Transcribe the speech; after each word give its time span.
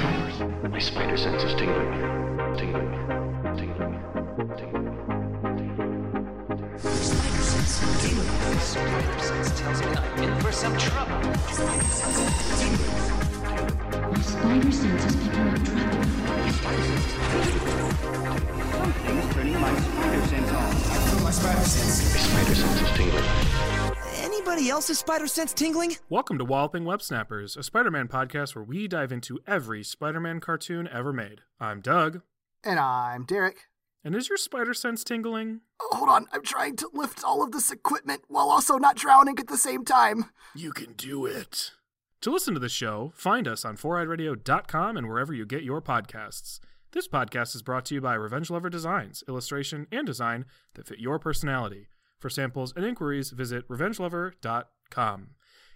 My 0.62 0.78
spider 0.78 1.18
sense 1.18 1.44
is 1.44 1.54
tingling. 1.56 2.17
Sense 8.78 9.58
tells 9.60 9.80
me 9.80 9.86
I'm 9.88 10.22
in 10.22 10.40
for 10.40 10.52
some 10.52 10.76
trouble. 10.78 11.16
My 11.16 11.32
spider 14.20 14.70
sense 14.70 15.04
is 15.04 15.16
picking 15.16 15.48
up 15.48 15.64
trouble. 15.64 16.04
Something's 18.78 19.34
turning 19.34 19.58
my 19.60 19.74
spider 19.80 20.22
sense 20.26 20.50
on. 20.50 21.22
My 21.24 21.30
spider 21.30 21.64
sense 21.64 22.14
is 22.14 22.26
tingling. 22.96 23.24
Anybody 24.16 24.70
else's 24.70 24.98
spider 25.00 25.26
sense 25.26 25.52
tingling? 25.52 25.96
Welcome 26.08 26.38
to 26.38 26.44
Walloping 26.44 26.84
Web 26.84 27.02
Snappers, 27.02 27.56
a 27.56 27.64
Spider 27.64 27.90
Man 27.90 28.06
podcast 28.06 28.54
where 28.54 28.62
we 28.64 28.86
dive 28.86 29.10
into 29.10 29.40
every 29.46 29.82
Spider 29.82 30.20
Man 30.20 30.38
cartoon 30.38 30.88
ever 30.92 31.12
made. 31.12 31.40
I'm 31.60 31.80
Doug. 31.80 32.20
And 32.62 32.78
I'm 32.78 33.24
Derek. 33.24 33.66
And 34.08 34.16
is 34.16 34.30
your 34.30 34.38
spider 34.38 34.72
sense 34.72 35.04
tingling? 35.04 35.60
Oh, 35.82 35.96
hold 35.98 36.08
on, 36.08 36.24
I'm 36.32 36.42
trying 36.42 36.76
to 36.76 36.88
lift 36.94 37.22
all 37.22 37.42
of 37.42 37.52
this 37.52 37.70
equipment 37.70 38.22
while 38.28 38.48
also 38.48 38.78
not 38.78 38.96
drowning 38.96 39.38
at 39.38 39.48
the 39.48 39.58
same 39.58 39.84
time. 39.84 40.30
You 40.54 40.72
can 40.72 40.94
do 40.94 41.26
it. 41.26 41.72
To 42.22 42.30
listen 42.30 42.54
to 42.54 42.60
the 42.60 42.70
show, 42.70 43.12
find 43.14 43.46
us 43.46 43.66
on 43.66 43.76
4iradio.com 43.76 44.96
and 44.96 45.08
wherever 45.08 45.34
you 45.34 45.44
get 45.44 45.62
your 45.62 45.82
podcasts. 45.82 46.58
This 46.92 47.06
podcast 47.06 47.54
is 47.54 47.60
brought 47.60 47.84
to 47.84 47.96
you 47.96 48.00
by 48.00 48.14
Revenge 48.14 48.48
Lover 48.48 48.70
Designs, 48.70 49.22
illustration 49.28 49.86
and 49.92 50.06
design 50.06 50.46
that 50.72 50.86
fit 50.86 51.00
your 51.00 51.18
personality. 51.18 51.88
For 52.18 52.30
samples 52.30 52.72
and 52.74 52.86
inquiries, 52.86 53.28
visit 53.28 53.68
revengelover.com. 53.68 55.26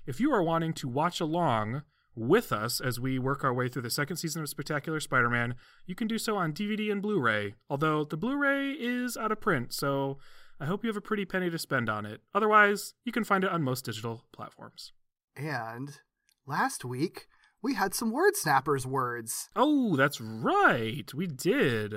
If 0.07 0.21
you 0.21 0.33
are 0.33 0.43
wanting 0.43 0.73
to 0.73 0.89
watch 0.89 1.21
along 1.21 1.83
with 2.15 2.53
us 2.53 2.81
as 2.81 3.01
we 3.01 3.19
work 3.19 3.45
our 3.45 3.55
way 3.55 3.69
through 3.69 3.83
the 3.83 3.91
second 3.91 4.17
season 4.17 4.43
of 4.43 4.49
Spectacular 4.49 5.01
Spider 5.01 5.31
Man, 5.31 5.55
you 5.87 5.95
can 5.95 6.07
do 6.07 6.19
so 6.19 6.37
on 6.37 6.53
DVD 6.53 6.91
and 6.91 7.03
Blu 7.03 7.21
ray, 7.21 7.55
although 7.71 8.05
the 8.05 8.17
Blu 8.17 8.37
ray 8.37 8.71
is 8.73 9.17
out 9.17 9.33
of 9.33 9.41
print, 9.41 9.73
so 9.73 10.19
I 10.61 10.67
hope 10.67 10.85
you 10.85 10.89
have 10.89 10.97
a 10.97 11.01
pretty 11.01 11.25
penny 11.25 11.51
to 11.51 11.59
spend 11.59 11.89
on 11.89 12.07
it. 12.07 12.21
Otherwise, 12.35 12.95
you 13.05 13.13
can 13.13 13.25
find 13.25 13.45
it 13.45 13.51
on 13.51 13.63
most 13.63 13.85
digital 13.85 14.25
platforms. 14.33 14.93
And 15.37 15.99
last 16.47 16.85
week, 16.85 17.27
we 17.63 17.75
had 17.75 17.95
some 17.95 18.11
word 18.11 18.37
snappers 18.37 18.87
words. 18.87 19.49
Oh, 19.57 19.97
that's 19.97 20.21
right. 20.21 21.13
We 21.15 21.27
did. 21.27 21.95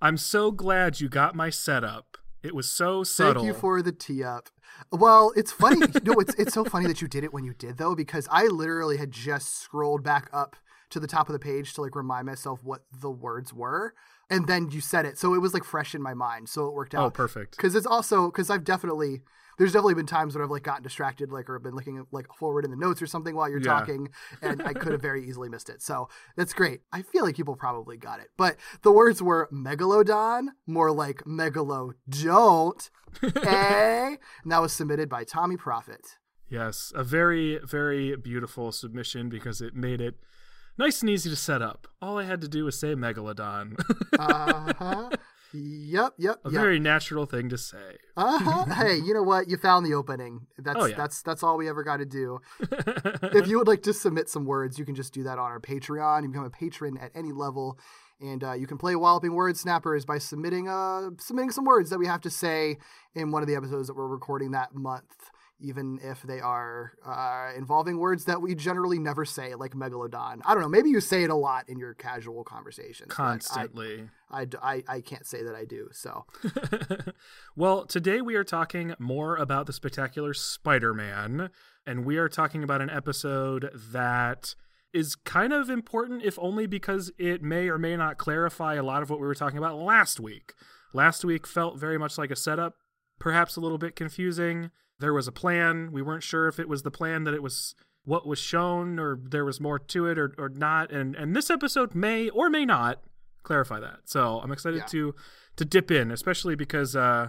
I'm 0.00 0.16
so 0.16 0.50
glad 0.50 1.00
you 1.00 1.08
got 1.08 1.34
my 1.34 1.50
setup. 1.50 2.18
It 2.44 2.54
was 2.54 2.70
so 2.70 3.02
subtle. 3.02 3.42
Thank 3.42 3.46
you 3.46 3.58
for 3.58 3.80
the 3.80 3.90
tee 3.90 4.22
up. 4.22 4.50
Well, 4.92 5.32
it's 5.34 5.50
funny. 5.50 5.86
no, 6.04 6.12
it's 6.14 6.34
it's 6.34 6.52
so 6.52 6.64
funny 6.64 6.86
that 6.86 7.00
you 7.00 7.08
did 7.08 7.24
it 7.24 7.32
when 7.32 7.44
you 7.44 7.54
did 7.54 7.78
though, 7.78 7.94
because 7.94 8.28
I 8.30 8.44
literally 8.44 8.98
had 8.98 9.10
just 9.10 9.60
scrolled 9.60 10.04
back 10.04 10.28
up 10.32 10.56
to 10.90 11.00
the 11.00 11.06
top 11.06 11.28
of 11.28 11.32
the 11.32 11.38
page 11.38 11.72
to 11.74 11.80
like 11.80 11.96
remind 11.96 12.26
myself 12.26 12.62
what 12.62 12.82
the 12.92 13.10
words 13.10 13.52
were, 13.54 13.94
and 14.28 14.46
then 14.46 14.70
you 14.70 14.82
said 14.82 15.06
it, 15.06 15.18
so 15.18 15.34
it 15.34 15.38
was 15.38 15.54
like 15.54 15.64
fresh 15.64 15.94
in 15.94 16.02
my 16.02 16.12
mind. 16.12 16.50
So 16.50 16.66
it 16.66 16.74
worked 16.74 16.94
oh, 16.94 17.00
out. 17.00 17.06
Oh, 17.06 17.10
perfect. 17.10 17.56
Because 17.56 17.74
it's 17.74 17.86
also 17.86 18.26
because 18.26 18.50
I've 18.50 18.64
definitely 18.64 19.22
there's 19.58 19.72
definitely 19.72 19.94
been 19.94 20.06
times 20.06 20.34
when 20.34 20.42
I've 20.44 20.50
like 20.50 20.62
gotten 20.62 20.82
distracted, 20.82 21.30
like 21.32 21.48
or 21.48 21.58
been 21.58 21.74
looking 21.74 22.04
like 22.12 22.26
forward 22.38 22.64
in 22.64 22.70
the 22.70 22.76
notes 22.76 23.00
or 23.02 23.06
something 23.06 23.34
while 23.34 23.48
you're 23.48 23.60
Yeah. 23.60 23.72
talking, 23.80 24.08
and 24.42 24.62
I 24.62 24.72
could 24.72 24.92
have 24.92 25.02
very 25.02 25.26
easily 25.26 25.48
missed 25.48 25.68
it. 25.68 25.82
So 25.82 26.08
that's 26.36 26.52
great. 26.52 26.80
I 26.92 27.02
feel 27.02 27.24
like 27.24 27.36
people 27.36 27.56
probably 27.56 27.96
got 27.96 28.20
it, 28.20 28.28
but 28.36 28.56
the 28.82 28.92
words 28.92 29.22
were 29.22 29.48
megalodon, 29.52 30.48
more 30.66 30.90
like 30.92 31.22
megalo 31.24 31.92
don't, 32.08 32.90
eh? 33.22 34.16
And 34.42 34.52
that 34.52 34.60
was 34.62 34.72
submitted 34.72 35.08
by 35.08 35.24
Tommy 35.24 35.56
Profit. 35.56 36.18
Yes, 36.48 36.92
a 36.94 37.02
very, 37.02 37.58
very 37.64 38.16
beautiful 38.16 38.70
submission 38.72 39.28
because 39.28 39.60
it 39.60 39.74
made 39.74 40.00
it 40.00 40.16
nice 40.76 41.00
and 41.00 41.10
easy 41.10 41.30
to 41.30 41.36
set 41.36 41.62
up. 41.62 41.86
All 42.02 42.18
I 42.18 42.24
had 42.24 42.40
to 42.42 42.48
do 42.48 42.64
was 42.64 42.78
say 42.78 42.94
Megalodon. 42.94 43.76
Uh 44.18 44.72
huh. 44.78 45.10
Yep. 45.54 46.14
Yep. 46.18 46.40
a 46.44 46.50
yep. 46.50 46.60
very 46.60 46.78
natural 46.78 47.26
thing 47.26 47.48
to 47.48 47.58
say. 47.58 47.96
Uh 48.16 48.38
huh. 48.38 48.64
hey, 48.74 48.96
you 48.96 49.14
know 49.14 49.22
what? 49.22 49.48
You 49.48 49.56
found 49.56 49.86
the 49.86 49.94
opening. 49.94 50.46
That's 50.58 50.78
Oh, 50.78 50.86
yeah. 50.86 50.96
that's 50.96 51.22
that's 51.22 51.42
all 51.42 51.56
we 51.56 51.68
ever 51.68 51.82
got 51.82 51.98
to 51.98 52.04
do. 52.04 52.40
if 52.60 53.46
you 53.46 53.58
would 53.58 53.68
like 53.68 53.82
to 53.82 53.92
submit 53.92 54.28
some 54.28 54.44
words, 54.44 54.78
you 54.78 54.84
can 54.84 54.94
just 54.94 55.14
do 55.14 55.22
that 55.22 55.38
on 55.38 55.50
our 55.50 55.60
Patreon. 55.60 56.22
You 56.22 56.28
become 56.28 56.44
a 56.44 56.50
patron 56.50 56.98
at 56.98 57.12
any 57.14 57.32
level, 57.32 57.78
and 58.20 58.42
uh, 58.42 58.52
you 58.52 58.66
can 58.66 58.78
play 58.78 58.96
Walloping 58.96 59.34
Word 59.34 59.56
Snappers 59.56 60.04
by 60.04 60.18
submitting 60.18 60.68
uh 60.68 61.10
submitting 61.18 61.50
some 61.50 61.64
words 61.64 61.90
that 61.90 61.98
we 61.98 62.06
have 62.06 62.20
to 62.22 62.30
say 62.30 62.78
in 63.14 63.30
one 63.30 63.42
of 63.42 63.48
the 63.48 63.54
episodes 63.54 63.88
that 63.88 63.94
we're 63.94 64.08
recording 64.08 64.50
that 64.52 64.74
month. 64.74 65.30
Even 65.60 65.98
if 66.02 66.22
they 66.22 66.40
are 66.40 66.92
uh, 67.06 67.56
involving 67.56 67.98
words 67.98 68.24
that 68.24 68.42
we 68.42 68.54
generally 68.54 68.98
never 68.98 69.24
say, 69.24 69.54
like 69.54 69.72
megalodon. 69.72 70.40
I 70.44 70.52
don't 70.52 70.62
know. 70.62 70.68
Maybe 70.68 70.90
you 70.90 71.00
say 71.00 71.22
it 71.22 71.30
a 71.30 71.34
lot 71.34 71.68
in 71.68 71.78
your 71.78 71.94
casual 71.94 72.44
conversations. 72.44 73.12
Constantly. 73.12 74.08
I, 74.30 74.46
I, 74.60 74.82
I 74.88 75.00
can't 75.00 75.26
say 75.26 75.42
that 75.42 75.54
I 75.54 75.64
do. 75.64 75.88
So 75.92 76.26
well, 77.56 77.86
today 77.86 78.20
we 78.20 78.34
are 78.34 78.44
talking 78.44 78.94
more 78.98 79.36
about 79.36 79.66
the 79.66 79.72
spectacular 79.72 80.34
Spider 80.34 80.92
Man, 80.92 81.50
and 81.86 82.04
we 82.04 82.18
are 82.18 82.28
talking 82.28 82.64
about 82.64 82.82
an 82.82 82.90
episode 82.90 83.70
that 83.92 84.54
is 84.94 85.16
kind 85.16 85.52
of 85.52 85.68
important, 85.68 86.22
if 86.22 86.38
only 86.38 86.66
because 86.66 87.12
it 87.18 87.42
may 87.42 87.68
or 87.68 87.78
may 87.78 87.96
not 87.96 88.16
clarify 88.16 88.74
a 88.74 88.82
lot 88.82 89.02
of 89.02 89.10
what 89.10 89.20
we 89.20 89.26
were 89.26 89.34
talking 89.34 89.58
about 89.58 89.76
last 89.76 90.20
week. 90.20 90.54
Last 90.92 91.24
week 91.24 91.46
felt 91.46 91.78
very 91.78 91.98
much 91.98 92.16
like 92.16 92.30
a 92.30 92.36
setup, 92.36 92.74
perhaps 93.18 93.56
a 93.56 93.60
little 93.60 93.78
bit 93.78 93.96
confusing. 93.96 94.70
There 95.00 95.12
was 95.12 95.26
a 95.28 95.32
plan. 95.32 95.90
We 95.92 96.02
weren't 96.02 96.22
sure 96.22 96.46
if 96.48 96.58
it 96.58 96.68
was 96.68 96.82
the 96.82 96.90
plan 96.90 97.24
that 97.24 97.34
it 97.34 97.42
was 97.42 97.74
what 98.04 98.26
was 98.26 98.38
shown 98.38 98.98
or 98.98 99.18
there 99.22 99.44
was 99.44 99.60
more 99.60 99.78
to 99.78 100.06
it 100.06 100.18
or, 100.18 100.34
or 100.38 100.48
not. 100.48 100.90
And 100.92 101.14
and 101.16 101.34
this 101.34 101.50
episode 101.50 101.94
may 101.94 102.28
or 102.30 102.48
may 102.50 102.64
not 102.64 103.02
clarify 103.42 103.80
that. 103.80 104.00
So 104.04 104.40
I'm 104.42 104.52
excited 104.52 104.78
Yeah. 104.78 104.86
to 104.86 105.14
to 105.56 105.64
dip 105.64 105.90
in, 105.90 106.10
especially 106.10 106.54
because 106.54 106.94
uh 106.94 107.28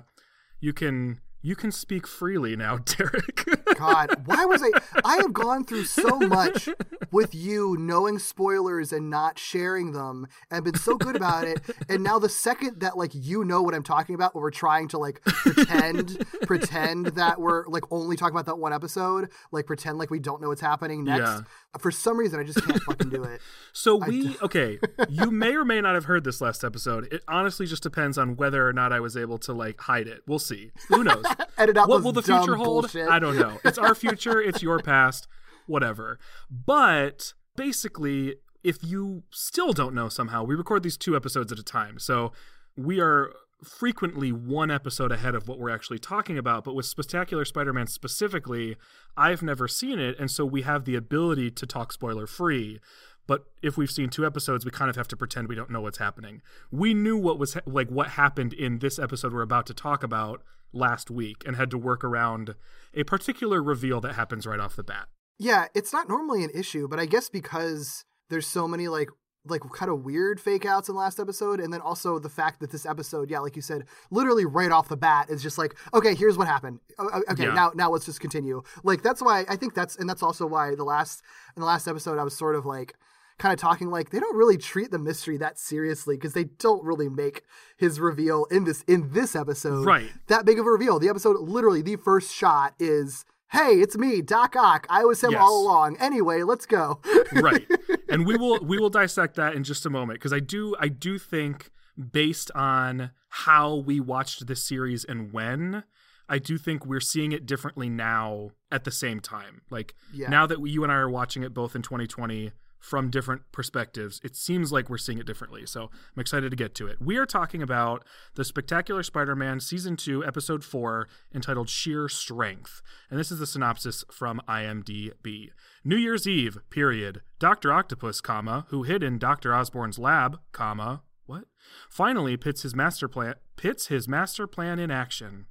you 0.60 0.74
can 0.74 1.20
you 1.42 1.56
can 1.56 1.72
speak 1.72 2.08
freely 2.08 2.56
now, 2.56 2.78
Derek. 2.86 3.46
God, 3.76 4.24
why 4.26 4.46
was 4.46 4.62
I? 4.64 4.70
I 5.04 5.18
have 5.18 5.34
gone 5.34 5.66
through 5.66 5.86
so 5.86 6.20
much 6.20 6.70
with 7.12 7.36
you 7.36 7.78
knowing 7.80 8.20
spoilers 8.20 8.92
and 8.92 9.10
not 9.10 9.38
sharing 9.38 9.92
them, 9.92 10.28
and 10.52 10.64
been 10.64 10.76
so 10.76 10.96
good 10.98 11.16
about 11.16 11.46
it. 11.46 11.62
And 11.90 12.04
now 12.04 12.20
the 12.20 12.30
second 12.30 12.82
that 12.82 12.98
like 12.98 13.12
you 13.14 13.44
know 13.44 13.62
what 13.62 13.74
I'm 13.74 13.84
talking 13.84 14.16
about, 14.16 14.36
when 14.36 14.42
we're 14.42 14.52
trying 14.52 14.88
to 14.90 14.98
like 14.98 15.22
pretend, 15.24 16.26
pretend 16.44 17.08
that 17.08 17.40
we're 17.40 17.66
like 17.68 17.84
only 17.92 18.16
talking 18.16 18.34
about 18.34 18.46
that 18.48 18.58
one 18.58 18.74
episode, 18.74 19.30
like 19.52 19.66
pretend 19.66 19.98
like 19.98 20.10
we 20.10 20.20
don't 20.20 20.42
know 20.42 20.50
what's 20.50 20.62
happening 20.62 21.04
next. 21.04 21.22
Yeah. 21.22 21.42
For 21.80 21.92
some 21.92 22.18
reason, 22.18 22.40
I 22.40 22.44
just 22.44 22.66
can't 22.66 22.82
fucking 22.84 23.10
do 23.10 23.24
it. 23.24 23.42
So 23.74 23.98
we 23.98 24.38
okay, 24.42 24.80
you 25.10 25.32
may 25.32 25.56
or 25.56 25.66
may 25.66 25.82
not 25.82 25.96
have 25.96 26.06
heard 26.06 26.24
this 26.24 26.42
last 26.42 26.64
episode. 26.64 27.12
It 27.12 27.24
honestly 27.28 27.66
just 27.66 27.84
depends 27.84 28.18
on 28.18 28.36
whether 28.38 28.68
or 28.68 28.74
not 28.74 28.94
I 28.94 29.00
was 29.00 29.18
able 29.18 29.38
to 29.40 29.54
like 29.54 29.80
hide 29.82 30.08
it. 30.08 30.22
We'll 30.26 30.40
see. 30.40 30.72
Who 30.88 31.04
knows? 31.04 31.26
Edit 31.58 31.78
out 31.78 31.90
what 31.90 32.04
will 32.04 32.12
the 32.12 32.22
future 32.22 32.56
hold? 32.56 32.84
bullshit. 32.84 33.10
I 33.10 33.20
don't 33.20 33.38
know. 33.38 33.58
It's 33.66 33.78
our 33.78 33.96
future, 33.96 34.42
it's 34.42 34.62
your 34.62 34.80
past, 34.80 35.28
whatever. 35.68 36.20
But 36.50 37.34
basically, 37.56 38.36
if 38.64 38.84
you 38.84 39.24
still 39.30 39.74
don't 39.74 39.94
know 39.94 40.10
somehow, 40.10 40.44
we 40.44 40.56
record 40.56 40.84
these 40.84 40.98
two 40.98 41.16
episodes 41.16 41.52
at 41.52 41.60
a 41.60 41.64
time. 41.64 42.00
So 42.00 42.32
we 42.78 43.00
are 43.00 43.32
frequently 43.64 44.32
one 44.32 44.70
episode 44.70 45.12
ahead 45.12 45.36
of 45.36 45.48
what 45.48 45.60
we're 45.60 45.70
actually 45.70 46.00
talking 46.00 46.38
about. 46.38 46.64
But 46.64 46.76
with 46.76 46.86
Spectacular 46.86 47.46
Spider 47.46 47.74
Man 47.74 47.88
specifically, 47.88 48.76
I've 49.16 49.42
never 49.42 49.68
seen 49.68 50.00
it. 50.00 50.16
And 50.20 50.30
so 50.30 50.46
we 50.46 50.64
have 50.64 50.86
the 50.86 50.96
ability 50.96 51.52
to 51.52 51.66
talk 51.66 51.92
spoiler 51.92 52.28
free. 52.28 52.80
But 53.28 53.46
if 53.62 53.76
we've 53.78 53.90
seen 53.92 54.10
two 54.10 54.26
episodes, 54.26 54.66
we 54.66 54.72
kind 54.72 54.90
of 54.90 54.96
have 54.96 55.08
to 55.10 55.18
pretend 55.18 55.48
we 55.48 55.56
don't 55.56 55.70
know 55.72 55.82
what's 55.82 55.98
happening. 55.98 56.42
We 56.72 56.94
knew 56.94 57.18
what 57.18 57.40
was 57.40 57.56
ha- 57.56 57.62
like 57.66 57.90
what 57.90 58.10
happened 58.10 58.54
in 58.54 58.80
this 58.80 59.00
episode 59.00 59.34
we're 59.34 59.42
about 59.42 59.66
to 59.68 59.74
talk 59.74 60.04
about 60.04 60.42
last 60.74 61.10
week 61.10 61.44
and 61.46 61.56
had 61.56 61.72
to 61.72 61.78
work 61.78 62.04
around 62.04 62.56
a 62.94 63.04
particular 63.04 63.64
reveal 63.64 64.00
that 64.02 64.14
happens 64.16 64.46
right 64.46 64.60
off 64.60 64.76
the 64.76 64.84
bat. 64.84 65.08
Yeah, 65.40 65.68
it's 65.74 65.92
not 65.92 66.08
normally 66.08 66.44
an 66.44 66.52
issue, 66.54 66.88
but 66.88 67.00
I 67.00 67.06
guess 67.06 67.30
because 67.30 68.06
there's 68.30 68.48
so 68.48 68.68
many 68.68 68.88
like 68.88 69.10
like 69.48 69.62
kind 69.74 69.92
of 69.92 70.04
weird 70.04 70.40
fake 70.42 70.66
outs 70.66 70.90
in 70.90 70.96
last 70.96 71.20
episode 71.20 71.60
and 71.60 71.72
then 71.72 71.80
also 71.80 72.18
the 72.18 72.30
fact 72.30 72.60
that 72.60 72.72
this 72.72 72.84
episode 72.84 73.30
yeah 73.30 73.38
like 73.38 73.56
you 73.56 73.62
said 73.62 73.84
literally 74.10 74.44
right 74.44 74.72
off 74.72 74.88
the 74.90 74.98
bat 74.98 75.30
is 75.30 75.44
just 75.44 75.60
like 75.60 75.76
okay 75.94 76.16
here's 76.16 76.36
what 76.36 76.48
happened 76.48 76.80
okay 77.00 77.44
Yeah. 77.46 77.54
now 77.54 77.72
now 77.76 77.92
let's 77.92 78.06
just 78.08 78.20
continue 78.20 78.64
like 78.84 79.04
that's 79.04 79.22
why 79.22 79.46
i 79.48 79.56
think 79.56 79.76
that's 79.76 79.98
and 79.98 80.10
that's 80.10 80.24
also 80.24 80.48
why 80.48 80.74
the 80.74 80.84
last 80.84 81.22
in 81.56 81.60
the 81.60 81.68
last 81.68 81.88
episode 81.88 82.18
i 82.18 82.24
was 82.24 82.36
sort 82.36 82.56
of 82.56 82.66
like 82.66 82.96
kind 83.38 83.54
of 83.54 83.60
talking 83.60 83.90
like 83.90 84.10
they 84.12 84.20
don't 84.20 84.36
really 84.38 84.58
treat 84.58 84.92
the 84.92 85.00
mystery 85.00 85.38
that 85.38 85.60
seriously 85.60 86.16
because 86.16 86.34
they 86.34 86.46
don't 86.46 86.84
really 86.84 87.10
make 87.10 87.44
his 87.78 88.00
reveal 88.00 88.46
in 88.46 88.64
this 88.64 88.82
in 88.88 89.12
this 89.12 89.36
episode 89.36 89.86
Right. 89.86 90.10
that 90.28 90.46
big 90.46 90.58
of 90.60 90.66
a 90.66 90.70
reveal 90.72 91.00
the 91.00 91.10
episode 91.10 91.38
literally 91.42 91.82
the 91.82 91.98
first 91.98 92.34
shot 92.34 92.74
is 92.80 93.26
hey, 93.52 93.74
it's 93.80 93.96
me, 93.98 94.22
Doc 94.22 94.56
Ock. 94.58 94.86
I 94.90 95.06
was 95.06 95.24
him 95.24 95.32
Yes. 95.32 95.40
all 95.42 95.62
along. 95.64 95.96
Anyway, 96.00 96.42
let's 96.44 96.66
go. 96.66 97.00
right 97.34 97.66
and 98.10 98.26
we 98.26 98.36
will 98.38 98.60
we 98.64 98.78
will 98.80 98.90
dissect 98.90 99.36
that 99.36 99.54
in 99.54 99.64
just 99.64 99.86
a 99.86 99.90
moment 99.90 100.20
because 100.20 100.34
i 100.34 100.40
do 100.40 100.76
i 100.80 100.88
do 100.88 101.18
think 101.18 101.72
based 102.12 102.52
on 102.54 103.12
how 103.30 103.76
we 103.76 104.00
watched 104.00 104.48
this 104.48 104.64
series 104.64 105.04
and 105.06 105.32
when 105.34 105.84
i 106.30 106.38
do 106.38 106.58
think 106.58 106.86
we're 106.86 107.00
seeing 107.00 107.32
it 107.32 107.46
differently 107.46 107.90
now 107.90 108.50
at 108.72 108.84
the 108.84 108.92
same 108.92 109.20
time 109.20 109.62
like 109.70 109.94
Yeah. 110.14 110.30
now 110.30 110.46
that 110.48 110.60
we, 110.62 110.70
you 110.72 110.84
and 110.84 110.92
i 110.92 110.96
are 110.96 111.10
watching 111.10 111.44
it 111.44 111.54
both 111.54 111.76
in 111.76 111.82
2020 111.82 112.52
from 112.86 113.10
different 113.10 113.42
perspectives. 113.52 114.22
It 114.24 114.36
seems 114.36 114.72
like 114.72 114.90
we're 114.90 115.00
seeing 115.00 115.18
it 115.18 115.26
differently 115.26 115.66
so 115.66 115.90
i'm 116.16 116.22
excited 116.22 116.52
to 116.52 116.56
get 116.56 116.76
to 116.76 116.88
it. 116.88 117.02
We 117.02 117.18
are 117.18 117.26
talking 117.26 117.64
about 117.64 118.06
the 118.36 118.46
spectacular 118.46 119.02
spider-man 119.02 119.60
season 119.60 119.98
2 119.98 120.24
episode 120.24 120.64
4 120.64 121.08
entitled 121.34 121.68
sheer 121.68 122.08
strength 122.08 122.84
and 123.10 123.20
this 123.20 123.32
is 123.32 123.40
the 123.40 123.48
synopsis 123.48 124.04
from 124.12 124.40
imdb 124.48 125.50
new 125.84 125.96
year's 125.96 126.28
eve 126.28 126.60
period. 126.70 127.22
Dr 127.40 127.74
octopus 127.74 128.22
comma 128.22 128.68
who 128.70 128.84
hid 128.84 129.02
in 129.02 129.18
dr 129.18 129.52
osborn's 129.52 129.98
lab 129.98 130.40
comma 130.52 131.02
what? 131.26 131.46
Finally 131.90 132.38
pits 132.38 132.62
his 132.62 132.76
master 132.76 133.08
plan 133.08 133.34
pits 133.56 133.88
his 133.88 134.08
master 134.08 134.46
plan 134.46 134.78
in 134.78 134.92
action 134.92 135.48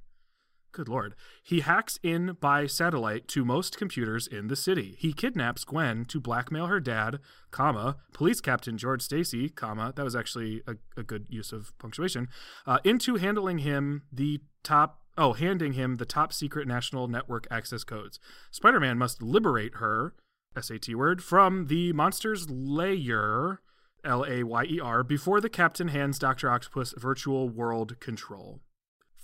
Good 0.75 0.89
lord. 0.89 1.15
He 1.41 1.61
hacks 1.61 1.97
in 2.03 2.35
by 2.41 2.67
satellite 2.67 3.29
to 3.29 3.45
most 3.45 3.77
computers 3.77 4.27
in 4.27 4.47
the 4.47 4.57
city. 4.57 4.97
He 4.99 5.13
kidnaps 5.13 5.63
Gwen 5.63 6.03
to 6.09 6.19
blackmail 6.19 6.67
her 6.67 6.81
dad, 6.81 7.19
comma, 7.49 7.95
police 8.11 8.41
captain 8.41 8.77
George 8.77 9.01
Stacy, 9.01 9.47
comma, 9.47 9.93
that 9.95 10.03
was 10.03 10.17
actually 10.17 10.63
a, 10.67 10.75
a 10.97 11.03
good 11.03 11.27
use 11.29 11.53
of 11.53 11.71
punctuation, 11.79 12.27
uh, 12.67 12.79
into 12.83 13.15
handling 13.15 13.59
him 13.59 14.01
the 14.11 14.41
top 14.63 14.99
oh, 15.17 15.31
handing 15.31 15.73
him 15.73 15.95
the 15.95 16.05
top 16.05 16.33
secret 16.33 16.67
national 16.67 17.07
network 17.07 17.47
access 17.49 17.85
codes. 17.85 18.19
Spider-Man 18.51 18.97
must 18.97 19.21
liberate 19.21 19.75
her, 19.75 20.13
SAT 20.59 20.93
word, 20.93 21.23
from 21.23 21.67
the 21.67 21.93
monster's 21.93 22.49
layer, 22.49 23.61
L 24.03 24.25
A 24.27 24.43
Y 24.43 24.63
E 24.65 24.79
R, 24.81 25.03
before 25.05 25.39
the 25.39 25.47
captain 25.47 25.87
hands 25.87 26.19
Dr. 26.19 26.49
Octopus 26.49 26.93
virtual 26.97 27.47
world 27.47 27.97
control. 28.01 28.59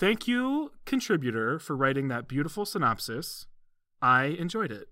Thank 0.02 0.28
you, 0.28 0.72
contributor, 0.84 1.60
for 1.60 1.76
writing 1.76 2.08
that 2.08 2.28
beautiful 2.28 2.66
synopsis. 2.66 3.46
I 4.02 4.24
enjoyed 4.24 4.72
it. 4.72 4.88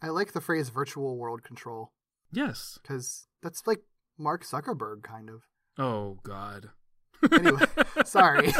I 0.00 0.08
like 0.08 0.32
the 0.32 0.40
phrase 0.40 0.70
virtual 0.70 1.18
world 1.18 1.42
control 1.42 1.92
Yes. 2.32 2.78
because 2.80 3.28
that's 3.42 3.66
like 3.66 3.82
Mark 4.18 4.46
Zuckerberg, 4.46 5.02
kind 5.02 5.28
of. 5.28 5.42
Oh, 5.78 6.20
God. 6.22 6.70
Anyway, 7.30 7.66
sorry. 8.06 8.50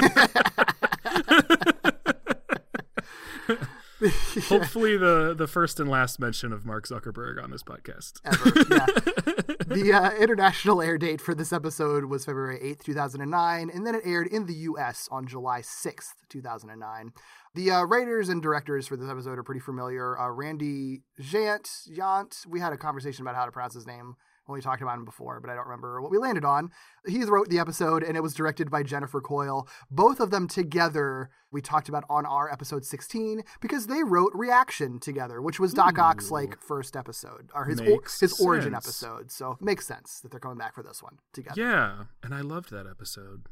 Hopefully, 4.51 4.99
the, 4.99 5.35
the 5.35 5.47
first 5.47 5.81
and 5.81 5.89
last 5.89 6.21
mention 6.21 6.53
of 6.53 6.67
Mark 6.67 6.87
Zuckerberg 6.87 7.43
on 7.43 7.51
this 7.51 7.63
podcast. 7.63 8.21
Ever, 8.23 8.53
yeah. 8.71 9.55
the 9.67 9.93
uh, 9.93 10.13
international 10.13 10.81
air 10.81 10.97
date 10.97 11.21
for 11.21 11.35
this 11.35 11.53
episode 11.53 12.05
was 12.05 12.25
February 12.25 12.59
8th, 12.61 12.85
2009, 12.85 13.71
and 13.73 13.87
then 13.87 13.95
it 13.95 14.03
aired 14.05 14.29
in 14.29 14.47
the 14.47 14.55
US 14.55 15.09
on 15.11 15.27
July 15.27 15.61
6th, 15.61 16.15
2009. 16.29 17.13
The 17.55 17.71
uh, 17.71 17.83
writers 17.83 18.29
and 18.29 18.41
directors 18.41 18.87
for 18.87 18.97
this 18.97 19.11
episode 19.11 19.39
are 19.39 19.43
pretty 19.43 19.61
familiar. 19.61 20.19
Uh, 20.19 20.29
Randy 20.31 21.03
Jandt, 21.21 21.91
Jandt, 21.91 22.47
we 22.47 22.61
had 22.61 22.73
a 22.73 22.77
conversation 22.77 23.23
about 23.23 23.35
how 23.35 23.45
to 23.45 23.51
pronounce 23.51 23.75
his 23.75 23.87
name 23.87 24.15
when 24.47 24.57
we 24.57 24.63
talked 24.63 24.83
about 24.83 24.99
him 24.99 25.05
before, 25.05 25.41
but 25.41 25.51
I 25.51 25.55
don't 25.55 25.67
remember 25.67 26.01
what 26.01 26.11
we 26.11 26.19
landed 26.19 26.45
on. 26.45 26.71
He 27.07 27.23
wrote 27.25 27.49
the 27.49 27.59
episode, 27.59 28.03
and 28.03 28.17
it 28.17 28.23
was 28.23 28.35
directed 28.35 28.71
by 28.71 28.83
Jennifer 28.83 29.21
Coyle. 29.21 29.69
Both 29.91 30.21
of 30.21 30.31
them 30.31 30.49
together, 30.49 31.31
we 31.51 31.61
talked 31.61 31.89
about 31.89 32.05
on 32.09 32.25
our 32.25 32.51
episode 32.51 32.85
16 32.85 33.43
because 33.61 33.87
they 33.87 34.03
wrote 34.03 34.33
Reaction 34.35 34.99
together, 34.99 35.43
which 35.43 35.61
was 35.61 35.75
Doc 35.75 35.99
Ock's 35.99 36.31
like 36.31 36.61
first 36.61 36.97
episode 36.97 37.51
or 37.55 37.65
his 37.65 37.81
or, 37.81 38.01
his 38.21 38.41
origin 38.41 38.75
episode. 38.75 39.31
So 39.31 39.53
it 39.53 39.63
makes 39.63 39.87
sense 39.87 40.21
that 40.21 40.31
they're 40.31 40.41
coming 40.41 40.59
back 40.59 40.75
for 40.75 40.83
this 40.83 41.03
one 41.03 41.19
together. 41.33 41.61
Yeah, 41.61 42.05
and 42.23 42.35
I 42.35 42.41
loved 42.41 42.71
that 42.71 42.87
episode. 42.87 43.47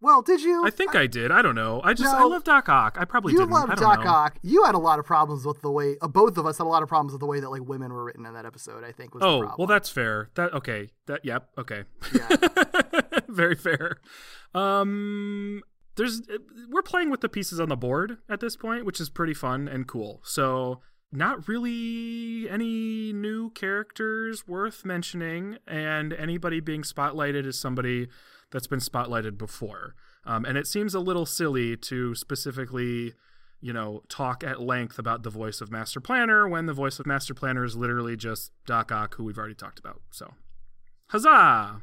Well, 0.00 0.22
did 0.22 0.40
you? 0.42 0.64
I 0.64 0.70
think 0.70 0.94
I 0.94 1.06
did. 1.08 1.32
I 1.32 1.42
don't 1.42 1.56
know. 1.56 1.80
I 1.82 1.92
just 1.92 2.14
I 2.14 2.22
love 2.22 2.44
Doc 2.44 2.68
Ock. 2.68 2.96
I 3.00 3.04
probably 3.04 3.32
you 3.32 3.38
didn't. 3.40 3.50
love 3.50 3.68
I 3.70 3.74
don't 3.74 3.82
Doc 3.82 4.04
know. 4.04 4.10
Ock. 4.10 4.38
You 4.42 4.62
had 4.64 4.74
a 4.76 4.78
lot 4.78 4.98
of 5.00 5.04
problems 5.04 5.44
with 5.44 5.60
the 5.60 5.70
way 5.72 5.96
uh, 6.00 6.06
both 6.06 6.38
of 6.38 6.46
us 6.46 6.58
had 6.58 6.64
a 6.64 6.68
lot 6.68 6.82
of 6.84 6.88
problems 6.88 7.12
with 7.12 7.20
the 7.20 7.26
way 7.26 7.40
that 7.40 7.50
like 7.50 7.62
women 7.62 7.92
were 7.92 8.04
written 8.04 8.24
in 8.24 8.32
that 8.34 8.46
episode. 8.46 8.84
I 8.84 8.92
think 8.92 9.12
was 9.14 9.22
the 9.22 9.26
Oh, 9.26 9.38
problem. 9.40 9.56
well, 9.58 9.66
that's 9.66 9.90
fair. 9.90 10.30
That 10.36 10.52
okay. 10.54 10.90
That 11.06 11.24
yep. 11.24 11.48
Okay. 11.58 11.82
Yeah. 12.14 12.36
Very 13.28 13.56
fair. 13.56 13.96
Um, 14.54 15.62
there's 15.96 16.22
we're 16.70 16.82
playing 16.82 17.10
with 17.10 17.20
the 17.20 17.28
pieces 17.28 17.58
on 17.58 17.68
the 17.68 17.76
board 17.76 18.18
at 18.28 18.40
this 18.40 18.56
point, 18.56 18.84
which 18.84 19.00
is 19.00 19.08
pretty 19.10 19.34
fun 19.34 19.66
and 19.68 19.86
cool. 19.88 20.20
So 20.22 20.80
not 21.10 21.48
really 21.48 22.48
any 22.48 23.12
new 23.12 23.50
characters 23.50 24.46
worth 24.46 24.84
mentioning, 24.84 25.56
and 25.66 26.12
anybody 26.12 26.60
being 26.60 26.82
spotlighted 26.82 27.46
is 27.46 27.58
somebody 27.58 28.08
that's 28.50 28.66
been 28.66 28.80
spotlighted 28.80 29.36
before. 29.38 29.94
Um, 30.24 30.44
and 30.44 30.58
it 30.58 30.66
seems 30.66 30.94
a 30.94 31.00
little 31.00 31.26
silly 31.26 31.76
to 31.76 32.14
specifically, 32.14 33.14
you 33.60 33.72
know, 33.72 34.02
talk 34.08 34.44
at 34.44 34.60
length 34.60 34.98
about 34.98 35.22
the 35.22 35.30
voice 35.30 35.60
of 35.60 35.70
Master 35.70 36.00
Planner 36.00 36.48
when 36.48 36.66
the 36.66 36.72
voice 36.72 36.98
of 36.98 37.06
Master 37.06 37.34
Planner 37.34 37.64
is 37.64 37.76
literally 37.76 38.16
just 38.16 38.52
Doc 38.66 38.92
Ock, 38.92 39.14
who 39.16 39.24
we've 39.24 39.38
already 39.38 39.54
talked 39.54 39.78
about. 39.78 40.00
So, 40.10 40.34
huzzah! 41.08 41.82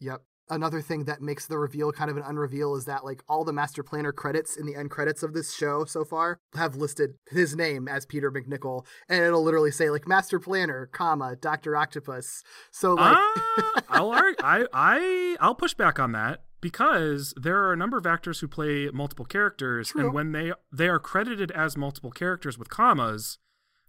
Yep. 0.00 0.22
Another 0.50 0.80
thing 0.82 1.04
that 1.04 1.22
makes 1.22 1.46
the 1.46 1.56
reveal 1.58 1.92
kind 1.92 2.10
of 2.10 2.16
an 2.16 2.24
unreveal 2.26 2.74
is 2.76 2.84
that 2.84 3.04
like 3.04 3.22
all 3.28 3.44
the 3.44 3.52
master 3.52 3.82
planner 3.82 4.12
credits 4.12 4.56
in 4.56 4.66
the 4.66 4.74
end 4.74 4.90
credits 4.90 5.22
of 5.22 5.32
this 5.32 5.54
show 5.54 5.84
so 5.84 6.04
far 6.04 6.38
have 6.54 6.76
listed 6.76 7.14
his 7.30 7.54
name 7.56 7.88
as 7.88 8.04
Peter 8.04 8.30
MacNicol, 8.30 8.84
and 9.08 9.22
it'll 9.24 9.42
literally 9.44 9.70
say 9.70 9.88
like 9.88 10.06
master 10.08 10.38
planner, 10.40 10.86
comma 10.92 11.36
Doctor 11.36 11.76
Octopus. 11.76 12.42
So 12.70 12.94
like, 12.94 13.16
Ah, 13.16 13.82
I'll 13.88 14.10
arg- 14.10 14.34
I 14.42 14.66
I 14.72 15.36
I'll 15.40 15.54
push 15.54 15.74
back 15.74 15.98
on 15.98 16.12
that 16.12 16.42
because 16.60 17.32
there 17.36 17.58
are 17.64 17.72
a 17.72 17.76
number 17.76 17.96
of 17.96 18.06
actors 18.06 18.40
who 18.40 18.48
play 18.48 18.88
multiple 18.92 19.24
characters, 19.24 19.88
True. 19.90 20.06
and 20.06 20.12
when 20.14 20.32
they 20.32 20.52
they 20.72 20.88
are 20.88 20.98
credited 20.98 21.50
as 21.52 21.76
multiple 21.76 22.10
characters 22.10 22.58
with 22.58 22.68
commas, 22.68 23.38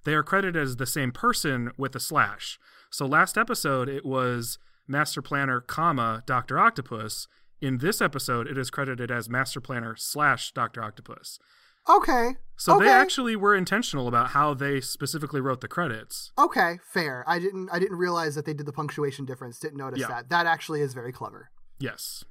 they 0.06 0.14
are 0.14 0.24
credited 0.24 0.62
as 0.62 0.76
the 0.78 0.86
same 0.86 1.12
person 1.12 1.72
with 1.78 1.96
a 1.96 2.00
slash. 2.00 2.58
So 2.90 3.06
last 3.06 3.38
episode 3.38 3.90
it 3.90 4.06
was 4.06 4.60
Master 4.88 5.22
Planner, 5.22 5.62
comma 5.62 6.24
Doctor 6.26 6.60
Octopus. 6.60 7.28
In 7.62 7.78
this 7.78 8.02
episode, 8.02 8.48
it 8.48 8.58
is 8.58 8.70
credited 8.70 9.10
as 9.10 9.30
Master 9.30 9.62
Planner 9.62 9.96
slash 9.96 10.52
Doctor 10.52 10.84
Octopus. 10.84 11.40
okay, 11.90 12.36
So 12.58 12.76
okay. 12.76 12.86
they 12.86 12.92
actually 12.92 13.36
were 13.36 13.56
intentional 13.56 14.08
about 14.08 14.30
how 14.30 14.54
they 14.54 14.82
specifically 14.82 15.40
wrote 15.42 15.62
the 15.62 15.68
credits. 15.68 16.32
okay, 16.38 16.80
fair. 16.92 17.24
I 17.28 17.40
didn't 17.40 17.70
I 17.72 17.80
didn't 17.80 17.98
realize 17.98 18.36
that 18.36 18.46
they 18.46 18.54
did 18.54 18.66
the 18.66 18.74
punctuation 18.74 19.26
difference. 19.26 19.60
Didn't 19.60 19.78
notice 19.78 20.00
Yeah. 20.02 20.08
that. 20.08 20.30
That 20.30 20.46
actually 20.46 20.82
is 20.82 20.94
very 20.94 21.12
clever. 21.14 21.50
Yes. 21.80 22.24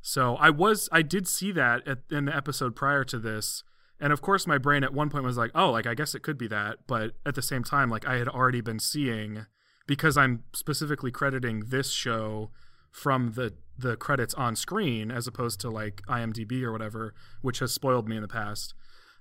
So 0.00 0.36
I 0.36 0.50
was 0.50 0.88
I 0.92 1.02
did 1.02 1.26
see 1.28 1.52
that 1.52 1.86
at, 1.86 1.98
in 2.10 2.24
the 2.26 2.36
episode 2.36 2.74
prior 2.74 3.04
to 3.04 3.18
this, 3.18 3.62
and 4.00 4.12
of 4.12 4.20
course 4.20 4.46
my 4.48 4.58
brain 4.58 4.82
at 4.84 4.92
one 4.92 5.10
point 5.10 5.24
was 5.24 5.36
like, 5.36 5.52
oh, 5.54 5.70
like 5.70 5.86
I 5.86 5.94
guess 5.94 6.14
it 6.14 6.22
could 6.22 6.38
be 6.38 6.48
that, 6.48 6.78
but 6.88 7.12
at 7.24 7.34
the 7.36 7.42
same 7.42 7.62
time, 7.64 7.88
like 7.90 8.06
I 8.06 8.16
had 8.18 8.28
already 8.28 8.60
been 8.60 8.80
seeing 8.80 9.46
because 9.86 10.16
I'm 10.16 10.44
specifically 10.52 11.10
crediting 11.10 11.64
this 11.68 11.90
show 11.90 12.50
from 12.90 13.32
the 13.32 13.54
the 13.78 13.96
credits 13.96 14.34
on 14.34 14.54
screen 14.54 15.10
as 15.10 15.26
opposed 15.26 15.60
to 15.60 15.70
like 15.70 16.02
IMDb 16.06 16.62
or 16.62 16.72
whatever, 16.72 17.14
which 17.40 17.58
has 17.60 17.72
spoiled 17.72 18.08
me 18.08 18.16
in 18.16 18.22
the 18.22 18.28
past. 18.28 18.74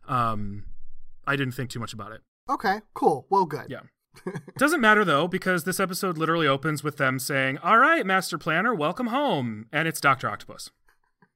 Um, 0.08 0.66
I 1.26 1.36
didn't 1.36 1.54
think 1.54 1.70
too 1.70 1.80
much 1.80 1.94
about 1.94 2.12
it. 2.12 2.22
Okay, 2.50 2.82
cool. 2.94 3.28
Well, 3.30 3.46
good. 3.46 3.68
Yeah. 3.70 3.82
Doesn't 4.58 4.82
matter 4.82 5.06
though, 5.06 5.28
because 5.28 5.64
this 5.64 5.80
episode 5.80 6.18
literally 6.18 6.48
opens 6.48 6.84
with 6.84 6.98
them 6.98 7.18
saying, 7.18 7.58
All 7.60 7.78
right, 7.78 8.06
Master 8.06 8.38
Planner, 8.38 8.76
welcome 8.76 9.08
home. 9.08 9.68
And 9.72 9.88
it's 9.88 10.02
Dr. 10.02 10.30
Octopus. 10.30 10.70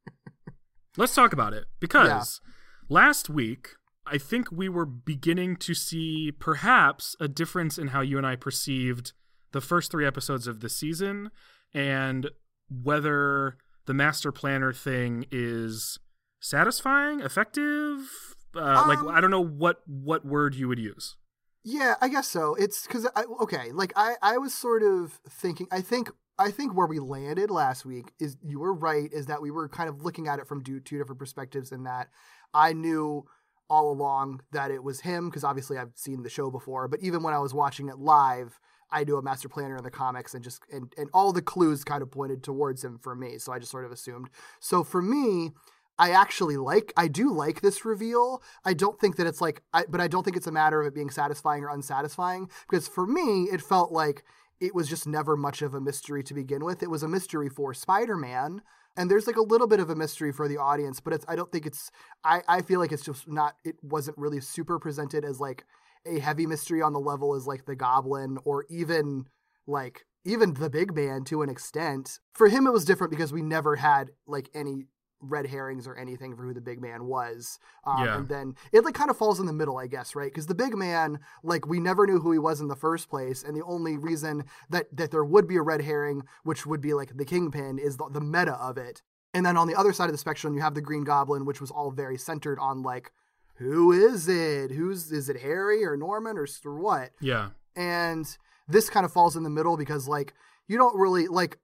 Let's 0.97 1.15
talk 1.15 1.31
about 1.31 1.53
it. 1.53 1.65
Because 1.79 2.41
last 2.89 3.29
week, 3.29 3.69
I 4.07 4.17
think 4.17 4.51
we 4.51 4.69
were 4.69 4.85
beginning 4.85 5.55
to 5.57 5.73
see 5.73 6.31
perhaps 6.31 7.15
a 7.19 7.27
difference 7.27 7.77
in 7.77 7.87
how 7.87 8.01
you 8.01 8.17
and 8.17 8.25
I 8.25 8.35
perceived 8.35 9.13
the 9.51 9.61
first 9.61 9.91
three 9.91 10.05
episodes 10.05 10.47
of 10.47 10.59
the 10.59 10.69
season 10.69 11.31
and 11.73 12.29
whether 12.69 13.57
the 13.85 13.93
Master 13.93 14.31
Planner 14.31 14.73
thing 14.73 15.25
is 15.31 15.99
satisfying, 16.39 17.21
effective. 17.21 18.35
Uh, 18.55 18.85
like 18.87 18.99
Um, 18.99 19.09
I 19.09 19.19
don't 19.19 19.31
know 19.31 19.43
what 19.43 19.81
what 19.85 20.25
word 20.25 20.55
you 20.55 20.67
would 20.67 20.79
use. 20.79 21.15
Yeah, 21.63 21.95
I 21.99 22.09
guess 22.09 22.27
so. 22.27 22.55
It's 22.55 22.85
because 22.85 23.07
I 23.15 23.23
okay, 23.41 23.71
like 23.71 23.91
I 23.95 24.15
I 24.21 24.37
was 24.37 24.53
sort 24.53 24.83
of 24.83 25.19
thinking. 25.29 25.67
I 25.71 25.81
think 25.81 26.09
I 26.37 26.51
think 26.51 26.75
where 26.75 26.87
we 26.87 26.99
landed 26.99 27.49
last 27.49 27.85
week 27.85 28.13
is 28.19 28.37
you 28.43 28.59
were 28.59 28.73
right. 28.73 29.11
Is 29.11 29.25
that 29.25 29.41
we 29.41 29.51
were 29.51 29.67
kind 29.67 29.89
of 29.89 30.01
looking 30.03 30.27
at 30.27 30.39
it 30.39 30.47
from 30.47 30.63
two, 30.63 30.79
two 30.79 30.97
different 30.97 31.19
perspectives. 31.19 31.71
In 31.71 31.83
that 31.83 32.09
I 32.53 32.73
knew 32.73 33.25
all 33.69 33.91
along 33.91 34.41
that 34.51 34.71
it 34.71 34.83
was 34.83 35.01
him 35.01 35.29
because 35.29 35.43
obviously 35.43 35.77
I've 35.77 35.91
seen 35.95 36.23
the 36.23 36.29
show 36.29 36.49
before. 36.49 36.87
But 36.87 37.01
even 37.01 37.23
when 37.23 37.33
I 37.33 37.39
was 37.39 37.53
watching 37.53 37.89
it 37.89 37.97
live, 37.97 38.59
I 38.91 39.03
knew 39.03 39.17
a 39.17 39.21
master 39.21 39.49
planner 39.49 39.77
in 39.77 39.83
the 39.83 39.91
comics 39.91 40.33
and 40.33 40.43
just 40.43 40.61
and 40.71 40.93
and 40.97 41.09
all 41.13 41.33
the 41.33 41.41
clues 41.41 41.83
kind 41.83 42.01
of 42.01 42.11
pointed 42.11 42.43
towards 42.43 42.83
him 42.83 42.99
for 43.01 43.15
me. 43.15 43.37
So 43.37 43.51
I 43.51 43.59
just 43.59 43.71
sort 43.71 43.85
of 43.85 43.91
assumed. 43.91 44.29
So 44.59 44.83
for 44.83 45.01
me. 45.01 45.51
I 45.97 46.11
actually 46.11 46.57
like 46.57 46.91
I 46.97 47.07
do 47.07 47.31
like 47.31 47.61
this 47.61 47.85
reveal. 47.85 48.43
I 48.65 48.73
don't 48.73 48.99
think 48.99 49.15
that 49.15 49.27
it's 49.27 49.39
like 49.39 49.63
I 49.73 49.85
but 49.87 50.01
I 50.01 50.09
don't 50.09 50.23
think 50.23 50.35
it's 50.35 50.45
a 50.45 50.51
matter 50.51 50.81
of 50.81 50.87
it 50.87 50.93
being 50.93 51.09
satisfying 51.09 51.63
or 51.63 51.69
unsatisfying 51.69 52.49
because 52.69 52.85
for 52.85 53.07
me 53.07 53.43
it 53.43 53.61
felt 53.61 53.93
like 53.93 54.25
it 54.59 54.75
was 54.75 54.89
just 54.89 55.07
never 55.07 55.35
much 55.35 55.61
of 55.61 55.73
a 55.73 55.81
mystery 55.81 56.23
to 56.23 56.33
begin 56.33 56.65
with. 56.65 56.83
It 56.83 56.89
was 56.89 57.03
a 57.03 57.07
mystery 57.07 57.49
for 57.49 57.73
Spider-Man 57.73 58.61
and 58.97 59.09
there's 59.09 59.27
like 59.27 59.35
a 59.35 59.41
little 59.41 59.67
bit 59.67 59.79
of 59.79 59.89
a 59.89 59.95
mystery 59.95 60.31
for 60.31 60.47
the 60.47 60.57
audience, 60.57 60.99
but 60.99 61.13
it's 61.13 61.25
I 61.27 61.35
don't 61.35 61.51
think 61.51 61.65
it's 61.65 61.91
I 62.23 62.41
I 62.47 62.61
feel 62.61 62.79
like 62.79 62.91
it's 62.91 63.03
just 63.03 63.27
not 63.27 63.55
it 63.63 63.75
wasn't 63.81 64.17
really 64.17 64.39
super 64.39 64.79
presented 64.79 65.25
as 65.25 65.39
like 65.39 65.65
a 66.05 66.19
heavy 66.19 66.45
mystery 66.45 66.81
on 66.81 66.93
the 66.93 66.99
level 66.99 67.33
as 67.35 67.47
like 67.47 67.65
the 67.65 67.75
Goblin 67.75 68.37
or 68.45 68.65
even 68.69 69.25
like 69.67 70.05
even 70.23 70.53
the 70.55 70.69
big 70.69 70.95
man 70.95 71.23
to 71.25 71.41
an 71.41 71.49
extent. 71.49 72.19
For 72.33 72.47
him, 72.47 72.67
it 72.67 72.73
was 72.73 72.85
different 72.85 73.11
because 73.11 73.31
we 73.31 73.41
never 73.41 73.75
had 73.75 74.11
like 74.27 74.49
any 74.53 74.85
red 75.29 75.45
herrings 75.47 75.87
or 75.87 75.95
anything 75.97 76.35
for 76.35 76.43
who 76.43 76.53
the 76.53 76.61
big 76.61 76.81
man 76.81 77.05
was. 77.05 77.59
Um, 77.85 78.03
Yeah. 78.05 78.17
And 78.17 78.27
then 78.27 78.55
it 78.71 78.83
like 78.85 78.93
kind 78.93 79.09
of 79.09 79.17
falls 79.17 79.39
in 79.39 79.45
the 79.45 79.53
middle, 79.53 79.77
I 79.77 79.87
guess, 79.87 80.15
right? 80.15 80.31
Because 80.31 80.47
the 80.47 80.55
big 80.55 80.75
man, 80.75 81.19
like 81.43 81.67
we 81.67 81.79
never 81.79 82.05
knew 82.07 82.19
who 82.19 82.31
he 82.31 82.39
was 82.39 82.61
in 82.61 82.67
the 82.67 82.75
first 82.75 83.09
place, 83.09 83.43
and 83.43 83.55
the 83.55 83.63
only 83.65 83.97
reason 83.97 84.43
that 84.69 84.85
that 84.95 85.11
there 85.11 85.25
would 85.25 85.47
be 85.47 85.57
a 85.57 85.61
red 85.61 85.81
herring, 85.81 86.23
which 86.43 86.65
would 86.65 86.81
be 86.81 86.93
like 86.93 87.17
the 87.17 87.25
kingpin, 87.25 87.77
is 87.79 87.97
the, 87.97 88.09
the 88.09 88.21
meta 88.21 88.53
of 88.53 88.77
it. 88.77 89.01
And 89.33 89.45
then 89.45 89.57
on 89.57 89.67
the 89.67 89.75
other 89.75 89.91
side 89.91 90.05
of 90.05 90.13
the 90.13 90.17
spectrum, 90.17 90.55
you 90.55 90.61
have 90.61 90.75
the 90.75 90.81
Green 90.81 91.03
Goblin, 91.03 91.45
which 91.45 91.59
was 91.59 91.69
all 91.69 91.91
very 91.91 92.17
centered 92.17 92.57
on 92.59 92.81
like, 92.83 93.11
who 93.55 93.91
is 93.91 94.27
it? 94.29 94.71
Who's 94.71 95.11
is 95.11 95.27
it? 95.29 95.41
Harry 95.41 95.83
or 95.83 95.97
Norman 95.97 96.37
or, 96.37 96.47
or 96.65 96.79
what? 96.79 97.11
Yeah. 97.19 97.49
and 97.75 98.25
this 98.67 98.89
kind 98.89 99.05
of 99.05 99.11
falls 99.13 99.35
in 99.35 99.43
the 99.43 99.49
middle 99.49 99.77
because 99.77 100.07
like 100.07 100.33
you 100.67 100.77
don't 100.77 100.97
really 100.97 101.27
like 101.27 101.57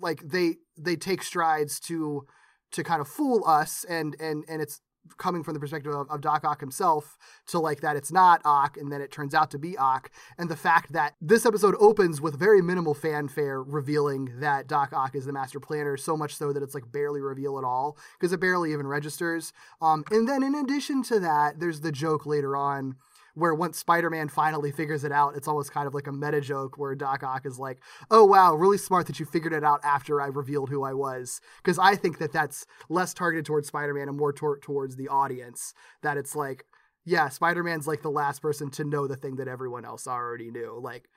like 0.00 0.20
they 0.22 0.56
they 0.78 0.96
take 0.96 1.22
strides 1.22 1.80
to 1.80 2.26
to 2.74 2.84
kind 2.84 3.00
of 3.00 3.08
fool 3.08 3.42
us 3.46 3.84
and 3.88 4.16
and 4.20 4.44
and 4.48 4.60
it's 4.60 4.80
coming 5.18 5.44
from 5.44 5.52
the 5.52 5.60
perspective 5.60 5.92
of, 5.92 6.08
of 6.10 6.20
Doc 6.22 6.44
Ock 6.44 6.60
himself 6.60 7.18
to 7.48 7.58
like 7.58 7.80
that 7.82 7.94
it's 7.96 8.10
not 8.10 8.40
Ock 8.44 8.76
and 8.76 8.90
then 8.90 9.00
it 9.00 9.12
turns 9.12 9.34
out 9.34 9.50
to 9.50 9.58
be 9.58 9.76
Ock 9.76 10.10
and 10.38 10.48
the 10.48 10.56
fact 10.56 10.92
that 10.92 11.14
this 11.20 11.44
episode 11.44 11.74
opens 11.78 12.20
with 12.20 12.38
very 12.38 12.62
minimal 12.62 12.94
fanfare 12.94 13.62
revealing 13.62 14.32
that 14.40 14.66
Doc 14.66 14.92
Ock 14.92 15.14
is 15.14 15.26
the 15.26 15.32
master 15.32 15.60
planner 15.60 15.96
so 15.96 16.16
much 16.16 16.34
so 16.34 16.52
that 16.52 16.62
it's 16.62 16.74
like 16.74 16.90
barely 16.90 17.20
reveal 17.20 17.58
at 17.58 17.64
all 17.64 17.98
because 18.18 18.32
it 18.32 18.40
barely 18.40 18.72
even 18.72 18.86
registers. 18.86 19.52
Um 19.80 20.04
and 20.10 20.26
then 20.28 20.42
in 20.42 20.54
addition 20.54 21.02
to 21.04 21.20
that 21.20 21.60
there's 21.60 21.80
the 21.80 21.92
joke 21.92 22.24
later 22.24 22.56
on 22.56 22.96
where 23.34 23.54
once 23.54 23.78
Spider-Man 23.78 24.28
finally 24.28 24.72
figures 24.72 25.04
it 25.04 25.12
out, 25.12 25.36
it's 25.36 25.48
almost 25.48 25.72
kind 25.72 25.86
of 25.86 25.94
like 25.94 26.06
a 26.06 26.12
meta 26.12 26.40
joke 26.40 26.78
where 26.78 26.94
Doc 26.94 27.22
Ock 27.22 27.46
is 27.46 27.58
like, 27.58 27.82
"Oh 28.10 28.24
wow, 28.24 28.54
really 28.54 28.78
smart 28.78 29.06
that 29.06 29.20
you 29.20 29.26
figured 29.26 29.52
it 29.52 29.64
out 29.64 29.80
after 29.84 30.20
I 30.20 30.26
revealed 30.26 30.70
who 30.70 30.82
I 30.84 30.94
was." 30.94 31.40
Because 31.62 31.78
I 31.78 31.96
think 31.96 32.18
that 32.18 32.32
that's 32.32 32.66
less 32.88 33.12
targeted 33.12 33.44
towards 33.44 33.68
Spider-Man 33.68 34.08
and 34.08 34.16
more 34.16 34.32
tor- 34.32 34.58
towards 34.58 34.96
the 34.96 35.08
audience. 35.08 35.74
That 36.02 36.16
it's 36.16 36.34
like, 36.36 36.64
yeah, 37.04 37.28
Spider-Man's 37.28 37.86
like 37.86 38.02
the 38.02 38.10
last 38.10 38.40
person 38.40 38.70
to 38.72 38.84
know 38.84 39.06
the 39.06 39.16
thing 39.16 39.36
that 39.36 39.48
everyone 39.48 39.84
else 39.84 40.06
already 40.06 40.50
knew. 40.50 40.78
Like, 40.82 41.08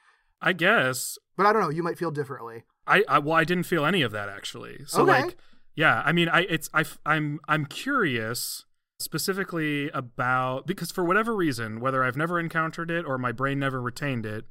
I 0.42 0.54
guess 0.54 1.18
but 1.36 1.46
I 1.46 1.54
don't 1.54 1.62
know. 1.62 1.70
You 1.70 1.84
might 1.84 1.98
feel 1.98 2.12
differently. 2.12 2.64
I, 2.86 3.04
I 3.08 3.20
well 3.20 3.36
I 3.36 3.44
didn't 3.44 3.66
feel 3.66 3.86
any 3.86 4.02
of 4.02 4.12
that 4.12 4.30
actually. 4.30 4.86
So 4.88 5.04
Okay. 5.04 5.24
like 5.24 5.38
yeah, 5.76 6.02
I 6.06 6.12
mean 6.12 6.30
I 6.30 6.42
it's 6.42 6.70
I 6.74 6.84
I'm 7.06 7.40
I'm 7.48 7.66
curious 7.66 8.66
specifically 9.00 9.90
about 9.90 10.66
because 10.66 10.92
for 10.92 11.04
whatever 11.04 11.36
reason, 11.36 11.80
whether 11.80 12.04
I've 12.04 12.18
never 12.18 12.40
encountered 12.40 12.92
it 12.92 13.06
or 13.06 13.18
my 13.18 13.32
brain 13.32 13.60
never 13.60 13.82
retained 13.82 14.26
it, 14.26 14.46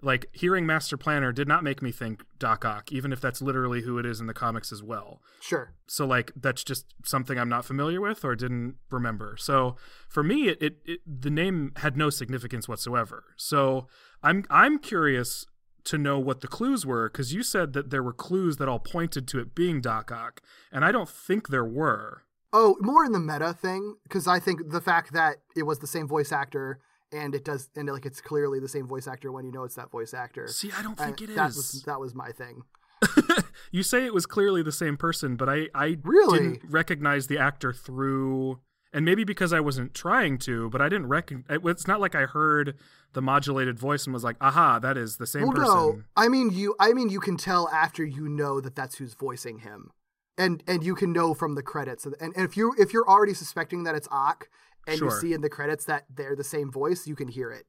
like 0.00 0.26
hearing 0.32 0.66
Master 0.66 0.96
Planner 0.96 1.32
did 1.32 1.48
not 1.48 1.64
make 1.64 1.82
me 1.82 1.90
think 1.90 2.22
Doc 2.38 2.64
Ock, 2.64 2.92
even 2.92 3.12
if 3.12 3.20
that's 3.20 3.42
literally 3.42 3.82
who 3.82 3.98
it 3.98 4.06
is 4.06 4.20
in 4.20 4.26
the 4.26 4.34
comics 4.34 4.70
as 4.70 4.82
well. 4.82 5.20
Sure. 5.40 5.74
So 5.86 6.06
like 6.06 6.32
that's 6.36 6.62
just 6.62 6.86
something 7.04 7.38
I'm 7.38 7.48
not 7.48 7.64
familiar 7.64 8.00
with 8.00 8.24
or 8.24 8.36
didn't 8.36 8.76
remember. 8.90 9.36
So 9.38 9.76
for 10.08 10.22
me, 10.22 10.48
it, 10.48 10.62
it, 10.62 10.76
it 10.84 11.00
the 11.06 11.30
name 11.30 11.72
had 11.76 11.96
no 11.96 12.10
significance 12.10 12.68
whatsoever. 12.68 13.24
So 13.36 13.88
I'm 14.22 14.44
I'm 14.50 14.78
curious 14.78 15.46
to 15.84 15.98
know 15.98 16.18
what 16.18 16.40
the 16.40 16.48
clues 16.48 16.84
were 16.84 17.08
because 17.08 17.32
you 17.32 17.42
said 17.42 17.72
that 17.72 17.90
there 17.90 18.02
were 18.02 18.12
clues 18.12 18.58
that 18.58 18.68
all 18.68 18.78
pointed 18.78 19.26
to 19.28 19.40
it 19.40 19.54
being 19.54 19.80
Doc 19.80 20.12
Ock, 20.12 20.42
and 20.70 20.84
I 20.84 20.92
don't 20.92 21.08
think 21.08 21.48
there 21.48 21.64
were. 21.64 22.22
Oh, 22.52 22.76
more 22.80 23.04
in 23.04 23.12
the 23.12 23.20
meta 23.20 23.52
thing 23.52 23.96
because 24.04 24.26
I 24.26 24.38
think 24.40 24.70
the 24.70 24.80
fact 24.80 25.12
that 25.12 25.36
it 25.56 25.64
was 25.64 25.80
the 25.80 25.86
same 25.86 26.08
voice 26.08 26.32
actor 26.32 26.78
and 27.12 27.34
it 27.34 27.44
does 27.44 27.68
and 27.76 27.88
like 27.88 28.06
it's 28.06 28.20
clearly 28.20 28.58
the 28.60 28.68
same 28.68 28.86
voice 28.86 29.06
actor 29.06 29.30
when 29.32 29.44
you 29.44 29.52
know 29.52 29.64
it's 29.64 29.74
that 29.76 29.90
voice 29.90 30.14
actor. 30.14 30.46
See, 30.48 30.70
I 30.76 30.82
don't 30.82 30.96
think 30.98 31.20
it 31.22 31.30
is. 31.30 31.36
that 31.36 31.46
was 31.46 31.82
that 31.86 32.00
was 32.00 32.14
my 32.14 32.30
thing. 32.32 32.62
you 33.70 33.82
say 33.82 34.04
it 34.04 34.14
was 34.14 34.26
clearly 34.26 34.62
the 34.62 34.72
same 34.72 34.96
person, 34.96 35.36
but 35.36 35.48
I 35.48 35.68
I 35.74 35.98
Really? 36.02 36.38
didn't 36.38 36.70
recognize 36.70 37.26
the 37.26 37.38
actor 37.38 37.72
through. 37.72 38.60
And 38.90 39.04
maybe 39.04 39.22
because 39.22 39.52
I 39.52 39.60
wasn't 39.60 39.92
trying 39.92 40.38
to, 40.38 40.70
but 40.70 40.80
I 40.80 40.88
didn't 40.88 41.08
recognize. 41.08 41.44
It's 41.62 41.86
not 41.86 42.00
like 42.00 42.14
I 42.14 42.22
heard 42.22 42.74
the 43.12 43.20
modulated 43.20 43.78
voice 43.78 44.06
and 44.06 44.14
was 44.14 44.24
like, 44.24 44.36
"Aha, 44.40 44.78
that 44.78 44.96
is 44.96 45.18
the 45.18 45.26
same 45.26 45.42
well, 45.42 45.52
person." 45.52 45.66
no, 45.74 46.02
I 46.16 46.28
mean 46.28 46.50
you. 46.50 46.74
I 46.80 46.94
mean 46.94 47.10
you 47.10 47.20
can 47.20 47.36
tell 47.36 47.68
after 47.68 48.02
you 48.04 48.28
know 48.28 48.62
that 48.62 48.74
that's 48.74 48.96
who's 48.96 49.12
voicing 49.12 49.58
him, 49.58 49.90
and 50.38 50.62
and 50.66 50.84
you 50.84 50.94
can 50.94 51.12
know 51.12 51.34
from 51.34 51.54
the 51.54 51.62
credits. 51.62 52.06
And, 52.06 52.14
and 52.20 52.34
if 52.36 52.56
you 52.56 52.74
if 52.78 52.92
you're 52.92 53.08
already 53.08 53.34
suspecting 53.34 53.82
that 53.84 53.94
it's 53.94 54.08
Ock, 54.10 54.48
and 54.86 55.00
you 55.00 55.10
see 55.10 55.32
in 55.34 55.40
the 55.42 55.50
credits 55.50 55.84
that 55.86 56.04
they're 56.08 56.36
the 56.36 56.44
same 56.44 56.70
voice, 56.72 57.06
you 57.06 57.14
can 57.14 57.28
hear 57.28 57.50
it. 57.50 57.64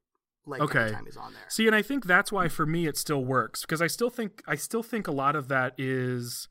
Like 0.45 0.61
Okay. 0.61 0.79
every 0.79 0.91
time 0.95 1.05
he's 1.05 1.17
on 1.17 1.33
there. 1.33 1.43
See, 1.49 1.67
and 1.67 1.75
I 1.75 1.81
think 1.81 2.05
that's 2.05 2.31
why 2.31 2.47
for 2.47 2.65
me 2.65 2.87
it 2.87 2.97
still 2.97 3.23
works 3.25 3.61
because 3.61 3.81
I 3.81 3.87
still 3.87 4.09
think 4.09 4.41
I 4.47 4.55
still 4.55 4.83
think 4.83 5.07
a 5.07 5.11
lot 5.11 5.35
of 5.35 5.47
that 5.49 5.73
is 5.77 6.47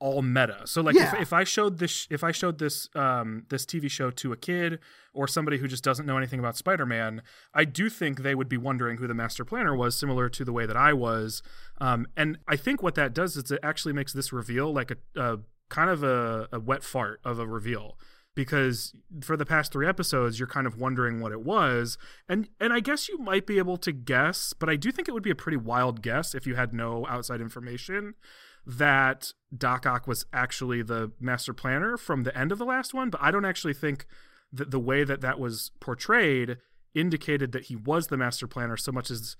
all 0.00 0.22
meta. 0.22 0.62
So 0.66 0.82
like 0.82 0.96
Yeah. 0.96 1.14
if, 1.14 1.22
if 1.22 1.32
I 1.32 1.44
showed 1.44 1.78
this 1.78 2.06
if 2.10 2.24
I 2.24 2.30
showed 2.30 2.58
this 2.58 2.88
um 2.94 3.44
this 3.48 3.66
TV 3.66 3.90
show 3.90 4.10
to 4.10 4.32
a 4.32 4.36
kid 4.36 4.78
or 5.12 5.26
somebody 5.28 5.58
who 5.58 5.68
just 5.68 5.84
doesn't 5.84 6.06
know 6.06 6.16
anything 6.16 6.40
about 6.40 6.56
Spider-Man, 6.56 7.22
I 7.52 7.64
do 7.64 7.88
think 7.90 8.20
they 8.22 8.34
would 8.34 8.48
be 8.48 8.56
wondering 8.56 8.98
who 8.98 9.06
the 9.06 9.14
master 9.14 9.44
planner 9.44 9.74
was 9.74 9.96
similar 9.96 10.28
to 10.28 10.44
the 10.44 10.52
way 10.52 10.64
that 10.66 10.76
I 10.76 10.92
was. 10.92 11.42
Um 11.80 12.06
and 12.16 12.38
I 12.48 12.56
think 12.56 12.82
what 12.82 12.94
that 12.94 13.12
does 13.14 13.36
is 13.36 13.50
it 13.50 13.60
actually 13.62 13.92
makes 13.94 14.12
this 14.12 14.32
reveal 14.32 14.72
like 14.72 14.90
a, 14.90 14.96
a 15.20 15.38
kind 15.74 15.90
of 15.90 16.04
a, 16.04 16.48
a 16.52 16.60
wet 16.60 16.84
fart 16.84 17.20
of 17.24 17.40
a 17.40 17.46
reveal 17.46 17.98
because 18.36 18.94
for 19.22 19.36
the 19.36 19.44
past 19.44 19.72
three 19.72 19.88
episodes 19.88 20.38
you're 20.38 20.46
kind 20.46 20.68
of 20.68 20.78
wondering 20.78 21.20
what 21.20 21.32
it 21.32 21.42
was. 21.42 21.98
And 22.28 22.48
and 22.60 22.72
i 22.72 22.78
guess 22.78 23.08
you 23.08 23.18
might 23.18 23.44
be 23.44 23.58
able 23.58 23.76
to 23.78 23.90
guess 23.90 24.52
but 24.52 24.68
i 24.68 24.76
do 24.76 24.92
think 24.92 25.08
it 25.08 25.12
would 25.12 25.22
be 25.24 25.32
a 25.32 25.42
pretty 25.44 25.56
wild 25.56 26.00
guess 26.00 26.32
if 26.32 26.46
you 26.46 26.54
had 26.54 26.72
no 26.72 27.06
outside 27.08 27.40
information 27.40 28.14
that 28.64 29.32
doc 29.56 29.84
ock 29.84 30.06
was 30.06 30.24
actually 30.32 30.80
the 30.80 31.10
master 31.20 31.52
planner 31.52 31.96
from 31.96 32.22
the 32.22 32.36
end 32.38 32.52
of 32.52 32.58
the 32.58 32.64
last 32.64 32.94
one. 32.94 33.10
But 33.10 33.20
i 33.20 33.32
don't 33.32 33.44
actually 33.44 33.74
think 33.74 34.06
that 34.52 34.70
the 34.70 34.78
way 34.78 35.02
that 35.02 35.20
that 35.22 35.40
was 35.40 35.72
portrayed 35.80 36.58
indicated 36.94 37.50
that 37.50 37.64
he 37.64 37.74
was 37.74 38.06
the 38.06 38.16
master 38.16 38.46
planner 38.46 38.76
so 38.76 38.92
much 38.92 39.10
as 39.10 39.36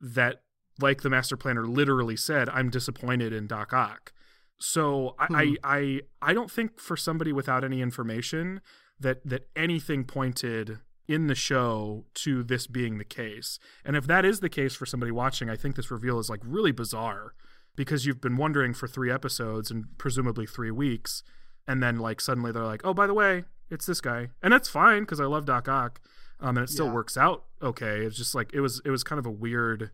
that 0.00 0.42
like 0.80 1.02
the 1.02 1.10
master 1.10 1.36
planner 1.36 1.64
literally 1.64 2.16
said 2.16 2.48
i'm 2.48 2.70
disappointed 2.70 3.32
in 3.32 3.46
doc 3.46 3.72
ock 3.72 4.12
so 4.58 5.14
I, 5.18 5.26
I 5.30 5.56
I 5.78 6.00
I 6.30 6.32
don't 6.34 6.50
think 6.50 6.80
for 6.80 6.96
somebody 6.96 7.32
without 7.32 7.64
any 7.64 7.80
information 7.82 8.60
that 8.98 9.26
that 9.26 9.48
anything 9.54 10.04
pointed 10.04 10.78
in 11.08 11.26
the 11.28 11.34
show 11.34 12.04
to 12.14 12.42
this 12.42 12.66
being 12.66 12.98
the 12.98 13.04
case. 13.04 13.58
And 13.84 13.94
if 13.96 14.06
that 14.08 14.24
is 14.24 14.40
the 14.40 14.48
case 14.48 14.74
for 14.74 14.86
somebody 14.86 15.12
watching, 15.12 15.48
I 15.48 15.54
think 15.56 15.76
this 15.76 15.90
reveal 15.90 16.18
is 16.18 16.28
like 16.28 16.40
really 16.42 16.72
bizarre 16.72 17.34
because 17.76 18.06
you've 18.06 18.20
been 18.20 18.36
wondering 18.36 18.74
for 18.74 18.88
3 18.88 19.10
episodes 19.12 19.70
and 19.70 19.84
presumably 19.98 20.46
3 20.46 20.70
weeks 20.72 21.22
and 21.68 21.82
then 21.82 21.98
like 21.98 22.20
suddenly 22.20 22.50
they're 22.52 22.64
like, 22.64 22.80
"Oh, 22.84 22.94
by 22.94 23.06
the 23.06 23.14
way, 23.14 23.44
it's 23.70 23.86
this 23.86 24.00
guy." 24.00 24.28
And 24.42 24.52
that's 24.52 24.68
fine 24.68 25.04
cuz 25.06 25.20
I 25.20 25.26
love 25.26 25.44
Doc 25.44 25.68
Ock. 25.68 26.00
Um 26.40 26.56
and 26.56 26.64
it 26.64 26.70
still 26.70 26.86
Yeah. 26.86 26.92
works 26.94 27.16
out 27.16 27.44
okay. 27.62 28.00
It's 28.04 28.16
just 28.16 28.34
like 28.34 28.52
it 28.54 28.60
was 28.60 28.80
it 28.84 28.90
was 28.90 29.04
kind 29.04 29.18
of 29.18 29.26
a 29.26 29.30
weird 29.30 29.90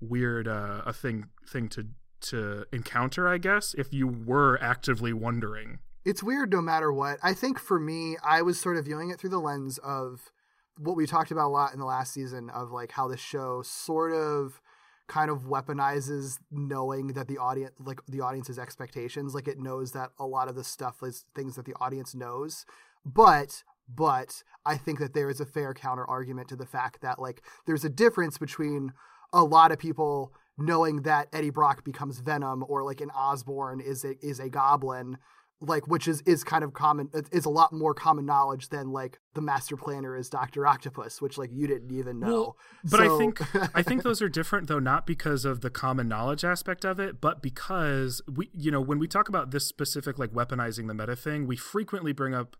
weird 0.00 0.46
uh 0.48 0.82
a 0.84 0.92
thing 0.92 1.26
thing 1.48 1.68
to 1.70 1.86
to 2.24 2.66
encounter, 2.72 3.28
I 3.28 3.38
guess, 3.38 3.74
if 3.74 3.92
you 3.92 4.06
were 4.06 4.58
actively 4.62 5.12
wondering. 5.12 5.78
it's 6.04 6.22
weird 6.22 6.52
no 6.52 6.60
matter 6.60 6.92
what. 6.92 7.18
I 7.22 7.32
think 7.32 7.58
for 7.58 7.80
me, 7.80 8.16
I 8.22 8.42
was 8.42 8.60
sort 8.60 8.76
of 8.76 8.84
viewing 8.84 9.10
it 9.10 9.18
through 9.18 9.30
the 9.30 9.38
lens 9.38 9.78
of 9.78 10.30
what 10.76 10.96
we 10.96 11.06
talked 11.06 11.30
about 11.30 11.46
a 11.46 11.48
lot 11.48 11.72
in 11.72 11.78
the 11.78 11.86
last 11.86 12.12
season 12.12 12.50
of 12.50 12.70
like 12.70 12.92
how 12.92 13.08
the 13.08 13.16
show 13.16 13.62
sort 13.62 14.12
of 14.12 14.60
kind 15.06 15.30
of 15.30 15.42
weaponizes 15.42 16.38
knowing 16.50 17.08
that 17.08 17.28
the 17.28 17.38
audience 17.38 17.72
like 17.78 18.00
the 18.08 18.20
audience's 18.20 18.58
expectations 18.58 19.34
like 19.34 19.46
it 19.46 19.58
knows 19.58 19.92
that 19.92 20.10
a 20.18 20.26
lot 20.26 20.48
of 20.48 20.54
the 20.54 20.64
stuff 20.64 20.96
is 21.02 21.26
things 21.34 21.56
that 21.56 21.66
the 21.66 21.74
audience 21.78 22.14
knows 22.14 22.64
but 23.04 23.62
but 23.86 24.42
i 24.64 24.76
think 24.78 24.98
that 24.98 25.12
there 25.12 25.28
is 25.28 25.40
a 25.40 25.46
fair 25.46 25.74
counter 25.74 26.06
argument 26.06 26.48
to 26.48 26.56
the 26.56 26.66
fact 26.66 27.02
that 27.02 27.18
like 27.18 27.42
there's 27.66 27.84
a 27.84 27.90
difference 27.90 28.38
between 28.38 28.92
a 29.32 29.44
lot 29.44 29.70
of 29.70 29.78
people 29.78 30.32
knowing 30.56 31.02
that 31.02 31.28
eddie 31.32 31.50
brock 31.50 31.84
becomes 31.84 32.20
venom 32.20 32.64
or 32.68 32.82
like 32.84 33.00
an 33.00 33.10
osborn 33.10 33.80
is 33.80 34.04
a 34.04 34.14
is 34.24 34.38
a 34.38 34.48
goblin 34.48 35.18
like 35.60 35.86
which 35.86 36.08
is 36.08 36.20
is 36.22 36.44
kind 36.44 36.64
of 36.64 36.72
common 36.72 37.08
is 37.32 37.44
a 37.44 37.50
lot 37.50 37.72
more 37.72 37.94
common 37.94 38.26
knowledge 38.26 38.68
than 38.68 38.92
like 38.92 39.18
the 39.34 39.40
master 39.40 39.76
planner 39.76 40.16
is 40.16 40.28
Doctor 40.28 40.66
Octopus, 40.66 41.20
which 41.20 41.38
like 41.38 41.50
you 41.52 41.66
didn't 41.66 41.90
even 41.92 42.20
know. 42.20 42.26
Well, 42.26 42.56
but 42.84 43.00
I 43.00 43.18
think 43.18 43.40
I 43.76 43.82
think 43.82 44.02
those 44.04 44.20
are 44.22 44.28
different 44.28 44.68
though, 44.68 44.78
not 44.78 45.06
because 45.06 45.44
of 45.44 45.60
the 45.60 45.70
common 45.70 46.08
knowledge 46.08 46.44
aspect 46.44 46.84
of 46.84 46.98
it, 46.98 47.20
but 47.20 47.42
because 47.42 48.22
we, 48.32 48.50
you 48.52 48.70
know, 48.70 48.80
when 48.80 48.98
we 48.98 49.08
talk 49.08 49.28
about 49.28 49.50
this 49.50 49.66
specific 49.66 50.18
like 50.18 50.32
weaponizing 50.32 50.86
the 50.86 50.94
meta 50.94 51.16
thing, 51.16 51.46
we 51.46 51.56
frequently 51.56 52.12
bring 52.12 52.34
up 52.34 52.56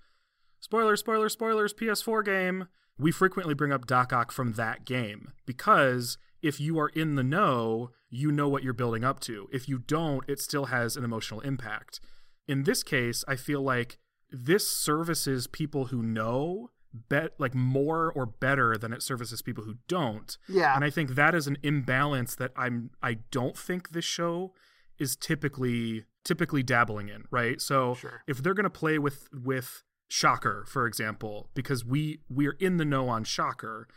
spoiler, 0.60 0.96
spoiler, 0.96 1.28
spoilers, 1.28 1.74
PS4 1.74 2.24
game. 2.24 2.68
We 2.96 3.10
frequently 3.10 3.54
bring 3.54 3.72
up 3.72 3.86
Doc 3.86 4.12
Ock 4.12 4.30
from 4.30 4.52
that 4.52 4.84
game 4.84 5.32
because 5.46 6.16
if 6.44 6.60
you 6.60 6.78
are 6.78 6.88
in 6.90 7.14
the 7.16 7.24
know, 7.24 7.90
you 8.10 8.30
know 8.30 8.48
what 8.48 8.62
you're 8.62 8.72
building 8.72 9.02
up 9.04 9.18
to. 9.20 9.48
If 9.52 9.68
you 9.68 9.78
don't, 9.78 10.24
it 10.28 10.38
still 10.38 10.66
has 10.66 10.96
an 10.96 11.02
emotional 11.04 11.40
impact. 11.40 12.00
In 12.46 12.64
this 12.64 12.82
case, 12.82 13.24
I 13.26 13.36
feel 13.36 13.62
like 13.62 13.98
this 14.30 14.68
services 14.68 15.46
people 15.46 15.86
who 15.86 16.02
know 16.02 16.70
bet 17.08 17.32
like 17.38 17.54
more 17.54 18.12
or 18.12 18.26
better 18.26 18.76
than 18.76 18.92
it 18.92 19.02
services 19.02 19.42
people 19.42 19.64
who 19.64 19.76
don't. 19.88 20.36
yeah, 20.48 20.76
And 20.76 20.84
I 20.84 20.90
think 20.90 21.14
that 21.16 21.34
is 21.34 21.46
an 21.48 21.56
imbalance 21.62 22.36
that 22.36 22.52
I'm 22.56 22.90
I 23.02 23.14
don't 23.32 23.56
think 23.58 23.90
this 23.90 24.04
show 24.04 24.52
is 24.98 25.16
typically 25.16 26.04
typically 26.24 26.62
dabbling 26.62 27.08
in, 27.08 27.24
right? 27.30 27.60
So 27.60 27.94
Sure. 27.94 28.22
if 28.28 28.42
they're 28.42 28.54
going 28.54 28.64
to 28.64 28.70
play 28.70 28.98
with 28.98 29.28
with 29.32 29.82
Shocker, 30.08 30.64
for 30.68 30.86
example, 30.86 31.50
because 31.54 31.84
we 31.84 32.20
we're 32.28 32.56
in 32.60 32.76
the 32.76 32.84
know 32.84 33.08
on 33.08 33.24
Shocker, 33.24 33.88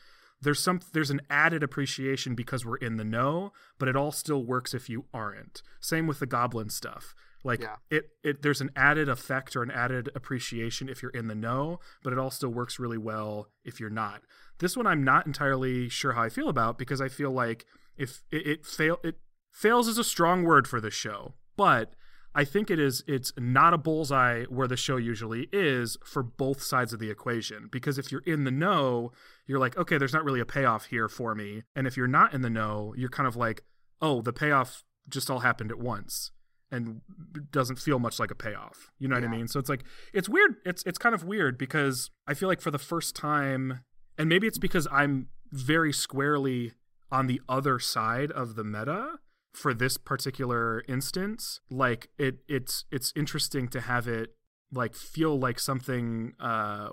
there's 0.41 0.59
some 0.59 0.81
there's 0.93 1.09
an 1.09 1.21
added 1.29 1.63
appreciation 1.63 2.35
because 2.35 2.65
we're 2.65 2.77
in 2.77 2.97
the 2.97 3.03
know, 3.03 3.51
but 3.79 3.87
it 3.87 3.95
all 3.95 4.11
still 4.11 4.43
works 4.43 4.73
if 4.73 4.89
you 4.89 5.05
aren't. 5.13 5.61
Same 5.79 6.07
with 6.07 6.19
the 6.19 6.25
goblin 6.27 6.69
stuff. 6.69 7.13
Like 7.43 7.61
Yeah. 7.61 7.75
it, 7.89 8.09
it 8.23 8.41
there's 8.41 8.61
an 8.61 8.71
added 8.75 9.09
effect 9.09 9.55
or 9.55 9.63
an 9.63 9.71
added 9.71 10.09
appreciation 10.15 10.89
if 10.89 11.01
you're 11.01 11.11
in 11.11 11.27
the 11.27 11.35
know, 11.35 11.79
but 12.03 12.13
it 12.13 12.19
all 12.19 12.31
still 12.31 12.49
works 12.49 12.77
really 12.79 12.97
well 12.97 13.47
if 13.63 13.79
you're 13.79 13.89
not. 13.89 14.21
This 14.59 14.75
one 14.75 14.87
I'm 14.87 15.03
not 15.03 15.25
entirely 15.25 15.87
sure 15.89 16.13
how 16.13 16.23
I 16.23 16.29
feel 16.29 16.49
about 16.49 16.77
because 16.77 16.99
I 17.01 17.07
feel 17.09 17.31
like 17.31 17.65
if 17.95 18.21
it, 18.31 18.45
it 18.47 18.65
fail 18.65 18.99
it 19.03 19.15
fails 19.51 19.87
is 19.87 19.97
a 19.97 20.03
strong 20.03 20.43
word 20.43 20.67
for 20.67 20.79
the 20.81 20.91
show, 20.91 21.33
but 21.55 21.93
I 22.37 22.45
think 22.45 22.69
it 22.69 22.77
is 22.77 23.03
it's 23.07 23.33
not 23.35 23.73
a 23.73 23.79
bullseye 23.79 24.43
where 24.43 24.67
the 24.67 24.77
show 24.77 24.97
usually 24.97 25.49
is 25.51 25.97
for 26.05 26.21
both 26.21 26.61
sides 26.61 26.93
of 26.93 26.99
the 26.99 27.09
equation 27.09 27.67
because 27.71 27.97
if 27.97 28.11
you're 28.11 28.21
in 28.27 28.43
the 28.43 28.51
know, 28.51 29.11
you're 29.47 29.57
like, 29.57 29.75
okay, 29.75 29.97
there's 29.97 30.13
not 30.13 30.23
really 30.23 30.39
a 30.39 30.45
payoff 30.45 30.85
here 30.85 31.09
for 31.09 31.33
me. 31.33 31.63
And 31.75 31.87
if 31.87 31.97
you're 31.97 32.07
not 32.07 32.35
in 32.35 32.43
the 32.43 32.49
know, 32.51 32.93
you're 32.95 33.09
kind 33.09 33.25
of 33.25 33.35
like, 33.35 33.63
oh, 34.03 34.21
the 34.21 34.31
payoff 34.31 34.83
just 35.09 35.31
all 35.31 35.39
happened 35.39 35.71
at 35.71 35.79
once 35.79 36.29
and 36.71 37.01
doesn't 37.49 37.79
feel 37.79 37.97
much 37.97 38.19
like 38.19 38.29
a 38.29 38.35
payoff. 38.35 38.91
You 38.99 39.07
know 39.07 39.15
what 39.15 39.23
I 39.23 39.29
mean? 39.29 39.47
So 39.47 39.59
it's 39.59 39.69
like 39.69 39.83
it's 40.13 40.29
weird. 40.29 40.57
It's 40.63 40.83
it's 40.85 40.99
kind 40.99 41.15
of 41.15 41.23
weird 41.23 41.57
because 41.57 42.11
I 42.27 42.35
feel 42.35 42.49
like 42.49 42.61
for 42.61 42.69
the 42.69 42.77
first 42.77 43.15
time 43.15 43.79
and 44.15 44.29
maybe 44.29 44.45
it's 44.45 44.59
because 44.59 44.87
I'm 44.91 45.29
very 45.51 45.91
squarely 45.91 46.73
on 47.11 47.25
the 47.25 47.41
other 47.49 47.79
side 47.79 48.31
of 48.31 48.53
the 48.53 48.63
meta 48.63 49.13
for 49.61 49.73
this 49.73 49.97
particular 49.97 50.83
instance 50.87 51.61
like 51.69 52.09
it 52.17 52.35
it's 52.47 52.85
it's 52.91 53.11
interesting 53.15 53.67
to 53.67 53.79
have 53.81 54.07
it 54.07 54.35
like 54.71 54.93
feel 54.95 55.39
like 55.39 55.59
something 55.59 56.33
uh 56.39 56.89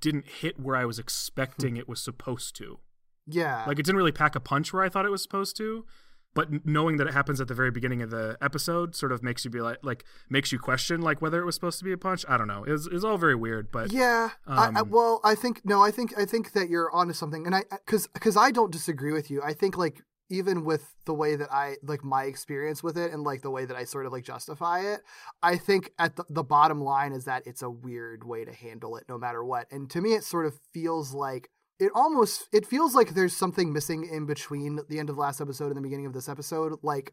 didn't 0.00 0.26
hit 0.26 0.60
where 0.60 0.76
I 0.76 0.84
was 0.84 0.98
expecting 0.98 1.76
it 1.76 1.88
was 1.88 2.02
supposed 2.02 2.54
to. 2.56 2.80
yeah, 3.26 3.64
Like 3.66 3.78
it 3.78 3.86
didn't 3.86 3.96
really 3.96 4.12
pack 4.12 4.34
a 4.34 4.40
punch 4.40 4.72
where 4.72 4.82
I 4.82 4.88
thought 4.90 5.06
it 5.06 5.10
was 5.10 5.22
supposed 5.22 5.56
to, 5.56 5.86
but 6.34 6.66
knowing 6.66 6.98
that 6.98 7.06
it 7.06 7.14
happens 7.14 7.40
at 7.40 7.48
the 7.48 7.54
very 7.54 7.70
beginning 7.70 8.02
of 8.02 8.10
the 8.10 8.36
episode 8.42 8.94
sort 8.94 9.10
of 9.10 9.22
makes 9.22 9.44
you 9.44 9.50
be 9.50 9.60
like 9.60 9.78
like 9.82 10.04
makes 10.28 10.52
you 10.52 10.58
question 10.58 11.00
like 11.00 11.22
whether 11.22 11.40
it 11.40 11.46
was 11.46 11.54
supposed 11.54 11.78
to 11.78 11.84
be 11.84 11.92
a 11.92 11.96
punch. 11.96 12.24
I 12.28 12.36
don't 12.36 12.46
know. 12.46 12.64
It's 12.66 12.86
it's 12.86 13.04
all 13.04 13.16
very 13.16 13.34
weird, 13.34 13.72
but 13.72 13.90
Yeah. 13.90 14.30
I, 14.46 14.66
I, 14.66 14.80
um, 14.80 14.90
well, 14.90 15.20
I 15.24 15.34
think 15.34 15.62
no. 15.64 15.82
I 15.82 15.90
think 15.90 16.16
I 16.18 16.26
think 16.26 16.52
that 16.52 16.68
you're 16.68 16.90
onto 16.92 17.14
something, 17.14 17.46
and 17.46 17.54
I 17.54 17.62
because 17.70 18.06
because 18.08 18.36
I 18.36 18.50
don't 18.50 18.70
disagree 18.70 19.12
with 19.12 19.30
you. 19.30 19.40
I 19.42 19.54
think 19.54 19.78
like 19.78 20.02
even 20.30 20.64
with 20.64 20.94
the 21.04 21.14
way 21.14 21.36
that 21.36 21.52
I 21.52 21.76
like 21.82 22.04
my 22.04 22.24
experience 22.24 22.82
with 22.82 22.96
it 22.96 23.12
and 23.12 23.24
like 23.24 23.42
the 23.42 23.50
way 23.50 23.64
that 23.64 23.76
I 23.76 23.84
sort 23.84 24.06
of 24.06 24.12
like 24.12 24.24
justify 24.24 24.80
it, 24.80 25.00
I 25.42 25.56
think 25.56 25.90
at 25.98 26.16
the, 26.16 26.24
the 26.30 26.44
bottom 26.44 26.80
line 26.80 27.12
is 27.12 27.24
that 27.24 27.42
it's 27.46 27.62
a 27.62 27.70
weird 27.70 28.24
way 28.24 28.44
to 28.44 28.52
handle 28.52 28.96
it 28.96 29.04
no 29.08 29.18
matter 29.18 29.44
what. 29.44 29.66
And 29.70 29.90
to 29.90 30.00
me, 30.00 30.14
it 30.14 30.24
sort 30.24 30.46
of 30.46 30.58
feels 30.72 31.12
like 31.12 31.50
it 31.78 31.90
almost 31.94 32.48
it 32.52 32.66
feels 32.66 32.94
like 32.94 33.14
there's 33.14 33.36
something 33.36 33.72
missing 33.72 34.08
in 34.10 34.26
between 34.26 34.80
the 34.88 34.98
end 34.98 35.10
of 35.10 35.18
last 35.18 35.40
episode 35.40 35.68
and 35.68 35.76
the 35.76 35.82
beginning 35.82 36.06
of 36.06 36.12
this 36.12 36.28
episode. 36.28 36.74
Like 36.82 37.12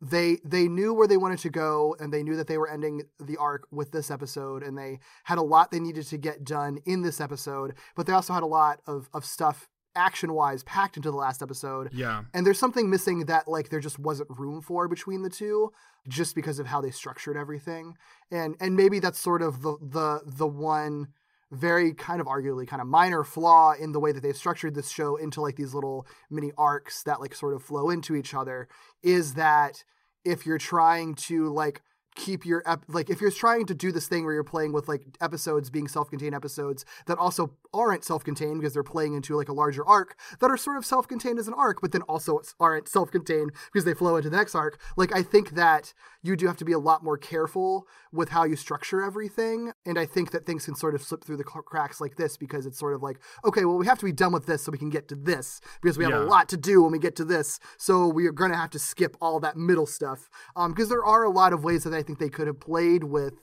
they 0.00 0.38
they 0.44 0.68
knew 0.68 0.92
where 0.92 1.08
they 1.08 1.16
wanted 1.16 1.38
to 1.40 1.50
go 1.50 1.96
and 1.98 2.12
they 2.12 2.22
knew 2.22 2.36
that 2.36 2.46
they 2.46 2.58
were 2.58 2.70
ending 2.70 3.02
the 3.18 3.36
arc 3.36 3.66
with 3.70 3.92
this 3.92 4.10
episode 4.10 4.62
and 4.62 4.76
they 4.76 4.98
had 5.24 5.38
a 5.38 5.42
lot 5.42 5.70
they 5.70 5.80
needed 5.80 6.06
to 6.06 6.18
get 6.18 6.44
done 6.44 6.78
in 6.84 7.00
this 7.00 7.18
episode 7.20 7.72
but 7.94 8.06
they 8.06 8.12
also 8.12 8.34
had 8.34 8.42
a 8.42 8.46
lot 8.46 8.80
of, 8.86 9.08
of 9.14 9.24
stuff 9.24 9.68
action 9.96 10.32
wise 10.32 10.62
packed 10.64 10.96
into 10.96 11.10
the 11.10 11.16
last 11.16 11.42
episode 11.42 11.90
yeah. 11.92 12.22
and 12.34 12.46
there's 12.46 12.58
something 12.58 12.88
missing 12.90 13.26
that 13.26 13.48
like 13.48 13.70
there 13.70 13.80
just 13.80 13.98
wasn't 13.98 14.28
room 14.38 14.60
for 14.60 14.86
between 14.88 15.22
the 15.22 15.30
two 15.30 15.72
just 16.08 16.34
because 16.34 16.58
of 16.58 16.66
how 16.66 16.80
they 16.80 16.90
structured 16.90 17.36
everything 17.36 17.96
and 18.30 18.54
and 18.60 18.76
maybe 18.76 18.98
that's 18.98 19.18
sort 19.18 19.42
of 19.42 19.62
the 19.62 19.76
the 19.80 20.20
the 20.24 20.46
one 20.46 21.08
very 21.52 21.94
kind 21.94 22.20
of 22.20 22.26
arguably 22.26 22.66
kind 22.66 22.82
of 22.82 22.88
minor 22.88 23.22
flaw 23.22 23.72
in 23.72 23.92
the 23.92 24.00
way 24.00 24.12
that 24.12 24.22
they've 24.22 24.36
structured 24.36 24.74
this 24.74 24.90
show 24.90 25.16
into 25.16 25.40
like 25.40 25.56
these 25.56 25.74
little 25.74 26.06
mini 26.30 26.50
arcs 26.58 27.02
that 27.04 27.20
like 27.20 27.34
sort 27.34 27.54
of 27.54 27.62
flow 27.62 27.88
into 27.88 28.16
each 28.16 28.34
other 28.34 28.68
is 29.02 29.34
that 29.34 29.84
if 30.24 30.44
you're 30.44 30.58
trying 30.58 31.14
to 31.14 31.48
like 31.52 31.82
keep 32.16 32.44
your 32.46 32.62
ep- 32.66 32.84
like 32.88 33.10
if 33.10 33.20
you're 33.20 33.30
trying 33.30 33.66
to 33.66 33.74
do 33.74 33.92
this 33.92 34.08
thing 34.08 34.24
where 34.24 34.32
you're 34.34 34.42
playing 34.42 34.72
with 34.72 34.88
like 34.88 35.02
episodes 35.20 35.70
being 35.70 35.86
self-contained 35.86 36.34
episodes 36.34 36.84
that 37.06 37.18
also 37.18 37.52
aren't 37.74 38.02
self-contained 38.04 38.58
because 38.58 38.72
they're 38.72 38.82
playing 38.82 39.12
into 39.14 39.36
like 39.36 39.48
a 39.50 39.52
larger 39.52 39.86
arc 39.86 40.16
that 40.40 40.50
are 40.50 40.56
sort 40.56 40.78
of 40.78 40.84
self-contained 40.86 41.38
as 41.38 41.46
an 41.46 41.54
arc 41.54 41.80
but 41.82 41.92
then 41.92 42.02
also 42.02 42.40
aren't 42.58 42.88
self-contained 42.88 43.52
because 43.72 43.84
they 43.84 43.92
flow 43.94 44.16
into 44.16 44.30
the 44.30 44.36
next 44.36 44.54
arc 44.54 44.80
like 44.96 45.14
i 45.14 45.22
think 45.22 45.50
that 45.50 45.92
you 46.22 46.34
do 46.36 46.46
have 46.46 46.56
to 46.56 46.64
be 46.64 46.72
a 46.72 46.78
lot 46.78 47.04
more 47.04 47.18
careful 47.18 47.86
with 48.12 48.30
how 48.30 48.44
you 48.44 48.56
structure 48.56 49.02
everything 49.02 49.72
and 49.84 49.98
i 49.98 50.06
think 50.06 50.30
that 50.30 50.46
things 50.46 50.64
can 50.64 50.74
sort 50.74 50.94
of 50.94 51.02
slip 51.02 51.22
through 51.22 51.36
the 51.36 51.44
cracks 51.44 52.00
like 52.00 52.16
this 52.16 52.36
because 52.38 52.64
it's 52.66 52.78
sort 52.78 52.94
of 52.94 53.02
like 53.02 53.18
okay 53.44 53.64
well 53.66 53.76
we 53.76 53.84
have 53.86 53.98
to 53.98 54.06
be 54.06 54.12
done 54.12 54.32
with 54.32 54.46
this 54.46 54.62
so 54.62 54.72
we 54.72 54.78
can 54.78 54.90
get 54.90 55.06
to 55.06 55.14
this 55.14 55.60
because 55.82 55.98
we 55.98 56.04
have 56.04 56.12
Yeah. 56.14 56.22
a 56.22 56.24
lot 56.24 56.48
to 56.48 56.56
do 56.56 56.82
when 56.82 56.92
we 56.92 56.98
get 56.98 57.14
to 57.16 57.24
this 57.24 57.60
so 57.76 58.08
we 58.08 58.26
are 58.26 58.32
going 58.32 58.50
to 58.50 58.56
have 58.56 58.70
to 58.70 58.78
skip 58.78 59.16
all 59.20 59.38
that 59.40 59.56
middle 59.56 59.86
stuff 59.86 60.30
um 60.56 60.72
because 60.72 60.88
there 60.88 61.04
are 61.04 61.24
a 61.24 61.30
lot 61.30 61.52
of 61.52 61.62
ways 61.62 61.84
that 61.84 61.92
i 61.92 62.02
think 62.06 62.18
they 62.18 62.28
could 62.28 62.46
have 62.46 62.60
played 62.60 63.04
with 63.04 63.34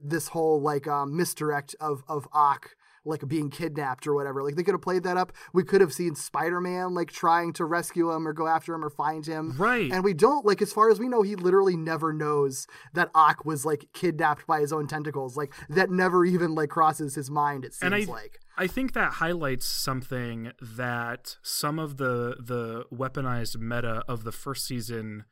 this 0.00 0.28
whole 0.28 0.60
like 0.60 0.86
um 0.86 1.16
misdirect 1.16 1.74
of 1.80 2.02
of 2.08 2.28
Ock 2.32 2.76
like 3.04 3.26
being 3.26 3.50
kidnapped 3.50 4.06
or 4.06 4.14
whatever. 4.14 4.42
Like 4.42 4.56
they 4.56 4.62
could 4.62 4.74
have 4.74 4.82
played 4.82 5.04
that 5.04 5.16
up. 5.16 5.32
We 5.52 5.64
could 5.64 5.80
have 5.80 5.92
seen 5.92 6.14
Spider-Man 6.14 6.94
like 6.94 7.10
trying 7.10 7.52
to 7.54 7.64
rescue 7.64 8.10
him 8.12 8.26
or 8.26 8.32
go 8.32 8.46
after 8.46 8.74
him 8.74 8.84
or 8.84 8.90
find 8.90 9.24
him. 9.24 9.54
Right. 9.56 9.90
And 9.90 10.04
we 10.04 10.14
don't 10.14 10.44
like 10.44 10.60
as 10.60 10.72
far 10.72 10.90
as 10.90 10.98
we 10.98 11.08
know 11.08 11.22
he 11.22 11.36
literally 11.36 11.76
never 11.76 12.12
knows 12.12 12.66
that 12.94 13.10
Ock 13.14 13.44
was 13.44 13.64
like 13.64 13.86
kidnapped 13.92 14.46
by 14.46 14.60
his 14.60 14.72
own 14.72 14.86
tentacles. 14.86 15.36
Like 15.36 15.52
that 15.68 15.90
never 15.90 16.24
even 16.24 16.54
like 16.54 16.70
crosses 16.70 17.14
his 17.14 17.30
mind 17.30 17.64
it 17.64 17.74
seems 17.74 17.92
and 17.92 17.94
I, 17.94 18.10
like. 18.10 18.40
I 18.56 18.66
think 18.66 18.92
that 18.92 19.14
highlights 19.14 19.66
something 19.66 20.52
that 20.60 21.36
some 21.42 21.78
of 21.78 21.96
the 21.96 22.36
the 22.38 22.84
weaponized 22.92 23.58
meta 23.58 24.02
of 24.06 24.24
the 24.24 24.32
first 24.32 24.66
season 24.66 25.24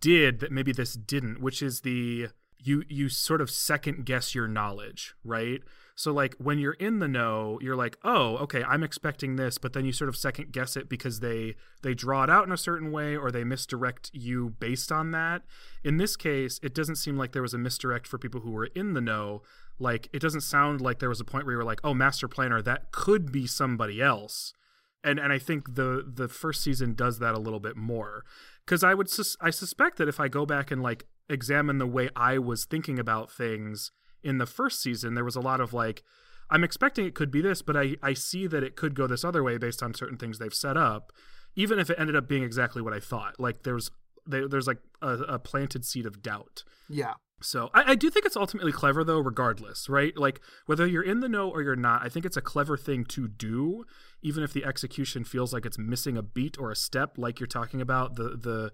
did 0.00 0.40
that 0.40 0.52
maybe 0.52 0.72
this 0.72 0.94
didn't, 0.94 1.40
which 1.40 1.62
is 1.62 1.80
the 1.80 2.28
you 2.62 2.84
you 2.88 3.08
sort 3.08 3.40
of 3.40 3.50
second 3.50 4.04
guess 4.04 4.34
your 4.34 4.46
knowledge, 4.46 5.14
right? 5.24 5.62
So 5.94 6.12
like 6.12 6.34
when 6.36 6.58
you're 6.58 6.74
in 6.74 6.98
the 6.98 7.08
know, 7.08 7.58
you're 7.60 7.76
like, 7.76 7.98
"Oh, 8.04 8.36
okay, 8.38 8.62
I'm 8.64 8.82
expecting 8.82 9.36
this," 9.36 9.58
but 9.58 9.72
then 9.72 9.84
you 9.84 9.92
sort 9.92 10.08
of 10.08 10.16
second 10.16 10.52
guess 10.52 10.76
it 10.76 10.88
because 10.88 11.20
they 11.20 11.56
they 11.82 11.94
draw 11.94 12.24
it 12.24 12.30
out 12.30 12.46
in 12.46 12.52
a 12.52 12.56
certain 12.56 12.90
way 12.92 13.16
or 13.16 13.30
they 13.30 13.44
misdirect 13.44 14.10
you 14.12 14.50
based 14.60 14.92
on 14.92 15.10
that. 15.10 15.42
In 15.84 15.96
this 15.96 16.16
case, 16.16 16.60
it 16.62 16.74
doesn't 16.74 16.96
seem 16.96 17.16
like 17.16 17.32
there 17.32 17.42
was 17.42 17.54
a 17.54 17.58
misdirect 17.58 18.06
for 18.06 18.18
people 18.18 18.40
who 18.40 18.50
were 18.50 18.70
in 18.74 18.94
the 18.94 19.00
know. 19.00 19.42
Like 19.78 20.08
it 20.12 20.20
doesn't 20.20 20.42
sound 20.42 20.80
like 20.80 20.98
there 20.98 21.08
was 21.08 21.20
a 21.20 21.24
point 21.24 21.44
where 21.44 21.52
you 21.52 21.58
were 21.58 21.64
like, 21.64 21.80
"Oh, 21.84 21.94
master 21.94 22.28
planner, 22.28 22.62
that 22.62 22.92
could 22.92 23.32
be 23.32 23.46
somebody 23.46 24.00
else." 24.00 24.52
And 25.02 25.18
and 25.18 25.32
I 25.32 25.38
think 25.38 25.74
the 25.74 26.04
the 26.06 26.28
first 26.28 26.62
season 26.62 26.94
does 26.94 27.18
that 27.18 27.34
a 27.34 27.38
little 27.38 27.60
bit 27.60 27.76
more 27.76 28.24
because 28.64 28.84
I 28.84 28.94
would 28.94 29.10
sus- 29.10 29.36
I 29.40 29.50
suspect 29.50 29.98
that 29.98 30.08
if 30.08 30.20
I 30.20 30.28
go 30.28 30.46
back 30.46 30.70
and 30.70 30.82
like 30.82 31.06
examine 31.28 31.78
the 31.78 31.86
way 31.86 32.10
I 32.16 32.38
was 32.38 32.64
thinking 32.64 32.98
about 32.98 33.30
things 33.30 33.92
in 34.22 34.38
the 34.38 34.46
first 34.46 34.82
season, 34.82 35.14
there 35.14 35.24
was 35.24 35.36
a 35.36 35.40
lot 35.40 35.60
of 35.60 35.72
like 35.72 36.02
I'm 36.50 36.64
expecting 36.64 37.06
it 37.06 37.14
could 37.14 37.30
be 37.30 37.40
this, 37.40 37.62
but 37.62 37.76
I 37.76 37.96
I 38.02 38.14
see 38.14 38.46
that 38.46 38.62
it 38.62 38.76
could 38.76 38.94
go 38.94 39.06
this 39.06 39.24
other 39.24 39.42
way 39.42 39.58
based 39.58 39.82
on 39.82 39.94
certain 39.94 40.16
things 40.16 40.38
they've 40.38 40.54
set 40.54 40.76
up, 40.76 41.12
even 41.54 41.78
if 41.78 41.90
it 41.90 41.98
ended 41.98 42.16
up 42.16 42.28
being 42.28 42.42
exactly 42.42 42.82
what 42.82 42.92
I 42.92 43.00
thought. 43.00 43.38
Like 43.38 43.62
there's 43.62 43.90
there, 44.26 44.48
there's 44.48 44.66
like 44.66 44.78
a, 45.00 45.14
a 45.14 45.38
planted 45.38 45.84
seed 45.84 46.06
of 46.06 46.22
doubt. 46.22 46.64
Yeah. 46.88 47.14
So 47.42 47.70
I, 47.72 47.92
I 47.92 47.94
do 47.94 48.10
think 48.10 48.26
it's 48.26 48.36
ultimately 48.36 48.72
clever 48.72 49.02
though, 49.04 49.18
regardless, 49.18 49.88
right? 49.88 50.16
Like 50.16 50.40
whether 50.66 50.86
you're 50.86 51.02
in 51.02 51.20
the 51.20 51.28
know 51.28 51.48
or 51.50 51.62
you're 51.62 51.76
not, 51.76 52.02
I 52.04 52.08
think 52.08 52.26
it's 52.26 52.36
a 52.36 52.42
clever 52.42 52.76
thing 52.76 53.04
to 53.06 53.28
do, 53.28 53.84
even 54.22 54.42
if 54.42 54.52
the 54.52 54.64
execution 54.64 55.24
feels 55.24 55.52
like 55.52 55.64
it's 55.64 55.78
missing 55.78 56.16
a 56.16 56.22
beat 56.22 56.58
or 56.58 56.70
a 56.70 56.76
step, 56.76 57.16
like 57.16 57.40
you're 57.40 57.46
talking 57.46 57.80
about 57.80 58.16
the 58.16 58.30
the 58.36 58.72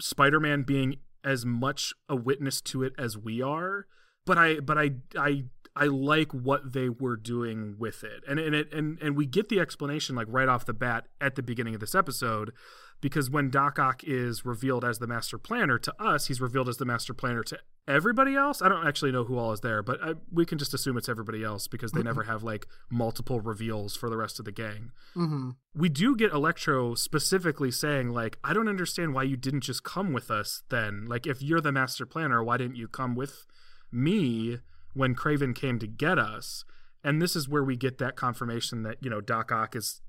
Spider-Man 0.00 0.62
being 0.62 0.96
as 1.22 1.46
much 1.46 1.94
a 2.08 2.16
witness 2.16 2.60
to 2.60 2.82
it 2.82 2.92
as 2.98 3.16
we 3.16 3.40
are, 3.40 3.86
but 4.26 4.36
I 4.36 4.60
but 4.60 4.76
I 4.76 4.90
I 5.16 5.44
I 5.76 5.86
like 5.86 6.32
what 6.32 6.72
they 6.72 6.88
were 6.88 7.16
doing 7.16 7.76
with 7.78 8.04
it. 8.04 8.22
And 8.28 8.38
and 8.38 8.54
it 8.54 8.72
and 8.72 8.98
and 9.02 9.16
we 9.16 9.26
get 9.26 9.48
the 9.48 9.58
explanation 9.58 10.14
like 10.14 10.28
right 10.30 10.48
off 10.48 10.64
the 10.64 10.74
bat 10.74 11.06
at 11.20 11.34
the 11.34 11.42
beginning 11.42 11.74
of 11.74 11.80
this 11.80 11.94
episode 11.94 12.52
because 13.00 13.28
when 13.28 13.50
Doc 13.50 13.78
Ock 13.78 14.02
is 14.04 14.44
revealed 14.46 14.84
as 14.84 14.98
the 14.98 15.06
master 15.06 15.36
planner 15.36 15.78
to 15.78 15.94
us, 16.02 16.28
he's 16.28 16.40
revealed 16.40 16.68
as 16.68 16.76
the 16.76 16.84
master 16.84 17.12
planner 17.12 17.42
to 17.42 17.58
everybody 17.86 18.34
else. 18.36 18.62
I 18.62 18.68
don't 18.68 18.86
actually 18.86 19.12
know 19.12 19.24
who 19.24 19.36
all 19.36 19.52
is 19.52 19.60
there, 19.60 19.82
but 19.82 20.02
I, 20.02 20.14
we 20.32 20.46
can 20.46 20.58
just 20.58 20.72
assume 20.72 20.96
it's 20.96 21.08
everybody 21.08 21.42
else 21.42 21.66
because 21.66 21.92
they 21.92 22.02
never 22.02 22.22
have 22.22 22.42
like 22.42 22.66
multiple 22.88 23.40
reveals 23.40 23.96
for 23.96 24.08
the 24.08 24.16
rest 24.16 24.38
of 24.38 24.44
the 24.44 24.52
gang. 24.52 24.92
Mm-hmm. 25.16 25.50
We 25.74 25.88
do 25.88 26.16
get 26.16 26.32
Electro 26.32 26.94
specifically 26.94 27.72
saying 27.72 28.10
like, 28.10 28.38
"I 28.44 28.52
don't 28.52 28.68
understand 28.68 29.12
why 29.12 29.24
you 29.24 29.36
didn't 29.36 29.62
just 29.62 29.82
come 29.82 30.12
with 30.12 30.30
us 30.30 30.62
then. 30.68 31.06
Like, 31.06 31.26
if 31.26 31.42
you're 31.42 31.60
the 31.60 31.72
master 31.72 32.06
planner, 32.06 32.44
why 32.44 32.58
didn't 32.58 32.76
you 32.76 32.86
come 32.86 33.16
with 33.16 33.44
me 33.90 34.60
when 34.94 35.14
Kraven 35.14 35.54
came 35.54 35.78
to 35.78 35.86
get 35.86 36.18
us?" 36.18 36.64
And 37.02 37.20
this 37.20 37.36
is 37.36 37.48
where 37.48 37.62
we 37.62 37.76
get 37.76 37.98
that 37.98 38.16
confirmation 38.16 38.82
that 38.82 38.98
you 39.02 39.10
know 39.10 39.20
Doc 39.20 39.52
Ock 39.52 39.76
is 39.76 40.00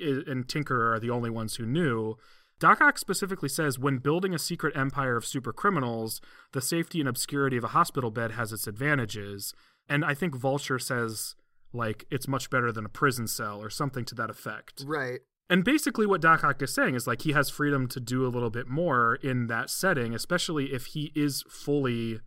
and 0.00 0.48
Tinker 0.48 0.92
are 0.92 1.00
the 1.00 1.10
only 1.10 1.30
ones 1.30 1.56
who 1.56 1.66
knew. 1.66 2.16
Doc 2.58 2.80
Ock 2.80 2.98
specifically 2.98 3.48
says 3.48 3.78
when 3.78 3.98
building 3.98 4.34
a 4.34 4.38
secret 4.38 4.76
empire 4.76 5.16
of 5.16 5.24
super 5.24 5.52
criminals, 5.52 6.20
the 6.52 6.60
safety 6.60 7.00
and 7.00 7.08
obscurity 7.08 7.56
of 7.56 7.64
a 7.64 7.68
hospital 7.68 8.10
bed 8.10 8.32
has 8.32 8.52
its 8.52 8.66
advantages. 8.66 9.54
And 9.88 10.04
I 10.04 10.14
think 10.14 10.34
Vulture 10.34 10.78
says, 10.78 11.36
like, 11.72 12.04
it's 12.10 12.28
much 12.28 12.50
better 12.50 12.72
than 12.72 12.84
a 12.84 12.88
prison 12.90 13.26
cell 13.26 13.62
or 13.62 13.70
something 13.70 14.04
to 14.06 14.14
that 14.16 14.30
effect. 14.30 14.84
Right. 14.86 15.20
And 15.50 15.64
basically, 15.64 16.04
what 16.04 16.20
Doc 16.20 16.44
Ock 16.44 16.60
is 16.60 16.74
saying 16.74 16.94
is 16.94 17.06
like 17.06 17.22
he 17.22 17.32
has 17.32 17.48
freedom 17.48 17.86
to 17.88 18.00
do 18.00 18.26
a 18.26 18.28
little 18.28 18.50
bit 18.50 18.68
more 18.68 19.14
in 19.16 19.46
that 19.46 19.70
setting, 19.70 20.14
especially 20.14 20.72
if 20.72 20.86
he 20.86 21.10
is 21.14 21.42
fully 21.48 22.20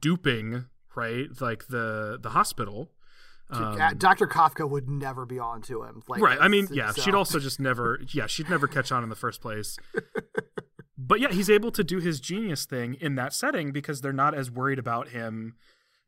duping, 0.00 0.64
right? 0.96 1.26
Like 1.40 1.66
the 1.68 2.18
the 2.20 2.30
hospital. 2.30 2.90
Um, 3.50 3.78
Uh, 3.80 3.92
Dr. 3.92 4.26
Kafka 4.26 4.68
would 4.68 4.88
never 4.88 5.26
be 5.26 5.38
on 5.38 5.60
to 5.62 5.82
him. 5.82 6.02
Like 6.08 6.22
right. 6.22 6.38
I 6.40 6.48
mean, 6.48 6.66
yeah, 6.72 6.92
so- 6.92 7.02
she'd 7.02 7.14
also 7.14 7.38
just 7.38 7.60
never, 7.60 8.00
yeah, 8.12 8.26
she'd 8.26 8.48
never 8.48 8.66
catch 8.66 8.90
on 8.90 9.02
in 9.02 9.10
the 9.10 9.14
first 9.16 9.42
place. 9.42 9.76
but 10.98 11.20
yeah, 11.20 11.30
he's 11.30 11.50
able 11.50 11.70
to 11.72 11.84
do 11.84 11.98
his 11.98 12.20
genius 12.20 12.64
thing 12.64 12.94
in 13.00 13.16
that 13.16 13.32
setting 13.34 13.70
because 13.70 14.00
they're 14.00 14.12
not 14.14 14.34
as 14.34 14.50
worried 14.50 14.78
about 14.78 15.08
him 15.08 15.54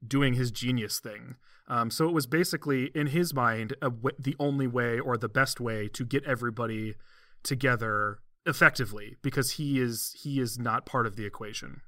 doing 0.07 0.35
his 0.35 0.51
genius 0.51 0.99
thing. 0.99 1.37
Um, 1.69 1.91
so 1.91 2.07
it 2.09 2.13
was 2.15 2.27
basically, 2.27 2.87
in 2.95 3.09
his 3.09 3.35
mind, 3.35 3.73
a 3.83 3.91
w- 3.91 4.17
the 4.19 4.37
only 4.39 4.67
way 4.67 4.99
or 5.01 5.17
the 5.19 5.29
best 5.29 5.61
way 5.61 5.89
to 5.89 6.05
get 6.05 6.25
everybody 6.25 6.95
together 7.43 8.19
effectively 8.47 9.17
because 9.23 9.53
he 9.53 9.81
is 9.81 10.15
he 10.23 10.41
is 10.41 10.59
not 10.59 10.87
part 10.87 11.07
of 11.07 11.17
the 11.17 11.27
equation. 11.27 11.81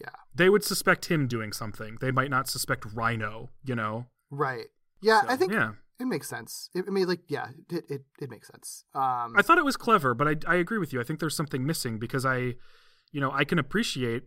Yeah. 0.00 0.10
They 0.34 0.48
would 0.48 0.64
suspect 0.64 1.06
him 1.06 1.26
doing 1.26 1.52
something. 1.52 1.98
They 2.00 2.10
might 2.10 2.30
not 2.30 2.48
suspect 2.48 2.84
Rhino, 2.94 3.50
you 3.64 3.74
know. 3.74 4.06
Right. 4.30 4.66
Yeah, 5.00 5.22
I 5.28 5.36
think 5.36 5.52
yeah. 5.52 5.72
it 6.00 6.06
makes 6.06 6.28
sense. 6.28 6.70
It, 6.74 6.84
I 6.86 6.90
mean, 6.90 7.06
like, 7.06 7.20
yeah, 7.28 7.48
it, 7.70 7.84
it, 7.88 8.02
it 8.20 8.30
makes 8.30 8.48
sense. 8.48 8.84
Um, 8.94 9.34
I 9.36 9.42
thought 9.42 9.58
it 9.58 9.64
was 9.64 9.76
clever, 9.76 10.14
but 10.14 10.28
I 10.28 10.36
I 10.46 10.56
agree 10.56 10.78
with 10.78 10.92
you. 10.92 11.00
I 11.00 11.04
think 11.04 11.20
there's 11.20 11.36
something 11.36 11.64
missing 11.64 11.98
because 11.98 12.26
I, 12.26 12.54
you 13.12 13.20
know, 13.20 13.30
I 13.32 13.44
can 13.44 13.58
appreciate 13.58 14.24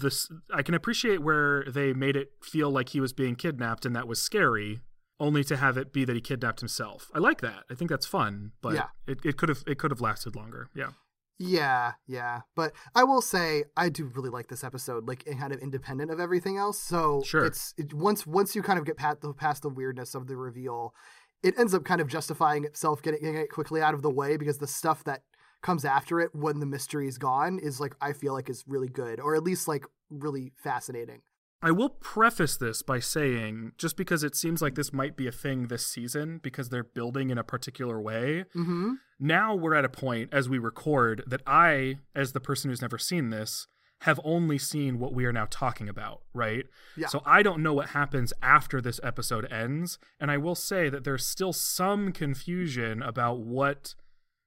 this. 0.00 0.28
I 0.52 0.62
can 0.62 0.74
appreciate 0.74 1.20
where 1.22 1.64
they 1.64 1.92
made 1.92 2.16
it 2.16 2.32
feel 2.42 2.70
like 2.70 2.90
he 2.90 3.00
was 3.00 3.12
being 3.12 3.34
kidnapped 3.36 3.84
and 3.84 3.94
that 3.96 4.06
was 4.08 4.22
scary, 4.22 4.80
only 5.20 5.42
to 5.44 5.56
have 5.56 5.76
it 5.76 5.92
be 5.92 6.04
that 6.04 6.14
he 6.14 6.20
kidnapped 6.22 6.60
himself. 6.60 7.10
I 7.14 7.18
like 7.18 7.40
that. 7.40 7.64
I 7.70 7.74
think 7.74 7.90
that's 7.90 8.06
fun, 8.06 8.52
but 8.62 8.74
Yeah. 8.74 8.86
it 9.06 9.18
it 9.24 9.36
could 9.36 9.48
have 9.48 9.62
it 9.66 9.78
could 9.78 9.90
have 9.90 10.00
lasted 10.00 10.36
longer. 10.36 10.68
Yeah. 10.74 10.90
Yeah, 11.38 11.92
yeah. 12.06 12.40
But 12.56 12.72
I 12.94 13.04
will 13.04 13.22
say 13.22 13.64
I 13.76 13.88
do 13.88 14.10
really 14.14 14.30
like 14.30 14.48
this 14.48 14.64
episode, 14.64 15.06
like 15.06 15.24
kind 15.38 15.52
of 15.52 15.60
independent 15.60 16.10
of 16.10 16.18
everything 16.18 16.56
else. 16.58 16.80
So 16.80 17.22
Sure. 17.24 17.44
it's 17.44 17.74
it, 17.76 17.94
once 17.94 18.26
once 18.26 18.56
you 18.56 18.62
kind 18.62 18.78
of 18.78 18.84
get 18.84 18.96
past 18.96 19.20
the 19.20 19.32
past 19.32 19.62
the 19.62 19.68
weirdness 19.68 20.14
of 20.14 20.26
the 20.26 20.36
reveal, 20.36 20.94
it 21.42 21.58
ends 21.58 21.74
up 21.74 21.84
kind 21.84 22.00
of 22.00 22.08
justifying 22.08 22.64
itself, 22.64 23.02
getting, 23.02 23.20
getting 23.20 23.36
it 23.36 23.50
quickly 23.50 23.80
out 23.80 23.94
of 23.94 24.02
the 24.02 24.10
way 24.10 24.36
because 24.36 24.58
the 24.58 24.66
stuff 24.66 25.04
that 25.04 25.22
comes 25.62 25.84
after 25.84 26.20
it 26.20 26.34
when 26.34 26.60
the 26.60 26.66
mystery 26.66 27.06
is 27.08 27.18
gone 27.18 27.58
is 27.60 27.80
like 27.80 27.94
I 28.00 28.12
feel 28.12 28.32
like 28.32 28.50
is 28.50 28.64
really 28.66 28.88
good, 28.88 29.20
or 29.20 29.36
at 29.36 29.44
least 29.44 29.68
like 29.68 29.84
really 30.10 30.52
fascinating. 30.56 31.22
I 31.60 31.70
will 31.72 31.88
preface 31.88 32.56
this 32.56 32.82
by 32.82 33.00
saying, 33.00 33.72
just 33.78 33.96
because 33.96 34.22
it 34.22 34.36
seems 34.36 34.62
like 34.62 34.74
this 34.76 34.92
might 34.92 35.16
be 35.16 35.26
a 35.26 35.32
thing 35.32 35.66
this 35.66 35.84
season 35.84 36.38
because 36.42 36.68
they're 36.68 36.84
building 36.84 37.30
in 37.30 37.38
a 37.38 37.44
particular 37.44 38.00
way, 38.00 38.44
Mm-hmm. 38.54 38.92
now 39.18 39.54
we're 39.56 39.74
at 39.74 39.84
a 39.84 39.88
point 39.88 40.28
as 40.32 40.48
we 40.48 40.58
record 40.58 41.24
that 41.26 41.42
I, 41.46 41.98
as 42.14 42.32
the 42.32 42.40
person 42.40 42.70
who's 42.70 42.82
never 42.82 42.98
seen 42.98 43.30
this, 43.30 43.66
have 44.02 44.20
only 44.22 44.58
seen 44.58 45.00
what 45.00 45.12
we 45.12 45.24
are 45.24 45.32
now 45.32 45.48
talking 45.50 45.88
about, 45.88 46.20
right? 46.32 46.66
Yeah. 46.96 47.08
So 47.08 47.20
I 47.26 47.42
don't 47.42 47.60
know 47.64 47.74
what 47.74 47.88
happens 47.88 48.32
after 48.40 48.80
this 48.80 49.00
episode 49.02 49.50
ends, 49.50 49.98
and 50.20 50.30
I 50.30 50.36
will 50.36 50.54
say 50.54 50.88
that 50.88 51.02
there's 51.02 51.26
still 51.26 51.52
some 51.52 52.12
confusion 52.12 53.02
about 53.02 53.40
what 53.40 53.96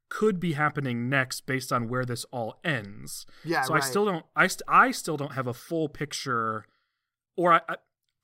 could 0.09 0.39
be 0.39 0.53
happening 0.53 1.09
next 1.09 1.45
based 1.45 1.73
on 1.73 1.89
where 1.89 2.05
this 2.05 2.25
all 2.31 2.59
ends. 2.63 3.25
Yeah, 3.43 3.63
so 3.63 3.73
right. 3.73 3.83
I 3.83 3.85
still 3.85 4.05
don't 4.05 4.25
I 4.37 4.47
st- 4.47 4.61
I 4.69 4.91
still 4.91 5.17
don't 5.17 5.33
have 5.33 5.47
a 5.47 5.53
full 5.53 5.89
picture 5.89 6.65
or 7.35 7.53
I, 7.53 7.61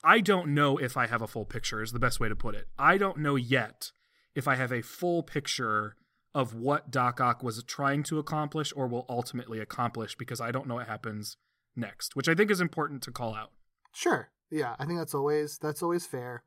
I 0.03 0.19
don't 0.19 0.53
know 0.53 0.77
if 0.77 0.97
I 0.97 1.07
have 1.07 1.21
a 1.21 1.27
full 1.27 1.45
picture 1.45 1.81
is 1.81 1.91
the 1.91 1.99
best 1.99 2.19
way 2.19 2.29
to 2.29 2.35
put 2.35 2.55
it. 2.55 2.67
I 2.77 2.97
don't 2.97 3.17
know 3.17 3.35
yet 3.35 3.91
if 4.35 4.47
I 4.47 4.55
have 4.55 4.71
a 4.71 4.81
full 4.81 5.23
picture 5.23 5.95
of 6.35 6.53
what 6.53 6.91
Doc 6.91 7.19
Ock 7.19 7.41
was 7.41 7.63
trying 7.63 8.03
to 8.03 8.19
accomplish 8.19 8.71
or 8.75 8.87
will 8.87 9.05
ultimately 9.09 9.59
accomplish 9.59 10.15
because 10.15 10.39
I 10.39 10.51
don't 10.51 10.67
know 10.67 10.75
what 10.75 10.87
happens 10.87 11.37
next, 11.75 12.15
which 12.15 12.29
I 12.29 12.35
think 12.35 12.51
is 12.51 12.61
important 12.61 13.01
to 13.03 13.11
call 13.11 13.33
out. 13.33 13.51
Sure. 13.93 14.29
Yeah, 14.51 14.75
I 14.77 14.85
think 14.85 14.99
that's 14.99 15.15
always 15.15 15.57
that's 15.57 15.81
always 15.81 16.05
fair. 16.05 16.43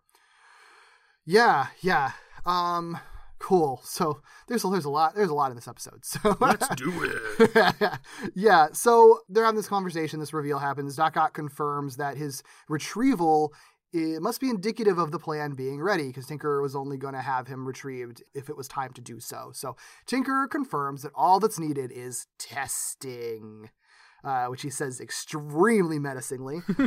Yeah, 1.26 1.66
yeah. 1.82 2.12
Um 2.46 2.98
cool. 3.40 3.80
So 3.84 4.20
there's 4.46 4.64
a, 4.64 4.68
there's 4.68 4.84
a 4.84 4.90
lot 4.90 5.14
there's 5.16 5.30
a 5.30 5.34
lot 5.34 5.50
in 5.50 5.56
this 5.56 5.66
episode. 5.68 6.04
So 6.04 6.36
Let's 6.40 6.68
do 6.76 6.92
it. 7.38 7.98
yeah, 8.34 8.68
so 8.72 9.20
they're 9.28 9.44
having 9.44 9.56
this 9.56 9.66
conversation, 9.68 10.20
this 10.20 10.32
reveal 10.32 10.58
happens. 10.60 10.94
Doc 10.94 11.16
Ock 11.16 11.34
confirms 11.34 11.96
that 11.96 12.16
his 12.16 12.42
retrieval 12.68 13.52
it 13.92 14.22
must 14.22 14.40
be 14.40 14.48
indicative 14.48 14.98
of 14.98 15.10
the 15.10 15.18
plan 15.18 15.54
being 15.54 15.82
ready 15.82 16.06
because 16.06 16.26
Tinker 16.26 16.62
was 16.62 16.76
only 16.76 16.96
going 16.96 17.14
to 17.14 17.20
have 17.20 17.48
him 17.48 17.66
retrieved 17.66 18.22
if 18.34 18.48
it 18.48 18.56
was 18.56 18.68
time 18.68 18.92
to 18.92 19.00
do 19.00 19.18
so. 19.18 19.50
So 19.52 19.74
Tinker 20.06 20.46
confirms 20.48 21.02
that 21.02 21.10
all 21.16 21.40
that's 21.40 21.58
needed 21.58 21.90
is 21.90 22.28
testing, 22.38 23.68
uh, 24.22 24.46
which 24.46 24.62
he 24.62 24.70
says 24.70 25.00
extremely 25.00 25.98
menacingly. 25.98 26.60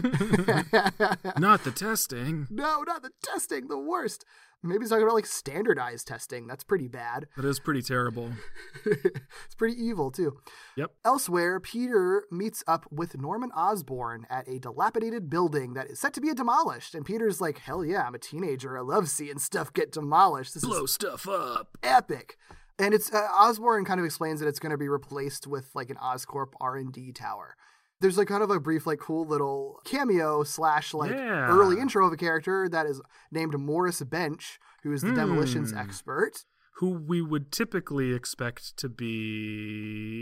Not 1.37 1.63
the 1.65 1.73
testing. 1.75 2.47
no, 2.49 2.83
not 2.83 3.01
the 3.01 3.11
testing, 3.21 3.67
the 3.67 3.77
worst. 3.77 4.23
Maybe 4.63 4.79
he's 4.81 4.89
talking 4.89 5.03
about 5.03 5.15
like 5.15 5.25
standardized 5.25 6.07
testing. 6.07 6.47
That's 6.47 6.63
pretty 6.63 6.87
bad. 6.87 7.27
That 7.35 7.45
is 7.45 7.59
pretty 7.59 7.81
terrible. 7.81 8.31
it's 8.85 9.55
pretty 9.57 9.75
evil 9.81 10.09
too. 10.09 10.37
Yep. 10.77 10.91
Elsewhere, 11.03 11.59
Peter 11.59 12.23
meets 12.31 12.63
up 12.65 12.85
with 12.91 13.17
Norman 13.19 13.51
Osborn 13.51 14.25
at 14.29 14.47
a 14.47 14.59
dilapidated 14.59 15.29
building 15.29 15.73
that 15.73 15.87
is 15.87 15.99
set 15.99 16.13
to 16.13 16.21
be 16.21 16.33
demolished. 16.33 16.95
And 16.95 17.05
Peter's 17.05 17.41
like, 17.41 17.57
hell 17.59 17.83
yeah, 17.83 18.03
I'm 18.07 18.15
a 18.15 18.19
teenager. 18.19 18.77
I 18.77 18.81
love 18.81 19.09
seeing 19.09 19.37
stuff 19.39 19.73
get 19.73 19.91
demolished. 19.91 20.53
This 20.53 20.63
Blow 20.63 20.85
stuff 20.85 21.27
up. 21.27 21.77
epic. 21.83 22.37
And 22.79 22.93
it's 22.93 23.13
uh, 23.13 23.27
Osborn 23.37 23.85
kind 23.85 23.99
of 23.99 24.05
explains 24.05 24.39
that 24.39 24.47
it's 24.47 24.59
going 24.59 24.71
to 24.71 24.77
be 24.77 24.87
replaced 24.87 25.45
with 25.45 25.69
like 25.75 25.89
an 25.89 25.97
Oscorp 25.97 26.53
R&D 26.59 27.11
tower. 27.11 27.55
There's 28.03 28.17
like 28.17 28.27
kind 28.27 28.43
of 28.43 28.49
a 28.51 28.59
brief, 28.59 28.85
like 28.85 28.99
cool 28.99 29.25
little 29.25 29.79
cameo 29.85 30.43
slash 30.43 30.93
like 30.93 31.11
Yeah. 31.11 31.47
early 31.47 31.79
intro 31.79 32.05
of 32.05 32.11
a 32.11 32.17
character 32.17 32.67
that 32.67 32.85
is 32.85 33.01
named 33.31 33.57
Morris 33.57 34.01
Bench, 34.03 34.59
who 34.83 34.91
is 34.91 35.01
the 35.03 35.13
demolitions 35.13 35.71
Hmm. 35.71 35.77
expert. 35.77 36.43
Who 36.79 36.89
we 36.89 37.21
would 37.21 37.49
typically 37.51 38.13
expect 38.13 38.75
to 38.77 38.89
be 38.89 40.19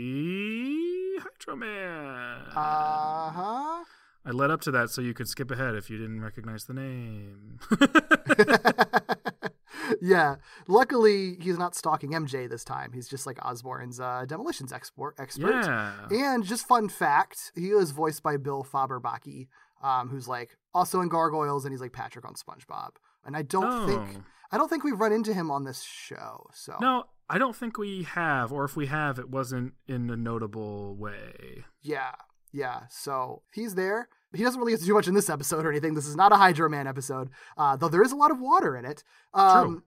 Hydro 1.18 1.56
Man. 1.56 2.42
Uh 2.54 3.30
huh. 3.30 3.84
I 4.24 4.30
led 4.30 4.52
up 4.52 4.60
to 4.60 4.70
that 4.70 4.90
so 4.90 5.02
you 5.02 5.12
could 5.14 5.26
skip 5.26 5.50
ahead 5.50 5.74
if 5.74 5.90
you 5.90 5.98
didn't 5.98 6.20
recognize 6.20 6.66
the 6.66 6.74
name. 6.74 7.58
yeah. 10.02 10.36
Luckily, 10.68 11.36
he's 11.40 11.58
not 11.58 11.74
stalking 11.74 12.10
MJ 12.10 12.48
this 12.50 12.64
time. 12.64 12.92
He's 12.92 13.08
just 13.08 13.24
like 13.26 13.38
Osborn's 13.44 14.00
uh, 14.00 14.24
demolitions 14.26 14.72
export 14.72 15.14
expert. 15.18 15.64
yeah. 15.64 16.08
And 16.10 16.44
just 16.44 16.66
fun 16.66 16.88
fact, 16.88 17.52
he 17.54 17.72
was 17.72 17.92
voiced 17.92 18.22
by 18.22 18.36
Bill 18.36 18.64
Fagerbakke, 18.70 19.46
um, 19.82 20.08
who's 20.08 20.26
like 20.28 20.56
also 20.74 21.00
in 21.00 21.08
Gargoyles, 21.08 21.64
and 21.64 21.72
he's 21.72 21.80
like 21.80 21.92
Patrick 21.92 22.24
on 22.24 22.34
SpongeBob. 22.34 22.90
And 23.24 23.36
I 23.36 23.42
don't 23.42 23.86
think 23.86 24.00
Oh. 24.18 24.22
I 24.50 24.58
don't 24.58 24.68
think 24.68 24.84
we've 24.84 24.98
run 25.00 25.12
into 25.12 25.32
him 25.32 25.50
on 25.50 25.64
this 25.64 25.82
show. 25.82 26.46
So 26.52 26.76
No, 26.80 27.04
I 27.30 27.38
don't 27.38 27.56
think 27.56 27.78
we 27.78 28.02
have, 28.02 28.52
or 28.52 28.64
if 28.64 28.76
we 28.76 28.86
have, 28.86 29.18
it 29.18 29.30
wasn't 29.30 29.74
in 29.86 30.10
a 30.10 30.16
notable 30.16 30.94
way. 30.96 31.64
yeah, 31.80 32.12
yeah. 32.52 32.80
So 32.90 33.42
he's 33.54 33.74
there. 33.76 34.08
He 34.34 34.42
doesn't 34.42 34.60
really 34.60 34.72
get 34.72 34.80
to 34.80 34.86
do 34.86 34.94
much 34.94 35.08
in 35.08 35.14
this 35.14 35.28
episode 35.28 35.64
or 35.64 35.70
anything. 35.70 35.94
This 35.94 36.06
is 36.06 36.16
not 36.16 36.32
a 36.32 36.36
Hydro 36.36 36.68
Man 36.68 36.86
episode, 36.86 37.30
uh, 37.56 37.76
though 37.76 37.88
there 37.88 38.02
is 38.02 38.12
a 38.12 38.16
lot 38.16 38.30
of 38.30 38.40
water 38.40 38.76
in 38.76 38.84
it. 38.84 39.04
Um, 39.34 39.84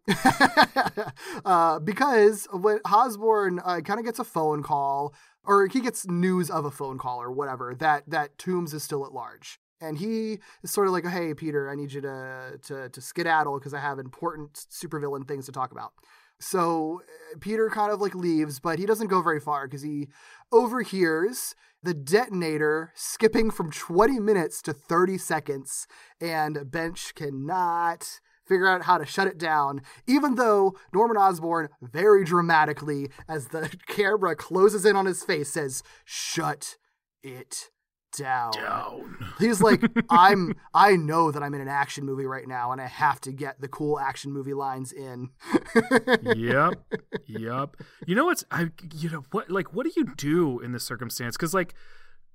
uh, 1.46 1.80
because 1.80 2.48
when 2.52 2.80
Osborn 2.80 3.60
uh, 3.64 3.82
kind 3.82 4.00
of 4.00 4.06
gets 4.06 4.20
a 4.20 4.24
phone 4.24 4.64
call, 4.64 5.14
or 5.44 5.68
he 5.68 5.82
gets 5.82 6.08
news 6.08 6.50
of 6.50 6.66
a 6.66 6.72
phone 6.72 6.98
call 6.98 7.22
or 7.22 7.32
whatever, 7.32 7.76
that 7.76 8.04
that 8.08 8.38
Toombs 8.38 8.74
is 8.74 8.84
still 8.84 9.06
at 9.06 9.14
large. 9.14 9.60
And 9.82 9.98
he 9.98 10.40
is 10.64 10.72
sort 10.72 10.88
of 10.88 10.94
like, 10.94 11.06
"Hey, 11.06 11.34
Peter, 11.34 11.70
I 11.70 11.76
need 11.76 11.92
you 11.92 12.02
to 12.02 12.60
to, 12.64 12.90
to 12.90 13.02
skedaddle 13.02 13.60
because 13.60 13.74
I 13.74 13.80
have 13.80 14.00
important 14.00 14.54
supervillain 14.54 15.28
things 15.28 15.46
to 15.48 15.52
talk 15.52 15.72
about." 15.72 15.94
So 16.40 17.02
uh, 17.34 17.38
Peter 17.40 17.70
kind 17.70 17.92
of 17.92 18.02
like 18.02 18.16
leaves, 18.16 18.60
but 18.60 18.80
he 18.80 18.86
doesn't 18.86 19.08
go 19.08 19.22
very 19.22 19.40
far 19.40 19.68
because 19.68 19.82
he 19.82 20.08
overhears 20.52 21.56
the 21.82 21.94
detonator 21.94 22.92
skipping 22.96 23.52
from 23.52 23.72
20 23.72 24.20
minutes 24.20 24.62
to 24.64 24.74
30 24.74 25.18
seconds, 25.18 25.88
and 26.20 26.70
Bench 26.72 27.14
cannot 27.16 28.20
figure 28.46 28.68
out 28.68 28.84
how 28.84 28.98
to 28.98 29.06
shut 29.06 29.28
it 29.28 29.38
down, 29.38 29.82
even 30.08 30.36
though 30.36 30.76
Norman 30.94 31.18
Osborn 31.18 31.70
very 31.82 32.24
dramatically, 32.24 33.10
as 33.28 33.48
the 33.48 33.76
camera 33.88 34.36
closes 34.36 34.86
in 34.86 34.96
on 34.96 35.06
his 35.06 35.24
face, 35.24 35.52
says, 35.52 35.84
Shut 36.06 36.78
it 37.24 37.70
down. 38.18 38.52
Down. 38.52 39.18
He's 39.40 39.62
like, 39.62 39.84
I'm 40.10 40.56
I 40.74 40.96
know 40.96 41.32
that 41.32 41.44
I'm 41.44 41.54
in 41.54 41.62
an 41.62 41.68
action 41.68 42.06
movie 42.06 42.26
right 42.26 42.48
now 42.48 42.72
and 42.72 42.82
I 42.82 42.88
have 42.88 43.20
to 43.22 43.32
get 43.32 43.62
the 43.62 43.68
cool 43.68 44.00
action 44.00 44.32
movie 44.32 44.54
lines 44.54 44.92
in. 44.92 45.30
yep. 46.36 46.74
Yep. 47.28 47.78
You 48.06 48.16
know 48.16 48.26
what's 48.26 48.44
I 48.52 48.70
you 48.94 49.10
know 49.10 49.24
what 49.32 49.50
like 49.50 49.74
what 49.74 49.86
do 49.86 49.92
you 49.96 50.14
do 50.16 50.60
in 50.60 50.72
this 50.72 50.84
circumstance? 50.84 51.36
Cuz 51.38 51.54
like 51.54 51.74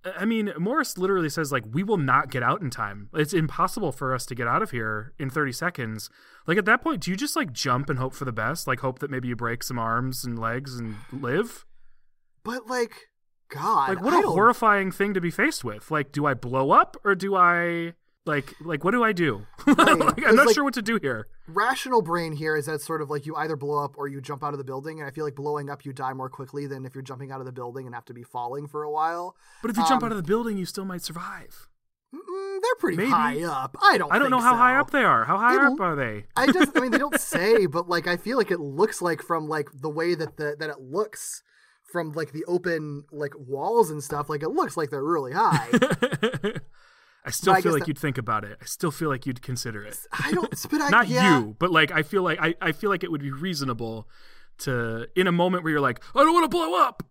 I 0.04 0.24
mean, 0.24 0.52
Morris 0.58 0.96
literally 0.96 1.28
says 1.28 1.52
like 1.52 1.64
we 1.70 1.82
will 1.82 1.98
not 1.98 2.30
get 2.30 2.42
out 2.42 2.62
in 2.62 2.70
time. 2.70 3.10
It's 3.12 3.34
impossible 3.34 3.92
for 3.92 4.14
us 4.14 4.24
to 4.26 4.34
get 4.34 4.46
out 4.48 4.62
of 4.62 4.70
here 4.70 5.12
in 5.18 5.28
30 5.28 5.52
seconds. 5.52 6.08
Like 6.46 6.56
at 6.58 6.64
that 6.64 6.82
point, 6.82 7.02
do 7.02 7.10
you 7.10 7.16
just 7.16 7.36
like 7.36 7.52
jump 7.52 7.90
and 7.90 7.98
hope 7.98 8.14
for 8.14 8.24
the 8.24 8.32
best? 8.32 8.66
Like 8.66 8.80
hope 8.80 8.98
that 9.00 9.10
maybe 9.10 9.28
you 9.28 9.36
break 9.36 9.62
some 9.62 9.78
arms 9.78 10.24
and 10.24 10.38
legs 10.38 10.78
and 10.78 10.96
live? 11.12 11.66
But 12.44 12.66
like 12.66 13.09
God, 13.50 13.88
Like 13.90 14.02
what 14.02 14.14
I 14.14 14.18
a 14.18 14.22
don't- 14.22 14.32
horrifying 14.32 14.90
thing 14.92 15.14
to 15.14 15.20
be 15.20 15.30
faced 15.30 15.64
with. 15.64 15.90
Like 15.90 16.12
do 16.12 16.26
I 16.26 16.34
blow 16.34 16.70
up 16.70 16.96
or 17.04 17.14
do 17.14 17.34
I 17.36 17.94
like 18.26 18.54
like 18.60 18.84
what 18.84 18.92
do 18.92 19.02
I 19.02 19.12
do? 19.12 19.46
like, 19.66 19.78
I'm 19.88 20.36
not 20.36 20.46
like- 20.46 20.54
sure 20.54 20.62
what 20.64 20.74
to 20.74 20.82
do 20.82 20.98
here. 21.02 21.26
rational 21.48 22.00
brain 22.02 22.32
here 22.32 22.54
is 22.56 22.66
that 22.66 22.80
sort 22.80 23.02
of 23.02 23.10
like 23.10 23.26
you 23.26 23.34
either 23.36 23.56
blow 23.56 23.82
up 23.82 23.96
or 23.98 24.06
you 24.08 24.20
jump 24.20 24.44
out 24.44 24.52
of 24.54 24.58
the 24.58 24.64
building, 24.64 25.00
and 25.00 25.08
I 25.08 25.10
feel 25.10 25.24
like 25.24 25.34
blowing 25.34 25.68
up 25.70 25.84
you 25.84 25.92
die 25.92 26.12
more 26.12 26.28
quickly 26.28 26.66
than 26.66 26.84
if 26.86 26.94
you're 26.94 27.02
jumping 27.02 27.32
out 27.32 27.40
of 27.40 27.46
the 27.46 27.52
building 27.52 27.86
and 27.86 27.94
have 27.94 28.04
to 28.06 28.14
be 28.14 28.22
falling 28.22 28.68
for 28.68 28.82
a 28.84 28.90
while. 28.90 29.34
But 29.62 29.70
if 29.72 29.76
you 29.76 29.82
jump 29.88 30.02
Um, 30.02 30.06
out 30.06 30.12
of 30.12 30.16
the 30.18 30.22
building, 30.28 30.56
you 30.58 30.66
still 30.66 30.84
might 30.84 31.02
survive. 31.02 31.66
Mm, 32.14 32.60
they're 32.60 32.74
pretty 32.78 32.96
Maybe. 32.98 33.10
high 33.10 33.42
up. 33.42 33.76
I 33.82 33.96
don't. 33.96 34.12
I 34.12 34.18
don't 34.18 34.30
know 34.30 34.40
how 34.40 34.54
high 34.56 34.76
up 34.76 34.90
they 34.90 35.04
are. 35.04 35.24
How 35.24 35.38
high 35.38 35.54
It 35.56 35.60
up 35.62 35.80
are 35.80 35.94
they? 35.96 36.24
I 36.36 36.50
just, 36.52 36.76
I 36.76 36.80
mean, 36.80 36.90
they 36.90 36.98
don't 36.98 37.18
say, 37.34 37.66
but 37.66 37.88
like, 37.88 38.06
I 38.06 38.16
feel 38.16 38.36
like 38.36 38.50
it 38.50 38.60
looks 38.60 39.00
like 39.00 39.22
from 39.22 39.48
like 39.48 39.68
the 39.72 39.88
way 39.90 40.14
that 40.14 40.36
the 40.36 40.56
that 40.58 40.70
it 40.70 40.80
looks 40.80 41.42
from 41.92 42.12
like 42.12 42.32
the 42.32 42.44
open 42.46 43.04
like 43.12 43.32
walls 43.38 43.90
and 43.90 44.02
stuff. 44.02 44.28
Like 44.28 44.42
it 44.42 44.50
looks 44.50 44.76
like 44.76 44.90
they're 44.90 45.02
really 45.04 45.32
high. 45.32 45.68
I 47.22 47.30
still 47.32 47.52
But 47.52 47.62
feel 47.62 47.72
guess 47.72 47.72
like 47.72 47.80
that- 47.80 47.88
you'd 47.88 47.98
think 47.98 48.16
about 48.18 48.44
it. 48.44 48.56
I 48.62 48.64
still 48.64 48.90
feel 48.90 49.08
like 49.10 49.26
you'd 49.26 49.42
consider 49.42 49.84
it. 49.84 49.98
I 50.12 50.32
don't. 50.32 50.66
But 50.70 50.80
I, 50.80 50.88
Not 50.88 51.08
yeah. 51.08 51.40
you, 51.40 51.56
but 51.58 51.70
like 51.70 51.90
I 51.92 52.02
feel 52.02 52.22
like 52.22 52.38
I, 52.40 52.54
I 52.62 52.72
feel 52.72 52.88
like 52.90 53.04
it 53.04 53.10
would 53.10 53.20
be 53.20 53.30
reasonable 53.30 54.08
to 54.58 55.06
in 55.16 55.26
a 55.26 55.32
moment 55.32 55.62
where 55.64 55.70
you're 55.72 55.80
like, 55.80 56.02
I 56.14 56.20
don't 56.22 56.32
want 56.32 56.44
to 56.44 56.48
blow 56.48 56.74
up. 56.82 57.02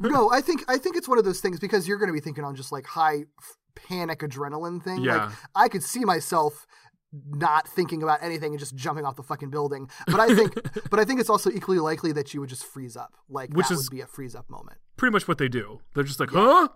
No, 0.00 0.30
I 0.30 0.40
think 0.40 0.64
I 0.68 0.78
think 0.78 0.96
it's 0.96 1.08
one 1.08 1.18
of 1.18 1.24
those 1.24 1.40
things 1.40 1.58
because 1.60 1.86
you're 1.88 1.98
going 1.98 2.08
to 2.08 2.12
be 2.12 2.20
thinking 2.20 2.44
on 2.44 2.54
just 2.56 2.70
like 2.72 2.86
high 2.86 3.24
f- 3.40 3.56
panic 3.74 4.20
adrenaline 4.20 4.82
thing. 4.82 5.02
Yeah. 5.02 5.26
Like 5.26 5.34
I 5.54 5.68
could 5.68 5.82
see 5.82 6.04
myself 6.04 6.66
not 7.12 7.68
thinking 7.68 8.02
about 8.02 8.22
anything 8.22 8.52
and 8.52 8.58
just 8.58 8.74
jumping 8.74 9.04
off 9.04 9.16
the 9.16 9.22
fucking 9.22 9.50
building. 9.50 9.88
But 10.06 10.20
I 10.20 10.34
think 10.34 10.54
but 10.90 10.98
I 11.00 11.04
think 11.04 11.20
it's 11.20 11.30
also 11.30 11.50
equally 11.50 11.78
likely 11.78 12.12
that 12.12 12.34
you 12.34 12.40
would 12.40 12.48
just 12.48 12.64
freeze 12.64 12.96
up. 12.96 13.14
Like 13.28 13.52
Which 13.54 13.68
that 13.68 13.74
is- 13.74 13.84
would 13.84 13.94
be 13.96 14.00
a 14.02 14.06
freeze 14.06 14.34
up 14.34 14.48
moment. 14.50 14.78
Pretty 14.96 15.12
much 15.12 15.28
what 15.28 15.38
they 15.38 15.48
do. 15.48 15.80
They're 15.94 16.04
just 16.04 16.20
like, 16.20 16.30
huh? 16.30 16.68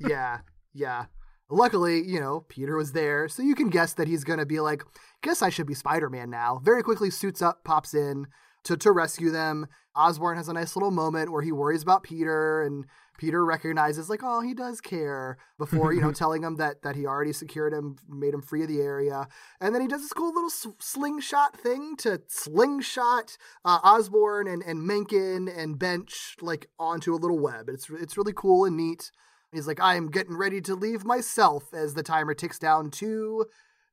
yeah. 0.00 0.38
Yeah. 0.78 1.06
Luckily, 1.48 2.02
you 2.06 2.20
know, 2.20 2.40
Peter 2.50 2.76
was 2.76 2.92
there, 2.92 3.28
so 3.28 3.42
you 3.42 3.54
can 3.54 3.70
guess 3.70 3.94
that 3.94 4.06
he's 4.08 4.24
going 4.24 4.40
to 4.40 4.44
be 4.44 4.60
like, 4.60 4.82
guess 5.22 5.40
I 5.40 5.48
should 5.48 5.66
be 5.66 5.72
Spider-Man 5.72 6.28
now. 6.28 6.60
Very 6.62 6.82
quickly 6.82 7.08
suits 7.10 7.40
up, 7.40 7.64
pops 7.64 7.94
in 7.94 8.26
to 8.66 8.76
to 8.76 8.92
rescue 8.92 9.30
them. 9.30 9.66
Osborn 9.94 10.36
has 10.36 10.48
a 10.48 10.52
nice 10.52 10.76
little 10.76 10.90
moment 10.90 11.32
where 11.32 11.42
he 11.42 11.52
worries 11.52 11.82
about 11.82 12.02
Peter 12.02 12.62
and 12.62 12.84
Peter 13.18 13.44
recognizes 13.44 14.10
like, 14.10 14.20
oh, 14.22 14.42
he 14.42 14.52
does 14.52 14.80
care 14.80 15.38
before, 15.58 15.92
you 15.92 16.00
know, 16.00 16.12
telling 16.12 16.42
him 16.42 16.56
that 16.56 16.82
that 16.82 16.96
he 16.96 17.06
already 17.06 17.32
secured 17.32 17.72
him, 17.72 17.96
made 18.08 18.34
him 18.34 18.42
free 18.42 18.62
of 18.62 18.68
the 18.68 18.80
area. 18.80 19.26
And 19.60 19.74
then 19.74 19.82
he 19.82 19.88
does 19.88 20.02
this 20.02 20.12
cool 20.12 20.34
little 20.34 20.50
slingshot 20.50 21.56
thing 21.56 21.96
to 21.98 22.20
slingshot 22.28 23.36
uh, 23.64 23.78
Osborn 23.82 24.46
and 24.48 24.62
and 24.62 24.86
Mencken 24.86 25.48
and 25.48 25.78
Bench 25.78 26.36
like 26.40 26.68
onto 26.78 27.14
a 27.14 27.16
little 27.16 27.38
web. 27.38 27.68
It's 27.68 27.88
it's 27.90 28.16
really 28.16 28.34
cool 28.34 28.64
and 28.64 28.76
neat. 28.76 29.10
He's 29.52 29.66
like, 29.66 29.80
I 29.80 29.94
am 29.94 30.10
getting 30.10 30.36
ready 30.36 30.60
to 30.62 30.74
leave 30.74 31.04
myself 31.04 31.72
as 31.72 31.94
the 31.94 32.02
timer 32.02 32.34
ticks 32.34 32.58
down 32.58 32.90
to 32.92 33.46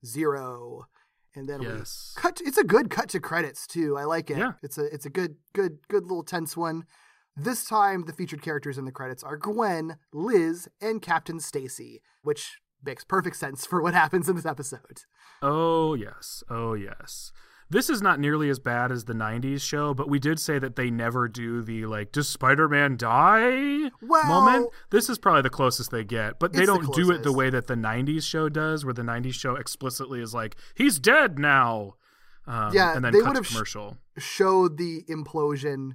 zero. 0.05 0.87
And 1.35 1.47
then 1.49 1.61
Yes. 1.61 2.13
we 2.15 2.21
cut. 2.21 2.41
It's 2.45 2.57
a 2.57 2.63
good 2.63 2.89
cut 2.89 3.09
to 3.09 3.19
credits 3.19 3.65
too. 3.67 3.97
I 3.97 4.03
like 4.03 4.29
it. 4.29 4.37
Yeah. 4.37 4.53
It's 4.61 4.77
a 4.77 4.85
it's 4.93 5.05
a 5.05 5.09
good 5.09 5.35
good 5.53 5.79
good 5.87 6.03
little 6.03 6.23
tense 6.23 6.55
one. 6.55 6.85
This 7.35 7.65
time 7.65 8.05
the 8.05 8.13
featured 8.13 8.41
characters 8.43 8.77
in 8.77 8.85
the 8.85 8.91
credits 8.91 9.23
are 9.23 9.37
Gwen, 9.37 9.97
Liz, 10.13 10.67
and 10.79 11.01
Captain 11.01 11.39
Stacy, 11.39 12.01
which 12.21 12.59
makes 12.85 13.03
perfect 13.03 13.37
sense 13.37 13.65
for 13.65 13.81
what 13.81 13.93
happens 13.95 14.29
in 14.29 14.35
this 14.35 14.45
episode. 14.45 15.01
Oh 15.41 15.95
yes. 15.95 16.43
Oh 16.49 16.73
yes. 16.73 17.31
This 17.73 17.89
is 17.89 18.01
not 18.01 18.19
nearly 18.19 18.49
as 18.49 18.59
bad 18.59 18.91
as 18.91 19.05
the 19.05 19.13
90s 19.13 19.61
show, 19.61 19.93
but 19.95 20.07
we 20.07 20.19
did 20.19 20.39
say 20.39 20.59
that 20.59 20.75
they 20.75 20.89
never 20.91 21.27
do 21.27 21.61
the 21.61 21.85
like 21.87 22.11
does 22.11 22.29
Spider-Man 22.29 22.95
die 22.97 23.89
Well- 24.01 24.25
moment. 24.27 24.69
This 24.91 25.09
is 25.09 25.17
probably 25.17 25.41
the 25.41 25.49
closest 25.49 25.89
they 25.91 26.03
get, 26.03 26.39
but 26.39 26.53
they 26.53 26.65
don't 26.65 26.93
do 26.93 27.11
it 27.11 27.23
the 27.23 27.33
way 27.33 27.49
that 27.49 27.67
the 27.67 27.75
90s 27.75 28.23
show 28.23 28.47
does 28.47 28.85
where 28.85 28.93
the 28.93 29.01
90s 29.01 29.33
show 29.33 29.55
explicitly 29.55 30.21
is 30.21 30.33
like 30.33 30.55
he's 30.75 30.99
dead 30.99 31.39
now. 31.39 31.95
Um, 32.45 32.73
Yeah, 32.73 32.95
and 32.95 33.03
then 33.03 33.11
they 33.13 33.19
cut 33.19 33.25
to 33.25 33.29
would've 33.39 33.47
sh- 33.47 33.53
commercial. 33.53 33.97
Showed 34.17 34.77
the 34.77 35.03
implosion, 35.09 35.93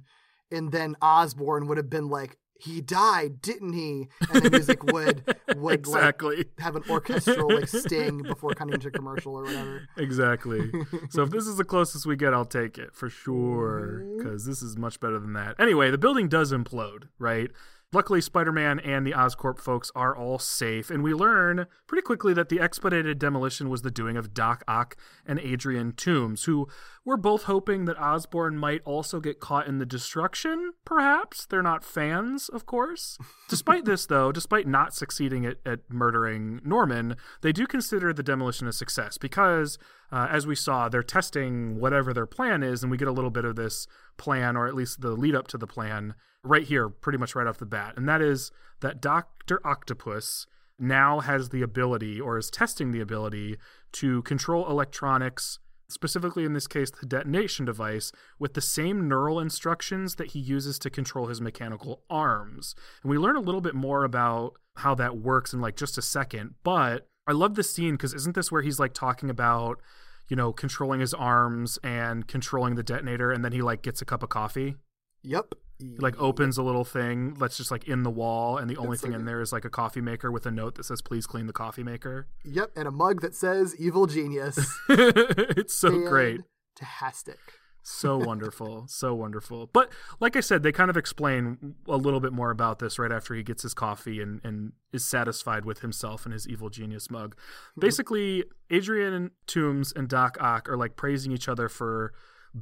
and 0.51 0.71
then 0.71 0.95
Osborn 1.01 1.67
would 1.67 1.77
have 1.77 1.89
been 1.89 2.09
like, 2.09 2.37
"He 2.59 2.81
died, 2.81 3.41
didn't 3.41 3.73
he?" 3.73 4.09
And 4.33 4.43
the 4.43 4.51
music 4.51 4.83
would 4.83 5.35
would 5.55 5.73
exactly. 5.73 6.37
like 6.37 6.59
have 6.59 6.75
an 6.75 6.83
orchestral 6.89 7.53
like 7.53 7.67
sting 7.67 8.21
before 8.21 8.53
cutting 8.53 8.79
to 8.79 8.91
commercial 8.91 9.35
or 9.35 9.43
whatever. 9.43 9.87
Exactly. 9.97 10.71
so 11.09 11.23
if 11.23 11.29
this 11.29 11.47
is 11.47 11.57
the 11.57 11.63
closest 11.63 12.05
we 12.05 12.15
get, 12.15 12.33
I'll 12.33 12.45
take 12.45 12.77
it 12.77 12.93
for 12.93 13.09
sure 13.09 14.05
because 14.17 14.45
this 14.45 14.61
is 14.61 14.77
much 14.77 14.99
better 14.99 15.19
than 15.19 15.33
that. 15.33 15.55
Anyway, 15.59 15.89
the 15.89 15.97
building 15.97 16.27
does 16.27 16.51
implode, 16.51 17.03
right? 17.17 17.49
Luckily, 17.91 18.21
Spider 18.21 18.51
Man 18.51 18.79
and 18.81 19.03
the 19.03 19.13
Oscorp 19.13 19.57
folks 19.57 19.91
are 19.95 20.15
all 20.15 20.37
safe, 20.37 20.91
and 20.91 21.01
we 21.01 21.11
learn 21.11 21.65
pretty 21.87 22.03
quickly 22.03 22.35
that 22.35 22.49
the 22.49 22.59
expedited 22.59 23.17
demolition 23.17 23.67
was 23.67 23.81
the 23.81 23.89
doing 23.89 24.15
of 24.15 24.31
Doc 24.31 24.63
Ock 24.67 24.95
and 25.25 25.39
Adrian 25.39 25.93
Toombs, 25.93 26.43
who 26.43 26.67
were 27.03 27.17
both 27.17 27.45
hoping 27.45 27.85
that 27.85 27.99
Osborn 27.99 28.57
might 28.57 28.83
also 28.85 29.19
get 29.19 29.39
caught 29.39 29.65
in 29.65 29.79
the 29.79 29.87
destruction, 29.87 30.73
perhaps. 30.85 31.47
They're 31.47 31.63
not 31.63 31.83
fans, 31.83 32.47
of 32.47 32.67
course. 32.67 33.17
despite 33.49 33.85
this, 33.85 34.05
though, 34.05 34.31
despite 34.31 34.67
not 34.67 34.93
succeeding 34.93 35.47
at, 35.47 35.57
at 35.65 35.79
murdering 35.89 36.61
Norman, 36.63 37.15
they 37.41 37.51
do 37.51 37.65
consider 37.65 38.13
the 38.13 38.21
demolition 38.21 38.67
a 38.67 38.71
success 38.71 39.17
because, 39.17 39.79
uh, 40.11 40.27
as 40.29 40.45
we 40.45 40.53
saw, 40.53 40.89
they're 40.89 41.01
testing 41.01 41.79
whatever 41.79 42.13
their 42.13 42.27
plan 42.27 42.61
is, 42.61 42.83
and 42.83 42.91
we 42.91 42.97
get 42.97 43.07
a 43.07 43.11
little 43.11 43.31
bit 43.31 43.45
of 43.45 43.55
this 43.55 43.87
plan, 44.15 44.55
or 44.55 44.67
at 44.67 44.75
least 44.75 45.01
the 45.01 45.13
lead 45.13 45.33
up 45.33 45.47
to 45.47 45.57
the 45.57 45.65
plan, 45.65 46.13
right 46.43 46.63
here, 46.63 46.89
pretty 46.89 47.17
much 47.17 47.35
right 47.35 47.47
off 47.47 47.57
the 47.57 47.65
bat. 47.65 47.93
And 47.97 48.07
that 48.07 48.21
is 48.21 48.51
that 48.81 49.01
Dr. 49.01 49.59
Octopus 49.65 50.45
now 50.77 51.19
has 51.19 51.49
the 51.49 51.61
ability, 51.61 52.19
or 52.19 52.37
is 52.37 52.49
testing 52.49 52.91
the 52.91 53.01
ability, 53.01 53.57
to 53.93 54.21
control 54.23 54.69
electronics 54.69 55.59
specifically 55.89 56.45
in 56.45 56.53
this 56.53 56.67
case 56.67 56.91
the 56.91 57.05
detonation 57.05 57.65
device, 57.65 58.11
with 58.37 58.53
the 58.53 58.61
same 58.61 59.07
neural 59.07 59.39
instructions 59.39 60.15
that 60.15 60.31
he 60.31 60.39
uses 60.39 60.79
to 60.79 60.89
control 60.89 61.27
his 61.27 61.41
mechanical 61.41 62.03
arms. 62.09 62.75
And 63.03 63.09
we 63.09 63.17
learn 63.17 63.35
a 63.35 63.41
little 63.41 63.61
bit 63.61 63.75
more 63.75 64.03
about 64.03 64.53
how 64.77 64.95
that 64.95 65.17
works 65.17 65.51
in 65.51 65.59
like 65.59 65.75
just 65.75 65.97
a 65.97 66.01
second. 66.01 66.55
But 66.63 67.07
I 67.27 67.33
love 67.33 67.55
this 67.55 67.71
scene 67.73 67.95
because 67.95 68.13
isn't 68.13 68.35
this 68.35 68.51
where 68.51 68.61
he's 68.61 68.79
like 68.79 68.93
talking 68.93 69.29
about, 69.29 69.81
you 70.29 70.35
know, 70.35 70.53
controlling 70.53 71.01
his 71.01 71.13
arms 71.13 71.77
and 71.83 72.27
controlling 72.27 72.75
the 72.75 72.83
detonator, 72.83 73.31
and 73.31 73.43
then 73.43 73.51
he 73.51 73.61
like 73.61 73.81
gets 73.81 74.01
a 74.01 74.05
cup 74.05 74.23
of 74.23 74.29
coffee? 74.29 74.75
Yep. 75.23 75.55
Like 75.97 76.19
opens 76.19 76.57
a 76.57 76.63
little 76.63 76.83
thing 76.83 77.35
that's 77.35 77.55
just 77.55 77.71
like 77.71 77.87
in 77.87 78.03
the 78.03 78.09
wall, 78.09 78.57
and 78.57 78.69
the 78.69 78.75
only 78.77 78.97
thing 78.97 79.11
like 79.11 79.19
in 79.19 79.25
a- 79.25 79.29
there 79.29 79.41
is 79.41 79.53
like 79.53 79.63
a 79.63 79.69
coffee 79.69 80.01
maker 80.01 80.29
with 80.29 80.45
a 80.45 80.51
note 80.51 80.75
that 80.75 80.83
says 80.83 81.01
"Please 81.01 81.25
clean 81.25 81.47
the 81.47 81.53
coffee 81.53 81.83
maker." 81.83 82.27
Yep, 82.43 82.71
and 82.75 82.87
a 82.87 82.91
mug 82.91 83.21
that 83.21 83.33
says 83.33 83.75
"Evil 83.79 84.05
Genius." 84.05 84.57
it's 84.89 85.73
so 85.73 85.89
great. 86.07 86.41
Fantastic. 86.77 87.39
so 87.81 88.17
wonderful 88.25 88.85
so 88.87 89.15
wonderful 89.15 89.69
but 89.71 89.89
like 90.19 90.35
i 90.35 90.39
said 90.41 90.63
they 90.63 90.71
kind 90.71 90.89
of 90.89 90.97
explain 90.97 91.75
a 91.87 91.95
little 91.95 92.19
bit 92.19 92.33
more 92.33 92.51
about 92.51 92.79
this 92.79 92.99
right 92.99 93.11
after 93.11 93.33
he 93.33 93.41
gets 93.41 93.63
his 93.63 93.73
coffee 93.73 94.21
and, 94.21 94.41
and 94.43 94.73
is 94.91 95.05
satisfied 95.05 95.65
with 95.65 95.79
himself 95.79 96.25
and 96.25 96.33
his 96.33 96.47
evil 96.47 96.69
genius 96.69 97.09
mug 97.09 97.35
mm-hmm. 97.35 97.79
basically 97.79 98.43
adrian 98.69 99.31
toombs 99.47 99.93
and 99.95 100.09
doc 100.09 100.37
ock 100.41 100.69
are 100.69 100.77
like 100.77 100.95
praising 100.95 101.31
each 101.31 101.47
other 101.47 101.69
for 101.69 102.13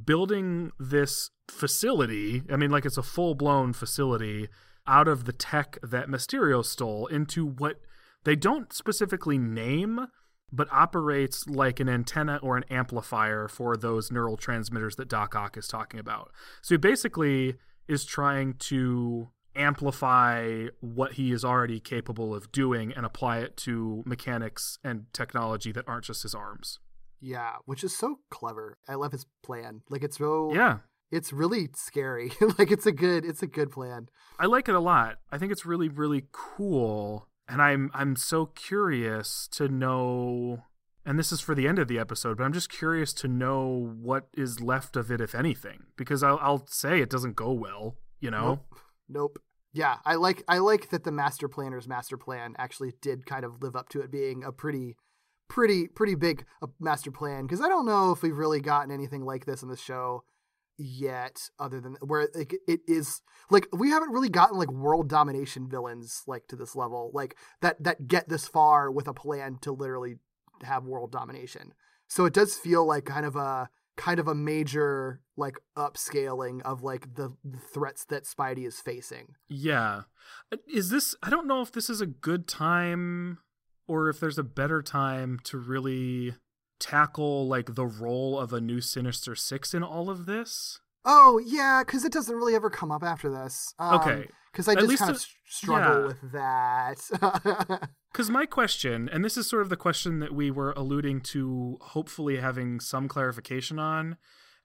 building 0.04 0.72
this 0.78 1.30
facility 1.48 2.42
i 2.50 2.56
mean 2.56 2.70
like 2.70 2.84
it's 2.84 2.98
a 2.98 3.02
full-blown 3.02 3.72
facility 3.72 4.48
out 4.86 5.08
of 5.08 5.24
the 5.24 5.32
tech 5.32 5.78
that 5.82 6.08
mysterio 6.08 6.64
stole 6.64 7.06
into 7.06 7.46
what 7.46 7.80
they 8.24 8.36
don't 8.36 8.72
specifically 8.72 9.38
name 9.38 10.08
but 10.52 10.68
operates 10.72 11.46
like 11.46 11.80
an 11.80 11.88
antenna 11.88 12.38
or 12.42 12.56
an 12.56 12.64
amplifier 12.70 13.48
for 13.48 13.76
those 13.76 14.10
neural 14.10 14.36
transmitters 14.36 14.96
that 14.96 15.08
Doc 15.08 15.34
Ock 15.36 15.56
is 15.56 15.68
talking 15.68 16.00
about. 16.00 16.32
So 16.62 16.74
he 16.74 16.78
basically 16.78 17.56
is 17.86 18.04
trying 18.04 18.54
to 18.54 19.28
amplify 19.54 20.66
what 20.80 21.14
he 21.14 21.32
is 21.32 21.44
already 21.44 21.80
capable 21.80 22.34
of 22.34 22.52
doing 22.52 22.92
and 22.92 23.04
apply 23.04 23.38
it 23.38 23.56
to 23.58 24.02
mechanics 24.06 24.78
and 24.84 25.06
technology 25.12 25.72
that 25.72 25.84
aren't 25.88 26.04
just 26.04 26.22
his 26.22 26.34
arms. 26.34 26.78
Yeah, 27.20 27.56
which 27.64 27.82
is 27.84 27.96
so 27.96 28.20
clever. 28.30 28.78
I 28.88 28.94
love 28.94 29.12
his 29.12 29.26
plan. 29.42 29.82
Like 29.90 30.02
it's 30.04 30.18
so 30.18 30.52
Yeah. 30.54 30.78
it's 31.10 31.32
really 31.32 31.68
scary. 31.74 32.32
like 32.58 32.70
it's 32.70 32.86
a 32.86 32.92
good 32.92 33.24
it's 33.24 33.42
a 33.42 33.46
good 33.46 33.70
plan. 33.70 34.08
I 34.38 34.46
like 34.46 34.68
it 34.68 34.74
a 34.74 34.80
lot. 34.80 35.16
I 35.32 35.38
think 35.38 35.52
it's 35.52 35.66
really 35.66 35.88
really 35.88 36.24
cool 36.32 37.28
and 37.48 37.60
I'm 37.62 37.90
I'm 37.94 38.14
so 38.16 38.46
curious 38.46 39.48
to 39.52 39.68
know 39.68 40.62
and 41.06 41.18
this 41.18 41.32
is 41.32 41.40
for 41.40 41.54
the 41.54 41.66
end 41.66 41.78
of 41.78 41.88
the 41.88 41.98
episode, 41.98 42.36
but 42.36 42.44
I'm 42.44 42.52
just 42.52 42.68
curious 42.70 43.12
to 43.14 43.28
know 43.28 43.94
what 44.00 44.28
is 44.34 44.60
left 44.60 44.94
of 44.96 45.10
it 45.10 45.20
if 45.20 45.34
anything 45.34 45.84
because 45.96 46.22
I'll 46.22 46.38
I'll 46.42 46.66
say 46.66 47.00
it 47.00 47.10
doesn't 47.10 47.34
go 47.36 47.52
well, 47.52 47.96
you 48.20 48.30
know. 48.30 48.46
Nope. 48.48 48.74
Nope. 49.08 49.38
Yeah, 49.72 49.96
I 50.04 50.14
like 50.16 50.42
I 50.48 50.58
like 50.58 50.90
that 50.90 51.04
the 51.04 51.12
master 51.12 51.48
planner's 51.48 51.88
master 51.88 52.16
plan 52.16 52.54
actually 52.58 52.92
did 53.00 53.26
kind 53.26 53.44
of 53.44 53.62
live 53.62 53.76
up 53.76 53.88
to 53.90 54.00
it 54.00 54.10
being 54.10 54.42
a 54.44 54.52
pretty 54.52 54.96
pretty 55.48 55.88
pretty 55.88 56.14
big 56.14 56.44
uh, 56.62 56.66
master 56.78 57.10
plan 57.10 57.46
because 57.46 57.60
I 57.60 57.68
don't 57.68 57.86
know 57.86 58.12
if 58.12 58.22
we've 58.22 58.36
really 58.36 58.60
gotten 58.60 58.90
anything 58.90 59.24
like 59.24 59.46
this 59.46 59.62
in 59.62 59.68
the 59.68 59.76
show 59.76 60.24
yet 60.78 61.50
other 61.58 61.80
than 61.80 61.96
where 62.00 62.28
like, 62.34 62.54
it 62.68 62.80
is 62.86 63.20
like 63.50 63.66
we 63.72 63.90
haven't 63.90 64.12
really 64.12 64.28
gotten 64.28 64.56
like 64.56 64.70
world 64.70 65.08
domination 65.08 65.68
villains 65.68 66.22
like 66.26 66.46
to 66.46 66.56
this 66.56 66.76
level 66.76 67.10
like 67.12 67.36
that 67.60 67.82
that 67.82 68.06
get 68.06 68.28
this 68.28 68.46
far 68.46 68.90
with 68.90 69.08
a 69.08 69.14
plan 69.14 69.58
to 69.60 69.72
literally 69.72 70.16
have 70.62 70.84
world 70.84 71.10
domination 71.10 71.72
so 72.06 72.24
it 72.24 72.32
does 72.32 72.54
feel 72.56 72.86
like 72.86 73.04
kind 73.04 73.26
of 73.26 73.34
a 73.34 73.68
kind 73.96 74.20
of 74.20 74.28
a 74.28 74.34
major 74.34 75.20
like 75.36 75.56
upscaling 75.76 76.62
of 76.62 76.82
like 76.82 77.14
the, 77.16 77.34
the 77.44 77.58
threats 77.58 78.04
that 78.04 78.22
spidey 78.22 78.64
is 78.64 78.80
facing 78.80 79.34
Yeah. 79.48 80.02
Uh, 80.52 80.56
Is 80.72 80.88
this 80.88 81.16
I 81.22 81.28
don't 81.28 81.48
know 81.48 81.60
if 81.60 81.72
this 81.72 81.90
is 81.90 82.00
a 82.00 82.06
good 82.06 82.46
time 82.46 83.38
or 83.88 84.08
if 84.08 84.20
there's 84.20 84.38
a 84.38 84.44
better 84.44 84.82
time 84.82 85.38
to 85.44 85.58
really 85.58 86.34
tackle 86.78 87.48
like 87.48 87.74
the 87.74 87.86
role 87.86 88.38
of 88.38 88.52
a 88.52 88.60
new 88.60 88.80
Sinister 88.80 89.34
6 89.34 89.74
in 89.74 89.82
all 89.82 90.08
of 90.08 90.26
this. 90.26 90.78
oh 91.04 91.40
yeah 91.44 91.82
because 91.84 92.04
it 92.04 92.12
doesn't 92.12 92.36
really 92.36 92.54
ever 92.54 92.70
come 92.70 92.92
up 92.92 93.02
after 93.02 93.28
this 93.30 93.74
um, 93.80 93.94
Okay. 94.00 94.28
because 94.52 94.68
i 94.68 94.72
At 94.72 94.80
just 94.80 94.98
kind 94.98 95.10
of 95.10 95.26
struggle 95.48 96.00
yeah. 96.02 96.06
with 96.06 96.32
that 96.32 97.88
Cuz 98.14 98.30
my 98.30 98.46
question, 98.46 99.08
and 99.12 99.24
this 99.24 99.36
is 99.36 99.46
sort 99.48 99.62
of 99.62 99.68
the 99.68 99.76
question 99.76 100.18
that 100.20 100.32
we 100.32 100.50
were 100.50 100.72
alluding 100.72 101.20
to 101.32 101.78
hopefully 101.80 102.36
having 102.38 102.80
some 102.80 103.06
clarification 103.08 103.78
on 103.78 104.16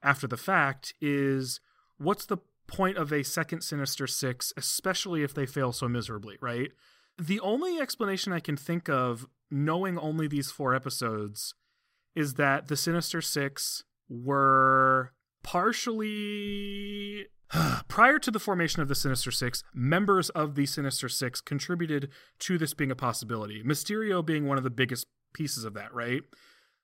after 0.02 0.26
the 0.26 0.36
fact 0.36 0.94
is 1.00 1.60
what's 1.98 2.26
the 2.26 2.38
point 2.66 2.96
of 2.96 3.12
a 3.12 3.22
second 3.22 3.60
Sinister 3.62 4.06
6 4.06 4.52
especially 4.56 5.22
if 5.22 5.34
they 5.34 5.46
fail 5.46 5.72
so 5.72 5.88
miserably, 5.88 6.36
right? 6.40 6.70
The 7.18 7.40
only 7.40 7.78
explanation 7.78 8.32
I 8.32 8.40
can 8.40 8.56
think 8.56 8.88
of 8.88 9.26
knowing 9.50 9.98
only 9.98 10.26
these 10.26 10.50
4 10.50 10.74
episodes 10.74 11.54
is 12.14 12.34
that 12.34 12.68
the 12.68 12.76
Sinister 12.76 13.20
Six 13.20 13.84
were 14.08 15.12
partially. 15.42 17.26
Prior 17.88 18.18
to 18.18 18.30
the 18.30 18.40
formation 18.40 18.82
of 18.82 18.88
the 18.88 18.94
Sinister 18.94 19.30
Six, 19.30 19.62
members 19.72 20.30
of 20.30 20.56
the 20.56 20.66
Sinister 20.66 21.08
Six 21.08 21.40
contributed 21.40 22.08
to 22.40 22.58
this 22.58 22.74
being 22.74 22.90
a 22.90 22.96
possibility. 22.96 23.62
Mysterio 23.62 24.24
being 24.24 24.46
one 24.46 24.58
of 24.58 24.64
the 24.64 24.70
biggest 24.70 25.06
pieces 25.32 25.64
of 25.64 25.74
that, 25.74 25.94
right? 25.94 26.22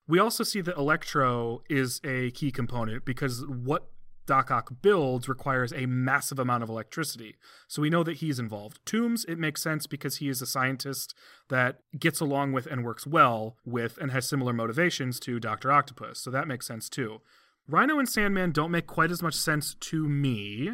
We 0.07 0.19
also 0.19 0.45
see 0.45 0.61
that 0.61 0.77
Electro 0.77 1.62
is 1.69 2.01
a 2.05 2.31
key 2.33 2.51
component 2.51 3.05
because 3.05 3.45
what 3.47 3.90
Doc 4.27 4.51
Ock 4.51 4.73
builds 4.83 5.29
requires 5.29 5.73
a 5.73 5.87
massive 5.87 6.39
amount 6.39 6.63
of 6.63 6.69
electricity. 6.69 7.37
So 7.67 7.83
we 7.83 7.91
know 7.91 8.03
that 8.05 8.19
he's 8.19 8.39
involved. 8.39 8.79
Toomes, 8.87 9.25
it 9.29 9.39
makes 9.39 9.63
sense 9.63 9.87
because 9.87 10.17
he 10.19 10.29
is 10.29 10.41
a 10.41 10.47
scientist 10.47 11.15
that 11.49 11.81
gets 11.99 12.21
along 12.21 12.53
with 12.53 12.67
and 12.67 12.85
works 12.85 13.07
well 13.07 13.57
with 13.65 13.99
and 13.99 14.11
has 14.13 14.29
similar 14.29 14.53
motivations 14.53 15.19
to 15.21 15.41
Dr. 15.41 15.73
Octopus. 15.73 16.21
So 16.21 16.31
that 16.31 16.47
makes 16.47 16.67
sense 16.67 16.89
too. 16.89 17.21
Rhino 17.67 17.99
and 17.99 18.09
Sandman 18.09 18.53
don't 18.53 18.71
make 18.71 18.87
quite 18.87 19.11
as 19.11 19.23
much 19.23 19.35
sense 19.35 19.75
to 19.75 20.09
me. 20.09 20.71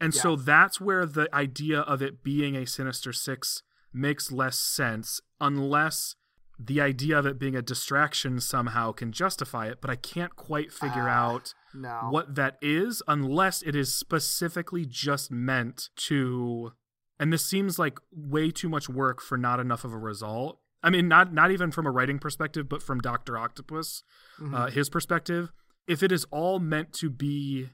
And 0.00 0.14
so 0.14 0.36
that's 0.36 0.80
where 0.80 1.06
the 1.06 1.28
idea 1.34 1.80
of 1.80 2.02
it 2.02 2.22
being 2.22 2.56
a 2.56 2.66
Sinister 2.66 3.12
Six 3.12 3.62
makes 3.92 4.30
less 4.30 4.58
sense 4.58 5.20
unless 5.40 6.14
the 6.58 6.80
idea 6.80 7.18
of 7.18 7.26
it 7.26 7.38
being 7.38 7.56
a 7.56 7.62
distraction 7.62 8.40
somehow 8.40 8.92
can 8.92 9.12
justify 9.12 9.66
it. 9.68 9.80
But 9.80 9.90
I 9.90 9.96
can't 9.96 10.36
quite 10.36 10.72
figure 10.72 11.08
Ah, 11.08 11.32
out 11.32 11.54
no. 11.74 12.08
what 12.10 12.34
that 12.34 12.56
is 12.62 13.02
unless 13.08 13.62
it 13.62 13.74
is 13.74 13.94
specifically 13.94 14.84
just 14.86 15.30
meant 15.30 15.88
to 15.96 16.72
and 17.20 17.32
this 17.32 17.44
seems 17.44 17.78
like 17.78 17.98
way 18.12 18.50
too 18.50 18.68
much 18.68 18.88
work 18.88 19.20
for 19.20 19.36
not 19.36 19.58
enough 19.58 19.84
of 19.84 19.92
a 19.92 19.98
result. 19.98 20.60
I 20.82 20.90
mean 20.90 21.08
not 21.08 21.32
not 21.32 21.50
even 21.50 21.70
from 21.70 21.86
a 21.86 21.90
writing 21.90 22.18
perspective 22.18 22.68
but 22.68 22.82
from 22.82 23.00
dr 23.00 23.36
octopus 23.36 24.02
uh, 24.54 24.66
his 24.70 24.88
perspective. 24.88 25.50
If 25.86 26.02
it 26.02 26.12
is 26.12 26.24
all 26.30 26.60
meant 26.60 26.92
to 26.94 27.10
be 27.10 27.70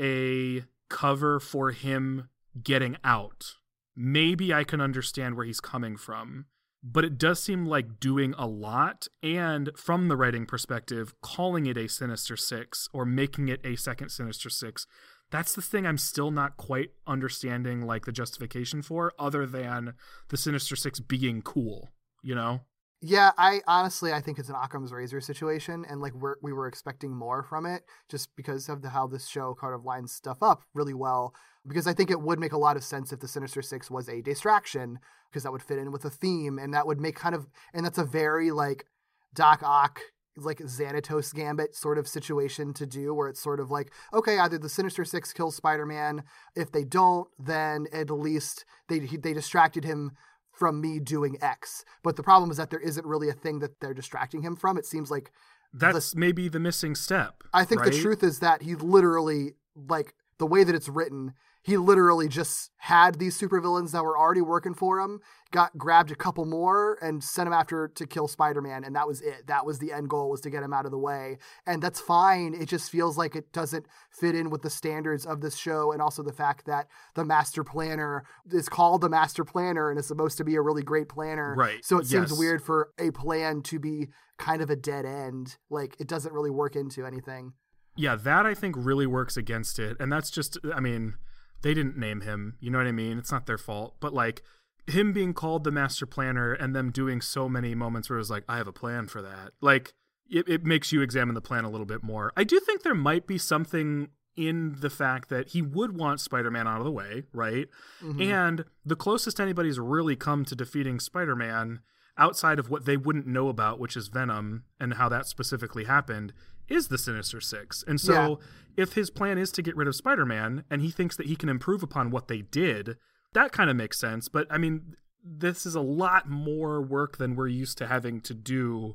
a 0.00 0.64
cover 0.88 1.38
for 1.38 1.70
him 1.70 2.28
getting 2.62 2.96
out 3.04 3.54
maybe 3.94 4.54
i 4.54 4.64
can 4.64 4.80
understand 4.80 5.36
where 5.36 5.44
he's 5.44 5.60
coming 5.60 5.96
from 5.96 6.46
but 6.82 7.04
it 7.04 7.18
does 7.18 7.42
seem 7.42 7.66
like 7.66 7.98
doing 7.98 8.34
a 8.38 8.46
lot 8.46 9.08
and 9.22 9.70
from 9.76 10.08
the 10.08 10.16
writing 10.16 10.46
perspective 10.46 11.14
calling 11.20 11.66
it 11.66 11.76
a 11.76 11.88
sinister 11.88 12.36
six 12.36 12.88
or 12.92 13.04
making 13.04 13.48
it 13.48 13.60
a 13.64 13.76
second 13.76 14.10
sinister 14.10 14.48
six 14.48 14.86
that's 15.30 15.54
the 15.54 15.62
thing 15.62 15.86
i'm 15.86 15.98
still 15.98 16.30
not 16.30 16.56
quite 16.56 16.90
understanding 17.06 17.82
like 17.82 18.04
the 18.04 18.12
justification 18.12 18.82
for 18.82 19.12
other 19.18 19.46
than 19.46 19.94
the 20.28 20.36
sinister 20.36 20.76
six 20.76 21.00
being 21.00 21.42
cool 21.42 21.88
you 22.22 22.34
know 22.34 22.60
Yeah, 23.00 23.30
I 23.38 23.60
honestly 23.68 24.12
I 24.12 24.20
think 24.20 24.38
it's 24.40 24.48
an 24.48 24.56
Occam's 24.56 24.92
razor 24.92 25.20
situation, 25.20 25.84
and 25.88 26.00
like 26.00 26.14
we're, 26.14 26.34
we 26.42 26.52
were 26.52 26.66
expecting 26.66 27.14
more 27.14 27.44
from 27.44 27.64
it 27.64 27.84
just 28.08 28.34
because 28.34 28.68
of 28.68 28.82
the, 28.82 28.88
how 28.88 29.06
this 29.06 29.28
show 29.28 29.54
kind 29.54 29.72
of 29.72 29.84
lines 29.84 30.10
stuff 30.12 30.38
up 30.42 30.62
really 30.74 30.94
well. 30.94 31.32
Because 31.66 31.86
I 31.86 31.92
think 31.92 32.10
it 32.10 32.20
would 32.20 32.40
make 32.40 32.52
a 32.52 32.58
lot 32.58 32.76
of 32.76 32.82
sense 32.82 33.12
if 33.12 33.20
the 33.20 33.28
Sinister 33.28 33.62
Six 33.62 33.88
was 33.88 34.08
a 34.08 34.20
distraction, 34.20 34.98
because 35.30 35.44
that 35.44 35.52
would 35.52 35.62
fit 35.62 35.78
in 35.78 35.92
with 35.92 36.02
the 36.02 36.10
theme, 36.10 36.58
and 36.58 36.74
that 36.74 36.88
would 36.88 37.00
make 37.00 37.14
kind 37.14 37.36
of 37.36 37.46
and 37.72 37.84
that's 37.84 37.98
a 37.98 38.04
very 38.04 38.50
like 38.50 38.86
Doc 39.32 39.62
Ock 39.62 40.00
like 40.36 40.58
Xanatos 40.58 41.34
Gambit 41.34 41.74
sort 41.74 41.98
of 41.98 42.08
situation 42.08 42.72
to 42.74 42.86
do, 42.86 43.14
where 43.14 43.28
it's 43.28 43.40
sort 43.42 43.60
of 43.60 43.70
like, 43.70 43.92
okay, 44.12 44.38
either 44.38 44.58
the 44.58 44.68
Sinister 44.68 45.04
Six 45.04 45.32
kills 45.32 45.54
Spider 45.54 45.86
Man. 45.86 46.24
If 46.56 46.72
they 46.72 46.84
don't, 46.84 47.28
then 47.38 47.86
at 47.92 48.10
least 48.10 48.64
they 48.88 48.98
they 48.98 49.34
distracted 49.34 49.84
him 49.84 50.12
from 50.58 50.80
me 50.80 50.98
doing 50.98 51.36
X. 51.40 51.84
But 52.02 52.16
the 52.16 52.22
problem 52.22 52.50
is 52.50 52.56
that 52.56 52.70
there 52.70 52.80
isn't 52.80 53.06
really 53.06 53.28
a 53.28 53.32
thing 53.32 53.60
that 53.60 53.80
they're 53.80 53.94
distracting 53.94 54.42
him 54.42 54.56
from. 54.56 54.76
It 54.76 54.86
seems 54.86 55.10
like 55.10 55.30
that's 55.72 56.14
maybe 56.14 56.48
the 56.48 56.58
missing 56.58 56.94
step 56.94 57.42
I 57.52 57.66
think 57.66 57.84
the 57.84 57.90
truth 57.90 58.22
is 58.22 58.40
that 58.40 58.62
he 58.62 58.74
literally 58.74 59.52
like 59.76 60.14
the 60.38 60.46
way 60.46 60.64
that 60.64 60.74
it's 60.74 60.88
written, 60.88 61.34
he 61.68 61.76
literally 61.76 62.28
just 62.28 62.70
had 62.78 63.18
these 63.18 63.38
supervillains 63.38 63.92
that 63.92 64.02
were 64.02 64.16
already 64.18 64.40
working 64.40 64.72
for 64.72 65.00
him, 65.00 65.20
got 65.50 65.76
grabbed 65.76 66.10
a 66.10 66.14
couple 66.14 66.46
more 66.46 66.96
and 67.02 67.22
sent 67.22 67.46
him 67.46 67.52
after 67.52 67.88
to 67.88 68.06
kill 68.06 68.26
Spider-Man 68.26 68.84
and 68.84 68.96
that 68.96 69.06
was 69.06 69.20
it. 69.20 69.46
That 69.48 69.66
was 69.66 69.78
the 69.78 69.92
end 69.92 70.08
goal 70.08 70.30
was 70.30 70.40
to 70.40 70.50
get 70.50 70.62
him 70.62 70.72
out 70.72 70.86
of 70.86 70.92
the 70.92 70.98
way. 70.98 71.36
And 71.66 71.82
that's 71.82 72.00
fine. 72.00 72.54
It 72.58 72.70
just 72.70 72.90
feels 72.90 73.18
like 73.18 73.36
it 73.36 73.52
doesn't 73.52 73.84
fit 74.10 74.34
in 74.34 74.48
with 74.48 74.62
the 74.62 74.70
standards 74.70 75.26
of 75.26 75.42
this 75.42 75.58
show 75.58 75.92
and 75.92 76.00
also 76.00 76.22
the 76.22 76.32
fact 76.32 76.64
that 76.64 76.86
the 77.14 77.24
master 77.26 77.62
planner 77.62 78.24
is 78.50 78.70
called 78.70 79.02
the 79.02 79.10
master 79.10 79.44
planner 79.44 79.90
and 79.90 80.00
is 80.00 80.06
supposed 80.06 80.38
to 80.38 80.44
be 80.44 80.54
a 80.54 80.62
really 80.62 80.82
great 80.82 81.10
planner. 81.10 81.54
Right. 81.54 81.84
So 81.84 81.98
it 81.98 82.06
seems 82.06 82.32
weird 82.32 82.62
for 82.62 82.92
a 82.98 83.10
plan 83.10 83.60
to 83.64 83.78
be 83.78 84.08
kind 84.38 84.62
of 84.62 84.70
a 84.70 84.76
dead 84.76 85.04
end. 85.04 85.58
Like 85.68 85.96
it 86.00 86.08
doesn't 86.08 86.32
really 86.32 86.50
work 86.50 86.76
into 86.76 87.04
anything. 87.04 87.52
yeah 87.94 88.16
that 88.16 88.46
i 88.46 88.54
think 88.54 88.74
really 88.78 89.06
works 89.06 89.36
against 89.36 89.78
it 89.78 89.96
and 90.00 90.10
that's 90.12 90.30
just 90.30 90.56
i 90.72 90.78
mean 90.78 91.14
they 91.62 91.74
didn't 91.74 91.96
name 91.96 92.22
him 92.22 92.56
you 92.60 92.70
know 92.70 92.78
what 92.78 92.86
i 92.86 92.92
mean 92.92 93.18
it's 93.18 93.32
not 93.32 93.46
their 93.46 93.58
fault 93.58 93.96
but 94.00 94.12
like 94.12 94.42
him 94.86 95.12
being 95.12 95.34
called 95.34 95.64
the 95.64 95.70
master 95.70 96.06
planner 96.06 96.52
and 96.52 96.74
them 96.74 96.90
doing 96.90 97.20
so 97.20 97.48
many 97.48 97.74
moments 97.74 98.08
where 98.08 98.16
it 98.16 98.20
was 98.20 98.30
like 98.30 98.44
i 98.48 98.56
have 98.56 98.68
a 98.68 98.72
plan 98.72 99.06
for 99.06 99.20
that 99.22 99.52
like 99.60 99.92
it, 100.30 100.48
it 100.48 100.64
makes 100.64 100.92
you 100.92 101.00
examine 101.00 101.34
the 101.34 101.40
plan 101.40 101.64
a 101.64 101.70
little 101.70 101.86
bit 101.86 102.02
more 102.02 102.32
i 102.36 102.44
do 102.44 102.58
think 102.60 102.82
there 102.82 102.94
might 102.94 103.26
be 103.26 103.38
something 103.38 104.08
in 104.36 104.76
the 104.78 104.90
fact 104.90 105.30
that 105.30 105.48
he 105.48 105.60
would 105.60 105.98
want 105.98 106.20
Spider-Man 106.20 106.68
out 106.68 106.78
of 106.78 106.84
the 106.84 106.92
way, 106.92 107.24
right? 107.32 107.66
Mhm. 108.00 108.22
And 108.22 108.64
the 108.86 108.94
closest 108.94 109.40
anybody's 109.40 109.80
really 109.80 110.14
come 110.14 110.44
to 110.44 110.54
defeating 110.54 111.00
Spider-Man 111.00 111.80
outside 112.16 112.60
of 112.60 112.70
what 112.70 112.84
they 112.84 112.96
wouldn't 112.96 113.26
know 113.26 113.48
about, 113.48 113.80
which 113.80 113.96
is 113.96 114.06
Venom 114.06 114.62
and 114.78 114.94
how 114.94 115.08
that 115.08 115.26
specifically 115.26 115.84
happened, 115.84 116.32
is 116.68 116.88
the 116.88 116.98
Sinister 116.98 117.40
Six. 117.40 117.84
And 117.86 118.00
so 118.00 118.40
if 118.76 118.92
his 118.92 119.10
plan 119.10 119.38
is 119.38 119.50
to 119.52 119.62
get 119.62 119.76
rid 119.76 119.88
of 119.88 119.96
Spider-Man 119.96 120.64
and 120.70 120.82
he 120.82 120.90
thinks 120.90 121.16
that 121.16 121.26
he 121.26 121.36
can 121.36 121.48
improve 121.48 121.82
upon 121.82 122.10
what 122.10 122.28
they 122.28 122.42
did, 122.42 122.96
that 123.32 123.52
kind 123.52 123.70
of 123.70 123.76
makes 123.76 123.98
sense. 123.98 124.28
But 124.28 124.46
I 124.50 124.58
mean, 124.58 124.94
this 125.24 125.66
is 125.66 125.74
a 125.74 125.80
lot 125.80 126.28
more 126.28 126.80
work 126.80 127.18
than 127.18 127.34
we're 127.36 127.48
used 127.48 127.78
to 127.78 127.86
having 127.86 128.20
to 128.22 128.34
do 128.34 128.94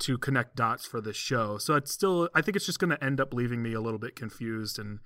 to 0.00 0.18
connect 0.18 0.56
dots 0.56 0.86
for 0.86 1.00
this 1.00 1.16
show. 1.16 1.58
So 1.58 1.74
it's 1.74 1.92
still 1.92 2.28
I 2.34 2.42
think 2.42 2.56
it's 2.56 2.66
just 2.66 2.78
going 2.78 2.90
to 2.90 3.04
end 3.04 3.20
up 3.20 3.32
leaving 3.32 3.62
me 3.62 3.72
a 3.72 3.80
little 3.80 4.00
bit 4.00 4.16
confused 4.16 4.78
and 4.78 4.98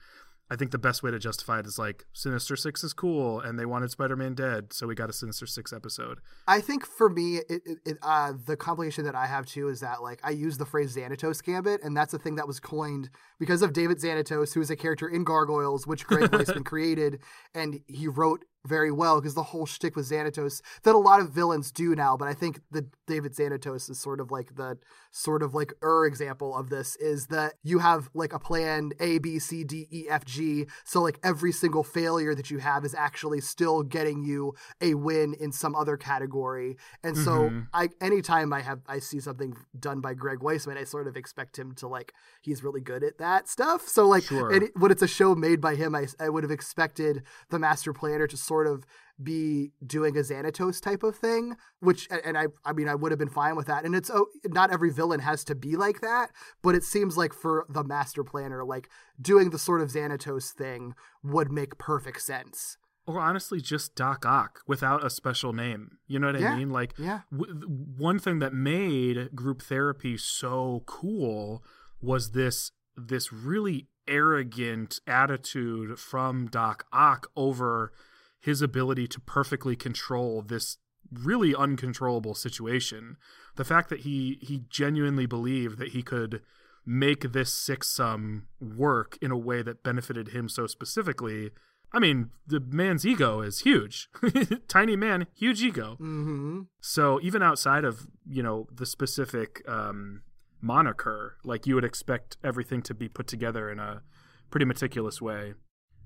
I 0.48 0.56
think 0.56 0.70
the 0.70 0.78
best 0.78 1.02
way 1.02 1.10
to 1.10 1.18
justify 1.18 1.58
it 1.58 1.66
is 1.66 1.78
like 1.78 2.06
Sinister 2.12 2.54
6 2.54 2.84
is 2.84 2.92
cool 2.92 3.40
and 3.40 3.58
they 3.58 3.66
wanted 3.66 3.90
Spider-Man 3.90 4.34
dead, 4.34 4.72
so 4.72 4.86
we 4.86 4.94
got 4.94 5.10
a 5.10 5.12
Sinister 5.12 5.46
6 5.46 5.72
episode. 5.72 6.18
I 6.46 6.60
think 6.60 6.86
for 6.86 7.08
me, 7.08 7.38
it, 7.38 7.62
it, 7.64 7.78
it 7.84 7.98
uh, 8.02 8.32
the 8.46 8.56
complication 8.56 9.04
that 9.06 9.16
I 9.16 9.26
have 9.26 9.46
too 9.46 9.68
is 9.68 9.80
that 9.80 10.02
like 10.02 10.20
I 10.22 10.30
use 10.30 10.58
the 10.58 10.66
phrase 10.66 10.94
Xanatos 10.94 11.42
Gambit, 11.42 11.82
and 11.82 11.96
that's 11.96 12.14
a 12.14 12.18
thing 12.18 12.36
that 12.36 12.46
was 12.46 12.60
coined 12.60 13.10
because 13.40 13.60
of 13.62 13.72
David 13.72 13.98
Xanatos, 13.98 14.54
who 14.54 14.60
is 14.60 14.70
a 14.70 14.76
character 14.76 15.08
in 15.08 15.24
Gargoyles, 15.24 15.86
which 15.86 16.06
Greg 16.06 16.30
Weisman 16.30 16.64
created, 16.64 17.20
and 17.54 17.80
he 17.88 18.06
wrote 18.06 18.44
very 18.66 18.90
well 18.92 19.20
because 19.20 19.34
the 19.34 19.42
whole 19.42 19.66
shtick 19.66 19.96
with 19.96 20.08
Xanatos 20.10 20.60
that 20.82 20.94
a 20.94 20.98
lot 20.98 21.20
of 21.20 21.30
villains 21.30 21.70
do 21.72 21.94
now, 21.94 22.16
but 22.16 22.28
I 22.28 22.34
think 22.34 22.60
the 22.70 22.86
David 23.06 23.34
Xanatos 23.34 23.88
is 23.90 23.98
sort 23.98 24.20
of 24.20 24.30
like 24.30 24.56
the 24.56 24.78
sort 25.10 25.42
of 25.42 25.54
like 25.54 25.72
er 25.82 26.04
example 26.06 26.54
of 26.54 26.68
this 26.68 26.96
is 26.96 27.28
that 27.28 27.54
you 27.62 27.78
have 27.78 28.10
like 28.14 28.32
a 28.32 28.38
plan 28.38 28.92
A, 29.00 29.18
B, 29.18 29.38
C, 29.38 29.64
D, 29.64 29.86
E, 29.90 30.06
F, 30.10 30.24
G. 30.24 30.66
So 30.84 31.00
like 31.02 31.18
every 31.22 31.52
single 31.52 31.84
failure 31.84 32.34
that 32.34 32.50
you 32.50 32.58
have 32.58 32.84
is 32.84 32.94
actually 32.94 33.40
still 33.40 33.82
getting 33.82 34.22
you 34.24 34.54
a 34.80 34.94
win 34.94 35.34
in 35.34 35.52
some 35.52 35.74
other 35.74 35.96
category. 35.96 36.76
And 37.02 37.16
so 37.16 37.50
Mhm. 37.50 37.68
I 37.72 37.88
anytime 38.00 38.52
I 38.52 38.60
have 38.60 38.80
I 38.86 38.98
see 38.98 39.20
something 39.20 39.56
done 39.78 40.00
by 40.00 40.14
Greg 40.14 40.40
Weisman, 40.40 40.76
I 40.76 40.84
sort 40.84 41.06
of 41.06 41.16
expect 41.16 41.58
him 41.58 41.74
to 41.76 41.86
like 41.88 42.12
he's 42.42 42.62
really 42.64 42.80
good 42.80 43.02
at 43.04 43.18
that 43.18 43.48
stuff. 43.48 43.86
So 43.88 44.06
like 44.06 44.24
Sure. 44.24 44.50
and 44.52 44.64
it- 44.64 44.76
when 44.76 44.90
it's 44.90 45.02
a 45.02 45.06
show 45.08 45.34
made 45.34 45.60
by 45.60 45.74
him, 45.76 45.94
I, 45.94 46.06
I 46.18 46.28
would 46.28 46.42
have 46.42 46.50
expected 46.50 47.22
the 47.50 47.58
master 47.58 47.92
planner 47.92 48.26
to 48.26 48.36
sort 48.36 48.55
of 48.66 48.84
be 49.22 49.72
doing 49.86 50.16
a 50.16 50.20
Xanatos 50.20 50.80
type 50.80 51.02
of 51.02 51.16
thing, 51.16 51.56
which 51.80 52.06
and- 52.10 52.38
I 52.38 52.46
I 52.64 52.72
mean 52.72 52.88
I 52.88 52.94
would 52.94 53.10
have 53.12 53.18
been 53.18 53.28
fine 53.28 53.56
with 53.56 53.66
that. 53.66 53.84
And 53.84 53.94
it's 53.96 54.10
oh 54.10 54.26
not 54.44 54.70
every 54.70 54.90
villain 54.90 55.20
has 55.20 55.42
to 55.44 55.54
be 55.54 55.74
like 55.76 56.00
that, 56.02 56.30
but 56.62 56.74
it 56.74 56.84
seems 56.84 57.16
like 57.16 57.32
for 57.32 57.66
the 57.68 57.82
master 57.82 58.22
planner, 58.22 58.64
like 58.64 58.88
doing 59.20 59.50
the 59.50 59.58
sort 59.58 59.80
of 59.80 59.88
Xanatos 59.90 60.52
thing 60.52 60.94
would 61.22 61.50
make 61.50 61.78
perfect 61.78 62.22
sense. 62.22 62.76
Or 63.08 63.20
honestly, 63.20 63.60
just 63.60 63.94
Doc 63.94 64.26
Ock 64.26 64.60
without 64.66 65.04
a 65.04 65.10
special 65.10 65.52
name. 65.52 65.98
You 66.08 66.18
know 66.18 66.26
what 66.32 66.40
Yeah. 66.40 66.52
I 66.52 66.56
mean? 66.56 66.70
Like, 66.70 66.92
Yeah. 66.98 67.20
w- 67.30 67.54
one 67.96 68.18
thing 68.18 68.40
that 68.40 68.52
made 68.52 69.34
group 69.34 69.62
therapy 69.62 70.16
so 70.18 70.82
cool 70.86 71.64
was 72.02 72.32
this 72.32 72.72
this 72.96 73.32
really 73.32 73.88
arrogant 74.08 75.00
attitude 75.06 75.98
from 75.98 76.46
Doc 76.48 76.86
Ock 76.92 77.28
over 77.36 77.92
his 78.46 78.62
ability 78.62 79.08
to 79.08 79.18
perfectly 79.20 79.74
control 79.74 80.40
this 80.40 80.78
really 81.12 81.52
uncontrollable 81.52 82.32
situation. 82.32 83.16
The 83.56 83.64
fact 83.64 83.88
that 83.90 84.00
he 84.00 84.38
he 84.40 84.62
genuinely 84.70 85.26
believed 85.26 85.78
that 85.78 85.88
he 85.88 86.02
could 86.02 86.42
make 86.86 87.32
this 87.32 87.52
six 87.52 87.88
sum 87.88 88.46
work 88.60 89.18
in 89.20 89.32
a 89.32 89.36
way 89.36 89.62
that 89.62 89.82
benefited 89.82 90.28
him 90.28 90.48
so 90.48 90.68
specifically. 90.68 91.50
I 91.92 91.98
mean, 91.98 92.30
the 92.46 92.60
man's 92.60 93.04
ego 93.04 93.40
is 93.40 93.60
huge. 93.60 94.08
Tiny 94.68 94.94
man, 94.94 95.26
huge 95.34 95.60
ego. 95.60 95.96
Mm-hmm. 96.00 96.60
So 96.80 97.18
even 97.24 97.42
outside 97.42 97.84
of 97.84 98.06
you 98.28 98.44
know 98.44 98.68
the 98.72 98.86
specific 98.86 99.68
um, 99.68 100.22
moniker, 100.60 101.36
like 101.42 101.66
you 101.66 101.74
would 101.74 101.84
expect 101.84 102.36
everything 102.44 102.80
to 102.82 102.94
be 102.94 103.08
put 103.08 103.26
together 103.26 103.68
in 103.68 103.80
a 103.80 104.02
pretty 104.50 104.66
meticulous 104.66 105.20
way. 105.20 105.54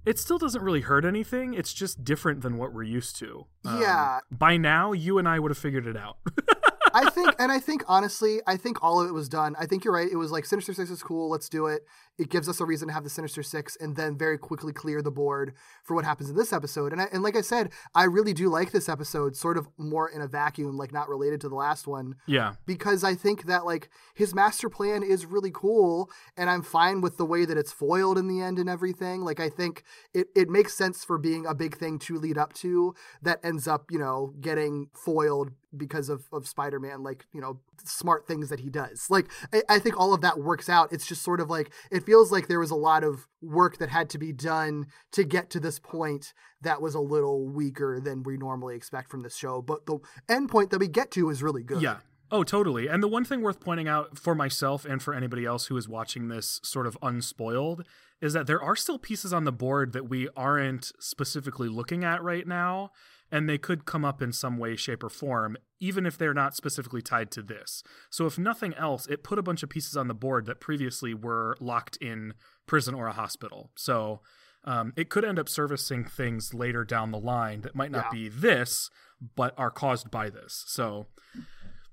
It 0.07 0.19
still 0.19 0.39
doesn't 0.39 0.63
really 0.63 0.81
hurt 0.81 1.05
anything. 1.05 1.55
It's 1.55 1.73
just 1.73 2.05
different 2.05 2.41
than 2.41 2.57
what 2.57 2.73
we're 2.73 2.83
used 2.85 3.17
to. 3.17 3.47
Um, 3.65 3.81
Yeah. 3.81 4.21
By 4.31 4.57
now, 4.57 4.93
you 4.93 5.19
and 5.19 5.29
I 5.29 5.39
would 5.39 5.51
have 5.51 5.59
figured 5.59 5.87
it 5.87 5.97
out. 5.97 6.17
I 6.95 7.09
think, 7.11 7.35
and 7.39 7.53
I 7.53 7.61
think 7.61 7.85
honestly, 7.87 8.41
I 8.47 8.57
think 8.57 8.83
all 8.83 9.01
of 9.01 9.09
it 9.09 9.13
was 9.13 9.29
done. 9.29 9.55
I 9.59 9.67
think 9.67 9.85
you're 9.85 9.95
right. 9.95 10.09
It 10.11 10.17
was 10.17 10.33
like 10.33 10.45
Sinister 10.45 10.75
Six 10.75 10.91
is 10.91 11.03
cool. 11.03 11.31
Let's 11.31 11.49
do 11.49 11.67
it. 11.67 11.87
It 12.21 12.29
gives 12.29 12.49
us 12.49 12.61
a 12.61 12.67
reason 12.67 12.89
to 12.89 12.95
have 12.95 13.05
the 13.05 13.11
Sinister 13.11 13.43
Six, 13.43 13.77
and 13.81 13.97
then 13.97 14.19
very 14.19 14.37
quickly 14.37 14.73
clear 14.73 15.01
the 15.01 15.11
board 15.11 15.55
for 15.83 15.95
what 15.95 16.05
happens 16.05 16.29
in 16.29 16.37
this 16.37 16.53
episode. 16.53 16.93
And 16.93 17.01
I, 17.01 17.07
and 17.13 17.23
like 17.23 17.35
I 17.35 17.41
said, 17.41 17.71
I 17.95 18.05
really 18.05 18.35
do 18.35 18.51
like 18.51 18.73
this 18.73 18.89
episode, 18.89 19.37
sort 19.37 19.57
of 19.57 19.69
more 19.79 20.07
in 20.09 20.21
a 20.21 20.29
vacuum, 20.29 20.77
like 20.77 20.93
not 20.93 21.09
related 21.09 21.41
to 21.41 21.49
the 21.49 21.55
last 21.55 21.87
one 21.87 22.17
yeah. 22.27 22.55
because 22.67 23.03
I 23.03 23.15
think 23.15 23.47
that 23.47 23.65
like 23.65 23.89
his 24.15 24.35
master 24.35 24.69
plan 24.69 25.03
is 25.03 25.25
really 25.25 25.51
cool 25.53 26.11
and 26.37 26.51
I'm 26.51 26.63
fine 26.63 27.01
with 27.01 27.17
the 27.17 27.25
way 27.25 27.47
that 27.47 27.57
it's 27.57 27.73
foiled 27.73 28.19
in 28.19 28.29
the 28.29 28.43
end 28.43 28.59
and 28.59 28.69
everything. 28.69 29.23
Like 29.23 29.41
I 29.41 29.49
think 29.49 29.83
it, 30.13 30.29
it 30.37 30.51
makes 30.51 30.75
sense 30.75 31.05
for 31.05 31.17
being 31.17 31.47
a 31.47 31.55
big 31.55 31.79
thing 31.79 31.99
to 32.01 32.19
lead 32.19 32.37
up 32.37 32.53
to 32.55 32.95
that 33.23 33.41
ends 33.43 33.67
up, 33.67 33.91
you 33.91 33.99
know, 33.99 34.35
getting 34.41 34.89
foiled 34.93 35.53
because 35.77 36.09
of, 36.09 36.25
of 36.33 36.49
Spider-Man, 36.49 37.03
like, 37.03 37.27
you 37.33 37.41
know, 37.41 37.61
smart 37.85 38.27
things 38.27 38.49
that 38.49 38.61
he 38.61 38.69
does. 38.69 39.09
Like 39.09 39.31
I, 39.53 39.63
I 39.69 39.79
think 39.79 39.99
all 39.99 40.13
of 40.13 40.21
that 40.21 40.39
works 40.39 40.69
out. 40.69 40.93
It's 40.93 41.07
just 41.07 41.23
sort 41.23 41.41
of 41.41 41.49
like 41.49 41.71
it 41.91 42.05
feels 42.11 42.33
like 42.33 42.49
there 42.49 42.59
was 42.59 42.73
a 42.73 42.77
lot 42.77 43.05
of 43.05 43.29
work 43.41 43.79
that 43.79 43.89
had 43.89 44.11
to 44.11 44.19
be 44.19 44.33
done 44.33 44.85
to 45.13 45.23
get 45.23 45.49
to 45.49 45.61
this 45.61 45.79
point 45.79 46.35
that 46.61 46.83
was 46.83 46.97
a 46.97 47.01
little 47.01 47.47
weaker 47.47 48.01
than 48.01 48.25
we 48.25 48.37
normally 48.37 48.75
expect 48.75 49.09
from 49.09 49.23
this 49.23 49.37
show. 49.37 49.63
But 49.63 49.87
the 49.87 50.01
end 50.29 50.49
point 50.49 50.71
that 50.71 50.81
we 50.81 50.89
get 50.89 51.13
to 51.13 51.31
is 51.31 51.41
really 51.41 51.63
good. 51.63 51.81
Yeah. 51.81 51.99
Oh, 52.33 52.43
totally. 52.43 52.89
And 52.89 53.01
the 53.01 53.07
one 53.07 53.25
thing 53.25 53.43
worth 53.43 53.61
pointing 53.61 53.87
out 53.87 54.19
for 54.19 54.35
myself 54.35 54.85
and 54.85 55.01
for 55.01 55.15
anybody 55.15 55.45
else 55.45 55.67
who 55.67 55.77
is 55.77 55.89
watching 55.89 56.27
this 56.27 56.59
sort 56.65 56.89
of 56.89 56.99
unspoiled 57.01 57.87
is 58.21 58.33
that 58.33 58.49
there 58.49 58.61
are 58.61 58.75
still 58.75 58.99
pieces 58.99 59.33
on 59.33 59.45
the 59.45 59.53
board 59.53 59.93
that 59.93 60.09
we 60.09 60.29
aren't 60.37 60.91
specifically 60.99 61.69
looking 61.69 62.03
at 62.03 62.25
right 62.25 62.47
now. 62.47 62.91
And 63.33 63.49
they 63.49 63.59
could 63.59 63.85
come 63.85 64.05
up 64.05 64.21
in 64.21 64.33
some 64.33 64.59
way, 64.59 64.75
shape, 64.77 65.05
or 65.05 65.09
form, 65.09 65.57
even 65.79 66.05
if 66.05 66.19
they're 66.19 66.35
not 66.35 66.57
specifically 66.57 67.01
tied 67.03 67.31
to 67.33 67.43
this. 67.43 67.83
So, 68.11 68.27
if 68.27 68.39
nothing 68.39 68.75
else, 68.75 69.07
it 69.07 69.23
put 69.23 69.39
a 69.39 69.43
bunch 69.43 69.63
of 69.63 69.71
pieces 69.71 69.97
on 69.97 70.09
the 70.09 70.15
board 70.15 70.47
that 70.47 70.61
previously 70.61 71.15
were 71.15 71.57
locked 71.61 71.97
in 71.99 72.35
prison 72.67 72.95
or 72.95 73.07
a 73.07 73.13
hospital. 73.13 73.71
So, 73.77 74.21
um, 74.65 74.93
it 74.97 75.09
could 75.09 75.25
end 75.25 75.39
up 75.39 75.49
servicing 75.49 76.05
things 76.05 76.53
later 76.53 76.85
down 76.85 77.13
the 77.13 77.19
line 77.21 77.61
that 77.63 77.75
might 77.75 77.91
not 77.91 78.07
Yeah. 78.07 78.11
be 78.13 78.29
this, 78.29 78.91
but 79.37 79.55
are 79.57 79.71
caused 79.71 80.11
by 80.11 80.29
this. 80.29 80.65
So, 80.67 81.07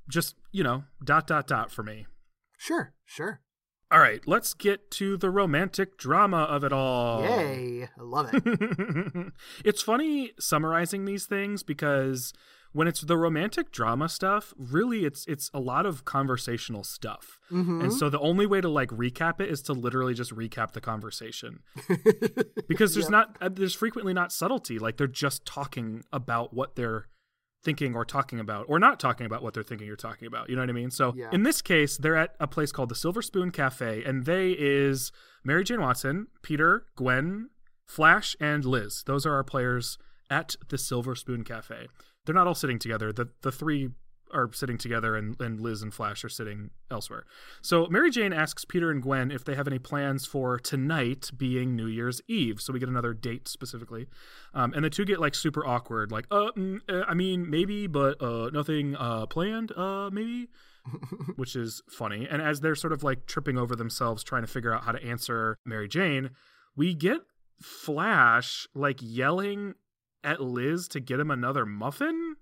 just 0.10 0.36
you 0.52 0.64
know 0.64 0.86
dot 1.04 1.28
dot 1.28 1.48
dot 1.48 1.70
for 1.72 1.84
me 1.84 2.08
Sure, 2.58 2.94
sure. 3.06 3.42
All 3.92 4.00
right 4.00 4.22
let's 4.28 4.54
get 4.54 4.92
to 4.92 5.16
the 5.18 5.30
romantic 5.30 5.98
drama 5.98 6.44
of 6.44 6.64
it 6.64 6.74
all 6.74 7.22
Yay. 7.24 7.84
I 7.98 8.02
love 8.02 8.30
it. 8.34 8.44
it's 9.66 9.82
funny 9.82 10.32
summarizing 10.40 11.06
these 11.06 11.26
things 11.26 11.64
because 11.64 12.34
when 12.74 12.88
it's 12.88 13.02
the 13.02 13.18
romantic 13.18 13.72
drama 13.72 14.10
stuff 14.10 14.54
really 14.58 15.06
it's 15.06 15.26
it's 15.28 15.50
a 15.54 15.60
lot 15.60 15.86
of 15.86 16.04
conversational 16.06 16.84
stuff 16.84 17.40
Mhm. 17.52 17.82
and 17.84 17.94
so 17.94 18.10
the 18.10 18.20
only 18.20 18.46
way 18.46 18.60
to 18.60 18.68
like 18.70 18.90
recap 18.90 19.40
it 19.40 19.50
is 19.50 19.62
to 19.64 19.74
literally 19.74 20.14
just 20.14 20.32
recap 20.36 20.74
the 20.74 20.82
conversation 20.82 21.60
because 22.68 22.94
there's 22.94 23.10
not 23.10 23.38
uh, 23.42 23.50
there's 23.50 23.74
frequently 23.74 24.14
not 24.14 24.32
subtlety 24.32 24.80
like 24.80 24.98
they're 24.98 25.08
just 25.08 25.46
talking 25.46 26.04
about 26.12 26.54
what 26.54 26.76
they're 26.76 27.08
thinking 27.64 27.96
or 27.96 28.06
talking 28.06 28.40
about 28.40 28.66
or 28.70 28.80
not 28.80 29.00
talking 29.00 29.26
about 29.26 29.42
what 29.44 29.54
they're 29.54 29.64
thinking 29.64 29.90
or 29.90 29.96
talking 29.96 30.28
about 30.28 30.50
you 30.50 30.56
know 30.56 30.62
what 30.62 30.70
i 30.70 30.74
mean? 30.74 30.92
So 30.92 31.14
Yeah. 31.16 31.30
in 31.32 31.44
this 31.44 31.62
case 31.62 31.98
they're 31.98 32.16
at 32.16 32.36
a 32.40 32.48
place 32.48 32.72
called 32.72 32.90
the 32.90 32.96
silver 32.96 33.22
spoon 33.22 33.52
cafe 33.52 34.04
and 34.04 34.26
they 34.26 34.52
is 34.58 35.12
mary 35.44 35.64
jane 35.64 35.82
watson 35.82 36.28
peter 36.42 36.86
gwen 36.96 37.50
flash 37.86 38.36
and 38.40 38.66
liz. 38.66 39.04
Those 39.06 39.26
are 39.26 39.34
our 39.34 39.44
players 39.44 39.98
at 40.30 40.56
the 40.70 40.78
silver 40.78 41.16
spoon 41.16 41.44
cafe. 41.46 41.88
They're 42.26 42.36
not 42.36 42.48
all 42.48 42.56
sitting 42.56 42.80
together. 42.80 43.14
The 43.14 43.30
the 43.42 43.52
three 43.52 43.90
are 44.34 44.52
sitting 44.54 44.78
together 44.78 45.16
and, 45.16 45.40
and 45.42 45.60
Liz 45.60 45.82
and 45.82 45.94
Flash 45.94 46.24
are 46.24 46.30
sitting 46.30 46.70
elsewhere. 46.90 47.26
So 47.62 47.88
Mary 47.88 48.10
Jane 48.12 48.34
asks 48.34 48.66
Peter 48.66 48.92
and 48.92 49.02
Gwen 49.02 49.32
if 49.32 49.44
they 49.44 49.56
have 49.56 49.68
any 49.68 49.80
plans 49.80 50.26
for 50.26 50.60
tonight 50.60 51.32
being 51.36 51.76
New 51.76 51.88
Year's 51.88 52.22
Eve. 52.28 52.62
So 52.62 52.74
we 52.74 52.80
get 52.80 52.90
another 52.90 53.14
date 53.14 53.48
specifically. 53.48 54.08
Um, 54.54 54.74
and 54.74 54.84
the 54.84 54.90
two 54.90 55.06
get 55.06 55.20
like 55.20 55.36
super 55.36 55.66
awkward, 55.66 56.12
like, 56.12 56.26
uh, 56.32 56.52
mm, 56.58 56.80
uh, 56.90 57.04
I 57.08 57.14
mean, 57.14 57.50
maybe, 57.50 57.88
but 57.88 58.22
uh, 58.22 58.50
nothing 58.52 58.96
uh, 58.96 59.26
planned, 59.28 59.72
uh, 59.76 60.10
maybe, 60.12 60.50
which 61.36 61.56
is 61.56 61.82
funny. 61.90 62.28
And 62.30 62.42
as 62.42 62.62
they're 62.62 62.76
sort 62.76 62.94
of 62.94 63.04
like 63.04 63.26
tripping 63.26 63.58
over 63.58 63.76
themselves 63.76 64.24
trying 64.24 64.44
to 64.44 64.48
figure 64.48 64.74
out 64.74 64.84
how 64.84 64.92
to 64.92 65.04
answer 65.04 65.58
Mary 65.66 65.88
Jane, 65.88 66.32
we 66.76 66.94
get 66.94 67.22
Flash 67.62 68.68
like 68.76 69.00
yelling 69.02 69.74
at 70.24 70.42
Liz 70.42 70.88
to 70.90 71.00
get 71.00 71.20
him 71.20 71.32
another 71.32 71.66
muffin 71.66 72.36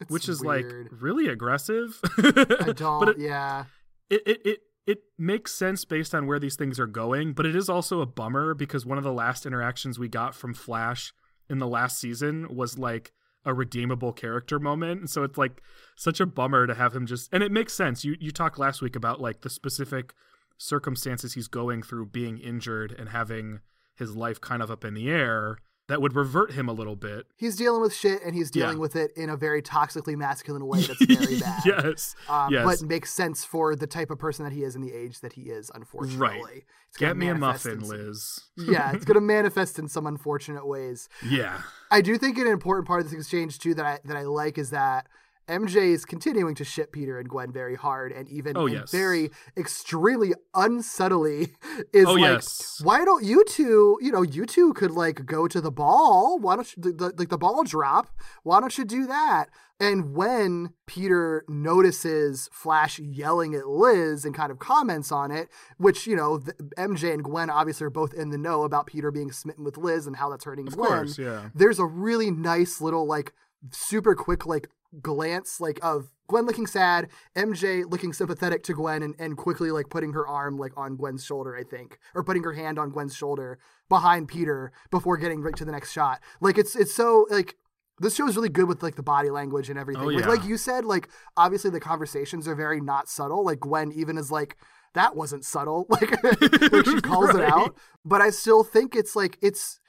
It's 0.00 0.10
which 0.10 0.28
is 0.28 0.42
weird. 0.42 0.90
like 0.90 1.00
really 1.00 1.26
aggressive. 1.26 1.98
I 2.18 2.72
don't. 2.74 3.00
but 3.00 3.08
it, 3.10 3.18
yeah. 3.18 3.64
it, 4.10 4.22
it, 4.26 4.40
it 4.44 4.58
it 4.86 5.02
makes 5.18 5.52
sense 5.52 5.84
based 5.84 6.14
on 6.14 6.26
where 6.26 6.38
these 6.38 6.56
things 6.56 6.80
are 6.80 6.86
going, 6.86 7.34
but 7.34 7.44
it 7.44 7.54
is 7.54 7.68
also 7.68 8.00
a 8.00 8.06
bummer 8.06 8.54
because 8.54 8.86
one 8.86 8.96
of 8.96 9.04
the 9.04 9.12
last 9.12 9.44
interactions 9.44 9.98
we 9.98 10.08
got 10.08 10.34
from 10.34 10.54
Flash 10.54 11.12
in 11.50 11.58
the 11.58 11.66
last 11.66 11.98
season 11.98 12.54
was 12.54 12.78
like 12.78 13.12
a 13.44 13.52
redeemable 13.52 14.12
character 14.12 14.58
moment. 14.58 15.00
And 15.00 15.10
so 15.10 15.24
it's 15.24 15.38
like 15.38 15.62
such 15.96 16.20
a 16.20 16.26
bummer 16.26 16.66
to 16.66 16.74
have 16.74 16.94
him 16.94 17.06
just 17.06 17.28
and 17.32 17.42
it 17.42 17.52
makes 17.52 17.72
sense. 17.72 18.04
You 18.04 18.16
you 18.18 18.30
talked 18.30 18.58
last 18.58 18.80
week 18.80 18.96
about 18.96 19.20
like 19.20 19.42
the 19.42 19.50
specific 19.50 20.14
circumstances 20.58 21.34
he's 21.34 21.48
going 21.48 21.82
through 21.82 22.06
being 22.06 22.38
injured 22.38 22.94
and 22.98 23.10
having 23.10 23.60
his 23.96 24.16
life 24.16 24.40
kind 24.40 24.62
of 24.62 24.70
up 24.70 24.84
in 24.84 24.94
the 24.94 25.10
air 25.10 25.58
that 25.88 26.00
would 26.02 26.14
revert 26.14 26.52
him 26.52 26.68
a 26.68 26.72
little 26.72 26.96
bit. 26.96 27.26
He's 27.36 27.56
dealing 27.56 27.80
with 27.80 27.94
shit 27.94 28.22
and 28.22 28.34
he's 28.34 28.50
dealing 28.50 28.76
Yeah. 28.76 28.80
with 28.80 28.94
it 28.96 29.10
in 29.16 29.30
a 29.30 29.36
very 29.36 29.62
toxically 29.62 30.16
masculine 30.16 30.66
way 30.66 30.82
that's 30.82 31.04
very 31.06 31.40
bad. 31.40 31.62
yes. 31.64 32.14
Um, 32.28 32.52
yes. 32.52 32.64
But 32.64 32.88
makes 32.88 33.12
sense 33.12 33.44
for 33.44 33.74
the 33.74 33.86
type 33.86 34.10
of 34.10 34.18
person 34.18 34.44
that 34.44 34.52
he 34.52 34.62
is 34.64 34.74
and 34.74 34.84
the 34.84 34.92
age 34.94 35.20
that 35.20 35.32
he 35.32 35.42
is, 35.42 35.70
unfortunately. 35.74 36.64
It's 36.88 36.96
gonna 36.98 37.10
Get 37.12 37.16
me 37.16 37.28
a 37.28 37.34
muffin, 37.34 37.80
some- 37.80 37.88
Liz. 37.88 38.40
yeah, 38.56 38.92
it's 38.92 39.04
going 39.04 39.14
to 39.16 39.20
manifest 39.20 39.78
in 39.78 39.88
some 39.88 40.06
unfortunate 40.06 40.66
ways. 40.66 41.08
Yeah. 41.28 41.60
I 41.90 42.00
do 42.02 42.16
think 42.18 42.38
an 42.38 42.46
important 42.46 42.86
part 42.86 43.00
of 43.00 43.10
this 43.10 43.18
exchange 43.18 43.58
too 43.58 43.74
that 43.74 43.84
I 43.84 43.98
that 44.04 44.16
I 44.16 44.22
like 44.22 44.58
is 44.58 44.70
that 44.70 45.06
MJ 45.48 45.92
is 45.92 46.04
continuing 46.04 46.54
to 46.56 46.64
ship 46.64 46.92
Peter 46.92 47.18
and 47.18 47.28
Gwen 47.28 47.50
very 47.52 47.74
hard 47.74 48.12
and 48.12 48.28
even 48.28 48.56
Oh, 48.56 48.66
and 48.66 48.74
yes. 48.76 48.90
very 48.90 49.30
extremely 49.56 50.34
unsubtly 50.54 51.54
is 51.92 52.06
Oh, 52.06 52.12
like 52.12 52.20
yes. 52.20 52.80
why 52.82 53.04
don't 53.04 53.24
you 53.24 53.44
two 53.44 53.98
you 54.00 54.12
know 54.12 54.22
you 54.22 54.46
two 54.46 54.72
could 54.74 54.90
like 54.90 55.24
go 55.26 55.48
to 55.48 55.60
the 55.60 55.70
ball 55.70 56.38
why 56.38 56.56
don't 56.56 56.76
you 56.76 56.82
the, 56.82 56.92
the, 56.92 57.12
like 57.16 57.28
the 57.28 57.38
ball 57.38 57.64
drop 57.64 58.08
why 58.42 58.60
don't 58.60 58.76
you 58.78 58.84
do 58.84 59.06
that 59.06 59.46
and 59.80 60.14
when 60.14 60.70
Peter 60.86 61.44
notices 61.48 62.48
Flash 62.52 62.98
yelling 62.98 63.54
at 63.54 63.68
Liz 63.68 64.24
and 64.24 64.34
kind 64.34 64.50
of 64.50 64.58
comments 64.58 65.12
on 65.12 65.30
it, 65.30 65.48
which, 65.76 66.04
you 66.04 66.16
know, 66.16 66.38
the, 66.38 66.52
MJ 66.76 67.12
and 67.14 67.22
Gwen 67.22 67.48
obviously 67.48 67.86
are 67.86 67.90
both 67.90 68.12
in 68.12 68.30
the 68.30 68.38
know 68.38 68.64
about 68.64 68.88
Peter 68.88 69.12
being 69.12 69.30
smitten 69.30 69.62
with 69.62 69.76
Liz 69.78 70.08
and 70.08 70.16
how 70.16 70.30
that's 70.30 70.44
hurting 70.44 70.66
Of 70.66 70.76
Gwen 70.76 70.88
course, 70.88 71.16
yeah. 71.18 71.50
there's 71.54 71.78
a 71.78 71.84
really 71.86 72.28
nice 72.32 72.80
little 72.80 73.06
like 73.06 73.32
super 73.70 74.16
quick 74.16 74.46
like 74.46 74.68
glance 75.02 75.60
like 75.60 75.78
of 75.82 76.10
Gwen 76.28 76.44
looking 76.44 76.66
sad, 76.66 77.08
MJ 77.36 77.90
looking 77.90 78.12
sympathetic 78.12 78.62
to 78.64 78.74
Gwen 78.74 79.02
and, 79.02 79.14
and 79.18 79.36
quickly 79.36 79.70
like 79.70 79.88
putting 79.88 80.12
her 80.12 80.28
arm 80.28 80.58
like 80.58 80.72
on 80.76 80.96
Gwen's 80.96 81.24
shoulder, 81.24 81.56
I 81.56 81.62
think. 81.62 81.98
Or 82.14 82.22
putting 82.22 82.42
her 82.42 82.52
hand 82.52 82.78
on 82.78 82.90
Gwen's 82.90 83.16
shoulder 83.16 83.58
behind 83.88 84.28
Peter 84.28 84.72
before 84.90 85.16
getting 85.16 85.40
right 85.40 85.56
to 85.56 85.64
the 85.64 85.72
next 85.72 85.92
shot. 85.92 86.20
Like 86.40 86.58
it's 86.58 86.76
it's 86.76 86.94
so 86.94 87.26
like 87.30 87.56
this 88.00 88.14
show 88.14 88.28
is 88.28 88.36
really 88.36 88.48
good 88.48 88.68
with 88.68 88.82
like 88.82 88.96
the 88.96 89.02
body 89.02 89.30
language 89.30 89.70
and 89.70 89.78
everything. 89.78 90.04
Oh, 90.04 90.06
like, 90.06 90.24
yeah. 90.24 90.30
like 90.30 90.44
you 90.44 90.56
said, 90.56 90.84
like 90.84 91.08
obviously 91.36 91.70
the 91.70 91.80
conversations 91.80 92.46
are 92.46 92.54
very 92.54 92.80
not 92.80 93.08
subtle. 93.08 93.44
Like 93.44 93.60
Gwen 93.60 93.92
even 93.92 94.18
is 94.18 94.30
like, 94.30 94.56
that 94.94 95.16
wasn't 95.16 95.44
subtle. 95.44 95.86
Like, 95.90 96.22
like 96.72 96.84
she 96.84 97.00
calls 97.00 97.34
it 97.34 97.40
out. 97.52 97.76
But 98.04 98.20
I 98.20 98.30
still 98.30 98.64
think 98.64 98.94
it's 98.94 99.16
like 99.16 99.38
it's 99.42 99.80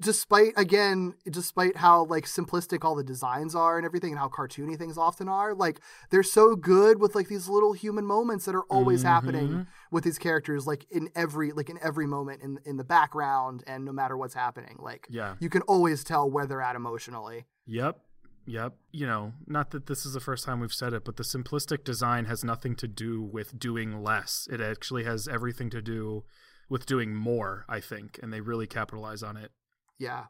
despite 0.00 0.52
again 0.56 1.14
despite 1.30 1.76
how 1.76 2.04
like 2.04 2.24
simplistic 2.24 2.84
all 2.84 2.94
the 2.94 3.04
designs 3.04 3.54
are 3.54 3.76
and 3.76 3.84
everything 3.86 4.10
and 4.10 4.18
how 4.18 4.28
cartoony 4.28 4.76
things 4.78 4.96
often 4.98 5.28
are 5.28 5.54
like 5.54 5.80
they're 6.10 6.22
so 6.22 6.54
good 6.56 7.00
with 7.00 7.14
like 7.14 7.28
these 7.28 7.48
little 7.48 7.72
human 7.72 8.04
moments 8.04 8.44
that 8.44 8.54
are 8.54 8.64
always 8.64 9.00
Mm-hmm. 9.00 9.08
happening 9.08 9.66
with 9.90 10.04
these 10.04 10.18
characters 10.18 10.66
like 10.66 10.86
in 10.90 11.08
every 11.14 11.52
like 11.52 11.68
in 11.70 11.78
every 11.82 12.06
moment 12.06 12.42
in 12.42 12.58
in 12.64 12.76
the 12.76 12.84
background 12.84 13.62
and 13.66 13.84
no 13.84 13.92
matter 13.92 14.16
what's 14.16 14.34
happening 14.34 14.76
like 14.80 15.06
Yeah. 15.10 15.34
you 15.40 15.48
can 15.48 15.62
always 15.62 16.04
tell 16.04 16.30
where 16.30 16.46
they're 16.46 16.62
at 16.62 16.76
emotionally 16.76 17.46
Yep. 17.66 17.98
Yep. 18.46 18.74
You 18.92 19.06
know, 19.06 19.32
not 19.46 19.70
that 19.70 19.86
this 19.86 20.04
is 20.04 20.12
the 20.12 20.20
first 20.20 20.44
time 20.44 20.60
we've 20.60 20.70
said 20.72 20.92
it, 20.92 21.02
but 21.02 21.16
the 21.16 21.22
simplistic 21.22 21.82
design 21.82 22.26
has 22.26 22.44
nothing 22.44 22.76
to 22.76 22.86
do 22.86 23.22
with 23.22 23.58
doing 23.58 24.02
less. 24.02 24.46
It 24.52 24.60
actually 24.60 25.04
has 25.04 25.26
everything 25.26 25.70
to 25.70 25.80
do 25.80 26.24
with 26.68 26.84
doing 26.84 27.14
more, 27.14 27.64
I 27.70 27.80
think, 27.80 28.20
and 28.22 28.30
they 28.30 28.42
really 28.42 28.66
capitalize 28.66 29.22
on 29.22 29.38
it. 29.38 29.50
Yeah 29.98 30.24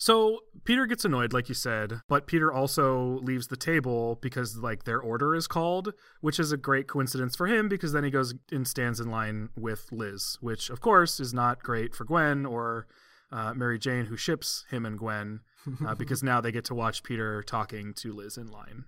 So 0.00 0.38
Peter 0.64 0.86
gets 0.86 1.04
annoyed, 1.04 1.32
like 1.32 1.48
you 1.48 1.56
said, 1.56 2.02
but 2.08 2.28
Peter 2.28 2.52
also 2.52 3.18
leaves 3.22 3.48
the 3.48 3.56
table 3.56 4.16
because 4.22 4.56
like 4.56 4.84
their 4.84 5.00
order 5.00 5.34
is 5.34 5.48
called, 5.48 5.92
which 6.20 6.38
is 6.38 6.52
a 6.52 6.56
great 6.56 6.86
coincidence 6.86 7.34
for 7.34 7.48
him 7.48 7.68
because 7.68 7.92
then 7.92 8.04
he 8.04 8.10
goes 8.10 8.32
and 8.52 8.66
stands 8.66 9.00
in 9.00 9.10
line 9.10 9.48
with 9.56 9.88
Liz, 9.90 10.38
which 10.40 10.70
of 10.70 10.80
course 10.80 11.18
is 11.18 11.34
not 11.34 11.64
great 11.64 11.96
for 11.96 12.04
Gwen 12.04 12.46
or 12.46 12.86
uh, 13.32 13.52
Mary 13.54 13.78
Jane, 13.78 14.06
who 14.06 14.16
ships 14.16 14.64
him 14.70 14.86
and 14.86 14.96
Gwen, 14.96 15.40
uh, 15.84 15.94
because 15.98 16.22
now 16.22 16.40
they 16.40 16.52
get 16.52 16.64
to 16.66 16.74
watch 16.76 17.02
Peter 17.02 17.42
talking 17.42 17.92
to 17.94 18.12
Liz 18.12 18.36
in 18.36 18.46
line. 18.46 18.84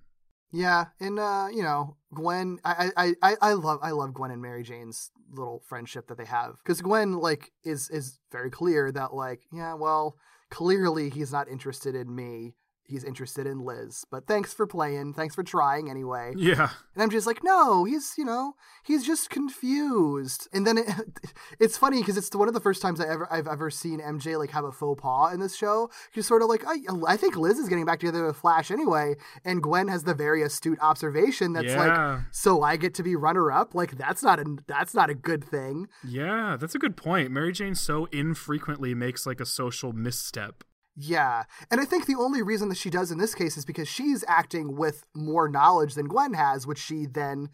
Yeah, 0.52 0.86
and 0.98 1.18
uh, 1.18 1.48
you 1.52 1.62
know, 1.62 1.96
Gwen, 2.12 2.58
I, 2.64 2.90
I, 2.96 3.14
I, 3.22 3.36
I 3.40 3.52
love, 3.52 3.78
I 3.82 3.92
love 3.92 4.14
Gwen 4.14 4.32
and 4.32 4.42
Mary 4.42 4.64
Jane's 4.64 5.10
little 5.32 5.62
friendship 5.68 6.08
that 6.08 6.18
they 6.18 6.24
have 6.24 6.56
because 6.58 6.80
Gwen 6.82 7.12
like 7.14 7.52
is 7.62 7.88
is 7.90 8.18
very 8.32 8.50
clear 8.50 8.90
that 8.90 9.14
like, 9.14 9.42
yeah, 9.52 9.74
well, 9.74 10.16
clearly 10.50 11.08
he's 11.08 11.32
not 11.32 11.48
interested 11.48 11.94
in 11.94 12.14
me. 12.14 12.54
He's 12.90 13.04
interested 13.04 13.46
in 13.46 13.60
Liz. 13.60 14.04
But 14.10 14.26
thanks 14.26 14.52
for 14.52 14.66
playing. 14.66 15.14
Thanks 15.14 15.34
for 15.34 15.42
trying 15.42 15.88
anyway. 15.88 16.34
Yeah. 16.36 16.70
And 16.94 17.02
I'm 17.02 17.10
just 17.10 17.26
like, 17.26 17.42
no, 17.44 17.84
he's, 17.84 18.14
you 18.18 18.24
know, 18.24 18.54
he's 18.84 19.06
just 19.06 19.30
confused. 19.30 20.48
And 20.52 20.66
then 20.66 20.78
it, 20.78 20.86
it's 21.60 21.76
funny 21.78 22.00
because 22.00 22.16
it's 22.16 22.34
one 22.34 22.48
of 22.48 22.54
the 22.54 22.60
first 22.60 22.82
times 22.82 23.00
I 23.00 23.06
ever, 23.08 23.28
I've 23.32 23.46
ever 23.46 23.70
seen 23.70 24.00
MJ 24.00 24.38
like 24.38 24.50
have 24.50 24.64
a 24.64 24.72
faux 24.72 25.00
pas 25.00 25.32
in 25.32 25.40
this 25.40 25.56
show. 25.56 25.90
She's 26.14 26.26
sort 26.26 26.42
of 26.42 26.48
like, 26.48 26.64
I, 26.66 26.76
I 27.06 27.16
think 27.16 27.36
Liz 27.36 27.58
is 27.58 27.68
getting 27.68 27.84
back 27.84 28.00
together 28.00 28.26
with 28.26 28.36
Flash 28.36 28.70
anyway. 28.70 29.14
And 29.44 29.62
Gwen 29.62 29.88
has 29.88 30.04
the 30.04 30.14
very 30.14 30.42
astute 30.42 30.78
observation 30.80 31.52
that's 31.52 31.68
Yeah. 31.68 31.86
like, 32.16 32.20
so 32.32 32.62
I 32.62 32.76
get 32.76 32.94
to 32.94 33.02
be 33.02 33.16
runner 33.16 33.50
up. 33.52 33.74
Like 33.74 33.96
that's 33.96 34.22
not 34.22 34.38
a, 34.40 34.56
that's 34.66 34.94
not 34.94 35.10
a 35.10 35.14
good 35.14 35.44
thing. 35.44 35.86
Yeah, 36.06 36.56
that's 36.58 36.74
a 36.74 36.78
good 36.78 36.96
point. 36.96 37.30
Mary 37.30 37.52
Jane 37.52 37.74
so 37.74 38.06
infrequently 38.06 38.94
makes 38.94 39.26
like 39.26 39.40
a 39.40 39.46
social 39.46 39.92
misstep. 39.92 40.64
Yeah. 40.96 41.44
And 41.70 41.80
I 41.80 41.84
think 41.84 42.06
the 42.06 42.16
only 42.16 42.42
reason 42.42 42.68
that 42.68 42.78
she 42.78 42.90
does 42.90 43.10
in 43.10 43.18
this 43.18 43.34
case 43.34 43.56
is 43.56 43.64
because 43.64 43.88
she's 43.88 44.24
acting 44.28 44.76
with 44.76 45.04
more 45.14 45.48
knowledge 45.48 45.94
than 45.94 46.08
Gwen 46.08 46.34
has, 46.34 46.66
which 46.66 46.78
she 46.78 47.06
then 47.06 47.48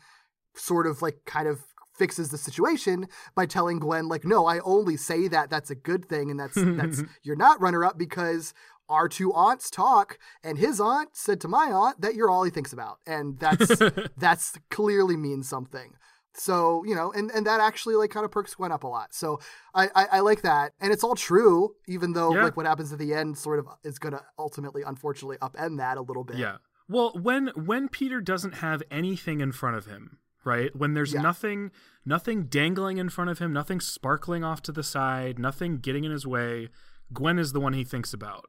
sort 0.54 0.86
of 0.86 1.02
like 1.02 1.20
kind 1.26 1.46
of 1.46 1.60
fixes 1.96 2.30
the 2.30 2.38
situation 2.38 3.08
by 3.34 3.46
telling 3.46 3.78
Gwen 3.78 4.08
like 4.08 4.24
no 4.24 4.46
I 4.46 4.58
only 4.60 4.96
say 4.96 5.28
that 5.28 5.48
that's 5.48 5.70
a 5.70 5.74
good 5.74 6.06
thing 6.08 6.30
and 6.30 6.38
that's 6.38 6.54
that's 6.54 7.02
you're 7.22 7.36
not 7.36 7.60
runner 7.60 7.84
up 7.84 7.96
because 7.96 8.52
our 8.88 9.08
two 9.08 9.32
aunts 9.32 9.70
talk 9.70 10.18
and 10.44 10.58
his 10.58 10.80
aunt 10.80 11.10
said 11.14 11.40
to 11.40 11.48
my 11.48 11.66
aunt 11.66 12.00
that 12.02 12.14
you're 12.14 12.30
all 12.30 12.44
he 12.44 12.50
thinks 12.50 12.72
about 12.72 12.98
and 13.06 13.38
that's 13.38 13.80
that's 14.16 14.58
clearly 14.70 15.16
means 15.16 15.48
something 15.48 15.94
so 16.38 16.84
you 16.84 16.94
know 16.94 17.12
and 17.12 17.30
and 17.30 17.46
that 17.46 17.60
actually 17.60 17.94
like 17.96 18.10
kind 18.10 18.24
of 18.24 18.30
perks 18.30 18.54
Gwen 18.54 18.70
up 18.72 18.84
a 18.84 18.86
lot 18.86 19.14
so 19.14 19.40
I, 19.74 19.88
I 19.94 20.04
I 20.12 20.20
like 20.20 20.42
that 20.42 20.72
and 20.80 20.92
it's 20.92 21.02
all 21.02 21.14
true 21.14 21.74
even 21.88 22.12
though 22.12 22.34
Yeah. 22.34 22.44
like 22.44 22.56
what 22.56 22.66
happens 22.66 22.92
at 22.92 22.98
the 22.98 23.14
end 23.14 23.38
sort 23.38 23.58
of 23.58 23.66
is 23.84 23.98
gonna 23.98 24.22
ultimately 24.38 24.82
unfortunately 24.86 25.38
upend 25.38 25.78
that 25.78 25.96
a 25.96 26.02
little 26.02 26.24
bit 26.24 26.36
Yeah. 26.36 26.56
Well, 26.88 27.12
when 27.20 27.48
when 27.56 27.88
Peter 27.88 28.20
doesn't 28.20 28.56
have 28.56 28.80
anything 28.92 29.40
in 29.40 29.50
front 29.50 29.76
of 29.76 29.86
him, 29.86 30.18
right? 30.44 30.70
When 30.76 30.94
there's 30.94 31.14
Yeah. 31.14 31.20
nothing 31.22 31.72
nothing 32.04 32.44
dangling 32.44 32.98
in 32.98 33.08
front 33.08 33.30
of 33.30 33.40
him, 33.40 33.52
nothing 33.52 33.80
sparkling 33.80 34.44
off 34.44 34.62
to 34.62 34.72
the 34.72 34.84
side, 34.84 35.36
nothing 35.38 35.78
getting 35.78 36.04
in 36.04 36.12
his 36.12 36.26
way, 36.26 36.68
Gwen 37.12 37.38
is 37.40 37.52
the 37.52 37.58
one 37.60 37.72
he 37.72 37.82
thinks 37.82 38.12
about. 38.14 38.44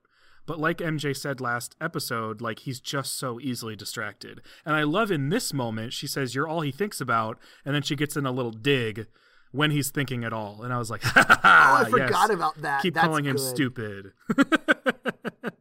But 0.48 0.60
like 0.60 0.80
MJ 0.80 1.16
said 1.16 1.40
last 1.40 1.76
episode, 1.80 2.42
like 2.42 2.60
he's 2.60 2.80
just 2.80 3.18
so 3.20 3.40
easily 3.40 3.76
distracted. 3.76 4.42
And 4.66 4.76
I 4.76 4.82
love 4.84 5.12
in 5.12 5.30
this 5.30 5.54
moment 5.54 5.94
she 5.94 6.08
says 6.08 6.34
you're 6.34 6.48
all 6.48 6.62
he 6.62 6.72
thinks 6.72 7.00
about 7.00 7.38
and 7.64 7.76
then 7.76 7.84
she 7.84 7.96
gets 7.96 8.18
in 8.18 8.26
a 8.26 8.32
little 8.32 8.52
dig 8.52 9.06
when 9.52 9.72
he's 9.72 9.92
thinking 9.92 10.24
at 10.24 10.34
all. 10.34 10.64
And 10.64 10.74
I 10.74 10.78
was 10.80 10.90
like, 10.90 11.02
"Ha 11.04 11.26
ha 11.28 11.40
ha." 11.44 11.78
Oh, 11.80 11.86
I 11.86 11.90
forgot 11.90 12.10
yes. 12.10 12.30
about 12.32 12.62
that. 12.64 12.82
Keep 12.82 12.96
That's 12.96 13.06
calling 13.08 13.26
him 13.26 13.36
good. 13.36 13.42
stupid. 13.42 14.12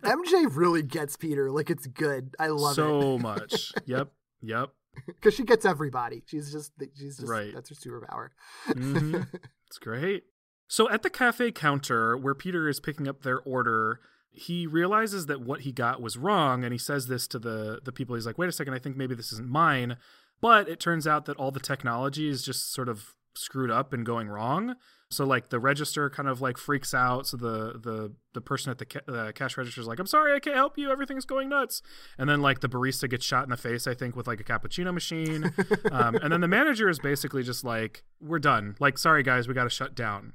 MJ 0.03 0.47
really 0.57 0.83
gets 0.83 1.17
Peter. 1.17 1.51
Like 1.51 1.71
it's 1.71 1.87
good. 1.87 2.35
I 2.39 2.49
love 2.49 2.73
it. 2.73 2.77
so 2.77 3.19
much. 3.23 3.73
Yep. 3.87 4.09
Yep. 4.43 4.71
because 5.07 5.35
she 5.35 5.45
gets 5.45 5.65
everybody. 5.65 6.23
She's 6.27 6.53
just 6.53 6.73
she's 6.97 7.17
just 7.19 7.29
Right. 7.29 7.53
that's 7.55 7.69
her 7.71 7.75
superpower. 7.75 8.29
hmm 8.73 9.23
It's 9.67 9.79
great. 9.79 10.25
So 10.69 10.89
at 10.91 11.03
the 11.03 11.11
cafe 11.11 11.53
counter 11.53 12.17
where 12.17 12.35
Peter 12.35 12.69
is 12.69 12.81
picking 12.81 13.07
up 13.09 13.23
their 13.23 13.41
order, 13.41 14.01
he 14.37 14.67
realizes 14.67 15.27
that 15.27 15.41
what 15.41 15.63
he 15.63 15.73
got 15.73 16.03
was 16.03 16.17
wrong, 16.17 16.63
and 16.63 16.73
he 16.73 16.79
says 16.79 17.07
this 17.07 17.27
to 17.29 17.39
the 17.39 17.81
the 17.83 17.93
people. 17.93 18.15
He's 18.15 18.27
like, 18.27 18.39
"Wait 18.39 18.49
a 18.49 18.53
second, 18.53 18.75
I 18.75 18.79
think 18.79 18.97
maybe 18.97 19.15
this 19.15 19.33
isn't 19.33 19.49
mine." 19.49 19.97
But 20.41 20.69
it 20.69 20.79
turns 20.79 21.07
out 21.07 21.25
that 21.25 21.37
all 21.39 21.51
the 21.51 21.61
technology 21.61 22.29
is 22.29 22.43
just 22.43 22.73
sort 22.73 22.89
of 22.89 23.17
screwed 23.35 23.71
up 23.71 23.93
and 23.93 24.05
going 24.05 24.29
wrong. 24.29 24.77
So 25.09 25.25
like 25.25 25.51
the 25.51 25.61
register 25.61 26.11
kind 26.11 26.29
of 26.29 26.41
like 26.41 26.59
freaks 26.59 26.93
out. 26.93 27.27
So 27.27 27.37
the 27.37 27.79
the 27.79 28.13
the 28.35 28.41
person 28.41 28.71
at 28.71 28.79
the 28.79 28.87
ca- 28.87 29.13
uh, 29.13 29.33
cash 29.33 29.57
register 29.57 29.81
is 29.81 29.87
like, 29.87 29.99
"I'm 30.01 30.07
sorry, 30.07 30.35
I 30.35 30.41
can't 30.41 30.57
help 30.57 30.77
you. 30.77 30.91
Everything's 30.91 31.25
going 31.25 31.49
nuts." 31.49 31.81
And 32.19 32.29
then 32.29 32.43
like 32.43 32.61
the 32.61 32.69
barista 32.69 33.09
gets 33.09 33.25
shot 33.25 33.45
in 33.45 33.51
the 33.51 33.57
face, 33.57 33.87
I 33.87 33.95
think, 33.95 34.17
with 34.17 34.27
like 34.27 34.41
a 34.41 34.45
cappuccino 34.45 34.93
machine. 34.93 35.53
um, 35.93 36.17
and 36.17 36.33
then 36.33 36.41
the 36.41 36.49
manager 36.49 36.89
is 36.89 36.99
basically 36.99 37.43
just 37.43 37.65
like, 37.65 38.03
"We're 38.21 38.41
done. 38.41 38.77
Like, 38.81 38.99
sorry 38.99 39.23
guys, 39.23 39.47
we 39.49 39.55
got 39.55 39.65
to 39.65 39.71
shut 39.71 39.95
down." 39.95 40.33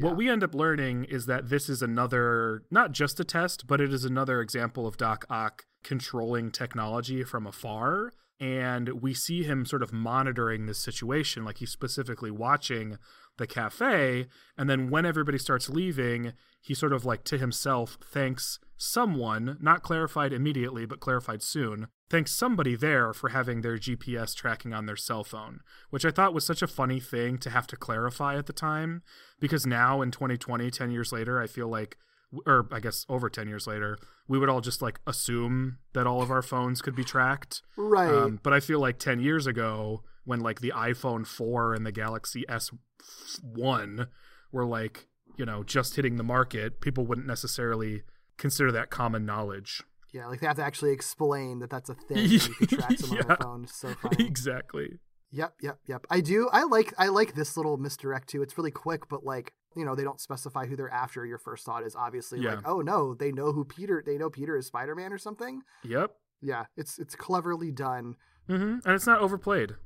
What 0.00 0.16
we 0.16 0.28
end 0.28 0.44
up 0.44 0.54
learning 0.54 1.04
is 1.04 1.26
that 1.26 1.48
this 1.48 1.68
is 1.68 1.82
another, 1.82 2.62
not 2.70 2.92
just 2.92 3.18
a 3.20 3.24
test, 3.24 3.66
but 3.66 3.80
it 3.80 3.92
is 3.92 4.04
another 4.04 4.40
example 4.40 4.86
of 4.86 4.96
Doc 4.96 5.24
Ock 5.30 5.64
controlling 5.82 6.50
technology 6.50 7.24
from 7.24 7.46
afar. 7.46 8.12
And 8.38 9.00
we 9.00 9.14
see 9.14 9.42
him 9.42 9.64
sort 9.64 9.82
of 9.82 9.92
monitoring 9.92 10.66
this 10.66 10.78
situation 10.78 11.44
like 11.44 11.58
he's 11.58 11.70
specifically 11.70 12.30
watching 12.30 12.98
the 13.38 13.46
cafe 13.46 14.26
and 14.56 14.68
then 14.68 14.90
when 14.90 15.06
everybody 15.06 15.38
starts 15.38 15.68
leaving 15.68 16.32
he 16.60 16.74
sort 16.74 16.92
of 16.92 17.04
like 17.04 17.24
to 17.24 17.38
himself 17.38 17.98
thanks 18.02 18.58
someone 18.76 19.56
not 19.60 19.82
clarified 19.82 20.32
immediately 20.32 20.84
but 20.84 21.00
clarified 21.00 21.42
soon 21.42 21.88
thanks 22.10 22.32
somebody 22.32 22.76
there 22.76 23.12
for 23.12 23.30
having 23.30 23.60
their 23.60 23.78
gps 23.78 24.34
tracking 24.34 24.72
on 24.72 24.86
their 24.86 24.96
cell 24.96 25.24
phone 25.24 25.60
which 25.90 26.04
i 26.04 26.10
thought 26.10 26.34
was 26.34 26.44
such 26.44 26.62
a 26.62 26.66
funny 26.66 27.00
thing 27.00 27.38
to 27.38 27.50
have 27.50 27.66
to 27.66 27.76
clarify 27.76 28.36
at 28.36 28.46
the 28.46 28.52
time 28.52 29.02
because 29.40 29.66
now 29.66 30.02
in 30.02 30.10
2020 30.10 30.70
10 30.70 30.90
years 30.90 31.12
later 31.12 31.40
i 31.40 31.46
feel 31.46 31.68
like 31.68 31.96
or 32.44 32.66
I 32.72 32.80
guess 32.80 33.06
over 33.08 33.28
10 33.30 33.48
years 33.48 33.66
later, 33.66 33.98
we 34.28 34.38
would 34.38 34.48
all 34.48 34.60
just 34.60 34.82
like 34.82 34.98
assume 35.06 35.78
that 35.92 36.06
all 36.06 36.22
of 36.22 36.30
our 36.30 36.42
phones 36.42 36.82
could 36.82 36.94
be 36.96 37.04
tracked. 37.04 37.62
Right. 37.76 38.12
Um, 38.12 38.40
but 38.42 38.52
I 38.52 38.60
feel 38.60 38.80
like 38.80 38.98
10 38.98 39.20
years 39.20 39.46
ago, 39.46 40.02
when 40.24 40.40
like 40.40 40.60
the 40.60 40.72
iPhone 40.74 41.26
4 41.26 41.74
and 41.74 41.86
the 41.86 41.92
Galaxy 41.92 42.44
S1 42.48 44.08
were 44.52 44.64
like, 44.66 45.06
you 45.36 45.44
know, 45.44 45.62
just 45.62 45.96
hitting 45.96 46.16
the 46.16 46.24
market, 46.24 46.80
people 46.80 47.06
wouldn't 47.06 47.26
necessarily 47.26 48.02
consider 48.38 48.72
that 48.72 48.90
common 48.90 49.24
knowledge. 49.26 49.82
Yeah, 50.12 50.26
like 50.28 50.40
they 50.40 50.46
have 50.46 50.56
to 50.56 50.64
actually 50.64 50.92
explain 50.92 51.58
that 51.58 51.70
that's 51.70 51.90
a 51.90 51.94
thing. 51.94 52.18
you 52.18 52.38
can 52.40 52.66
track 52.66 52.98
someone 52.98 53.18
on 53.18 53.24
Yeah. 53.28 53.28
their 53.28 53.36
phone. 53.36 53.66
So 53.66 53.94
funny. 53.94 54.26
exactly. 54.26 54.98
Yep, 55.32 55.54
yep, 55.60 55.78
yep. 55.86 56.06
I 56.08 56.20
do. 56.20 56.48
I 56.52 56.62
like. 56.64 56.94
I 56.96 57.08
like 57.08 57.34
this 57.34 57.56
little 57.56 57.76
misdirect 57.76 58.28
too. 58.28 58.42
It's 58.42 58.56
really 58.56 58.70
quick, 58.70 59.08
but 59.08 59.24
like 59.24 59.52
you 59.76 59.84
know, 59.84 59.94
they 59.94 60.04
don't 60.04 60.20
specify 60.20 60.66
who 60.66 60.74
they're 60.76 60.90
after. 60.90 61.24
Your 61.26 61.38
first 61.38 61.64
thought 61.66 61.84
is 61.84 61.94
obviously 61.94 62.40
Yeah. 62.40 62.54
like, 62.56 62.68
oh 62.68 62.80
no, 62.80 63.14
they 63.14 63.30
know 63.30 63.52
who 63.52 63.64
Peter. 63.64 64.02
They 64.04 64.16
know 64.18 64.30
Peter 64.30 64.56
is 64.56 64.66
Spider 64.66 64.94
Man 64.94 65.12
or 65.12 65.18
something. 65.18 65.62
Yep. 65.84 66.10
Yeah, 66.40 66.64
it's 66.76 66.98
it's 66.98 67.14
cleverly 67.14 67.70
done. 67.70 68.16
hmm 68.48 68.78
And 68.84 68.94
it's 68.94 69.06
not 69.06 69.20
overplayed. 69.20 69.76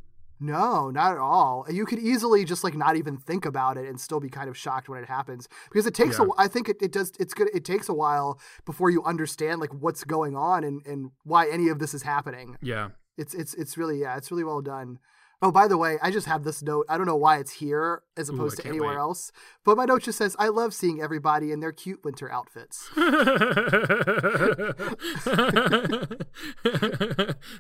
No, 0.43 0.91
not 0.91 1.13
at 1.13 1.19
all. 1.19 1.67
You 1.71 1.85
could 1.85 1.99
easily 1.99 2.47
just 2.47 2.65
like 2.65 2.75
not 2.75 2.97
even 2.97 3.19
think 3.19 3.45
about 3.45 3.77
it 3.77 3.87
and 3.87 4.01
still 4.01 4.21
be 4.21 4.31
kind 4.31 4.49
of 4.49 4.57
shocked 4.57 4.89
when 4.89 4.99
it 5.03 5.07
happens 5.07 5.49
because 5.71 5.87
it 5.87 5.93
takes 5.95 6.19
a 6.19 6.23
Yeah. 6.23 6.29
a. 6.39 6.43
I 6.45 6.49
think 6.49 6.69
it, 6.71 6.77
it 6.81 6.93
does. 6.93 7.13
It's 7.21 7.35
good. 7.35 7.51
It 7.55 7.65
takes 7.67 7.89
a 7.91 7.95
while 7.95 8.41
before 8.65 8.89
you 8.89 9.05
understand 9.05 9.61
like 9.61 9.75
what's 9.75 10.03
going 10.05 10.37
on 10.37 10.65
and 10.65 10.81
and 10.87 11.11
why 11.25 11.49
any 11.51 11.69
of 11.69 11.79
this 11.79 11.93
is 11.93 12.03
happening. 12.05 12.57
Yeah. 12.63 12.89
It's 13.19 13.35
it's 13.35 13.53
it's 13.55 13.77
really 13.77 14.01
yeah, 14.01 14.17
it's 14.17 14.31
really 14.31 14.45
well 14.45 14.63
done. 14.63 14.99
Oh, 15.43 15.51
by 15.51 15.67
the 15.69 15.79
way, 15.79 15.97
I 16.03 16.11
just 16.11 16.27
have 16.27 16.45
this 16.45 16.63
note. 16.63 16.85
I 16.89 16.99
don't 16.99 17.07
know 17.07 17.17
why 17.17 17.39
it's 17.39 17.53
here 17.53 18.03
as 18.15 18.29
Ooh, 18.29 18.35
opposed 18.35 18.59
to 18.59 18.67
anywhere 18.69 18.91
wait. 18.91 18.99
else, 18.99 19.33
but 19.65 19.77
my 19.79 19.87
note 19.87 20.03
just 20.03 20.19
says, 20.19 20.37
"I 20.39 20.49
love 20.49 20.75
seeing 20.75 21.01
everybody 21.01 21.51
in 21.51 21.61
their 21.61 21.73
cute 21.73 22.05
winter 22.05 22.31
outfits." 22.31 22.91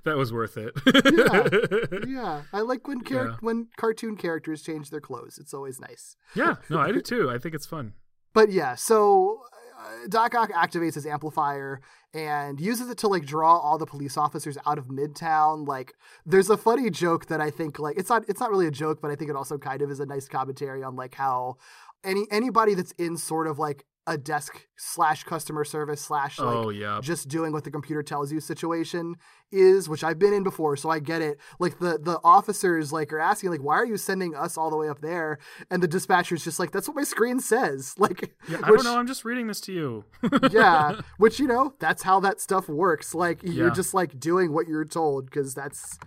that 0.04 0.14
was 0.16 0.32
worth 0.32 0.56
it. 0.56 0.72
yeah, 0.86 1.98
yeah. 2.06 2.42
I 2.52 2.60
like 2.60 2.86
when 2.86 3.02
char- 3.04 3.26
Yeah. 3.28 3.36
when 3.40 3.68
cartoon 3.76 4.16
characters 4.16 4.62
change 4.62 4.90
their 4.90 5.00
clothes. 5.00 5.38
It's 5.38 5.54
always 5.54 5.80
nice. 5.80 6.16
yeah, 6.34 6.56
no, 6.68 6.78
I 6.78 6.92
do 6.92 7.00
too. 7.00 7.30
I 7.30 7.38
think 7.38 7.54
it's 7.54 7.66
fun. 7.66 7.94
But 8.32 8.50
yeah, 8.52 8.74
so 8.74 9.42
Doc 10.08 10.34
Ock 10.34 10.50
activates 10.52 10.94
his 10.94 11.06
amplifier 11.06 11.80
and 12.12 12.60
uses 12.60 12.90
it 12.90 12.98
to 12.98 13.08
like 13.08 13.24
draw 13.24 13.56
all 13.58 13.78
the 13.78 13.86
police 13.86 14.16
officers 14.16 14.58
out 14.66 14.78
of 14.78 14.86
Midtown. 14.86 15.66
Like, 15.66 15.94
there's 16.26 16.50
a 16.50 16.56
funny 16.56 16.90
joke 16.90 17.26
that 17.26 17.40
I 17.40 17.50
think 17.50 17.78
like 17.78 17.98
it's 17.98 18.10
not 18.10 18.24
it's 18.28 18.40
not 18.40 18.50
really 18.50 18.66
a 18.66 18.70
joke, 18.70 19.00
but 19.00 19.10
I 19.10 19.14
think 19.14 19.30
it 19.30 19.36
also 19.36 19.58
kind 19.58 19.82
of 19.82 19.90
is 19.90 20.00
a 20.00 20.06
nice 20.06 20.28
commentary 20.28 20.82
on 20.82 20.96
like 20.96 21.14
how 21.14 21.56
any 22.04 22.26
anybody 22.30 22.74
that's 22.74 22.92
in 22.92 23.16
sort 23.16 23.46
of 23.46 23.58
like 23.58 23.84
a 24.06 24.16
desk 24.18 24.66
slash 24.76 25.24
customer 25.24 25.62
service 25.64 26.00
slash 26.00 26.38
like 26.38 26.54
oh 26.56 26.70
yeah. 26.70 27.00
just 27.02 27.28
doing 27.28 27.52
what 27.52 27.64
the 27.64 27.70
computer 27.70 28.02
tells 28.02 28.32
you 28.32 28.40
situation 28.40 29.14
is, 29.52 29.88
which 29.88 30.02
I've 30.02 30.18
been 30.18 30.32
in 30.32 30.42
before, 30.42 30.76
so 30.76 30.88
I 30.90 30.98
get 31.00 31.20
it. 31.22 31.38
Like 31.58 31.78
the 31.78 31.98
the 31.98 32.18
officers 32.24 32.92
like 32.92 33.12
are 33.12 33.20
asking 33.20 33.50
like, 33.50 33.62
why 33.62 33.74
are 33.76 33.84
you 33.84 33.96
sending 33.96 34.34
us 34.34 34.56
all 34.56 34.70
the 34.70 34.76
way 34.76 34.88
up 34.88 35.00
there? 35.00 35.38
And 35.70 35.82
the 35.82 35.88
dispatcher's 35.88 36.42
just 36.42 36.58
like, 36.58 36.70
that's 36.72 36.88
what 36.88 36.96
my 36.96 37.02
screen 37.04 37.40
says. 37.40 37.94
Like, 37.98 38.34
Yeah, 38.48 38.58
I 38.62 38.70
which- 38.70 38.82
don't 38.82 38.84
know. 38.92 38.98
I'm 38.98 39.06
just 39.06 39.24
reading 39.24 39.46
this 39.46 39.60
to 39.62 39.72
you. 39.72 40.04
yeah, 40.50 41.00
which 41.18 41.38
you 41.38 41.46
know, 41.46 41.74
that's 41.78 42.02
how 42.02 42.20
that 42.20 42.40
stuff 42.40 42.68
works. 42.68 43.14
Like 43.14 43.42
you're 43.42 43.68
Yeah. 43.68 43.74
just 43.74 43.92
like 43.94 44.18
doing 44.18 44.52
what 44.52 44.66
you're 44.66 44.84
told 44.86 45.26
because 45.26 45.54
that's 45.54 45.98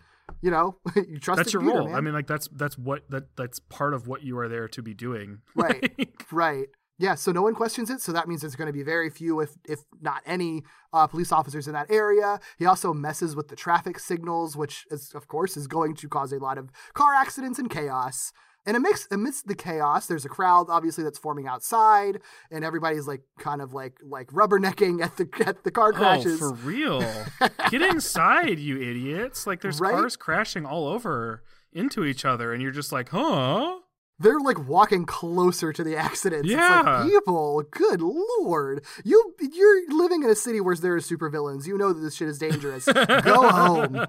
you 0.41 0.49
know 0.51 0.77
you 0.95 1.19
trust 1.19 1.37
that's 1.37 1.51
the 1.51 1.53
your 1.53 1.61
computer, 1.61 1.79
role. 1.79 1.87
man. 1.89 1.95
I 1.95 2.01
mean, 2.01 2.13
like 2.13 2.27
that's 2.27 2.47
that's 2.53 2.77
what 2.77 3.09
that 3.11 3.35
that's 3.37 3.59
part 3.59 3.93
of 3.93 4.07
what 4.07 4.23
you 4.23 4.37
are 4.39 4.49
there 4.49 4.67
to 4.69 4.81
be 4.81 4.93
doing. 4.93 5.39
Right. 5.55 6.09
Right. 6.31 6.67
Yeah, 6.99 7.15
so 7.15 7.31
no 7.31 7.41
one 7.41 7.55
questions 7.55 7.89
it. 7.89 8.01
So 8.01 8.11
that 8.11 8.27
means 8.27 8.41
there's 8.41 8.55
going 8.55 8.67
to 8.67 8.73
be 8.73 8.83
very 8.83 9.09
few, 9.09 9.39
if 9.39 9.51
if 9.67 9.79
not 10.01 10.21
any, 10.25 10.63
uh, 10.93 11.07
police 11.07 11.31
officers 11.31 11.67
in 11.67 11.73
that 11.73 11.89
area. 11.91 12.39
He 12.59 12.65
also 12.65 12.93
messes 12.93 13.35
with 13.35 13.47
the 13.47 13.55
traffic 13.55 13.99
signals, 13.99 14.55
which 14.55 14.85
is, 14.91 15.11
of 15.13 15.27
course, 15.27 15.57
is 15.57 15.67
going 15.67 15.95
to 15.95 16.07
cause 16.07 16.31
a 16.31 16.37
lot 16.37 16.57
of 16.57 16.71
car 16.93 17.13
accidents 17.15 17.57
and 17.59 17.69
chaos. 17.69 18.31
And 18.65 18.77
amidst, 18.77 19.11
amidst 19.11 19.47
the 19.47 19.55
chaos, 19.55 20.07
there's 20.07 20.23
a 20.23 20.29
crowd 20.29 20.67
obviously 20.69 21.03
that's 21.03 21.19
forming 21.19 21.47
outside, 21.47 22.21
and 22.49 22.63
everybody's 22.63 23.07
like 23.07 23.23
kind 23.37 23.61
of 23.61 23.73
like 23.73 23.97
like 24.01 24.27
rubbernecking 24.27 25.01
at 25.03 25.17
the 25.17 25.27
at 25.45 25.63
the 25.65 25.71
car 25.71 25.91
crashes. 25.91 26.41
Oh, 26.41 26.55
for 26.55 26.55
real? 26.65 27.03
Get 27.69 27.81
inside, 27.81 28.59
you 28.59 28.81
idiots! 28.81 29.45
Like 29.45 29.59
there's 29.61 29.81
Right? 29.81 29.91
cars 29.93 30.15
crashing 30.15 30.65
all 30.65 30.87
over 30.87 31.43
into 31.73 32.05
each 32.05 32.23
other, 32.23 32.53
and 32.53 32.61
you're 32.61 32.71
just 32.71 32.93
like, 32.93 33.09
huh? 33.09 33.79
They're 34.19 34.39
like 34.39 34.67
walking 34.67 35.05
closer 35.05 35.73
to 35.73 35.83
the 35.83 35.95
accidents. 35.97 36.45
It's 36.47 36.53
Yeah. 36.55 36.81
like 36.81 37.09
people, 37.11 37.63
good 37.71 38.01
lord. 38.01 38.85
You 39.03 39.33
you're 39.39 39.91
living 39.97 40.23
in 40.23 40.29
a 40.29 40.35
city 40.35 40.61
where 40.61 40.75
there 40.75 40.93
are 40.95 40.99
supervillains. 40.99 41.65
You 41.67 41.77
know 41.77 41.91
that 41.93 41.99
this 41.99 42.15
shit 42.15 42.27
is 42.29 42.37
dangerous. 42.37 42.85
Go 42.85 43.49
home. 43.49 44.05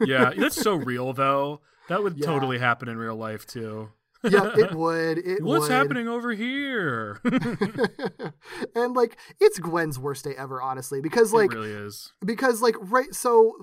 Yeah, 0.00 0.32
that's 0.36 0.60
so 0.60 0.74
real 0.74 1.12
though. 1.12 1.60
That 1.88 2.02
would 2.02 2.16
Yeah. 2.16 2.26
totally 2.26 2.58
happen 2.60 2.88
in 2.88 2.96
real 2.96 3.16
life 3.16 3.46
too. 3.46 3.90
Yep, 4.24 4.56
it 4.56 4.74
would. 4.74 5.18
It 5.18 5.42
What's 5.42 5.62
would. 5.62 5.70
happening 5.72 6.08
over 6.08 6.32
here? 6.32 7.20
and 8.74 8.94
like 8.94 9.16
it's 9.40 9.58
Gwen's 9.58 9.98
worst 9.98 10.24
day 10.24 10.34
ever, 10.36 10.60
honestly, 10.60 11.00
because 11.00 11.32
like 11.32 11.52
it 11.52 11.56
really 11.56 11.70
is. 11.70 12.12
because 12.24 12.62
like 12.62 12.76
right 12.80 13.14
so 13.14 13.54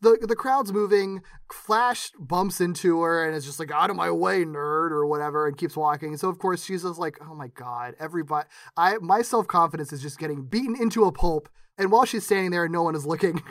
the 0.00 0.18
the 0.28 0.36
crowd's 0.36 0.72
moving 0.72 1.22
flash 1.52 2.10
bumps 2.18 2.60
into 2.60 3.00
her 3.02 3.26
and 3.26 3.34
is 3.36 3.44
just 3.44 3.58
like 3.58 3.70
out 3.70 3.90
of 3.90 3.96
my 3.96 4.10
way 4.10 4.44
nerd 4.44 4.90
or 4.90 5.06
whatever 5.06 5.46
and 5.46 5.56
keeps 5.56 5.76
walking 5.76 6.16
so 6.16 6.28
of 6.28 6.38
course 6.38 6.64
she's 6.64 6.82
just 6.82 6.98
like 6.98 7.18
oh 7.22 7.34
my 7.34 7.48
god 7.48 7.94
everybody 7.98 8.46
i 8.76 8.96
my 8.98 9.22
self-confidence 9.22 9.92
is 9.92 10.02
just 10.02 10.18
getting 10.18 10.44
beaten 10.44 10.76
into 10.78 11.04
a 11.04 11.12
pulp 11.12 11.48
and 11.78 11.90
while 11.90 12.04
she's 12.04 12.24
standing 12.26 12.50
there 12.50 12.64
and 12.64 12.72
no 12.72 12.82
one 12.82 12.94
is 12.94 13.06
looking 13.06 13.42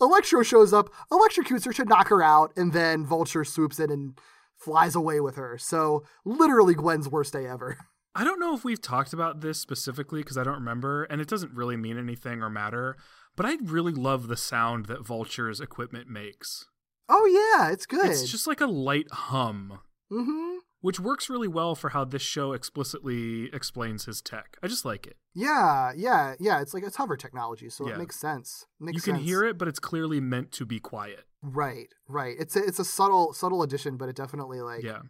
electro 0.00 0.42
shows 0.42 0.72
up 0.72 0.90
electrocutes 1.10 1.64
her 1.64 1.72
to 1.72 1.84
knock 1.84 2.08
her 2.08 2.22
out 2.22 2.52
and 2.56 2.72
then 2.72 3.06
vulture 3.06 3.44
swoops 3.44 3.78
in 3.78 3.90
and 3.90 4.20
flies 4.58 4.94
away 4.94 5.20
with 5.20 5.36
her 5.36 5.56
so 5.58 6.04
literally 6.24 6.74
gwen's 6.74 7.08
worst 7.08 7.32
day 7.32 7.46
ever 7.46 7.76
I 8.18 8.24
don't 8.24 8.40
know 8.40 8.54
if 8.54 8.64
we've 8.64 8.80
talked 8.80 9.12
about 9.12 9.42
this 9.42 9.60
specifically 9.60 10.20
because 10.22 10.38
I 10.38 10.42
don't 10.42 10.54
remember, 10.54 11.04
and 11.04 11.20
it 11.20 11.28
doesn't 11.28 11.52
really 11.52 11.76
mean 11.76 11.98
anything 11.98 12.40
or 12.42 12.48
matter. 12.48 12.96
But 13.36 13.44
I 13.44 13.58
really 13.62 13.92
love 13.92 14.28
the 14.28 14.38
sound 14.38 14.86
that 14.86 15.06
Vulture's 15.06 15.60
equipment 15.60 16.08
makes. 16.08 16.64
oh 17.10 17.26
yeah 17.26 17.70
it's 17.70 17.84
good 17.84 18.06
It's 18.06 18.30
just 18.30 18.46
like 18.46 18.62
a 18.62 18.66
light 18.66 19.06
hum, 19.12 19.80
mm-hmm 20.10 20.56
which 20.86 21.00
works 21.00 21.28
really 21.28 21.48
well 21.48 21.74
for 21.74 21.88
how 21.88 22.04
this 22.04 22.22
show 22.22 22.52
explicitly 22.52 23.50
explains 23.52 24.04
his 24.04 24.22
tech. 24.22 24.56
I 24.62 24.68
just 24.68 24.84
like 24.84 25.04
it. 25.04 25.16
Yeah, 25.34 25.90
yeah, 25.96 26.36
yeah. 26.38 26.60
It's 26.60 26.72
like 26.72 26.84
it's 26.84 26.94
hover 26.94 27.16
technology, 27.16 27.68
so 27.70 27.88
Yeah. 27.88 27.94
it 27.94 27.98
makes 27.98 28.14
sense. 28.14 28.66
Makes 28.78 28.94
you 28.94 29.02
can 29.02 29.16
sense. 29.16 29.26
hear 29.26 29.42
it, 29.42 29.58
but 29.58 29.66
it's 29.66 29.80
clearly 29.80 30.20
meant 30.20 30.52
to 30.52 30.64
be 30.64 30.78
quiet. 30.78 31.24
Right, 31.42 31.88
right. 32.06 32.36
It's 32.38 32.54
a, 32.54 32.62
it's 32.62 32.78
a 32.78 32.84
subtle 32.84 33.32
subtle 33.32 33.64
addition, 33.64 33.96
but 33.96 34.08
it 34.08 34.14
definitely 34.14 34.60
like 34.60 34.84
yeah. 34.84 35.00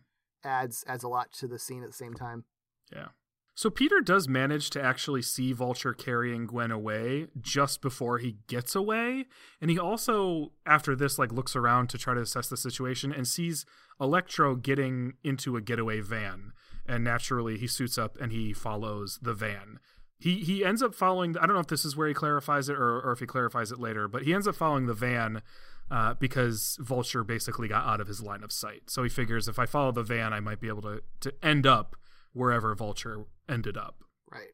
adds 0.42 0.82
adds 0.86 1.04
a 1.04 1.08
lot 1.08 1.30
to 1.32 1.46
the 1.46 1.58
scene 1.58 1.82
at 1.82 1.90
the 1.90 1.94
same 1.94 2.14
time. 2.14 2.44
Yeah. 2.90 3.08
So 3.56 3.70
Peter 3.70 4.02
does 4.02 4.28
manage 4.28 4.68
to 4.70 4.82
actually 4.82 5.22
see 5.22 5.54
Vulture 5.54 5.94
carrying 5.94 6.46
Gwen 6.46 6.70
away 6.70 7.28
just 7.40 7.80
before 7.80 8.18
he 8.18 8.36
gets 8.48 8.76
away, 8.76 9.24
and 9.62 9.70
he 9.70 9.78
also 9.78 10.52
after 10.66 10.94
this 10.94 11.18
like 11.18 11.32
looks 11.32 11.56
around 11.56 11.88
to 11.88 11.98
try 11.98 12.12
to 12.12 12.20
assess 12.20 12.50
the 12.50 12.58
situation 12.58 13.14
and 13.14 13.26
sees 13.26 13.64
Electro 13.98 14.56
getting 14.56 15.14
into 15.24 15.56
a 15.56 15.62
getaway 15.62 16.00
van, 16.00 16.52
and 16.86 17.02
naturally 17.02 17.56
he 17.56 17.66
suits 17.66 17.96
up 17.96 18.20
and 18.20 18.30
he 18.30 18.52
follows 18.52 19.18
the 19.22 19.32
van. 19.32 19.78
He 20.18 20.40
he 20.40 20.62
ends 20.62 20.82
up 20.82 20.94
following. 20.94 21.38
I 21.38 21.46
don't 21.46 21.54
know 21.54 21.60
if 21.60 21.66
this 21.68 21.86
is 21.86 21.96
where 21.96 22.08
he 22.08 22.14
clarifies 22.14 22.68
it 22.68 22.76
or, 22.76 23.00
or 23.00 23.12
if 23.12 23.20
he 23.20 23.26
clarifies 23.26 23.72
it 23.72 23.80
later, 23.80 24.06
but 24.06 24.24
he 24.24 24.34
ends 24.34 24.46
up 24.46 24.54
following 24.54 24.84
the 24.84 24.92
van 24.92 25.40
uh, 25.90 26.12
because 26.12 26.76
Vulture 26.82 27.24
basically 27.24 27.68
got 27.68 27.86
out 27.86 28.02
of 28.02 28.06
his 28.06 28.22
line 28.22 28.44
of 28.44 28.52
sight. 28.52 28.90
So 28.90 29.02
he 29.02 29.08
figures 29.08 29.48
if 29.48 29.58
I 29.58 29.64
follow 29.64 29.92
the 29.92 30.02
van, 30.02 30.34
I 30.34 30.40
might 30.40 30.60
be 30.60 30.68
able 30.68 30.82
to 30.82 31.00
to 31.20 31.32
end 31.42 31.66
up 31.66 31.96
wherever 32.36 32.74
Vulture 32.74 33.24
ended 33.48 33.76
up. 33.76 34.04
Right. 34.30 34.50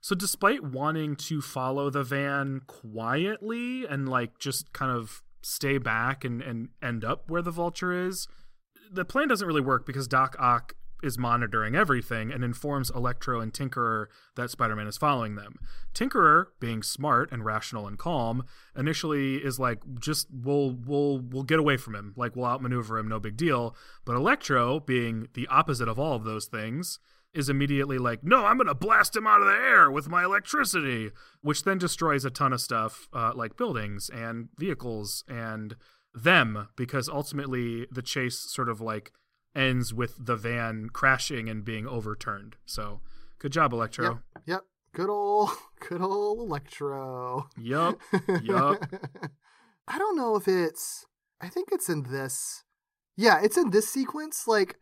So 0.00 0.14
despite 0.14 0.62
wanting 0.62 1.16
to 1.16 1.40
follow 1.42 1.90
the 1.90 2.04
van 2.04 2.60
quietly 2.66 3.84
and 3.84 4.08
like 4.08 4.38
just 4.38 4.72
kind 4.72 4.92
of 4.92 5.22
stay 5.42 5.78
back 5.78 6.24
and, 6.24 6.40
and 6.40 6.68
end 6.80 7.04
up 7.04 7.28
where 7.28 7.42
the 7.42 7.50
vulture 7.50 7.92
is, 7.92 8.28
the 8.90 9.04
plan 9.04 9.26
doesn't 9.26 9.46
really 9.46 9.60
work 9.60 9.84
because 9.84 10.06
Doc 10.06 10.36
Ock 10.38 10.74
is 11.02 11.18
monitoring 11.18 11.74
everything 11.74 12.32
and 12.32 12.42
informs 12.42 12.90
Electro 12.90 13.40
and 13.40 13.52
Tinkerer 13.52 14.06
that 14.34 14.50
Spider 14.50 14.74
Man 14.76 14.86
is 14.86 14.96
following 14.96 15.34
them. 15.34 15.56
Tinkerer, 15.94 16.46
being 16.60 16.82
smart 16.82 17.30
and 17.30 17.44
rational 17.44 17.86
and 17.86 17.98
calm, 17.98 18.44
initially 18.76 19.36
is 19.36 19.58
like, 19.58 19.82
just 20.00 20.28
we'll 20.32 20.70
we'll 20.70 21.18
we'll 21.18 21.42
get 21.42 21.58
away 21.58 21.76
from 21.76 21.94
him, 21.94 22.14
like 22.16 22.34
we'll 22.34 22.46
outmaneuver 22.46 22.98
him, 22.98 23.08
no 23.08 23.20
big 23.20 23.36
deal. 23.36 23.76
But 24.04 24.16
Electro, 24.16 24.80
being 24.80 25.28
the 25.34 25.46
opposite 25.48 25.88
of 25.88 25.98
all 25.98 26.14
of 26.14 26.24
those 26.24 26.46
things, 26.46 26.98
is 27.36 27.48
immediately 27.48 27.98
like, 27.98 28.24
no, 28.24 28.46
I'm 28.46 28.56
gonna 28.56 28.74
blast 28.74 29.14
him 29.14 29.26
out 29.26 29.40
of 29.40 29.46
the 29.46 29.52
air 29.52 29.90
with 29.90 30.08
my 30.08 30.24
electricity, 30.24 31.10
which 31.42 31.64
then 31.64 31.78
destroys 31.78 32.24
a 32.24 32.30
ton 32.30 32.52
of 32.52 32.60
stuff, 32.60 33.08
uh, 33.12 33.32
like 33.34 33.56
buildings 33.56 34.08
and 34.08 34.48
vehicles 34.58 35.22
and 35.28 35.76
them, 36.14 36.68
because 36.76 37.08
ultimately 37.08 37.86
the 37.90 38.02
chase 38.02 38.38
sort 38.38 38.68
of 38.68 38.80
like 38.80 39.12
ends 39.54 39.92
with 39.92 40.14
the 40.18 40.36
van 40.36 40.88
crashing 40.92 41.48
and 41.48 41.64
being 41.64 41.86
overturned. 41.86 42.56
So, 42.64 43.00
good 43.38 43.52
job, 43.52 43.72
Electro. 43.72 44.04
Yep. 44.04 44.42
Yep. 44.46 44.60
Good 44.94 45.10
old, 45.10 45.50
good 45.88 46.00
old 46.00 46.38
Electro. 46.40 47.48
Yup. 47.58 48.00
Yup. 48.42 48.82
I 49.88 49.98
don't 49.98 50.16
know 50.16 50.36
if 50.36 50.48
it's. 50.48 51.06
I 51.40 51.48
think 51.48 51.68
it's 51.70 51.88
in 51.88 52.04
this. 52.04 52.64
Yeah, 53.14 53.40
it's 53.42 53.56
in 53.58 53.70
this 53.70 53.88
sequence. 53.88 54.48
Like, 54.48 54.76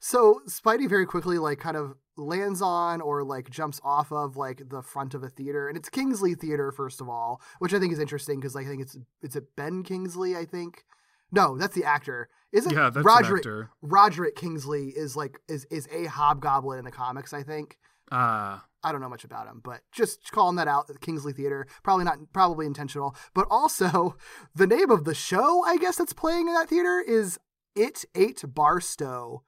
so 0.00 0.40
Spidey 0.48 0.88
very 0.88 1.06
quickly 1.06 1.38
like 1.38 1.58
kind 1.58 1.76
of 1.76 1.94
lands 2.16 2.62
on 2.62 3.00
or 3.00 3.24
like 3.24 3.50
jumps 3.50 3.80
off 3.84 4.10
of 4.12 4.36
like 4.36 4.62
the 4.68 4.82
front 4.82 5.14
of 5.14 5.22
a 5.22 5.28
theater, 5.28 5.68
and 5.68 5.76
it's 5.76 5.88
Kingsley 5.88 6.34
Theater 6.34 6.72
first 6.72 7.00
of 7.00 7.08
all, 7.08 7.40
which 7.58 7.74
I 7.74 7.78
think 7.78 7.92
is 7.92 7.98
interesting 7.98 8.40
because 8.40 8.54
like, 8.54 8.66
I 8.66 8.70
think 8.70 8.82
it's 8.82 8.96
it's 9.22 9.36
a 9.36 9.42
Ben 9.56 9.82
Kingsley. 9.82 10.36
I 10.36 10.44
think. 10.44 10.84
No, 11.32 11.58
that's 11.58 11.74
the 11.74 11.84
actor. 11.84 12.28
Isn't 12.52 12.72
Yeah, 12.72 12.88
that's 12.88 13.04
Roderick 13.04 13.40
actor. 13.40 13.70
Roderick 13.82 14.36
Kingsley 14.36 14.90
is 14.90 15.16
like 15.16 15.40
is 15.48 15.66
is 15.70 15.88
a 15.92 16.04
hobgoblin 16.04 16.78
in 16.78 16.84
the 16.84 16.92
comics, 16.92 17.32
I 17.32 17.42
think. 17.42 17.76
Ah. 18.12 18.64
I 18.82 18.92
don't 18.92 19.00
know 19.00 19.08
much 19.08 19.24
about 19.24 19.48
him, 19.48 19.60
but 19.64 19.80
just 19.90 20.30
calling 20.30 20.54
that 20.56 20.68
out, 20.68 20.88
Kingsley 21.00 21.32
Theater, 21.32 21.66
probably 21.82 22.04
not, 22.04 22.18
probably 22.32 22.66
intentional. 22.66 23.16
But 23.34 23.48
also, 23.50 24.16
the 24.54 24.66
name 24.66 24.90
of 24.90 25.04
the 25.04 25.14
show, 25.14 25.64
I 25.64 25.76
guess, 25.76 25.96
that's 25.96 26.12
playing 26.12 26.46
in 26.46 26.54
that 26.54 26.68
theater 26.68 27.02
is 27.04 27.36
It 27.76 28.04
Ate 28.14 28.42
Barstow. 28.46 29.44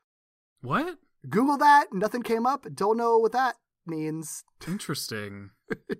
what? 0.60 0.98
Google 1.28 1.56
that, 1.58 1.86
nothing 1.92 2.22
came 2.22 2.46
up. 2.46 2.66
Don't 2.74 2.96
know 2.96 3.18
what 3.18 3.32
that 3.32 3.56
means. 3.86 4.44
Interesting. 4.68 5.50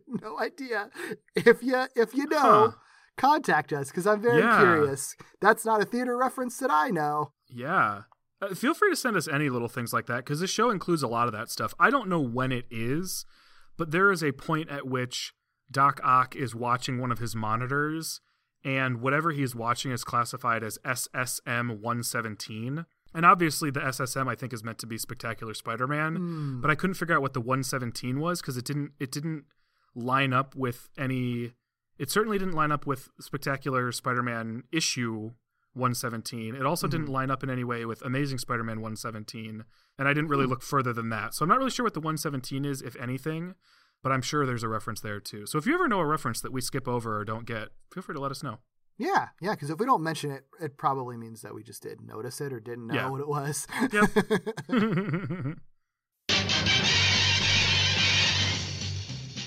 no 0.07 0.39
idea. 0.39 0.91
If 1.35 1.63
you 1.63 1.87
if 1.97 2.15
you 2.15 2.27
know, 2.27 2.39
Huh. 2.41 2.73
contact 3.17 3.73
us 3.73 3.91
because 3.91 4.07
I'm 4.07 4.21
very 4.23 4.39
Yeah. 4.41 4.59
curious. 4.61 5.17
That's 5.41 5.65
not 5.65 5.83
a 5.83 5.85
theater 5.85 6.17
reference 6.17 6.59
that 6.59 6.71
I 6.71 6.91
know. 6.91 7.33
Yeah. 7.49 8.03
Uh, 8.41 8.55
feel 8.55 8.75
free 8.75 8.91
to 8.91 8.97
send 8.97 9.17
us 9.17 9.27
any 9.27 9.49
little 9.51 9.69
things 9.69 9.93
like 9.93 10.07
that 10.07 10.19
because 10.19 10.39
this 10.41 10.51
show 10.51 10.71
includes 10.71 11.03
a 11.03 11.09
lot 11.09 11.27
of 11.27 11.33
that 11.33 11.51
stuff. 11.51 11.75
I 11.81 11.91
don't 11.91 12.09
know 12.09 12.21
when 12.21 12.53
it 12.53 12.67
is, 12.71 13.27
but 13.77 13.91
there 13.91 14.13
is 14.13 14.23
a 14.23 14.31
point 14.33 14.69
at 14.71 14.87
which 14.87 15.33
Doc 15.71 16.01
Ock 16.05 16.37
is 16.37 16.55
watching 16.55 16.99
one 17.01 17.11
of 17.11 17.19
his 17.19 17.35
monitors, 17.35 18.21
and 18.65 19.01
whatever 19.01 19.31
he's 19.31 19.55
watching 19.55 19.93
is 19.93 20.05
classified 20.05 20.63
as 20.63 20.79
SSM 20.85 21.81
117. 21.81 22.87
And 23.15 23.25
obviously, 23.25 23.71
the 23.71 23.81
SSM 23.81 24.29
I 24.29 24.35
think 24.35 24.53
is 24.53 24.63
meant 24.63 24.79
to 24.79 24.87
be 24.87 24.99
Spectacular 24.99 25.55
Spider-Man, 25.55 26.17
hmm. 26.17 26.61
but 26.61 26.71
I 26.71 26.75
couldn't 26.75 26.95
figure 26.95 27.15
out 27.15 27.23
what 27.23 27.33
the 27.33 27.41
117 27.41 28.21
was 28.21 28.41
because 28.41 28.57
it 28.57 28.65
didn't 28.65 28.93
it 28.99 29.11
didn't 29.11 29.45
line 29.95 30.33
up 30.33 30.55
with 30.55 30.89
any. 30.99 31.55
It 31.99 32.11
certainly 32.11 32.39
didn't 32.39 32.55
line 32.55 32.71
up 32.71 32.87
with 32.87 33.09
Spectacular 33.21 33.91
Spider-Man 33.93 34.65
issue 34.71 35.33
117. 35.73 36.55
It 36.55 36.67
also 36.67 36.87
didn't 36.87 37.07
hmm. 37.07 37.13
line 37.13 37.31
up 37.31 37.43
in 37.43 37.51
any 37.51 37.65
way 37.65 37.85
with 37.87 38.03
Amazing 38.03 38.39
Spider-Man 38.39 38.77
117, 38.81 39.65
and 39.99 40.09
I 40.09 40.13
didn't 40.13 40.29
really 40.29 40.45
hmm. 40.45 40.51
look 40.51 40.63
further 40.63 40.93
than 40.93 41.09
that. 41.09 41.35
So 41.35 41.45
I'm 41.45 41.49
not 41.49 41.59
really 41.59 41.71
sure 41.71 41.85
what 41.85 41.95
the 41.95 42.01
117 42.01 42.65
is, 42.65 42.83
if 42.83 42.95
anything, 42.97 43.55
but 44.03 44.13
I'm 44.13 44.23
sure 44.23 44.47
there's 44.47 44.63
a 44.63 44.69
reference 44.69 45.01
there 45.01 45.21
too. 45.21 45.47
So 45.47 45.59
if 45.59 45.67
you 45.67 45.75
ever 45.75 45.89
know 45.89 46.01
a 46.01 46.07
reference 46.07 46.41
that 46.41 46.53
we 46.53 46.61
skip 46.61 46.87
over 46.89 47.19
or 47.19 47.25
don't 47.25 47.47
get, 47.47 47.69
feel 47.93 48.03
free 48.03 48.15
to 48.15 48.21
let 48.21 48.31
us 48.31 48.43
know. 48.43 48.59
Yeah, 48.97 49.29
yeah, 49.41 49.53
because 49.53 49.71
if 49.71 49.79
we 49.79 49.87
don't 49.87 50.03
mention 50.03 50.31
it, 50.33 50.45
it 50.61 50.77
probably 50.77 51.17
means 51.17 51.43
that 51.43 51.55
we 51.55 51.63
just 51.63 51.83
didn't 51.83 52.07
notice 52.07 52.41
it 52.41 52.53
or 52.53 52.59
didn't 52.61 52.89
know 52.89 52.95
Yeah. 52.95 53.09
what 53.11 53.21
it 53.21 53.29
was. 53.29 53.67
Yep. 53.93 54.11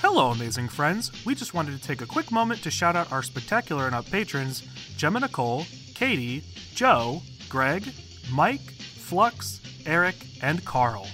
Hello, 0.02 0.32
amazing 0.32 0.68
friends. 0.68 1.12
We 1.26 1.36
just 1.36 1.54
wanted 1.54 1.80
to 1.80 1.82
take 1.88 2.02
a 2.02 2.06
quick 2.06 2.32
moment 2.32 2.64
to 2.64 2.72
shout 2.72 2.96
out 2.96 3.12
our 3.12 3.24
spectacular 3.24 3.86
and 3.86 3.96
up 3.96 4.10
patrons 4.10 4.62
Gemma 4.98 5.20
Nicole, 5.22 5.66
Katie, 5.96 6.44
Joe, 6.74 7.22
Greg, 7.50 7.88
Mike, 8.32 8.60
Flux, 8.62 9.62
Eric, 9.86 10.16
and 10.42 10.64
Carl. 10.66 11.08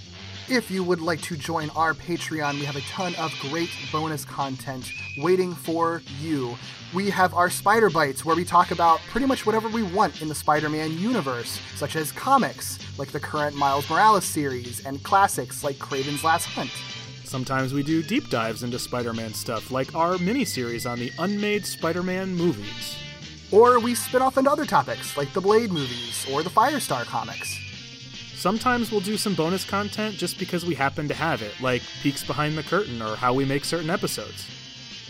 If 0.50 0.72
you 0.72 0.82
would 0.86 1.02
like 1.02 1.20
to 1.24 1.36
join 1.36 1.70
our 1.72 1.94
Patreon, 1.94 2.54
we 2.54 2.64
have 2.64 2.78
a 2.78 2.82
ton 2.82 3.14
of 3.16 3.34
great 3.42 3.70
bonus 3.92 4.24
content 4.24 4.90
waiting 5.18 5.54
for 5.54 6.02
you. 6.22 6.58
We 6.94 7.10
have 7.10 7.34
our 7.34 7.50
Spider 7.50 7.90
Bites, 7.90 8.24
where 8.24 8.34
we 8.34 8.46
talk 8.46 8.72
about 8.72 9.02
pretty 9.12 9.28
much 9.28 9.46
whatever 9.46 9.68
we 9.68 9.84
want 9.84 10.22
in 10.22 10.30
the 10.30 10.36
Spider 10.36 10.70
Man 10.70 10.98
universe, 10.98 11.60
such 11.76 11.98
as 11.98 12.14
comics, 12.14 12.80
like 12.98 13.10
the 13.10 13.20
current 13.20 13.58
Miles 13.58 13.90
Morales 13.90 14.24
series, 14.24 14.86
and 14.86 15.04
classics 15.04 15.66
like 15.66 15.76
Kraven's 15.80 16.24
Last 16.24 16.46
Hunt. 16.46 16.72
Sometimes 17.26 17.74
we 17.74 17.84
do 17.84 18.02
deep 18.02 18.30
dives 18.30 18.64
into 18.64 18.80
Spider 18.80 19.12
Man 19.12 19.34
stuff, 19.34 19.70
like 19.70 19.94
our 19.96 20.14
miniseries 20.14 20.90
on 20.90 20.98
the 20.98 21.12
unmade 21.20 21.66
Spider 21.66 22.04
Man 22.04 22.34
movies. 22.34 22.96
Or 23.52 23.82
we 23.82 23.96
spin 23.96 24.22
off 24.22 24.38
into 24.38 24.50
other 24.50 24.66
topics, 24.66 25.18
like 25.18 25.34
the 25.34 25.42
Blade 25.42 25.74
movies 25.74 26.26
or 26.32 26.42
the 26.42 26.50
Firestar 26.50 27.04
comics. 27.04 27.67
Sometimes 28.38 28.92
we'll 28.92 29.02
do 29.02 29.18
some 29.18 29.34
bonus 29.34 29.66
content 29.66 30.16
just 30.16 30.38
because 30.38 30.64
we 30.64 30.76
happen 30.76 31.08
to 31.08 31.14
have 31.16 31.42
it, 31.42 31.60
like 31.60 31.82
peeks 32.04 32.24
behind 32.24 32.56
the 32.56 32.62
curtain 32.62 33.02
or 33.02 33.16
how 33.16 33.34
we 33.34 33.44
make 33.44 33.66
certain 33.66 33.90
episodes. 33.90 34.48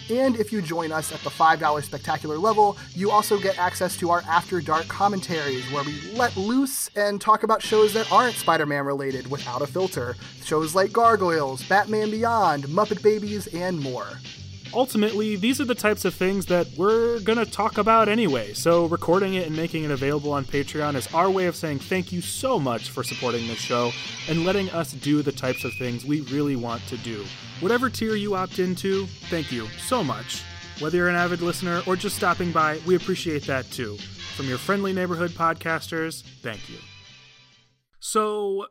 And 0.09 0.37
if 0.37 0.53
you 0.53 0.61
join 0.61 0.93
us 0.93 1.11
at 1.11 1.19
the 1.19 1.29
$5 1.29 1.83
spectacular 1.83 2.37
level, 2.37 2.77
you 2.95 3.11
also 3.11 3.37
get 3.37 3.59
access 3.59 3.97
to 3.97 4.11
our 4.11 4.21
After 4.21 4.61
Dark 4.61 4.87
commentaries, 4.87 5.69
where 5.73 5.83
we 5.83 5.99
let 6.13 6.37
loose 6.37 6.89
and 6.95 7.19
talk 7.19 7.43
about 7.43 7.61
shows 7.61 7.91
that 7.95 8.09
aren't 8.13 8.35
Spider 8.35 8.65
Man 8.65 8.85
related 8.85 9.29
without 9.29 9.61
a 9.61 9.67
filter. 9.67 10.15
Shows 10.45 10.73
like 10.73 10.93
Gargoyles, 10.93 11.63
Batman 11.67 12.09
Beyond, 12.09 12.63
Muppet 12.67 13.03
Babies, 13.03 13.47
and 13.47 13.77
more. 13.77 14.07
Ultimately, 14.73 15.35
these 15.35 15.61
are 15.61 15.65
the 15.65 15.75
types 15.75 16.05
of 16.05 16.13
things 16.13 16.45
that 16.47 16.67
we're 16.77 17.19
going 17.21 17.37
to 17.37 17.49
talk 17.49 17.77
about 17.77 18.09
anyway, 18.09 18.53
so 18.53 18.85
recording 18.85 19.35
it 19.35 19.47
and 19.47 19.55
making 19.55 19.83
it 19.83 19.91
available 19.91 20.31
on 20.31 20.45
Patreon 20.45 20.95
is 20.95 21.11
our 21.13 21.29
way 21.29 21.45
of 21.45 21.55
saying 21.55 21.79
thank 21.79 22.11
you 22.11 22.21
so 22.21 22.59
much 22.59 22.89
for 22.89 23.03
supporting 23.03 23.47
this 23.47 23.59
show 23.59 23.91
and 24.29 24.45
letting 24.45 24.69
us 24.71 24.93
do 24.93 25.21
the 25.21 25.31
types 25.31 25.63
of 25.63 25.73
things 25.75 26.05
we 26.05 26.21
really 26.21 26.55
want 26.55 26.85
to 26.87 26.97
do. 26.97 27.23
Whatever 27.59 27.89
tier 27.89 28.15
you 28.15 28.35
opt 28.35 28.59
into, 28.59 29.07
thank 29.29 29.51
you 29.51 29.67
so 29.77 30.03
much. 30.03 30.43
Whether 30.79 30.97
you're 30.97 31.09
an 31.09 31.15
avid 31.15 31.41
listener 31.41 31.81
or 31.87 31.95
just 31.95 32.15
stopping 32.15 32.51
by, 32.51 32.79
we 32.85 32.95
appreciate 32.95 33.43
that 33.47 33.69
too. 33.71 33.97
From 34.35 34.47
your 34.47 34.59
friendly 34.59 34.93
neighborhood 34.93 35.31
podcasters, 35.31 36.21
thank 36.41 36.69
you. 36.69 36.77
So, 37.99 38.67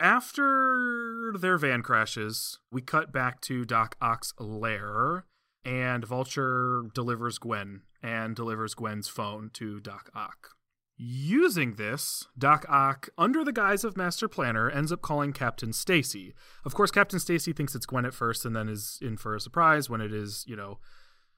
after 0.00 1.32
their 1.36 1.58
van 1.58 1.82
crashes, 1.82 2.60
we 2.70 2.80
cut 2.80 3.12
back 3.12 3.40
to 3.42 3.64
Doc 3.64 3.96
Ock's 4.00 4.32
lair, 4.38 5.24
and 5.68 6.02
Vulture 6.04 6.84
delivers 6.94 7.38
Gwen 7.38 7.82
and 8.02 8.34
delivers 8.34 8.74
Gwen's 8.74 9.06
phone 9.06 9.50
to 9.52 9.80
Doc 9.80 10.10
Ock. 10.14 10.54
Using 10.96 11.74
this, 11.74 12.26
Doc 12.36 12.64
Ock, 12.68 13.10
under 13.18 13.44
the 13.44 13.52
guise 13.52 13.84
of 13.84 13.96
Master 13.96 14.28
Planner, 14.28 14.70
ends 14.70 14.90
up 14.90 15.02
calling 15.02 15.32
Captain 15.32 15.72
Stacy. 15.72 16.34
Of 16.64 16.74
course, 16.74 16.90
Captain 16.90 17.20
Stacy 17.20 17.52
thinks 17.52 17.74
it's 17.74 17.86
Gwen 17.86 18.06
at 18.06 18.14
first 18.14 18.46
and 18.46 18.56
then 18.56 18.68
is 18.68 18.98
in 19.02 19.18
for 19.18 19.36
a 19.36 19.40
surprise 19.40 19.90
when 19.90 20.00
it 20.00 20.12
is, 20.12 20.44
you 20.48 20.56
know, 20.56 20.78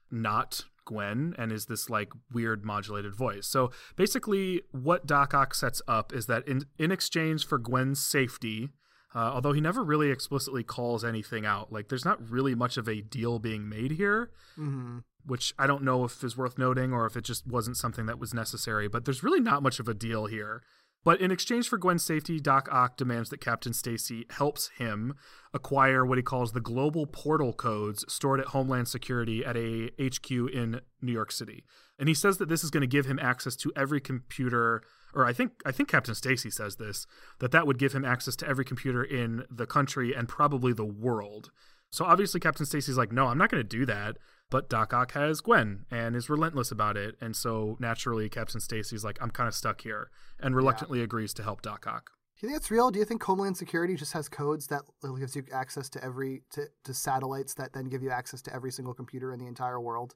not 0.09 0.63
Gwen 0.85 1.35
and 1.37 1.51
is 1.51 1.65
this 1.65 1.89
like 1.89 2.13
weird 2.31 2.63
modulated 2.63 3.13
voice. 3.13 3.45
So 3.45 3.71
basically, 3.97 4.61
what 4.71 5.05
Doc 5.05 5.33
Ock 5.33 5.53
sets 5.53 5.81
up 5.89 6.13
is 6.13 6.25
that 6.27 6.47
in, 6.47 6.63
in 6.79 6.91
exchange 6.91 7.45
for 7.45 7.59
Gwen's 7.59 8.01
safety, 8.01 8.69
uh, 9.13 9.31
although 9.33 9.53
he 9.53 9.61
never 9.61 9.83
really 9.83 10.09
explicitly 10.09 10.63
calls 10.63 11.03
anything 11.03 11.45
out, 11.45 11.71
like 11.71 11.89
there's 11.89 12.05
not 12.05 12.29
really 12.29 12.55
much 12.55 12.77
of 12.77 12.87
a 12.87 13.01
deal 13.01 13.39
being 13.39 13.67
made 13.67 13.91
here, 13.91 14.31
hmm 14.55 14.99
which 15.23 15.53
I 15.59 15.67
don't 15.67 15.83
know 15.83 16.03
if 16.03 16.23
is 16.23 16.35
worth 16.35 16.57
noting 16.57 16.93
or 16.93 17.05
if 17.05 17.15
it 17.15 17.23
just 17.23 17.45
wasn't 17.45 17.77
something 17.77 18.07
that 18.07 18.17
was 18.17 18.33
necessary, 18.33 18.87
but 18.87 19.05
there's 19.05 19.21
really 19.21 19.39
not 19.39 19.61
much 19.61 19.79
of 19.79 19.87
a 19.87 19.93
deal 19.93 20.25
here. 20.25 20.63
But 21.03 21.19
in 21.19 21.31
exchange 21.31 21.67
for 21.67 21.77
Gwen's 21.77 22.03
safety, 22.03 22.39
Doc 22.39 22.67
Ock 22.71 22.95
demands 22.95 23.29
that 23.29 23.41
Captain 23.41 23.73
Stacy 23.73 24.25
helps 24.29 24.69
him 24.77 25.15
acquire 25.53 26.05
what 26.05 26.19
he 26.19 26.23
calls 26.23 26.53
the 26.53 26.59
global 26.59 27.07
portal 27.07 27.53
codes 27.53 28.05
stored 28.07 28.39
at 28.39 28.47
Homeland 28.47 28.87
Security 28.87 29.43
at 29.43 29.57
a 29.57 29.89
HQ 29.99 30.31
in 30.31 30.81
New 31.01 31.11
York 31.11 31.31
City. 31.31 31.63
And 31.97 32.07
he 32.07 32.13
says 32.13 32.37
that 32.37 32.49
this 32.49 32.63
is 32.63 32.69
going 32.69 32.81
to 32.81 32.87
give 32.87 33.07
him 33.07 33.19
access 33.19 33.55
to 33.57 33.71
every 33.75 33.99
computer 33.99 34.83
or 35.13 35.25
I 35.25 35.33
think 35.33 35.53
I 35.65 35.71
think 35.71 35.89
Captain 35.89 36.15
Stacy 36.15 36.49
says 36.49 36.75
this 36.75 37.05
that 37.39 37.51
that 37.51 37.67
would 37.67 37.79
give 37.79 37.93
him 37.93 38.05
access 38.05 38.35
to 38.37 38.47
every 38.47 38.65
computer 38.65 39.03
in 39.03 39.45
the 39.49 39.65
country 39.65 40.13
and 40.13 40.27
probably 40.27 40.73
the 40.73 40.85
world. 40.85 41.51
So 41.91 42.05
obviously 42.05 42.39
Captain 42.39 42.65
Stacy's 42.65 42.97
like, 42.97 43.11
"No, 43.11 43.27
I'm 43.27 43.37
not 43.37 43.51
going 43.51 43.63
to 43.63 43.77
do 43.77 43.85
that." 43.85 44.17
But 44.49 44.69
Doc 44.69 44.93
Ock 44.93 45.13
has 45.13 45.39
Gwen 45.39 45.85
and 45.89 46.15
is 46.15 46.29
relentless 46.29 46.71
about 46.71 46.97
it, 46.97 47.15
and 47.21 47.35
so 47.35 47.77
naturally 47.79 48.29
Captain 48.29 48.59
Stacy's 48.59 49.03
like, 49.03 49.17
"I'm 49.21 49.31
kind 49.31 49.47
of 49.47 49.55
stuck 49.55 49.81
here," 49.81 50.09
and 50.39 50.55
reluctantly 50.55 51.01
agrees 51.01 51.33
to 51.35 51.43
help 51.43 51.61
Doc 51.61 51.87
Ock. 51.87 52.11
Do 52.41 52.47
you 52.47 52.53
think 52.53 52.61
it's 52.61 52.71
real? 52.71 52.89
Do 52.89 52.97
you 52.97 53.05
think 53.05 53.21
Homeland 53.21 53.55
Security 53.55 53.95
just 53.95 54.13
has 54.13 54.27
codes 54.27 54.65
that 54.67 54.81
gives 55.19 55.35
you 55.35 55.45
access 55.53 55.89
to 55.89 56.03
every 56.03 56.41
to, 56.53 56.65
to 56.85 56.91
satellites 56.91 57.53
that 57.53 57.71
then 57.71 57.85
give 57.85 58.01
you 58.01 58.09
access 58.09 58.41
to 58.41 58.53
every 58.53 58.71
single 58.71 58.95
computer 58.95 59.31
in 59.31 59.39
the 59.39 59.45
entire 59.45 59.79
world? 59.79 60.15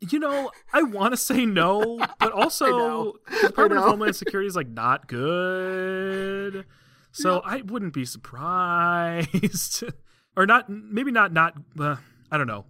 You 0.00 0.18
know, 0.18 0.50
I 0.74 0.82
want 0.82 1.14
to 1.14 1.16
say 1.16 1.46
no, 1.46 2.04
but 2.20 2.32
also 2.32 3.14
the 3.30 3.46
Department 3.46 3.80
of. 3.80 3.88
Homeland 3.88 4.14
Security 4.14 4.46
is 4.46 4.56
like 4.56 4.68
not 4.68 5.08
good. 5.08 6.66
So 7.12 7.40
I 7.42 7.62
wouldn't 7.62 7.94
be 7.94 8.04
surprised, 8.04 9.84
or 10.36 10.44
not. 10.44 10.68
Maybe 10.68 11.10
not. 11.12 11.32
Not. 11.32 11.54
Uh, 11.80 11.96
I 12.30 12.36
don't 12.36 12.46
know. 12.46 12.66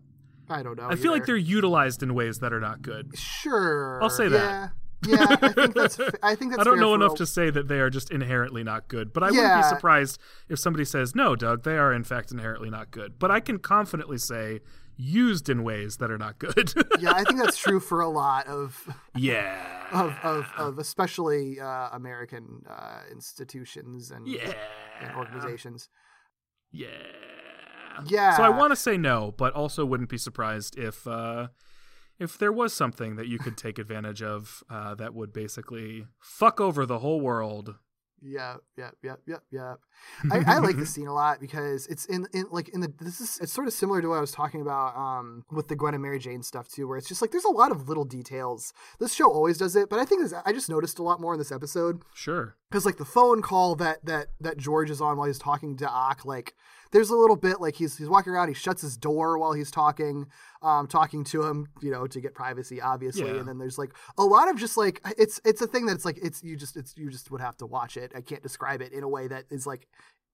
I 0.48 0.62
don't 0.62 0.78
know. 0.78 0.88
I 0.88 0.94
feel 0.94 1.10
like 1.10 1.26
they're 1.26 1.36
utilized 1.36 2.04
in 2.04 2.14
ways 2.14 2.38
that 2.38 2.52
are 2.52 2.60
not 2.60 2.80
good. 2.82 3.18
sure. 3.18 4.00
I'll 4.00 4.08
say 4.08 4.28
that. 4.28 4.70
Yeah, 5.06 5.26
yeah. 5.30 5.36
I 5.42 5.48
think 5.52 5.74
that's. 5.74 6.00
I 6.22 6.34
think 6.34 6.52
that's. 6.52 6.60
I 6.60 6.64
don't 6.64 6.80
know 6.80 6.94
enough 6.94 7.14
to 7.16 7.26
say 7.26 7.50
that 7.50 7.68
they 7.68 7.80
are 7.80 7.90
just 7.90 8.10
inherently 8.10 8.64
not 8.64 8.88
good, 8.88 9.12
but 9.12 9.22
I 9.22 9.30
wouldn't 9.30 9.62
be 9.62 9.68
surprised 9.68 10.18
if 10.48 10.58
somebody 10.58 10.84
says, 10.84 11.14
"No, 11.14 11.36
Doug, 11.36 11.62
they 11.62 11.76
are 11.76 11.92
in 11.92 12.04
fact 12.04 12.32
inherently 12.32 12.70
not 12.70 12.90
good." 12.90 13.18
But 13.18 13.30
I 13.30 13.40
can 13.40 13.58
confidently 13.58 14.18
say 14.18 14.60
used 14.98 15.48
in 15.48 15.62
ways 15.62 15.98
that 15.98 16.10
are 16.10 16.18
not 16.18 16.38
good. 16.38 16.74
Yeah, 16.98 17.12
I 17.14 17.22
think 17.22 17.38
that's 17.38 17.56
true 17.56 17.78
for 17.78 18.00
a 18.00 18.08
lot 18.10 18.48
of 18.48 18.88
yeah. 19.14 19.86
of 19.92 20.18
of, 20.24 20.46
of 20.56 20.78
especially 20.78 21.60
uh, 21.60 21.90
American 21.92 22.64
uh, 22.68 23.02
institutions 23.10 24.10
and, 24.10 24.26
yeah. 24.26 24.52
and 25.00 25.16
organizations. 25.16 25.88
Yeah. 26.72 26.88
Yeah. 28.06 28.36
So 28.36 28.42
I 28.42 28.48
want 28.48 28.72
to 28.72 28.76
say 28.76 28.96
no, 28.96 29.32
but 29.36 29.54
also 29.54 29.84
wouldn't 29.86 30.08
be 30.08 30.18
surprised 30.18 30.76
if 30.76 31.06
uh, 31.06 31.48
if 32.18 32.36
there 32.38 32.52
was 32.52 32.72
something 32.72 33.16
that 33.16 33.28
you 33.28 33.38
could 33.38 33.56
take 33.56 33.78
advantage 33.78 34.22
of 34.22 34.62
uh, 34.70 34.94
that 34.96 35.14
would 35.14 35.32
basically 35.32 36.06
fuck 36.20 36.60
over 36.60 36.84
the 36.86 36.98
whole 36.98 37.20
world. 37.20 37.76
Yeah, 38.20 38.56
yeah, 38.76 38.90
yeah, 39.00 39.14
yeah, 39.28 39.36
yeah. 39.52 39.74
I, 40.32 40.42
I 40.44 40.58
like 40.58 40.74
this 40.76 40.90
scene 40.94 41.06
a 41.06 41.14
lot 41.14 41.38
because 41.38 41.86
it's 41.86 42.04
in, 42.06 42.26
in 42.32 42.46
like 42.50 42.68
in 42.70 42.80
the 42.80 42.92
this 43.00 43.20
is 43.20 43.38
it's 43.40 43.52
sort 43.52 43.68
of 43.68 43.72
similar 43.72 44.02
to 44.02 44.08
what 44.08 44.16
I 44.18 44.20
was 44.20 44.32
talking 44.32 44.60
about 44.60 44.96
um 44.96 45.44
with 45.52 45.68
the 45.68 45.76
Gwen 45.76 45.94
and 45.94 46.02
Mary 46.02 46.18
Jane 46.18 46.42
stuff 46.42 46.68
too, 46.68 46.88
where 46.88 46.98
it's 46.98 47.06
just 47.06 47.22
like 47.22 47.30
there's 47.30 47.44
a 47.44 47.48
lot 47.50 47.70
of 47.70 47.88
little 47.88 48.04
details. 48.04 48.72
This 48.98 49.14
show 49.14 49.30
always 49.30 49.56
does 49.56 49.76
it, 49.76 49.88
but 49.88 50.00
I 50.00 50.04
think 50.04 50.22
this, 50.22 50.34
I 50.44 50.52
just 50.52 50.68
noticed 50.68 50.98
a 50.98 51.04
lot 51.04 51.20
more 51.20 51.32
in 51.34 51.38
this 51.38 51.52
episode 51.52 52.02
Sure. 52.12 52.56
because 52.68 52.84
like 52.84 52.96
the 52.96 53.04
phone 53.04 53.40
call 53.40 53.76
that 53.76 54.04
that 54.04 54.28
that 54.40 54.56
George 54.56 54.90
is 54.90 55.00
on 55.00 55.16
while 55.16 55.28
he's 55.28 55.38
talking 55.38 55.76
to 55.76 55.88
Ock, 55.88 56.24
like 56.24 56.54
there's 56.92 57.10
a 57.10 57.16
little 57.16 57.36
bit 57.36 57.60
like 57.60 57.76
he's 57.76 57.96
he's 57.96 58.08
walking 58.08 58.32
around, 58.32 58.48
he 58.48 58.54
shuts 58.54 58.82
his 58.82 58.96
door 58.96 59.38
while 59.38 59.52
he's 59.52 59.70
talking, 59.70 60.26
um, 60.62 60.86
talking 60.86 61.24
to 61.24 61.44
him, 61.44 61.68
you 61.82 61.90
know, 61.90 62.06
to 62.06 62.20
get 62.20 62.34
privacy, 62.34 62.80
obviously. 62.80 63.26
Yeah. 63.26 63.36
And 63.36 63.48
then 63.48 63.58
there's 63.58 63.78
like 63.78 63.94
a 64.16 64.24
lot 64.24 64.48
of 64.48 64.56
just 64.56 64.76
like 64.76 65.00
it's 65.16 65.40
it's 65.44 65.62
a 65.62 65.66
thing 65.66 65.86
that 65.86 65.94
it's 65.94 66.04
like 66.04 66.18
it's 66.22 66.42
you 66.42 66.56
just 66.56 66.76
it's 66.76 66.94
you 66.96 67.10
just 67.10 67.30
would 67.30 67.40
have 67.40 67.56
to 67.58 67.66
watch 67.66 67.96
it. 67.96 68.12
I 68.14 68.20
can't 68.20 68.42
describe 68.42 68.80
it 68.80 68.92
in 68.92 69.02
a 69.02 69.08
way 69.08 69.28
that 69.28 69.44
is 69.50 69.66
like 69.66 69.88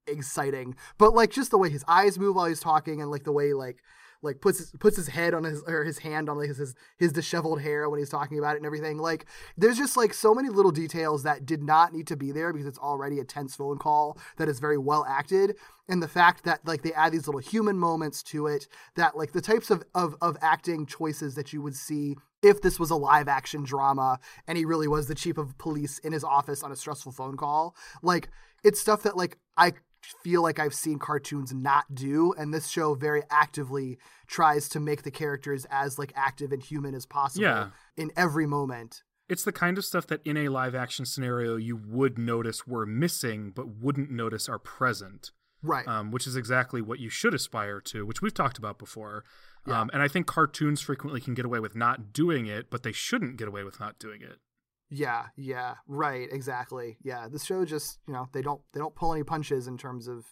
exciting, 0.07 0.76
but 0.98 1.14
like 1.14 1.30
just 1.30 1.50
the 1.50 1.59
way 1.59 1.70
his 1.70 1.84
eyes 1.88 2.18
move 2.18 2.36
while 2.36 2.46
he's 2.46 2.61
talking 2.61 3.00
and 3.00 3.11
like 3.11 3.24
the 3.24 3.32
way 3.32 3.52
like 3.52 3.78
like 4.25 4.41
puts 4.41 4.59
his, 4.59 4.70
puts 4.72 4.97
his 4.97 5.09
head 5.09 5.35
on 5.35 5.45
his 5.45 5.62
or 5.66 5.85
his 5.85 5.99
hand 5.99 6.29
on 6.29 6.39
like 6.39 6.49
his, 6.49 6.59
his 6.59 6.75
his 6.99 7.12
disheveled 7.12 7.61
hair 7.61 7.89
when 7.89 7.99
he's 7.99 8.09
talking 8.09 8.39
about 8.39 8.55
it 8.55 8.59
and 8.59 8.66
everything. 8.66 8.99
Like 8.99 9.27
there's 9.57 9.77
just 9.77 9.97
like 9.97 10.14
so 10.14 10.35
many 10.35 10.49
little 10.49 10.72
details 10.72 11.22
that 11.22 11.47
did 11.47 11.62
not 11.62 11.93
need 11.93 12.07
to 12.09 12.16
be 12.16 12.33
there 12.33 12.53
because 12.53 12.66
it's 12.66 12.79
already 12.79 13.20
a 13.20 13.25
tense 13.25 13.55
phone 13.55 13.79
call 13.79 14.18
that 14.37 14.49
is 14.49 14.59
very 14.59 14.79
well 14.79 15.05
acted. 15.09 15.57
And 15.89 16.03
the 16.03 16.09
fact 16.09 16.45
that 16.45 16.66
like 16.66 16.83
they 16.83 16.93
add 16.95 17.12
these 17.12 17.27
little 17.27 17.41
human 17.41 17.79
moments 17.79 18.22
to 18.25 18.47
it 18.47 18.66
that 18.97 19.16
like 19.16 19.33
the 19.33 19.41
types 19.41 19.70
of 19.70 19.85
of, 19.95 20.16
of 20.20 20.37
acting 20.41 20.87
choices 20.87 21.35
that 21.35 21.53
you 21.53 21.62
would 21.62 21.77
see 21.77 22.16
if 22.43 22.61
this 22.61 22.79
was 22.79 22.91
a 22.91 22.97
live 22.97 23.29
action 23.29 23.64
drama 23.64 24.18
and 24.47 24.59
he 24.59 24.64
really 24.64 24.89
was 24.89 25.07
the 25.07 25.14
chief 25.14 25.39
of 25.39 25.57
police 25.59 25.99
in 26.01 26.12
his 26.12 26.25
office 26.25 26.62
on 26.62 26.72
a 26.72 26.77
stressful 26.77 27.12
phone 27.12 27.37
call. 27.37 27.77
Like 28.03 28.29
it's 28.62 28.81
stuff 28.81 29.03
that 29.03 29.16
like 29.16 29.39
I 29.57 29.75
feel 30.22 30.42
like 30.42 30.59
I've 30.59 30.74
seen 30.74 30.98
cartoons 30.98 31.52
not 31.52 31.94
do, 31.94 32.32
and 32.36 32.52
this 32.52 32.68
show 32.68 32.94
very 32.94 33.22
actively 33.30 33.98
tries 34.26 34.68
to 34.70 34.80
make 34.80 35.02
the 35.02 35.11
characters 35.11 35.66
as 35.70 35.98
like 35.98 36.12
active 36.14 36.52
and 36.52 36.62
human 36.62 36.94
as 36.94 37.07
possible 37.07 37.44
Yeah. 37.44 37.70
in 37.96 38.11
every 38.16 38.46
moment. 38.46 39.02
It's 39.28 39.44
the 39.44 39.52
kind 39.52 39.78
of 39.78 39.84
stuff 39.84 40.07
that 40.09 40.20
in 40.24 40.36
a 40.36 40.48
live 40.48 40.74
action 40.74 41.07
scenario 41.07 41.57
you 41.57 41.76
would 41.76 42.18
notice 42.18 42.66
were 42.66 42.84
missing, 42.86 43.52
but 43.55 43.68
wouldn't 43.68 44.11
notice 44.11 44.48
are 44.48 44.59
present. 44.59 45.30
Right. 45.66 45.88
um, 45.88 46.11
which 46.11 46.26
is 46.26 46.36
exactly 46.36 46.82
what 46.82 46.98
you 46.98 47.09
should 47.09 47.32
aspire 47.32 47.80
to, 47.80 48.05
which 48.05 48.20
we've 48.20 48.34
talked 48.34 48.59
about 48.59 48.78
before. 48.78 49.24
Um, 49.64 49.88
and 49.94 50.02
I 50.02 50.09
think 50.09 50.26
cartoons 50.26 50.82
frequently 50.82 51.22
can 51.22 51.32
get 51.32 51.46
away 51.46 51.59
with 51.59 51.74
not 51.74 52.12
doing 52.12 52.44
it, 52.44 52.68
but 52.68 52.82
they 52.82 52.92
shouldn't 52.92 53.38
get 53.38 53.48
away 53.48 53.64
with 53.64 53.80
not 53.80 53.98
doing 53.98 54.20
it. 54.20 54.40
Yeah, 54.95 55.26
yeah, 55.36 55.74
right, 55.88 56.28
exactly. 56.30 56.99
Yeah, 57.03 57.26
this 57.28 57.45
show 57.45 57.64
just, 57.64 57.99
you 58.07 58.14
know, 58.14 58.28
they 58.32 58.42
don't 58.42 58.61
they 58.72 58.78
don't 58.78 58.95
pull 58.95 59.12
any 59.12 59.24
punches 59.24 59.66
in 59.66 59.76
terms 59.76 60.07
of 60.07 60.26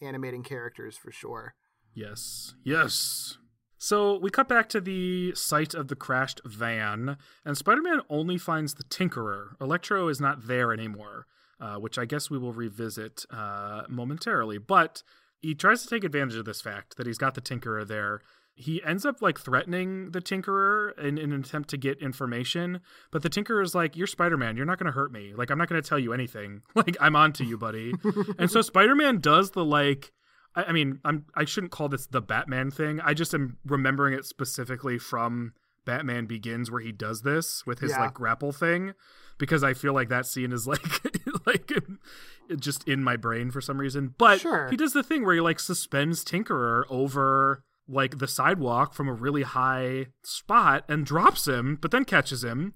animating 0.00 0.42
characters 0.42 0.96
for 0.96 1.12
sure. 1.12 1.54
Yes. 1.94 2.54
Yes. 2.64 3.38
So 3.78 4.18
we 4.18 4.30
cut 4.30 4.48
back 4.48 4.68
to 4.70 4.80
the 4.80 5.34
site 5.34 5.74
of 5.74 5.88
the 5.88 5.96
crashed 5.96 6.40
van, 6.46 7.18
and 7.44 7.58
Spider 7.58 7.82
Man 7.82 8.00
only 8.08 8.38
finds 8.38 8.74
the 8.74 8.84
Tinkerer. 8.84 9.50
Electro 9.60 10.08
is 10.08 10.20
not 10.20 10.46
there 10.46 10.72
anymore, 10.72 11.26
uh, 11.60 11.76
which 11.76 11.98
I 11.98 12.06
guess 12.06 12.30
we 12.30 12.38
will 12.38 12.54
revisit 12.54 13.24
uh, 13.30 13.82
momentarily. 13.88 14.58
But 14.58 15.02
he 15.40 15.54
tries 15.54 15.82
to 15.82 15.88
take 15.88 16.04
advantage 16.04 16.36
of 16.36 16.46
this 16.46 16.62
fact 16.62 16.96
that 16.96 17.06
he's 17.06 17.18
got 17.18 17.34
the 17.34 17.42
Tinkerer 17.42 17.86
there. 17.86 18.22
He 18.58 18.82
ends 18.82 19.04
up 19.04 19.20
like 19.20 19.38
threatening 19.38 20.12
the 20.12 20.20
Tinkerer 20.22 20.98
in, 20.98 21.18
in 21.18 21.30
an 21.32 21.40
attempt 21.40 21.68
to 21.70 21.76
get 21.76 21.98
information, 22.00 22.80
but 23.12 23.22
the 23.22 23.28
Tinkerer 23.28 23.62
is 23.62 23.74
like, 23.74 23.96
"You're 23.96 24.06
Spider 24.06 24.38
Man. 24.38 24.56
You're 24.56 24.64
not 24.64 24.78
going 24.78 24.86
to 24.86 24.92
hurt 24.92 25.12
me. 25.12 25.34
Like 25.36 25.50
I'm 25.50 25.58
not 25.58 25.68
going 25.68 25.80
to 25.80 25.86
tell 25.86 25.98
you 25.98 26.12
anything. 26.14 26.62
Like 26.74 26.96
I'm 27.00 27.14
on 27.16 27.32
to 27.34 27.44
you, 27.44 27.58
buddy." 27.58 27.92
and 28.38 28.50
so 28.50 28.62
Spider 28.62 28.94
Man 28.94 29.18
does 29.20 29.50
the 29.50 29.64
like 29.64 30.10
I, 30.54 30.64
I 30.64 30.72
mean, 30.72 31.00
I'm 31.04 31.26
I 31.34 31.44
shouldn't 31.44 31.70
call 31.70 31.90
this 31.90 32.06
the 32.06 32.22
Batman 32.22 32.70
thing. 32.70 32.98
I 33.00 33.12
just 33.12 33.34
am 33.34 33.58
remembering 33.66 34.14
it 34.14 34.24
specifically 34.24 34.98
from 34.98 35.52
Batman 35.84 36.24
Begins, 36.24 36.70
where 36.70 36.80
he 36.80 36.92
does 36.92 37.22
this 37.22 37.64
with 37.66 37.80
his 37.80 37.90
Yeah. 37.90 38.00
like 38.04 38.14
grapple 38.14 38.52
thing, 38.52 38.94
because 39.38 39.62
I 39.62 39.74
feel 39.74 39.92
like 39.92 40.08
that 40.08 40.24
scene 40.24 40.50
is 40.52 40.66
like 40.66 40.82
like 41.46 41.72
just 42.58 42.88
in 42.88 43.04
my 43.04 43.16
brain 43.16 43.50
for 43.50 43.60
some 43.60 43.76
reason. 43.78 44.14
But 44.16 44.40
Sure. 44.40 44.68
he 44.70 44.76
does 44.78 44.94
the 44.94 45.02
thing 45.02 45.26
where 45.26 45.34
he 45.34 45.40
like 45.42 45.60
suspends 45.60 46.24
Tinkerer 46.24 46.84
over 46.88 47.62
like 47.88 48.18
the 48.18 48.28
sidewalk 48.28 48.94
from 48.94 49.08
a 49.08 49.12
really 49.12 49.42
high 49.42 50.06
spot 50.22 50.84
and 50.88 51.06
drops 51.06 51.46
him, 51.46 51.78
but 51.80 51.90
then 51.90 52.04
catches 52.04 52.42
him. 52.42 52.74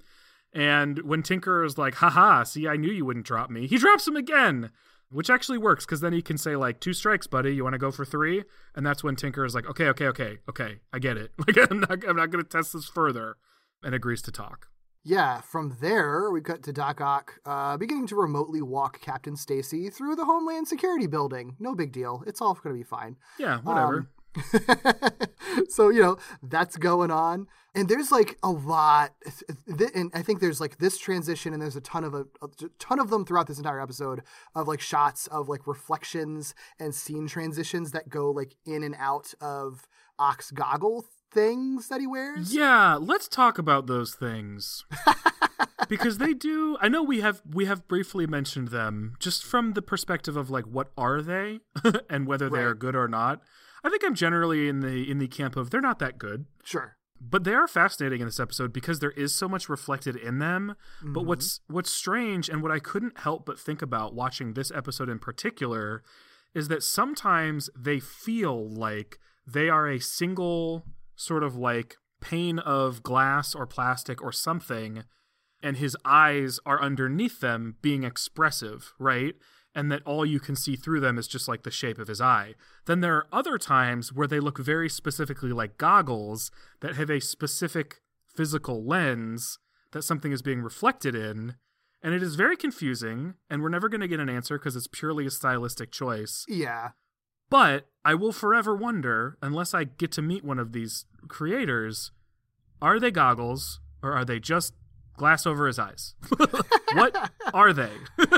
And 0.53 1.03
when 1.03 1.23
Tinker 1.23 1.65
is 1.65 1.79
like, 1.79 1.97
haha, 1.97 2.45
see, 2.45 2.67
I 2.67 2.77
knew 2.77 2.91
you 2.91 3.05
wouldn't 3.05 3.27
drop 3.27 3.51
me, 3.51 3.67
he 3.67 3.79
drops 3.79 4.07
him 4.07 4.17
again, 4.17 4.71
which 5.11 5.31
actually 5.31 5.59
works 5.59 5.85
because 5.85 6.01
then 6.01 6.13
he 6.13 6.23
can 6.23 6.39
say, 6.39 6.57
like, 6.57 6.81
two 6.81 6.93
strikes, 6.93 7.27
buddy, 7.27 7.55
you 7.55 7.65
want 7.65 7.75
to 7.75 7.79
go 7.79 7.91
for 7.91 8.05
three? 8.05 8.45
And 8.75 8.85
that's 8.85 9.05
when 9.05 9.17
Tinker 9.17 9.45
is 9.45 9.55
like, 9.55 9.69
okay, 9.69 9.87
okay, 9.89 10.07
okay, 10.07 10.39
okay, 10.49 10.81
I 10.93 10.99
get 10.99 11.17
it. 11.17 11.33
Like, 11.47 11.71
I'm 11.71 11.81
not, 11.81 12.05
I'm 12.09 12.17
not 12.17 12.31
going 12.31 12.45
to 12.45 12.49
test 12.49 12.73
this 12.73 12.89
further, 12.89 13.37
and 13.83 13.95
agrees 13.95 14.23
to 14.23 14.33
talk. 14.33 14.69
Yeah, 15.03 15.41
from 15.41 15.79
there 15.81 16.31
we 16.31 16.43
cut 16.43 16.63
to 16.65 16.73
Doc 16.73 17.01
Ock 17.01 17.41
uh, 17.47 17.79
beginning 17.79 18.07
to 18.09 18.17
remotely 18.17 18.61
walk 18.61 19.01
Captain 19.01 19.35
Stacy 19.35 19.89
through 19.89 20.15
the 20.15 20.27
Homeland 20.27 20.69
Security 20.69 21.07
building. 21.07 21.57
No 21.59 21.75
big 21.75 21.91
deal. 21.91 22.23
It's 22.27 22.43
all 22.43 22.53
going 22.55 22.75
to 22.75 22.79
be 22.79 22.85
fine. 22.85 23.17
Yeah, 23.39 23.61
whatever. 23.61 23.99
Um, 23.99 24.09
so 25.69 25.89
you 25.89 26.01
know 26.01 26.17
that's 26.43 26.77
going 26.77 27.11
on, 27.11 27.47
and 27.75 27.89
there's 27.89 28.13
like 28.13 28.39
a 28.43 28.51
lot, 28.51 29.13
and 29.95 30.11
I 30.15 30.23
think 30.23 30.41
there's 30.41 30.61
like 30.61 30.79
this 30.79 30.99
transition, 30.99 31.53
and 31.53 31.61
there's 31.61 31.77
a 31.77 31.81
ton 31.81 32.05
of 32.05 32.15
uh, 32.15 32.25
a, 32.43 32.47
a 32.47 32.69
ton 32.79 33.01
of 33.01 33.11
them 33.11 33.25
throughout 33.25 33.47
this 33.47 33.59
entire 33.59 33.81
episode 33.81 34.23
of 34.55 34.69
like 34.69 34.81
shots 34.81 35.27
of 35.29 35.49
like 35.49 35.67
reflections 35.67 36.55
and 36.79 36.95
scene 36.95 37.27
transitions 37.27 37.93
that 37.93 38.09
go 38.09 38.31
like 38.31 38.55
in 38.65 38.83
and 38.83 38.95
out 38.99 39.35
of 39.41 39.89
Ock's 40.19 40.51
goggle 40.51 41.07
things 41.33 41.89
that 41.89 42.01
he 42.01 42.07
wears. 42.07 42.55
Yeah, 42.55 42.97
let's 43.01 43.29
talk 43.29 43.59
about 43.59 43.87
those 43.87 44.15
things. 44.15 44.85
because 45.89 46.19
they 46.19 46.35
do 46.35 46.77
I 46.81 46.89
know 46.89 47.03
we 47.03 47.21
have 47.21 47.43
we 47.51 47.65
have 47.65 47.89
briefly 47.89 48.27
mentioned 48.27 48.69
them 48.69 49.17
just 49.19 49.45
from 49.45 49.73
the 49.73 49.83
perspective 49.83 50.37
of 50.37 50.51
like 50.51 50.65
what 50.65 50.91
are 50.97 51.23
they 51.23 51.61
and 52.11 52.27
whether 52.27 52.49
they 52.49 52.61
are 52.61 52.75
good 52.75 52.95
or 52.97 53.09
not. 53.09 53.41
I 53.85 53.91
think 53.91 54.05
I'm 54.05 54.15
generally 54.15 54.69
in 54.69 54.81
the 54.81 55.11
in 55.11 55.19
the 55.19 55.29
camp 55.29 55.57
of 55.57 55.71
they're 55.71 55.81
not 55.81 55.99
that 56.01 56.19
good. 56.19 56.47
Sure. 56.65 56.97
But 57.21 57.45
they 57.45 57.53
are 57.53 57.69
fascinating 57.69 58.21
in 58.21 58.27
this 58.27 58.41
episode 58.41 58.73
because 58.73 59.01
there 59.01 59.11
is 59.11 59.35
so 59.35 59.47
much 59.47 59.69
reflected 59.69 60.17
in 60.17 60.39
them. 60.39 60.75
But 61.03 61.21
mm-hmm. 61.21 61.29
what's 61.29 61.61
what's 61.67 61.91
strange 61.91 62.49
and 62.49 62.63
what 62.63 62.73
I 62.73 62.79
couldn't 62.79 63.19
help 63.21 63.45
but 63.45 63.59
think 63.59 63.83
about 63.83 64.15
watching 64.15 64.55
this 64.55 64.71
episode 64.71 65.09
in 65.09 65.19
particular 65.19 66.03
is 66.55 66.69
that 66.69 66.83
sometimes 66.83 67.71
they 67.79 68.01
feel 68.01 68.69
like 68.69 69.19
they 69.47 69.69
are 69.69 69.89
a 69.89 70.01
single 70.01 70.85
sort 71.15 71.43
of 71.43 71.57
like 71.57 71.97
pane 72.21 72.59
of 72.59 73.03
glass 73.03 73.55
or 73.55 73.67
plastic 73.67 74.23
or 74.23 74.33
something 74.33 75.05
and 75.63 75.77
his 75.77 75.97
eyes 76.05 76.59
are 76.65 76.83
underneath 76.83 77.41
them 77.41 77.77
being 77.83 78.05
expressive, 78.05 78.95
right? 78.99 79.35
And 79.75 79.91
that 79.93 80.03
all 80.05 80.27
you 80.27 80.41
can 80.41 80.57
see 80.57 80.75
through 80.75 81.01
them 81.01 81.17
is 81.17 81.29
just 81.29 81.47
like 81.47 81.63
the 81.63 81.71
shape 81.71 81.99
of 81.99 82.09
his 82.09 82.21
eye. 82.21 82.55
Then 82.87 83.01
there 83.01 83.15
are 83.15 83.29
other 83.33 83.57
times 83.57 84.13
where 84.13 84.27
they 84.27 84.41
look 84.41 84.59
very 84.59 84.89
specifically 84.89 85.53
like 85.53 85.79
goggles 85.79 86.51
that 86.81 86.97
have 86.97 87.09
a 87.09 87.21
specific 87.21 88.01
physical 88.35 88.85
lens 88.85 89.59
that 89.93 90.03
something 90.03 90.33
is 90.33 90.43
being 90.43 90.61
reflected 90.63 91.15
in. 91.15 91.55
And 92.03 92.15
it 92.15 92.23
is 92.23 92.35
very 92.35 92.57
confusing, 92.57 93.35
and 93.51 93.63
we're 93.63 93.69
never 93.69 93.89
going 93.89 94.01
to 94.01 94.09
get 94.09 94.21
an 94.21 94.31
answer 94.31 94.59
because 94.59 94.75
it's 94.75 94.87
purely 94.87 95.27
a 95.27 95.31
stylistic 95.31 95.93
choice. 95.93 96.47
Yeah. 96.49 96.91
But 97.51 97.89
I 98.05 98.15
will 98.15 98.33
forever 98.33 98.75
wonder, 98.75 99.37
unless 99.43 99.75
I 99.75 99.85
get 99.85 100.11
to 100.13 100.23
meet 100.23 100.45
one 100.45 100.59
of 100.59 100.73
these 100.73 101.05
creators, 101.29 102.13
are 102.81 102.99
they 102.99 103.11
goggles 103.11 103.81
or 104.03 104.13
are 104.13 104.25
they 104.25 104.39
just 104.39 104.73
glass 105.17 105.47
over 105.47 105.67
his 105.67 105.79
eyes? 105.79 106.15
what 106.95 107.31
are 107.53 107.73
they? 107.73 107.91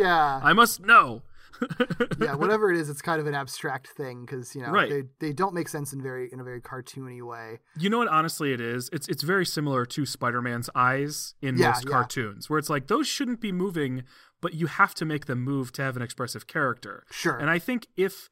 Yeah. 0.00 0.40
I 0.44 0.52
must 0.52 0.80
know. 0.80 1.22
yeah, 2.20 2.34
whatever 2.34 2.72
it 2.72 2.76
is, 2.76 2.88
it's 2.90 3.02
kind 3.02 3.20
of 3.20 3.26
an 3.28 3.34
abstract 3.34 3.86
thing 3.86 4.24
because 4.24 4.52
you 4.54 4.62
know 4.62 4.70
Right. 4.70 4.90
they, 4.90 5.02
they 5.28 5.32
don't 5.32 5.54
make 5.54 5.68
sense 5.68 5.92
in 5.92 6.02
very 6.02 6.28
in 6.32 6.40
a 6.40 6.44
very 6.44 6.60
cartoony 6.60 7.22
way. 7.22 7.60
You 7.78 7.88
know 7.88 7.98
what? 7.98 8.08
Honestly, 8.08 8.52
it 8.52 8.60
is. 8.60 8.90
It's 8.92 9.06
it's 9.08 9.22
very 9.22 9.46
similar 9.46 9.86
to 9.86 10.04
Spider-Man's 10.04 10.68
eyes 10.74 11.34
in 11.40 11.56
Yeah, 11.56 11.68
most 11.68 11.84
yeah. 11.84 11.90
cartoons, 11.92 12.50
where 12.50 12.58
it's 12.58 12.68
like 12.70 12.88
those 12.88 13.06
shouldn't 13.06 13.40
be 13.40 13.52
moving, 13.52 14.02
but 14.40 14.54
you 14.54 14.66
have 14.66 14.92
to 14.96 15.04
make 15.04 15.26
them 15.26 15.40
move 15.40 15.70
to 15.74 15.82
have 15.82 15.94
an 15.96 16.02
expressive 16.02 16.48
character. 16.48 17.04
Sure. 17.12 17.36
And 17.36 17.48
I 17.48 17.60
think 17.60 17.86
if 17.96 18.28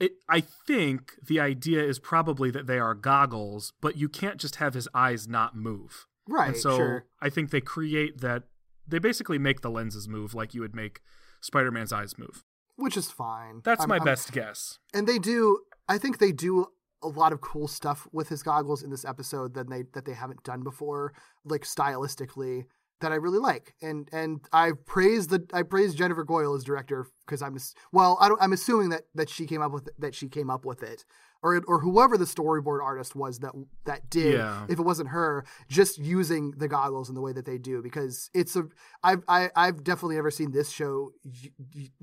it, 0.00 0.12
I 0.28 0.40
think 0.40 1.12
the 1.24 1.38
idea 1.38 1.84
is 1.84 2.00
probably 2.00 2.50
that 2.50 2.66
they 2.66 2.80
are 2.80 2.94
goggles, 2.94 3.72
but 3.80 3.96
you 3.96 4.08
can't 4.08 4.38
just 4.38 4.56
have 4.56 4.74
his 4.74 4.88
eyes 4.92 5.28
not 5.28 5.54
move. 5.54 6.06
Right. 6.26 6.48
And 6.48 6.56
so 6.56 6.76
sure. 6.76 7.04
I 7.20 7.28
think 7.30 7.50
they 7.50 7.60
create 7.60 8.22
that. 8.22 8.44
They 8.90 8.98
basically 8.98 9.38
make 9.38 9.60
the 9.62 9.70
lenses 9.70 10.08
move 10.08 10.34
like 10.34 10.54
you 10.54 10.60
would 10.60 10.74
make 10.74 11.00
Spider-Man's 11.40 11.92
eyes 11.92 12.18
move. 12.18 12.44
Which 12.76 12.96
is 12.96 13.10
fine. 13.10 13.60
That's 13.64 13.80
I'm- 13.80 13.88
my 13.88 13.96
I'm- 13.96 14.04
best 14.04 14.32
guess. 14.32 14.78
And 14.94 15.06
they 15.06 15.18
do. 15.18 15.60
I 15.88 15.98
think 15.98 16.18
they 16.18 16.32
do 16.32 16.66
a 17.02 17.08
lot 17.08 17.32
of 17.32 17.40
cool 17.40 17.66
stuff 17.66 18.06
with 18.12 18.28
his 18.28 18.42
goggles 18.42 18.82
in 18.82 18.90
this 18.90 19.04
episode 19.04 19.54
that 19.54 19.68
they 19.70 19.84
that 19.94 20.04
they 20.04 20.12
haven't 20.14 20.42
done 20.44 20.62
before, 20.62 21.12
like 21.44 21.62
stylistically. 21.62 22.64
That 23.00 23.12
I 23.12 23.14
really 23.14 23.38
like, 23.38 23.74
and 23.80 24.08
and 24.12 24.40
I 24.52 24.72
praise 24.84 25.28
the 25.28 25.46
I 25.54 25.62
praise 25.62 25.94
Jennifer 25.94 26.22
Coyle 26.24 26.54
as 26.54 26.64
director 26.64 27.06
because 27.30 27.42
I'm 27.42 27.56
well 27.92 28.18
I 28.20 28.28
don't 28.28 28.42
I'm 28.42 28.52
assuming 28.52 28.88
that 28.90 29.02
that 29.14 29.28
she 29.30 29.46
came 29.46 29.62
up 29.62 29.70
with 29.72 29.88
that 29.98 30.14
she 30.14 30.28
came 30.28 30.50
up 30.50 30.64
with 30.64 30.82
it, 30.82 31.04
or 31.42 31.62
or 31.68 31.80
whoever 31.80 32.18
the 32.18 32.24
storyboard 32.24 32.82
artist 32.82 33.14
was 33.14 33.38
that 33.38 33.52
that 33.84 34.10
did 34.10 34.34
Yeah. 34.34 34.66
if 34.68 34.78
it 34.78 34.82
wasn't 34.82 35.10
her 35.10 35.44
just 35.68 35.98
using 35.98 36.52
the 36.56 36.66
goggles 36.68 37.08
in 37.08 37.14
the 37.14 37.20
way 37.20 37.32
that 37.32 37.44
they 37.46 37.58
do 37.58 37.80
because 37.82 38.30
it's 38.34 38.56
a 38.56 38.64
I've 39.04 39.22
I, 39.28 39.50
I've 39.54 39.84
definitely 39.84 40.16
never 40.16 40.30
seen 40.32 40.50
this 40.50 40.70
show. 40.70 41.12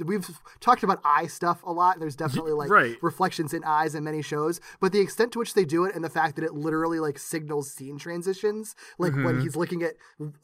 We've 0.04 0.28
talked 0.60 0.84
about 0.84 1.00
eye 1.04 1.28
stuff 1.28 1.62
a 1.64 1.72
lot. 1.72 2.00
There's 2.00 2.16
definitely 2.16 2.54
like 2.54 2.70
right. 2.70 2.96
reflections 3.02 3.54
in 3.54 3.64
eyes 3.66 3.96
in 3.96 4.04
many 4.04 4.22
shows, 4.22 4.60
but 4.80 4.92
the 4.92 5.00
extent 5.02 5.34
to 5.34 5.40
which 5.40 5.54
they 5.54 5.66
do 5.66 5.84
it 5.86 5.94
and 5.96 6.04
the 6.04 6.10
fact 6.10 6.36
that 6.38 6.46
it 6.46 6.54
literally 6.54 7.00
like 7.00 7.20
signals 7.20 7.72
scene 7.72 7.98
transitions, 7.98 8.76
like 8.98 9.12
Mm-hmm. 9.12 9.24
when 9.24 9.42
he's 9.42 9.56
looking 9.56 9.84
at 9.84 9.94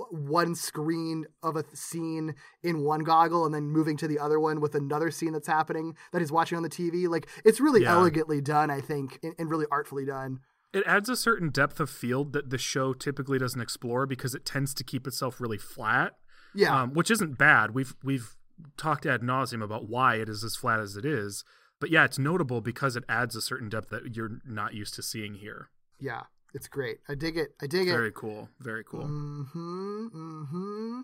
one 0.10 0.56
screen 0.56 1.26
of 1.44 1.56
a 1.56 1.64
scene 1.74 2.34
in 2.64 2.80
one 2.84 3.02
goggle 3.04 3.46
and 3.46 3.54
then 3.54 3.64
moving 3.66 3.98
to 3.98 4.08
the 4.08 4.18
other 4.20 4.40
one 4.40 4.62
with 4.62 4.73
another 4.76 5.12
scene 5.12 5.34
that's 5.34 5.48
happening 5.48 5.96
that 6.12 6.22
he's 6.22 6.32
watching 6.32 6.56
on 6.58 6.64
the 6.64 6.70
TV, 6.70 7.08
like 7.08 7.28
it's 7.46 7.60
really 7.60 7.84
Yeah. 7.84 7.94
elegantly 7.94 8.42
done, 8.42 8.70
I 8.72 8.82
think, 8.82 9.20
and, 9.24 9.34
and 9.38 9.50
really 9.50 9.66
artfully 9.72 10.06
done. 10.06 10.40
it 10.74 10.84
adds 10.88 11.08
a 11.08 11.16
certain 11.16 11.50
depth 11.50 11.80
of 11.80 11.90
field 11.90 12.34
that 12.34 12.50
the 12.50 12.58
show 12.58 12.94
typically 12.94 13.38
doesn't 13.38 13.62
explore 13.62 14.06
because 14.08 14.34
it 14.34 14.44
tends 14.46 14.74
to 14.74 14.84
keep 14.84 15.06
itself 15.06 15.40
really 15.40 15.58
flat. 15.60 16.14
Yeah, 16.56 16.82
um, 16.82 16.94
which 16.94 17.10
isn't 17.12 17.38
bad. 17.38 17.72
We've 17.76 17.96
we've 18.04 18.36
talked 18.78 19.06
ad 19.06 19.22
nauseum 19.22 19.64
about 19.64 19.88
why 19.90 20.16
it 20.16 20.30
is 20.30 20.44
as 20.44 20.56
flat 20.56 20.80
as 20.80 20.96
it 20.98 21.06
is, 21.06 21.44
but 21.80 21.90
yeah, 21.92 22.06
it's 22.06 22.18
notable 22.20 22.62
because 22.62 22.96
it 22.96 23.04
adds 23.10 23.36
a 23.36 23.42
certain 23.42 23.70
depth 23.70 23.90
that 23.90 24.16
you're 24.16 24.40
not 24.46 24.74
used 24.74 24.94
to 24.96 25.04
seeing 25.04 25.36
here. 25.36 25.70
yeah, 26.00 26.24
it's 26.56 26.68
great. 26.68 26.98
I 27.10 27.16
dig 27.16 27.36
it. 27.38 27.50
I 27.62 27.66
dig 27.68 27.88
it. 27.88 27.92
Very 27.92 28.12
cool. 28.12 28.50
Very 28.60 28.84
cool. 28.84 29.06
Mm-hmm. 29.06 30.08
Mm-hmm. 30.16 31.02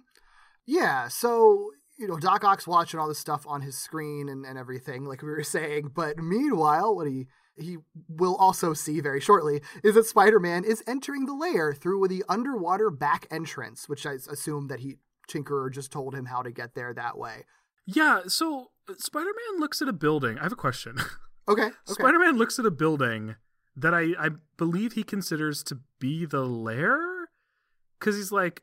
Yeah. 0.66 1.08
So 1.08 1.72
you 2.00 2.08
know, 2.08 2.18
Doc 2.18 2.46
Ock's 2.46 2.66
watching 2.66 3.00
all 3.00 3.10
this 3.10 3.20
stuff 3.20 3.46
on 3.46 3.62
his 3.62 3.78
screen 3.78 4.30
and, 4.30 4.46
and 4.46 4.58
everything, 4.58 5.06
like 5.06 5.22
we 5.22 5.30
were 5.30 5.44
saying. 5.58 5.92
But 5.94 6.18
meanwhile, 6.18 6.96
what 6.96 7.08
he 7.08 7.28
he 7.58 7.78
will 8.08 8.36
also 8.38 8.74
see 8.74 9.02
very 9.02 9.20
shortly 9.20 9.62
is 9.84 9.96
that 9.96 10.06
Spider-Man 10.06 10.64
is 10.64 10.82
entering 10.88 11.26
the 11.26 11.34
lair 11.34 11.74
through 11.74 12.08
the 12.08 12.24
underwater 12.30 12.90
back 12.90 13.28
entrance, 13.30 13.90
which 13.90 14.06
I 14.06 14.14
assume 14.14 14.70
that 14.70 14.80
he 14.80 14.96
Tinkerer 15.30 15.72
just 15.72 15.92
told 15.92 16.16
him 16.16 16.26
how 16.26 16.42
to 16.42 16.52
get 16.52 16.74
there 16.74 16.94
that 16.94 17.18
way. 17.18 17.46
Yeah. 17.86 18.22
So 18.28 18.72
uh, 18.90 18.94
Spider-Man 18.98 19.60
looks 19.60 19.82
at 19.82 19.90
a 19.90 19.94
building. 19.94 20.40
I 20.40 20.44
have 20.44 20.54
a 20.54 20.58
question. 20.58 20.98
Okay. 21.48 21.64
Okay. 21.64 21.74
Spider-Man 21.86 22.38
looks 22.38 22.60
at 22.60 22.68
a 22.68 22.70
building 22.70 23.36
that 23.76 23.92
I 23.92 24.14
I 24.20 24.30
believe 24.56 24.94
he 24.94 25.02
considers 25.02 25.64
to 25.64 25.80
be 26.00 26.24
the 26.24 26.46
lair, 26.46 27.30
because 28.00 28.16
he's 28.16 28.32
like. 28.32 28.62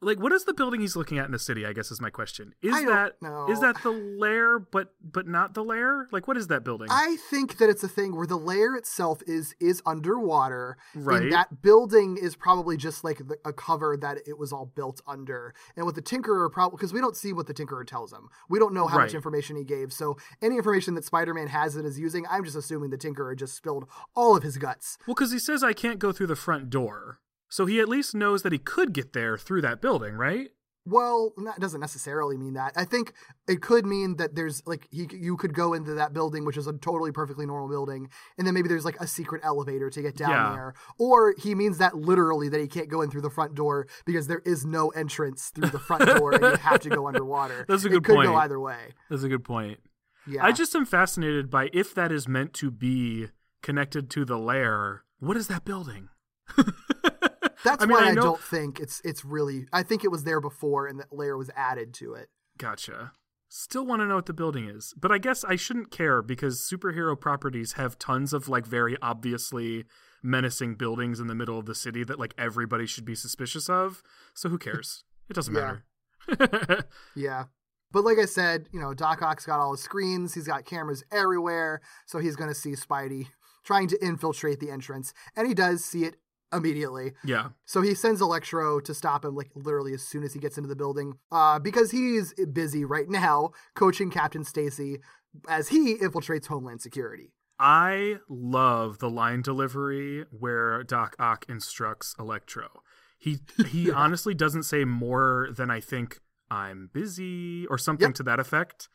Like 0.00 0.20
what 0.20 0.32
is 0.32 0.44
the 0.44 0.54
building 0.54 0.80
he's 0.80 0.94
looking 0.94 1.18
at 1.18 1.26
in 1.26 1.32
the 1.32 1.38
city? 1.40 1.66
I 1.66 1.72
guess 1.72 1.90
is 1.90 2.00
my 2.00 2.10
question. 2.10 2.54
Is 2.62 2.74
I 2.74 2.84
that 2.86 3.20
know. 3.20 3.48
is 3.50 3.60
that 3.60 3.82
the 3.82 3.90
lair, 3.90 4.58
but 4.60 4.94
but 5.02 5.26
not 5.26 5.54
the 5.54 5.64
lair? 5.64 6.06
Like 6.12 6.28
what 6.28 6.36
is 6.36 6.46
that 6.48 6.62
building? 6.62 6.86
I 6.90 7.16
think 7.30 7.58
that 7.58 7.68
it's 7.68 7.82
a 7.82 7.88
thing 7.88 8.14
where 8.14 8.26
the 8.26 8.36
layer 8.36 8.76
itself 8.76 9.22
is 9.26 9.54
is 9.60 9.82
underwater, 9.84 10.76
Right. 10.94 11.22
and 11.22 11.32
that 11.32 11.62
building 11.62 12.16
is 12.20 12.36
probably 12.36 12.76
just 12.76 13.02
like 13.02 13.18
the, 13.18 13.38
a 13.44 13.52
cover 13.52 13.96
that 13.96 14.18
it 14.26 14.38
was 14.38 14.52
all 14.52 14.66
built 14.66 15.00
under. 15.06 15.52
And 15.76 15.84
with 15.84 15.96
the 15.96 16.02
Tinkerer, 16.02 16.50
probably 16.50 16.76
because 16.76 16.92
we 16.92 17.00
don't 17.00 17.16
see 17.16 17.32
what 17.32 17.46
the 17.46 17.54
Tinkerer 17.54 17.86
tells 17.86 18.12
him, 18.12 18.28
we 18.48 18.58
don't 18.58 18.74
know 18.74 18.86
how 18.86 18.98
Right. 18.98 19.04
much 19.04 19.14
information 19.14 19.56
he 19.56 19.64
gave. 19.64 19.92
So 19.92 20.16
any 20.42 20.56
information 20.56 20.94
that 20.94 21.04
Spider-Man 21.04 21.48
has 21.48 21.74
and 21.76 21.84
is 21.86 21.98
using, 21.98 22.24
I'm 22.30 22.44
just 22.44 22.56
assuming 22.56 22.90
the 22.90 22.98
Tinkerer 22.98 23.36
just 23.36 23.54
spilled 23.56 23.88
all 24.14 24.36
of 24.36 24.42
his 24.42 24.58
guts. 24.58 24.96
Well, 25.06 25.14
because 25.14 25.32
he 25.32 25.38
says 25.40 25.64
I 25.64 25.72
can't 25.72 25.98
go 25.98 26.12
through 26.12 26.28
the 26.28 26.36
front 26.36 26.70
door. 26.70 27.18
So 27.48 27.66
he 27.66 27.80
at 27.80 27.88
least 27.88 28.14
knows 28.14 28.42
that 28.42 28.52
he 28.52 28.58
could 28.58 28.92
get 28.92 29.12
there 29.12 29.36
through 29.38 29.62
that 29.62 29.80
building, 29.80 30.14
right? 30.14 30.50
Well, 30.84 31.34
that 31.44 31.60
doesn't 31.60 31.80
necessarily 31.82 32.38
mean 32.38 32.54
that. 32.54 32.72
I 32.74 32.84
think 32.86 33.12
it 33.46 33.60
could 33.60 33.84
mean 33.84 34.16
that 34.16 34.34
there's 34.34 34.62
like 34.66 34.88
he 34.90 35.06
you 35.12 35.36
could 35.36 35.52
go 35.52 35.74
into 35.74 35.92
that 35.94 36.14
building, 36.14 36.46
which 36.46 36.56
is 36.56 36.66
a 36.66 36.72
totally 36.72 37.12
perfectly 37.12 37.44
normal 37.44 37.68
building, 37.68 38.08
and 38.38 38.46
then 38.46 38.54
maybe 38.54 38.68
there's 38.70 38.86
like 38.86 38.96
a 38.98 39.06
secret 39.06 39.42
elevator 39.44 39.90
to 39.90 40.00
get 40.00 40.16
down 40.16 40.30
Yeah. 40.30 40.52
there. 40.52 40.74
Or 40.98 41.34
he 41.36 41.54
means 41.54 41.76
that 41.76 41.94
literally 41.94 42.48
that 42.48 42.58
he 42.60 42.66
can't 42.68 42.88
go 42.88 43.02
in 43.02 43.10
through 43.10 43.20
the 43.20 43.28
front 43.28 43.54
door 43.54 43.86
because 44.06 44.28
there 44.28 44.40
is 44.46 44.64
no 44.64 44.88
entrance 44.90 45.50
through 45.54 45.68
the 45.68 45.78
front 45.78 46.06
door, 46.06 46.32
and 46.32 46.42
you 46.42 46.56
have 46.62 46.80
to 46.80 46.88
go 46.88 47.06
underwater. 47.06 47.66
That's 47.68 47.84
a 47.84 47.88
it 47.88 47.90
good 47.90 48.04
could 48.04 48.14
point. 48.14 48.28
go 48.28 48.36
either 48.36 48.58
way. 48.58 48.94
That's 49.10 49.24
a 49.24 49.28
good 49.28 49.44
point. 49.44 49.80
Yeah, 50.26 50.42
I 50.42 50.52
just 50.52 50.74
am 50.74 50.86
fascinated 50.86 51.50
by 51.50 51.68
if 51.74 51.94
that 51.96 52.10
is 52.12 52.26
meant 52.26 52.54
to 52.54 52.70
be 52.70 53.28
connected 53.62 54.08
to 54.10 54.24
the 54.24 54.38
lair. 54.38 55.02
What 55.20 55.36
is 55.36 55.48
that 55.48 55.66
building? 55.66 56.08
that's 57.64 57.82
I 57.82 57.86
mean, 57.86 57.96
why 57.96 58.04
I 58.04 58.08
I, 58.10 58.14
know- 58.14 58.22
don't 58.22 58.40
think 58.40 58.80
it's 58.80 59.00
it's 59.04 59.24
really. 59.24 59.66
I 59.72 59.82
think 59.82 60.04
it 60.04 60.10
was 60.10 60.24
there 60.24 60.40
before, 60.40 60.86
and 60.86 60.98
that 61.00 61.12
layer 61.12 61.36
was 61.36 61.50
added 61.56 61.94
to 61.94 62.14
it. 62.14 62.28
Gotcha. 62.58 63.12
Still 63.50 63.86
want 63.86 64.02
to 64.02 64.06
know 64.06 64.16
what 64.16 64.26
the 64.26 64.34
building 64.34 64.68
is, 64.68 64.92
but 64.98 65.10
I 65.10 65.16
guess 65.18 65.42
I 65.42 65.56
shouldn't 65.56 65.90
care 65.90 66.20
because 66.20 66.60
superhero 66.60 67.18
properties 67.18 67.72
have 67.72 67.98
tons 67.98 68.32
of 68.34 68.46
like 68.48 68.66
very 68.66 68.96
obviously 69.00 69.84
menacing 70.22 70.74
buildings 70.74 71.18
in 71.18 71.28
the 71.28 71.34
middle 71.34 71.58
of 71.58 71.64
the 71.64 71.74
city 71.74 72.04
that 72.04 72.18
like 72.18 72.34
everybody 72.36 72.84
should 72.86 73.04
be 73.06 73.14
suspicious 73.14 73.70
of. 73.70 74.02
So 74.34 74.48
who 74.50 74.58
cares? 74.58 75.04
It 75.30 75.34
doesn't 75.34 75.54
Yeah. 75.54 75.76
matter. 76.28 76.84
Yeah. 77.16 77.44
But 77.90 78.04
like 78.04 78.18
I 78.18 78.26
said, 78.26 78.68
you 78.70 78.80
know, 78.80 78.92
Doc 78.92 79.22
Ock's 79.22 79.46
got 79.46 79.60
all 79.60 79.70
his 79.72 79.80
screens, 79.82 80.34
he's 80.34 80.46
got 80.46 80.66
cameras 80.66 81.02
everywhere, 81.10 81.80
so 82.04 82.18
he's 82.18 82.36
going 82.36 82.50
to 82.50 82.54
see 82.54 82.72
Spidey 82.72 83.28
trying 83.64 83.88
to 83.88 84.04
infiltrate 84.04 84.60
the 84.60 84.70
entrance, 84.70 85.14
and 85.36 85.48
he 85.48 85.54
does 85.54 85.84
see 85.84 86.04
it 86.04 86.16
immediately. 86.52 87.12
yeah. 87.24 87.48
So 87.64 87.80
he 87.82 87.94
sends 87.94 88.20
Electro 88.20 88.80
to 88.80 88.94
stop 88.94 89.24
him, 89.24 89.34
like 89.34 89.50
literally 89.54 89.92
as 89.94 90.02
soon 90.02 90.22
as 90.22 90.32
he 90.32 90.40
gets 90.40 90.56
into 90.56 90.68
the 90.68 90.76
building, 90.76 91.14
uh, 91.30 91.58
because 91.58 91.90
he's 91.90 92.32
busy 92.52 92.84
right 92.84 93.08
now 93.08 93.50
coaching 93.74 94.10
Captain 94.10 94.44
Stacy 94.44 94.98
as 95.48 95.68
he 95.68 95.96
infiltrates 95.96 96.46
Homeland 96.46 96.80
Security. 96.80 97.32
I 97.60 98.18
love 98.28 98.98
the 98.98 99.10
line 99.10 99.42
delivery 99.42 100.24
where 100.30 100.82
Doc 100.84 101.16
Ock 101.18 101.44
instructs 101.48 102.14
Electro. 102.18 102.82
He 103.18 103.40
he 103.66 103.90
honestly 104.04 104.32
doesn't 104.32 104.62
say 104.62 104.84
more 104.84 105.48
than 105.54 105.70
I 105.70 105.80
think 105.80 106.20
I'm 106.50 106.88
busy 106.92 107.66
or 107.66 107.76
something 107.76 108.08
Yep. 108.10 108.14
to 108.14 108.22
that 108.22 108.38
effect. 108.40 108.88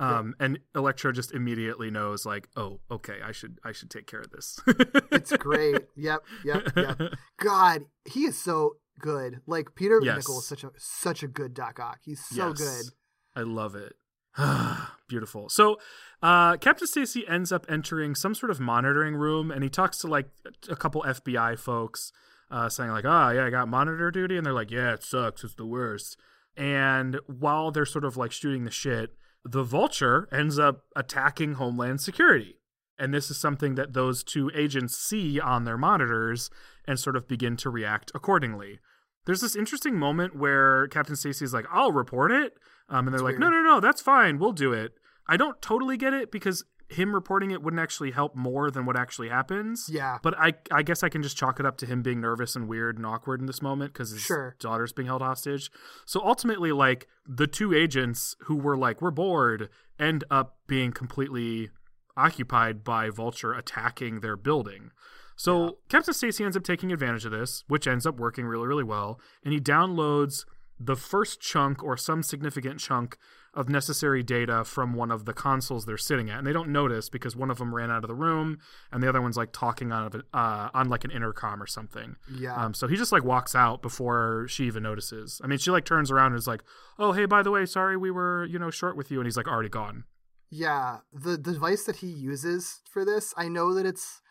Um, 0.00 0.34
and 0.38 0.60
Electro 0.76 1.10
just 1.10 1.32
immediately 1.32 1.90
knows 1.90 2.24
like, 2.24 2.48
oh, 2.56 2.78
okay, 2.90 3.16
I 3.24 3.32
should 3.32 3.58
I 3.64 3.72
should 3.72 3.90
take 3.90 4.06
care 4.06 4.20
of 4.20 4.30
this. 4.30 4.60
It's 5.10 5.36
great. 5.36 5.86
yep, 5.96 6.20
yep, 6.44 6.68
yep. 6.76 7.00
God, 7.40 7.82
he 8.04 8.24
is 8.26 8.38
so 8.38 8.76
good. 9.00 9.40
Like 9.46 9.74
Peter 9.74 10.00
Yes. 10.02 10.18
MacNicol 10.26 10.38
is 10.38 10.46
such 10.46 10.62
a 10.64 10.70
such 10.76 11.22
a 11.24 11.28
good 11.28 11.52
Doc 11.52 11.80
Ock. 11.80 11.98
He's 12.04 12.22
so 12.24 12.48
Yes. 12.48 12.58
good. 12.58 12.92
I 13.34 13.42
love 13.42 13.74
it. 13.74 13.94
Beautiful. 15.08 15.48
So, 15.48 15.78
uh, 16.22 16.56
Captain 16.58 16.86
Stacy 16.86 17.26
ends 17.26 17.50
up 17.50 17.66
entering 17.68 18.14
some 18.14 18.34
sort 18.34 18.50
of 18.50 18.60
monitoring 18.60 19.14
room, 19.16 19.50
and 19.50 19.62
he 19.64 19.68
talks 19.70 19.98
to 19.98 20.06
like 20.06 20.28
a 20.68 20.76
couple 20.76 21.02
FBI 21.02 21.58
folks, 21.58 22.12
uh, 22.50 22.68
saying 22.68 22.90
like, 22.90 23.04
"Ah, 23.04 23.30
yeah, 23.30 23.46
I 23.46 23.50
got 23.50 23.68
monitor 23.68 24.10
duty," 24.10 24.36
and 24.36 24.46
they're 24.46 24.52
like, 24.52 24.70
"Yeah, 24.70 24.92
it 24.94 25.02
sucks. 25.02 25.42
It's 25.42 25.54
the 25.54 25.66
worst." 25.66 26.16
And 26.56 27.18
while 27.26 27.70
they're 27.70 27.86
sort 27.86 28.04
of 28.04 28.16
like 28.16 28.30
shooting 28.32 28.64
the 28.64 28.70
shit, 28.70 29.14
the 29.44 29.62
Vulture 29.62 30.28
ends 30.32 30.58
up 30.58 30.82
attacking 30.96 31.54
Homeland 31.54 32.00
Security, 32.00 32.60
and 32.98 33.14
this 33.14 33.30
is 33.30 33.38
something 33.38 33.74
that 33.76 33.92
those 33.92 34.22
two 34.22 34.50
agents 34.54 34.98
see 34.98 35.40
on 35.40 35.64
their 35.64 35.78
monitors 35.78 36.50
and 36.86 36.98
sort 36.98 37.16
of 37.16 37.28
begin 37.28 37.56
to 37.58 37.70
react 37.70 38.10
accordingly. 38.14 38.80
There's 39.26 39.40
this 39.40 39.56
interesting 39.56 39.98
moment 39.98 40.36
where 40.36 40.88
Captain 40.88 41.16
Stacy's 41.16 41.52
like, 41.52 41.66
"I'll 41.70 41.92
report 41.92 42.32
it," 42.32 42.54
um, 42.88 43.06
and 43.06 43.14
they're 43.14 43.22
like, 43.22 43.38
weird. 43.38 43.40
"No, 43.40 43.50
no, 43.50 43.62
no, 43.62 43.80
that's 43.80 44.00
fine. 44.00 44.38
We'll 44.38 44.52
do 44.52 44.72
it." 44.72 44.94
I 45.26 45.36
don't 45.36 45.60
totally 45.60 45.96
get 45.96 46.14
it 46.14 46.32
because 46.32 46.64
him 46.88 47.14
reporting 47.14 47.50
it 47.50 47.62
wouldn't 47.62 47.80
actually 47.80 48.10
help 48.12 48.34
more 48.34 48.70
than 48.70 48.86
what 48.86 48.96
actually 48.96 49.28
happens. 49.28 49.88
Yeah. 49.92 50.18
But 50.22 50.38
I, 50.38 50.54
I 50.72 50.82
guess 50.82 51.02
I 51.02 51.08
can 51.10 51.22
just 51.22 51.36
chalk 51.36 51.60
it 51.60 51.66
up 51.66 51.76
to 51.78 51.86
him 51.86 52.02
being 52.02 52.20
nervous 52.20 52.56
and 52.56 52.66
weird 52.66 52.96
and 52.96 53.04
awkward 53.04 53.40
in 53.40 53.46
this 53.46 53.60
moment 53.60 53.92
because 53.92 54.10
his 54.10 54.22
Sure. 54.22 54.56
daughter's 54.58 54.92
being 54.92 55.06
held 55.06 55.20
hostage. 55.20 55.70
So 56.06 56.20
ultimately, 56.24 56.72
like 56.72 57.06
the 57.26 57.46
two 57.46 57.74
agents 57.74 58.34
who 58.44 58.56
were 58.56 58.76
like, 58.76 59.02
"We're 59.02 59.10
bored," 59.10 59.68
end 59.98 60.24
up 60.30 60.56
being 60.66 60.92
completely 60.92 61.70
occupied 62.16 62.82
by 62.84 63.10
Vulture 63.10 63.52
attacking 63.52 64.20
their 64.20 64.36
building. 64.36 64.90
So 65.36 65.78
Captain 65.88 66.12
Stacy 66.14 66.42
ends 66.42 66.56
up 66.56 66.64
taking 66.64 66.90
advantage 66.92 67.24
of 67.24 67.30
this, 67.30 67.62
which 67.68 67.86
ends 67.86 68.06
up 68.06 68.18
working 68.18 68.46
really, 68.46 68.66
really 68.66 68.82
well. 68.82 69.20
And 69.44 69.52
he 69.52 69.60
downloads 69.60 70.44
the 70.80 70.96
first 70.96 71.40
chunk 71.40 71.82
or 71.82 71.96
some 71.96 72.22
significant 72.22 72.80
chunk 72.80 73.16
of 73.58 73.68
necessary 73.68 74.22
data 74.22 74.62
from 74.62 74.94
one 74.94 75.10
of 75.10 75.24
the 75.24 75.32
consoles 75.32 75.84
they're 75.84 75.98
sitting 75.98 76.30
at. 76.30 76.38
And 76.38 76.46
they 76.46 76.52
don't 76.52 76.68
notice 76.68 77.08
because 77.08 77.34
one 77.34 77.50
of 77.50 77.58
them 77.58 77.74
ran 77.74 77.90
out 77.90 78.04
of 78.04 78.08
the 78.08 78.14
room 78.14 78.60
and 78.92 79.02
the 79.02 79.08
other 79.08 79.20
one's 79.20 79.36
like 79.36 79.50
talking 79.52 79.90
on, 79.90 80.22
a, 80.32 80.36
uh, 80.36 80.70
on 80.72 80.88
like 80.88 81.04
an 81.04 81.10
intercom 81.10 81.60
or 81.60 81.66
something. 81.66 82.14
Yeah. 82.32 82.54
Um, 82.54 82.72
so 82.72 82.86
he 82.86 82.94
just 82.94 83.10
like 83.10 83.24
walks 83.24 83.56
out 83.56 83.82
before 83.82 84.46
she 84.48 84.66
even 84.66 84.84
notices. 84.84 85.40
I 85.42 85.48
mean, 85.48 85.58
she 85.58 85.72
like 85.72 85.84
turns 85.84 86.12
around 86.12 86.28
and 86.32 86.38
is 86.38 86.46
like, 86.46 86.62
"Oh, 87.00 87.10
hey, 87.10 87.26
by 87.26 87.42
the 87.42 87.50
way, 87.50 87.66
sorry 87.66 87.96
we 87.96 88.12
were 88.12 88.44
you 88.44 88.60
know 88.60 88.70
short 88.70 88.96
with 88.96 89.10
you," 89.10 89.18
and 89.18 89.26
he's 89.26 89.36
like 89.36 89.48
already 89.48 89.68
gone. 89.68 90.04
Yeah, 90.50 90.98
the 91.12 91.36
device 91.36 91.82
that 91.84 91.96
he 91.96 92.06
uses 92.06 92.80
for 92.88 93.04
this, 93.04 93.34
I 93.36 93.48
know 93.48 93.74
that 93.74 93.86
it's 93.86 94.22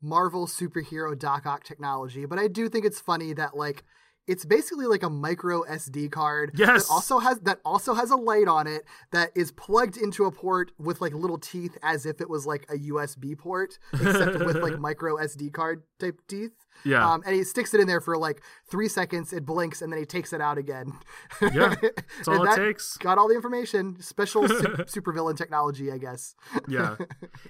Marvel 0.00 0.46
superhero 0.46 1.16
Doc 1.18 1.44
Ock 1.44 1.64
technology, 1.64 2.24
but 2.24 2.38
I 2.38 2.48
do 2.48 2.70
think 2.70 2.86
it's 2.86 3.00
funny 3.00 3.34
that 3.34 3.54
like 3.54 3.84
it's 4.30 4.44
basically 4.44 4.86
like 4.86 5.02
a 5.02 5.10
micro 5.10 5.62
SD 5.64 6.10
card 6.10 6.52
Yes. 6.54 6.86
that 6.86 6.92
also 6.92 7.18
has 7.18 7.40
that 7.40 7.58
also 7.64 7.92
has 7.94 8.10
a 8.10 8.16
light 8.16 8.46
on 8.48 8.66
it 8.66 8.82
that 9.10 9.30
is 9.34 9.50
plugged 9.52 9.96
into 9.96 10.24
a 10.24 10.30
port 10.30 10.70
with 10.78 11.00
like 11.00 11.12
little 11.12 11.38
teeth 11.38 11.76
as 11.82 12.06
if 12.06 12.20
it 12.20 12.28
was 12.30 12.46
like 12.46 12.64
a 12.70 12.76
USB 12.92 13.36
port, 13.36 13.78
except 13.92 14.38
with 14.46 14.56
like 14.56 14.78
micro 14.88 15.16
SD 15.16 15.52
card 15.52 15.82
type 15.98 16.20
teeth. 16.28 16.52
Yeah. 16.84 17.06
Um, 17.06 17.22
and 17.26 17.34
he 17.34 17.42
sticks 17.44 17.74
it 17.74 17.80
in 17.80 17.86
there 17.86 18.00
for 18.00 18.16
like 18.16 18.40
three 18.70 18.88
seconds, 18.88 19.32
it 19.34 19.44
blinks, 19.44 19.82
and 19.82 19.92
then 19.92 19.98
he 19.98 20.06
takes 20.06 20.32
it 20.32 20.40
out 20.40 20.56
again. 20.56 20.92
Yeah, 21.42 21.74
that's 21.82 22.28
all 22.28 22.42
And 22.46 22.52
it 22.52 22.56
takes. 22.68 22.96
Got 22.96 23.18
all 23.18 23.28
the 23.28 23.34
information. 23.34 24.00
Special 24.00 24.48
su- 24.48 24.54
supervillain 24.96 25.36
technology, 25.36 25.90
I 25.92 25.98
guess. 25.98 26.34
yeah. 26.68 26.96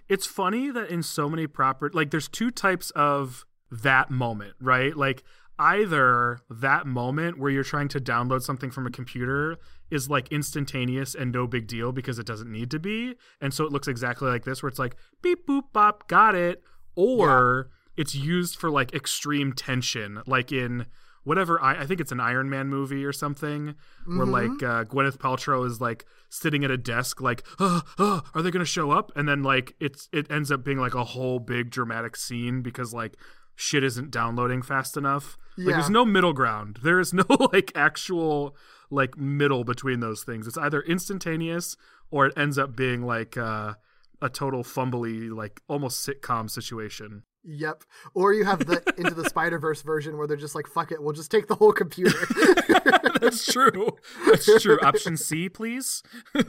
It's 0.08 0.26
funny 0.26 0.70
that 0.70 0.88
in 0.90 1.02
so 1.04 1.28
many 1.28 1.46
proper 1.46 1.90
like 1.92 2.10
there's 2.10 2.26
two 2.28 2.50
types 2.50 2.90
of 2.92 3.44
that 3.70 4.10
moment, 4.10 4.54
right? 4.60 4.96
Like 4.96 5.22
either 5.60 6.40
that 6.48 6.86
moment 6.86 7.38
where 7.38 7.50
you're 7.50 7.62
trying 7.62 7.88
to 7.88 8.00
download 8.00 8.42
something 8.42 8.70
from 8.70 8.86
a 8.86 8.90
computer 8.90 9.58
is 9.90 10.08
like 10.08 10.32
instantaneous 10.32 11.14
and 11.14 11.30
no 11.30 11.46
big 11.46 11.66
deal 11.66 11.92
because 11.92 12.18
it 12.18 12.26
doesn't 12.26 12.50
need 12.50 12.70
to 12.70 12.78
be. 12.78 13.14
And 13.40 13.52
so 13.52 13.64
it 13.64 13.72
looks 13.72 13.86
exactly 13.86 14.28
like 14.28 14.44
this 14.44 14.62
where 14.62 14.68
it's 14.68 14.78
like 14.78 14.96
beep 15.22 15.46
boop 15.46 15.64
bop, 15.72 16.08
got 16.08 16.34
it. 16.34 16.62
Or 16.96 17.68
it's 17.96 18.14
used 18.14 18.56
for 18.56 18.70
like 18.70 18.94
extreme 18.94 19.52
tension, 19.52 20.22
like 20.26 20.50
in 20.50 20.86
whatever 21.24 21.60
I, 21.60 21.82
I 21.82 21.86
think 21.86 22.00
it's 22.00 22.12
an 22.12 22.20
Iron 22.20 22.48
Man 22.48 22.68
movie 22.68 23.04
or 23.04 23.12
something 23.12 23.74
where 24.06 24.26
like 24.26 24.62
uh, 24.62 24.84
Gwyneth 24.84 25.18
Paltrow 25.18 25.66
is 25.66 25.80
like 25.80 26.06
sitting 26.30 26.64
at 26.64 26.70
a 26.70 26.78
desk 26.78 27.20
like 27.20 27.44
oh, 27.58 27.82
oh, 27.98 28.22
are 28.34 28.42
they 28.42 28.50
going 28.50 28.64
to 28.64 28.70
show 28.70 28.90
up 28.90 29.12
and 29.14 29.28
then 29.28 29.42
like 29.42 29.74
it's 29.80 30.08
it 30.12 30.30
ends 30.30 30.50
up 30.50 30.64
being 30.64 30.78
like 30.78 30.94
a 30.94 31.04
whole 31.04 31.38
big 31.38 31.70
dramatic 31.70 32.16
scene 32.16 32.62
because 32.62 32.94
like 32.94 33.16
shit 33.54 33.84
isn't 33.84 34.10
downloading 34.10 34.62
fast 34.62 34.96
enough 34.96 35.36
like 35.56 35.66
Yeah. 35.68 35.72
there's 35.76 35.90
no 35.90 36.04
middle 36.04 36.32
ground 36.32 36.78
there 36.82 37.00
is 37.00 37.12
no 37.12 37.24
like 37.52 37.72
actual 37.74 38.56
like 38.90 39.16
middle 39.18 39.64
between 39.64 40.00
those 40.00 40.22
things 40.24 40.46
it's 40.46 40.58
either 40.58 40.80
instantaneous 40.82 41.76
or 42.10 42.26
it 42.26 42.32
ends 42.36 42.58
up 42.58 42.74
being 42.76 43.02
like 43.04 43.36
uh 43.36 43.74
a 44.22 44.28
total 44.28 44.62
fumbly 44.62 45.30
like 45.30 45.60
almost 45.68 46.06
sitcom 46.06 46.48
situation 46.50 47.22
Yep. 47.42 47.84
Or 48.12 48.34
you 48.34 48.44
have 48.44 48.66
the 48.66 48.82
Into 48.98 49.14
the 49.14 49.24
Spider 49.24 49.58
Verse 49.58 49.80
version 49.80 50.18
where 50.18 50.26
they're 50.26 50.36
just 50.36 50.54
like, 50.54 50.66
"Fuck 50.66 50.92
it, 50.92 51.02
we'll 51.02 51.14
just 51.14 51.30
take 51.30 51.46
the 51.46 51.54
whole 51.54 51.72
computer." 51.72 52.18
that's 53.18 53.50
true 53.50 53.96
that's 54.26 54.62
true 54.62 54.78
option 54.82 55.16
c 55.16 55.48
please 55.48 56.02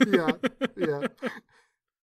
yeah, 0.06 0.32
yeah. 0.76 1.06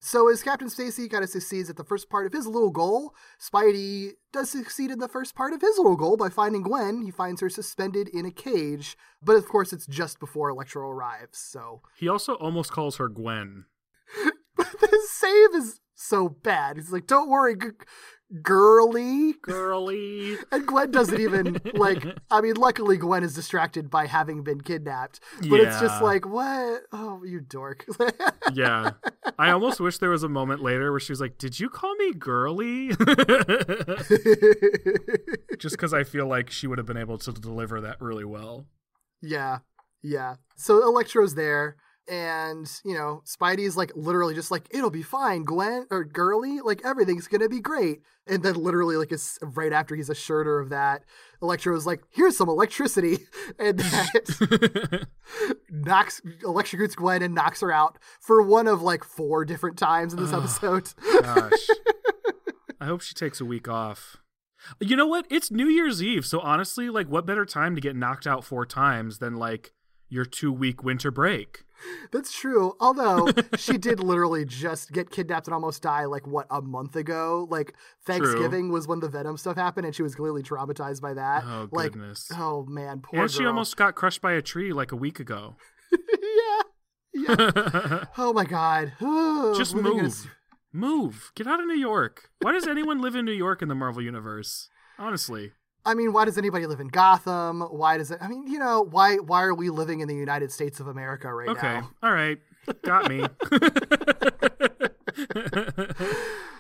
So 0.06 0.30
as 0.30 0.44
Captain 0.44 0.70
Stacy 0.70 1.10
kind 1.10 1.24
of 1.24 1.32
succeeds 1.32 1.68
at 1.68 1.78
the 1.78 1.84
first 1.84 2.12
part 2.12 2.28
of 2.28 2.32
his 2.32 2.46
little 2.46 2.70
goal, 2.70 3.16
Spidey 3.42 4.12
does 4.32 4.52
succeed 4.52 4.92
in 4.92 5.00
the 5.00 5.08
first 5.08 5.34
part 5.34 5.52
of 5.52 5.62
his 5.62 5.80
little 5.80 5.96
goal 5.96 6.16
by 6.16 6.30
finding 6.30 6.62
Gwen. 6.62 7.02
He 7.02 7.10
finds 7.10 7.42
her 7.42 7.50
suspended 7.50 8.10
in 8.10 8.24
a 8.24 8.30
cage, 8.30 8.96
but 9.24 9.36
of 9.36 9.48
course 9.48 9.74
it's 9.74 9.88
just 9.88 10.20
before 10.20 10.52
Electro 10.52 10.88
arrives. 10.88 11.40
So 11.40 11.82
he 11.98 12.08
also 12.08 12.36
almost 12.36 12.72
calls 12.72 12.98
her 12.98 13.10
gwen 13.10 13.66
the 14.58 15.00
save 15.10 15.56
is 15.56 15.80
so 15.96 16.30
bad. 16.30 16.78
He's 16.78 16.92
like, 16.92 17.08
"Don't 17.08 17.28
worry, 17.28 17.56
girly." 18.42 19.34
girly 19.42 20.38
And 20.52 20.66
Gwen 20.68 20.92
doesn't 20.92 21.20
even 21.20 21.62
like. 21.74 22.06
I 22.32 22.42
mean, 22.42 22.56
luckily 22.56 22.98
Gwen 22.98 23.24
is 23.24 23.34
distracted 23.36 23.90
by 23.90 24.08
having 24.08 24.44
been 24.44 24.62
kidnapped. 24.62 25.20
But 25.50 25.60
it's 25.60 25.80
just 25.80 26.02
like, 26.02 26.26
what? 26.26 26.84
Oh, 26.92 27.24
you 27.24 27.42
dork. 27.42 27.86
yeah 28.54 28.92
i 29.40 29.50
almost 29.50 29.80
wish 29.80 29.98
there 29.98 30.12
was 30.12 30.22
a 30.24 30.30
moment 30.30 30.62
later 30.62 30.92
where 30.92 31.00
she 31.00 31.12
was 31.12 31.20
like 31.20 31.38
did 31.38 31.60
you 31.60 31.68
call 31.68 31.96
me 31.96 32.14
girly 32.14 32.90
just 35.58 35.76
because 35.76 35.94
i 35.94 36.04
feel 36.04 36.28
like 36.28 36.52
she 36.52 36.68
would 36.68 36.78
have 36.78 36.86
been 36.86 36.96
able 36.96 37.18
to 37.18 37.32
deliver 37.34 37.82
that 37.82 38.00
really 38.00 38.24
well 38.24 38.68
yeah, 39.26 39.60
yeah. 40.04 40.36
So 40.56 40.84
Electro's 40.84 41.36
there, 41.36 41.78
and 42.08 42.72
you 42.84 42.94
know, 42.94 43.22
Spidey's 43.26 43.76
like 43.76 43.92
literally 43.96 44.36
just 44.36 44.52
like, 44.52 44.68
"It'll 44.72 44.90
be 44.90 45.04
fine, 45.04 45.44
Gwen 45.44 45.88
or 45.90 46.04
girly. 46.04 46.60
Like 46.62 46.82
everything's 46.86 47.28
gonna 47.28 47.50
be 47.50 47.60
great." 47.60 48.02
And 48.28 48.42
then 48.42 48.56
literally, 48.56 48.98
like, 48.98 49.12
it's 49.12 49.38
right 49.42 49.72
after 49.72 49.96
he's 49.96 50.10
assured 50.10 50.48
her 50.48 50.60
of 50.60 50.70
that, 50.70 51.04
Electro's 51.42 51.86
like, 51.86 52.04
"Here's 52.10 52.38
some 52.38 52.50
electricity," 52.50 53.20
and 53.60 53.80
that 53.80 55.08
knocks 55.70 56.22
electrocutes 56.42 56.96
Gwen 56.96 57.22
and 57.22 57.36
knocks 57.36 57.62
her 57.62 57.72
out 57.72 57.98
for 58.20 58.42
one 58.42 58.68
of 58.68 58.82
like 58.82 59.04
four 59.04 59.46
different 59.46 59.78
times 59.78 60.14
in 60.14 60.20
this 60.20 60.34
episode. 60.34 60.94
Gosh. 61.22 61.68
I 62.82 62.86
hope 62.86 63.02
she 63.02 63.14
takes 63.14 63.40
a 63.42 63.46
week 63.46 63.68
off. 63.68 64.18
You 64.80 64.96
know 64.96 65.08
what? 65.08 65.26
It's 65.30 65.52
New 65.52 65.68
Year's 65.68 66.02
Eve, 66.02 66.26
so 66.26 66.40
honestly, 66.40 66.90
like 66.90 67.08
what 67.08 67.26
better 67.26 67.46
time 67.46 67.76
to 67.76 67.82
get 67.82 67.96
knocked 67.96 68.28
out 68.28 68.44
four 68.44 68.66
times 68.66 69.20
than 69.20 69.36
like 69.36 69.74
your 70.10 70.26
two 70.26 70.52
week 70.52 70.84
winter 70.84 71.12
break? 71.12 71.65
That's 72.12 72.32
true. 72.32 72.76
Although 72.80 73.30
she 73.58 73.78
did 73.78 74.00
literally 74.00 74.46
just 74.46 74.92
get 74.92 75.10
kidnapped 75.10 75.48
and 75.48 75.54
almost 75.54 75.82
die, 75.82 76.06
like 76.06 76.28
what 76.28 76.48
a 76.50 76.62
month 76.62 76.96
ago. 76.96 77.48
Like 77.50 77.74
Thanksgiving 78.06 78.72
was 78.72 78.88
when 78.88 79.00
the 79.00 79.10
Venom 79.10 79.38
stuff 79.38 79.56
happened, 79.56 79.86
and 79.86 79.96
she 79.96 80.04
was 80.04 80.16
clearly 80.16 80.44
traumatized 80.44 81.02
by 81.02 81.14
that. 81.14 81.44
Oh 81.46 81.68
like, 81.72 81.94
goodness. 81.94 82.30
oh 82.34 82.66
man, 82.66 83.02
poor 83.02 83.22
and 83.22 83.32
she 83.32 83.46
almost 83.46 83.78
got 83.78 83.96
crushed 83.96 84.22
by 84.22 84.34
a 84.34 84.42
tree 84.42 84.74
like 84.74 84.92
a 84.92 84.96
week 84.96 85.20
ago. 85.20 85.56
yeah, 85.92 86.62
yeah. 87.14 88.04
oh 88.18 88.34
my 88.34 88.46
god. 88.46 88.94
Just 89.58 89.76
Living 89.76 89.94
in 89.94 90.00
a 90.00 90.04
move. 90.04 90.36
Move. 90.72 91.32
Get 91.36 91.48
out 91.48 91.62
of 91.62 91.68
New 91.68 91.78
York. 91.78 92.30
Why 92.42 92.52
does 92.52 92.68
anyone 92.68 93.02
live 93.02 93.16
in 93.16 93.24
New 93.24 93.32
York 93.32 93.62
in 93.62 93.70
the 93.70 93.76
Marvel 93.76 94.02
universe? 94.02 94.68
Honestly. 95.00 95.54
I 95.86 95.94
mean, 95.94 96.14
why 96.14 96.26
does 96.26 96.38
anybody 96.38 96.66
live 96.66 96.80
in 96.80 96.88
Gotham? 96.88 97.62
Why 97.62 97.98
does 97.98 98.12
it? 98.12 98.18
I 98.22 98.28
mean, 98.28 98.48
you 98.48 98.60
know, 98.60 98.82
why 98.82 99.16
why 99.18 99.44
are 99.44 99.54
we 99.54 99.70
living 99.70 100.00
in 100.00 100.08
the 100.08 100.16
United 100.16 100.52
States 100.52 100.80
of 100.80 100.88
America 100.88 101.32
right 101.34 101.50
Okay. 101.50 101.68
now? 101.68 101.78
Okay, 101.78 101.88
all 102.04 102.14
right. 102.14 102.40
Got 102.84 103.10
me. 103.10 103.26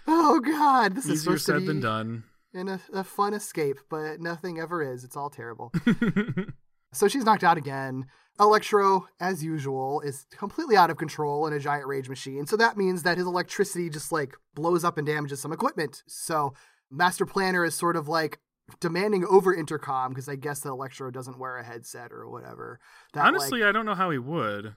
Oh 0.07 0.39
god, 0.39 0.95
this 0.95 1.05
is 1.05 1.11
Easier 1.11 1.23
supposed 1.37 1.45
to 1.47 1.51
said 1.53 1.59
be 1.61 1.67
than 1.67 1.79
done. 1.79 2.23
in 2.53 2.67
a, 2.67 2.79
a 2.93 3.03
fun 3.03 3.33
escape, 3.33 3.77
but 3.89 4.19
nothing 4.19 4.59
ever 4.59 4.83
is. 4.83 5.03
It's 5.03 5.17
all 5.17 5.29
terrible. 5.29 5.71
So 6.93 7.09
she's 7.09 7.25
knocked 7.25 7.43
out 7.43 7.57
again. 7.57 8.05
Electro, 8.39 9.07
as 9.19 9.43
usual, 9.43 9.99
is 9.99 10.25
completely 10.37 10.77
out 10.77 10.89
of 10.89 10.95
control 10.95 11.45
in 11.45 11.51
a 11.51 11.59
giant 11.59 11.87
rage 11.87 12.07
machine. 12.07 12.47
So 12.47 12.55
that 12.55 12.77
means 12.77 13.03
that 13.03 13.17
his 13.17 13.27
electricity 13.27 13.89
just 13.89 14.13
like 14.13 14.33
blows 14.53 14.85
up 14.85 14.97
and 14.97 15.05
damages 15.05 15.41
some 15.41 15.51
equipment. 15.51 16.03
So 16.07 16.53
Master 16.89 17.25
Planner 17.25 17.65
is 17.65 17.75
sort 17.75 17.97
of 17.97 18.07
like 18.07 18.39
demanding 18.79 19.25
over 19.29 19.53
intercom 19.53 20.09
because 20.11 20.27
I 20.29 20.35
guess 20.35 20.61
that 20.61 20.69
Electro 20.69 21.11
doesn't 21.11 21.37
wear 21.39 21.57
a 21.57 21.63
headset 21.63 22.11
or 22.11 22.29
whatever. 22.29 22.79
That, 23.13 23.25
Honestly, 23.25 23.61
like, 23.61 23.69
I 23.69 23.71
don't 23.71 23.85
know 23.85 23.95
how 23.95 24.09
he 24.09 24.17
would. 24.17 24.75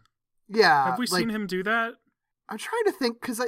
yeah. 0.49 0.87
Have 0.91 0.99
we 0.99 1.07
like, 1.07 1.21
seen 1.21 1.31
him 1.31 1.47
do 1.47 1.63
that? 1.63 1.95
I'm 2.49 2.59
trying 2.59 2.85
to 2.87 2.93
think 2.93 3.21
because 3.21 3.41
I. 3.41 3.47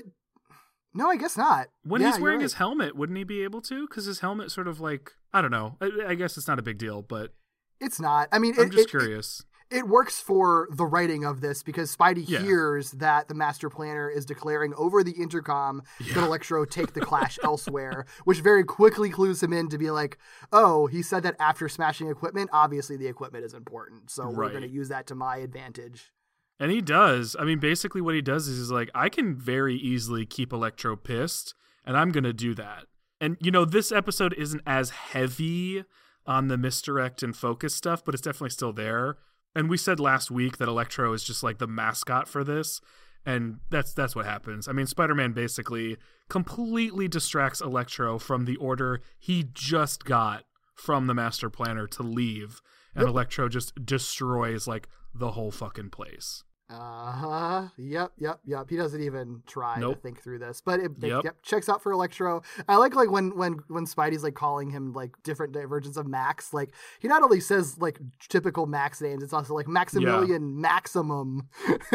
No, 0.92 1.08
I 1.08 1.16
guess 1.16 1.36
not. 1.36 1.68
When 1.84 2.00
Yeah, 2.02 2.10
he's 2.12 2.20
wearing 2.20 2.38
right. 2.38 2.42
his 2.42 2.54
helmet, 2.54 2.96
wouldn't 2.96 3.16
he 3.16 3.22
be 3.24 3.44
able 3.44 3.62
to? 3.62 3.86
Because 3.86 4.06
his 4.06 4.20
helmet 4.20 4.50
sort 4.50 4.66
of 4.66 4.80
like 4.80 5.12
I 5.32 5.40
don't 5.40 5.52
know. 5.52 5.76
I, 5.80 5.90
I 6.08 6.14
guess 6.14 6.36
it's 6.36 6.48
not 6.48 6.58
a 6.58 6.62
big 6.62 6.78
deal, 6.78 7.00
but 7.02 7.32
It's 7.80 8.00
not. 8.00 8.28
I 8.32 8.38
mean, 8.40 8.54
I'm 8.58 8.66
it, 8.66 8.72
just 8.72 8.88
it- 8.88 8.90
curious. 8.90 9.44
It 9.70 9.86
works 9.86 10.20
for 10.20 10.68
the 10.72 10.84
writing 10.84 11.24
of 11.24 11.40
this 11.40 11.62
because 11.62 11.94
Spidey 11.94 12.28
Yeah. 12.28 12.40
hears 12.40 12.90
that 12.92 13.28
the 13.28 13.34
master 13.34 13.70
planner 13.70 14.10
is 14.10 14.26
declaring 14.26 14.74
over 14.76 15.04
the 15.04 15.12
intercom 15.12 15.82
that 16.14 16.16
Electro 16.24 16.64
take 16.64 16.92
the 16.92 17.00
clash 17.00 17.38
elsewhere, 17.44 18.04
which 18.24 18.40
very 18.40 18.64
quickly 18.64 19.10
clues 19.10 19.42
him 19.42 19.52
in 19.52 19.68
to 19.68 19.78
be 19.78 19.90
like, 19.90 20.18
oh, 20.52 20.86
he 20.86 21.02
said 21.02 21.22
that 21.22 21.36
after 21.38 21.68
smashing 21.68 22.08
equipment. 22.08 22.50
Obviously, 22.52 22.96
the 22.96 23.06
equipment 23.06 23.44
is 23.44 23.54
important, 23.54 24.10
so 24.10 24.28
we're 24.28 24.48
going 24.50 24.62
to 24.62 24.68
use 24.68 24.88
that 24.88 25.06
to 25.06 25.14
my 25.14 25.36
advantage. 25.36 26.12
And 26.58 26.70
he 26.70 26.80
does. 26.82 27.36
I 27.38 27.44
mean, 27.44 27.58
basically, 27.58 28.00
what 28.00 28.14
he 28.14 28.20
does 28.22 28.48
is 28.48 28.58
he's 28.58 28.70
like, 28.70 28.90
I 28.94 29.08
can 29.08 29.34
very 29.34 29.76
easily 29.76 30.26
keep 30.26 30.52
Electro 30.52 30.96
pissed, 30.96 31.54
and 31.86 31.96
I'm 31.96 32.10
going 32.10 32.24
to 32.24 32.32
do 32.34 32.54
that. 32.56 32.86
And, 33.20 33.36
you 33.40 33.50
know, 33.50 33.64
this 33.64 33.92
episode 33.92 34.34
isn't 34.34 34.62
as 34.66 34.90
heavy 34.90 35.84
on 36.26 36.48
the 36.48 36.58
misdirect 36.58 37.22
and 37.22 37.36
focus 37.36 37.74
stuff, 37.74 38.04
but 38.04 38.14
it's 38.14 38.22
definitely 38.22 38.50
still 38.50 38.72
there. 38.72 39.16
And 39.54 39.68
we 39.68 39.76
said 39.76 39.98
last 39.98 40.30
week 40.30 40.58
that 40.58 40.68
Electro 40.68 41.12
is 41.12 41.24
just 41.24 41.42
like 41.42 41.58
the 41.58 41.66
mascot 41.66 42.28
for 42.28 42.44
this. 42.44 42.80
And 43.26 43.58
that's 43.68 43.92
that's 43.92 44.16
what 44.16 44.24
happens. 44.24 44.66
I 44.66 44.72
mean, 44.72 44.86
Spider-Man 44.86 45.32
basically 45.32 45.98
completely 46.30 47.06
distracts 47.06 47.60
Electro 47.60 48.18
from 48.18 48.46
the 48.46 48.56
order 48.56 49.02
he 49.18 49.46
just 49.52 50.04
got 50.04 50.44
from 50.74 51.06
the 51.06 51.14
master 51.14 51.50
planner 51.50 51.86
to 51.86 52.02
leave, 52.02 52.62
and 52.94 53.06
Electro 53.06 53.48
just 53.50 53.84
destroys 53.84 54.66
like 54.66 54.88
the 55.14 55.32
whole 55.32 55.50
fucking 55.50 55.90
place. 55.90 56.44
Uh 56.72 57.12
huh. 57.12 57.68
Yep. 57.76 58.12
Yep. 58.18 58.40
Yep. 58.44 58.70
He 58.70 58.76
doesn't 58.76 59.02
even 59.02 59.42
try 59.46 59.80
to 59.80 59.94
think 59.96 60.22
through 60.22 60.38
this, 60.38 60.60
but 60.64 60.78
it, 60.80 60.92
it- 61.02 61.08
Yep. 61.08 61.24
yep. 61.24 61.36
checks 61.42 61.68
out 61.68 61.82
for 61.82 61.90
Electro. 61.92 62.42
I 62.68 62.76
like 62.76 62.94
like 62.94 63.10
when 63.10 63.36
when 63.36 63.54
when 63.68 63.86
Spidey's 63.86 64.22
like 64.22 64.34
calling 64.34 64.70
him 64.70 64.92
like 64.92 65.10
different 65.24 65.52
versions 65.68 65.96
of 65.96 66.06
Max. 66.06 66.52
Like 66.54 66.70
he 67.00 67.08
not 67.08 67.22
only 67.22 67.40
says 67.40 67.76
like 67.78 67.98
typical 68.28 68.66
Max 68.66 69.00
names, 69.00 69.22
it's 69.22 69.32
also 69.32 69.54
like 69.54 69.66
Maximilian 69.66 70.60
Maximum. 70.60 71.48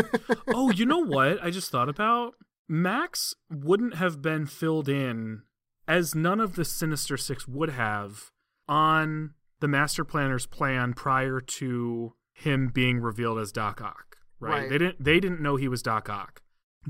oh, 0.49 0.71
you 0.71 0.85
know 0.85 0.99
what? 0.99 1.41
I 1.43 1.49
just 1.51 1.71
thought 1.71 1.89
about 1.89 2.33
Max 2.67 3.33
wouldn't 3.49 3.95
have 3.95 4.21
been 4.21 4.45
filled 4.45 4.89
in 4.89 5.43
as 5.87 6.15
none 6.15 6.39
of 6.39 6.55
the 6.55 6.65
Sinister 6.65 7.15
Six 7.15 7.47
would 7.47 7.69
have 7.69 8.31
on 8.67 9.35
the 9.61 9.67
Master 9.67 10.03
Planner's 10.03 10.45
plan 10.47 10.93
prior 10.93 11.39
to 11.39 12.13
him 12.33 12.67
being 12.73 12.99
revealed 12.99 13.39
as 13.39 13.51
Doc 13.53 13.81
Ock. 13.81 14.14
Right? 14.39 14.61
Right. 14.61 14.69
They 14.69 14.77
didn't. 14.77 15.03
They 15.03 15.19
didn't 15.19 15.41
know 15.41 15.55
he 15.55 15.67
was 15.67 15.81
Doc 15.81 16.09
Ock. 16.09 16.41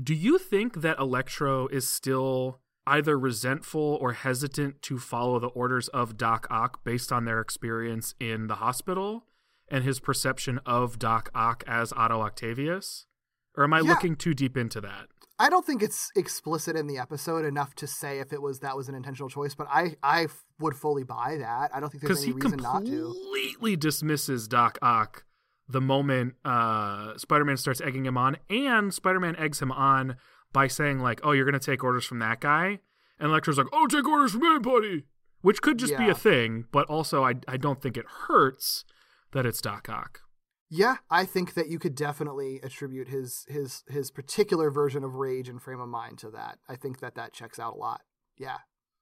Do 0.02 0.14
you 0.14 0.38
think 0.38 0.82
that 0.82 0.98
Electro 0.98 1.68
is 1.68 1.88
still 1.88 2.60
either 2.86 3.18
resentful 3.18 3.98
or 4.00 4.12
hesitant 4.12 4.80
to 4.82 4.98
follow 4.98 5.38
the 5.38 5.48
orders 5.48 5.88
of 5.88 6.16
Doc 6.16 6.46
Ock 6.50 6.84
based 6.84 7.10
on 7.12 7.24
their 7.24 7.40
experience 7.40 8.14
in 8.20 8.46
the 8.46 8.56
hospital 8.56 9.24
and 9.68 9.82
his 9.84 9.98
perception 9.98 10.60
of 10.66 10.98
Doc 10.98 11.28
Ock 11.34 11.64
as 11.66 11.92
Otto 11.96 12.20
Octavius? 12.20 13.06
Or 13.56 13.64
am 13.64 13.72
I 13.72 13.80
Yeah. 13.80 13.90
looking 13.90 14.14
too 14.16 14.34
deep 14.34 14.56
into 14.56 14.80
that? 14.82 15.08
I 15.38 15.50
don't 15.50 15.66
think 15.66 15.82
it's 15.82 16.10
explicit 16.16 16.76
in 16.76 16.86
the 16.86 16.96
episode 16.98 17.44
enough 17.44 17.74
to 17.76 17.86
say 17.86 18.20
if 18.20 18.32
it 18.32 18.40
was 18.40 18.60
that 18.60 18.74
was 18.76 18.88
an 18.88 18.94
intentional 18.94 19.28
choice, 19.28 19.54
but 19.54 19.66
I 19.68 19.96
I 20.02 20.28
would 20.60 20.76
fully 20.76 21.04
buy 21.04 21.36
that. 21.38 21.74
I 21.74 21.80
don't 21.80 21.90
think 21.90 22.02
there's 22.02 22.20
Because 22.20 22.24
any 22.24 22.32
he 22.32 22.40
reason 22.40 22.60
not 22.62 22.84
to. 22.86 23.12
completely 23.12 23.76
dismisses 23.76 24.48
Doc 24.48 24.78
Ock 24.80 25.24
the 25.68 25.80
moment 25.80 26.34
uh, 26.44 27.16
Spider-Man 27.16 27.56
starts 27.56 27.80
egging 27.80 28.06
him 28.06 28.16
on, 28.16 28.36
and 28.48 28.92
Spider-Man 28.92 29.36
eggs 29.36 29.60
him 29.60 29.72
on 29.72 30.16
by 30.52 30.66
saying 30.68 31.00
like, 31.00 31.20
"Oh, 31.22 31.32
you're 31.32 31.44
gonna 31.44 31.58
take 31.58 31.82
orders 31.82 32.04
from 32.04 32.18
that 32.20 32.40
guy," 32.40 32.80
and 33.18 33.30
Electro's 33.30 33.58
like, 33.58 33.68
"Oh, 33.72 33.86
take 33.86 34.08
orders 34.08 34.32
from 34.32 34.44
anybody," 34.44 35.04
which 35.40 35.62
could 35.62 35.78
just 35.78 35.96
be 35.96 36.08
a 36.08 36.14
thing, 36.14 36.66
but 36.72 36.86
also 36.88 37.24
I 37.24 37.34
I 37.48 37.56
don't 37.56 37.80
think 37.80 37.96
it 37.96 38.06
hurts 38.28 38.84
that 39.32 39.46
it's 39.46 39.60
Doc 39.60 39.88
Ock. 39.88 40.22
Yeah, 40.68 40.96
I 41.10 41.24
think 41.24 41.54
that 41.54 41.68
you 41.68 41.78
could 41.78 41.94
definitely 41.94 42.60
attribute 42.62 43.08
his 43.08 43.44
his 43.48 43.84
his 43.88 44.10
particular 44.10 44.70
version 44.70 45.04
of 45.04 45.14
rage 45.14 45.48
and 45.48 45.62
frame 45.62 45.80
of 45.80 45.88
mind 45.88 46.18
to 46.18 46.30
that. 46.30 46.58
I 46.68 46.76
think 46.76 47.00
that 47.00 47.14
that 47.14 47.32
checks 47.32 47.58
out 47.58 47.74
a 47.74 47.78
lot. 47.78 48.02
Yeah. 48.36 48.58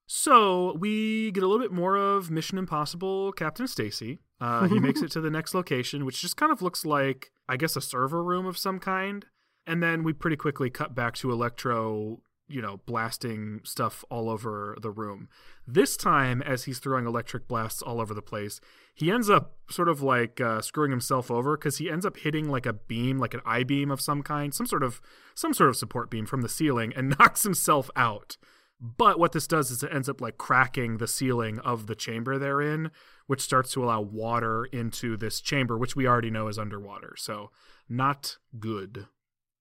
So 0.07 0.75
we 0.77 1.31
get 1.31 1.43
a 1.43 1.47
little 1.47 1.61
bit 1.61 1.71
more 1.71 1.95
of 1.95 2.29
Mission 2.29 2.59
Impossible 2.59 3.31
Captain 3.31 3.67
Stacy. 3.67 4.19
Uh, 4.39 4.67
he 4.67 4.79
makes 4.79 5.01
it 5.01 5.11
to 5.11 5.21
the 5.21 5.29
next 5.29 5.53
location, 5.53 6.05
which 6.05 6.21
just 6.21 6.37
kind 6.37 6.51
of 6.51 6.61
looks 6.61 6.85
like, 6.85 7.31
I 7.47 7.57
guess, 7.57 7.75
a 7.75 7.81
server 7.81 8.23
room 8.23 8.45
of 8.45 8.57
some 8.57 8.79
kind. 8.79 9.25
And 9.65 9.81
then 9.81 10.03
we 10.03 10.13
pretty 10.13 10.35
quickly 10.35 10.69
cut 10.69 10.93
back 10.93 11.15
to 11.15 11.31
Electro, 11.31 12.19
you 12.47 12.61
know, 12.61 12.81
blasting 12.85 13.61
stuff 13.63 14.03
all 14.09 14.29
over 14.29 14.77
the 14.81 14.91
room. 14.91 15.29
This 15.65 15.97
time, 15.97 16.41
as 16.41 16.65
he's 16.65 16.79
throwing 16.79 17.07
electric 17.07 17.47
blasts 17.47 17.81
all 17.81 17.99
over 17.99 18.13
the 18.13 18.21
place, 18.21 18.59
he 18.93 19.09
ends 19.09 19.29
up 19.29 19.55
sort 19.69 19.89
of 19.89 20.01
like 20.01 20.39
uh, 20.39 20.61
screwing 20.61 20.91
himself 20.91 21.31
over 21.31 21.57
because 21.57 21.77
he 21.77 21.89
ends 21.89 22.05
up 22.05 22.17
hitting 22.17 22.47
like 22.47 22.65
a 22.65 22.73
beam, 22.73 23.17
like 23.17 23.33
an 23.33 23.41
I 23.45 23.63
beam 23.63 23.89
of 23.89 23.99
some 23.99 24.21
kind, 24.21 24.53
some 24.53 24.67
sort 24.67 24.83
of 24.83 25.01
some 25.33 25.53
sort 25.53 25.69
of 25.69 25.77
support 25.77 26.11
beam 26.11 26.25
from 26.25 26.41
the 26.41 26.49
ceiling, 26.49 26.93
and 26.95 27.15
knocks 27.19 27.43
himself 27.43 27.89
out. 27.95 28.37
But 28.79 29.19
what 29.19 29.31
this 29.31 29.47
does 29.47 29.71
is 29.71 29.83
it 29.83 29.91
ends 29.93 30.09
up 30.09 30.19
like 30.21 30.37
cracking 30.37 30.97
the 30.97 31.07
ceiling 31.07 31.59
of 31.59 31.87
the 31.87 31.95
chamber 31.95 32.37
they're 32.37 32.61
in, 32.61 32.91
which 33.27 33.41
starts 33.41 33.71
to 33.73 33.83
allow 33.83 34.01
water 34.01 34.65
into 34.65 35.15
this 35.17 35.39
chamber, 35.41 35.77
which 35.77 35.95
we 35.95 36.05
already 36.07 36.29
know 36.29 36.47
is 36.47 36.59
underwater. 36.59 37.15
So 37.17 37.51
not 37.87 38.37
good. 38.59 39.07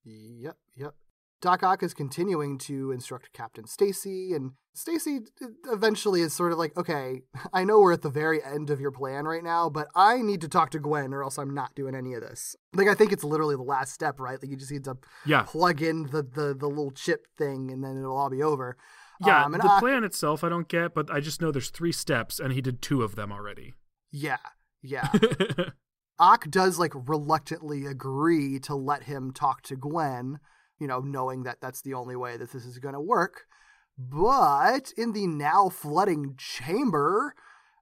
Yep, 0.05 0.57
yep. 0.77 0.95
Doc 1.41 1.63
Ock 1.63 1.83
is 1.83 1.93
continuing 1.93 2.57
to 2.59 2.91
instruct 2.91 3.33
Captain 3.35 3.67
Stacy, 3.67 4.33
and 4.33 4.53
Stacy 4.73 5.21
uh, 5.43 5.47
eventually 5.71 6.23
is 6.23 6.33
sort 6.33 6.53
of 6.53 6.59
like, 6.59 6.75
okay, 6.77 7.21
I 7.53 7.65
know 7.65 7.81
we're 7.81 7.93
at 7.93 8.01
the 8.03 8.09
very 8.11 8.43
end 8.43 8.71
of 8.71 8.81
your 8.81 8.91
plan 8.91 9.27
right 9.27 9.45
now, 9.45 9.69
but 9.69 9.89
I 9.95 10.23
need 10.23 10.41
to 10.41 10.49
talk 10.49 10.71
to 10.71 10.79
Gwen 10.79 11.13
or 11.13 11.23
else 11.23 11.39
I'm 11.39 11.53
not 11.53 11.75
doing 11.75 11.95
any 11.95 12.15
of 12.15 12.23
this. 12.23 12.57
Like, 12.73 12.89
I 12.89 12.95
think 12.95 13.13
it's 13.13 13.25
literally 13.25 13.57
the 13.57 13.63
last 13.63 13.93
step, 13.93 14.19
right? 14.21 14.41
Like, 14.41 14.51
you 14.51 14.57
just 14.57 14.73
need 14.73 14.85
to 14.85 14.97
Yeah. 15.27 15.43
plug 15.43 15.83
in 15.83 16.05
the, 16.05 16.23
the, 16.23 16.55
the 16.59 16.67
little 16.69 16.91
chip 16.93 17.27
thing, 17.37 17.71
and 17.71 17.85
then 17.85 17.99
it'll 17.99 18.17
all 18.17 18.31
be 18.31 18.43
over. 18.43 18.77
Yeah, 19.25 19.45
Um, 19.45 19.53
the 19.53 19.77
plan 19.79 20.05
itself 20.05 20.43
I 20.43 20.49
don't 20.49 20.69
get, 20.69 20.95
but 20.95 21.11
I 21.11 21.21
just 21.21 21.41
know 21.41 21.51
there's 21.51 21.71
three 21.71 21.93
steps 21.93 22.41
and 22.41 22.53
he 22.53 22.61
did 22.61 22.83
two 22.83 23.03
of 23.03 23.17
them 23.17 23.31
already. 23.33 23.75
Yeah, 24.11 24.39
yeah. 24.83 25.09
Ock 26.19 26.49
does 26.51 26.79
like 26.79 26.93
reluctantly 26.95 27.87
agree 27.87 28.59
to 28.61 28.75
let 28.75 29.05
him 29.05 29.33
talk 29.33 29.63
to 29.63 29.77
Gwen, 29.77 30.39
you 30.79 30.87
know, 30.87 31.01
knowing 31.01 31.43
that 31.45 31.61
that's 31.61 31.83
the 31.83 31.95
only 31.95 32.17
way 32.17 32.37
that 32.37 32.53
this 32.53 32.65
is 32.65 32.79
going 32.79 32.95
to 32.95 33.01
work. 33.01 33.47
But 33.99 34.93
in 34.97 35.13
the 35.13 35.27
now 35.27 35.69
flooding 35.69 36.35
chamber, 36.37 37.35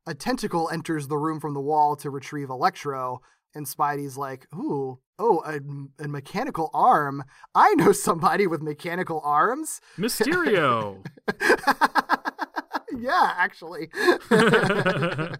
a 0.06 0.14
tentacle 0.14 0.68
enters 0.70 1.08
the 1.08 1.16
room 1.16 1.40
from 1.40 1.54
the 1.54 1.60
wall 1.60 1.96
to 1.96 2.10
retrieve 2.10 2.50
Electro, 2.50 3.20
and 3.54 3.66
Spidey's 3.66 4.16
like, 4.16 4.46
"Ooh, 4.54 5.00
oh, 5.22 5.42
a, 5.46 6.04
a 6.04 6.08
mechanical 6.08 6.70
arm. 6.74 7.24
I 7.54 7.74
know 7.74 7.92
somebody 8.08 8.46
with 8.46 8.62
mechanical 8.62 9.20
arms." 9.24 9.80
Mysterio. 9.96 11.04
yeah, 12.98 13.32
actually. 13.36 13.90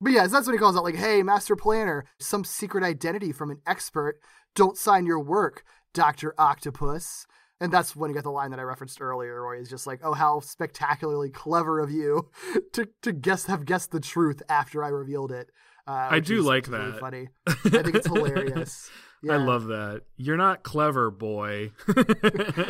But 0.00 0.12
yes, 0.12 0.30
that's 0.30 0.46
what 0.46 0.54
he 0.54 0.58
calls 0.58 0.76
out 0.76 0.84
like, 0.84 0.96
hey, 0.96 1.22
master 1.22 1.54
planner, 1.54 2.06
some 2.18 2.42
secret 2.42 2.82
identity 2.82 3.32
from 3.32 3.50
an 3.50 3.60
expert. 3.66 4.18
Don't 4.54 4.78
sign 4.78 5.04
your 5.04 5.20
work, 5.20 5.62
Dr. 5.92 6.34
Octopus. 6.38 7.26
And 7.60 7.70
that's 7.70 7.94
when 7.94 8.08
you 8.08 8.14
get 8.14 8.24
the 8.24 8.30
line 8.30 8.50
that 8.52 8.58
I 8.58 8.62
referenced 8.62 9.02
earlier, 9.02 9.44
where 9.44 9.58
he's 9.58 9.68
just 9.68 9.86
like, 9.86 10.00
oh, 10.02 10.14
how 10.14 10.40
spectacularly 10.40 11.28
clever 11.28 11.78
of 11.80 11.90
you 11.90 12.30
to, 12.72 12.88
to 13.02 13.12
guess 13.12 13.44
have 13.46 13.66
guessed 13.66 13.90
the 13.90 14.00
truth 14.00 14.42
after 14.48 14.82
I 14.82 14.88
revealed 14.88 15.32
it. 15.32 15.50
Uh, 15.86 16.08
I 16.10 16.20
do 16.20 16.40
like 16.40 16.66
really 16.68 16.92
that. 16.92 17.00
funny. 17.00 17.28
I 17.46 17.52
think 17.52 17.94
it's 17.94 18.06
hilarious. 18.06 18.90
I 19.28 19.36
love 19.36 19.66
that. 19.66 20.02
You're 20.16 20.36
not 20.38 20.62
clever, 20.62 21.10
boy. 21.10 21.72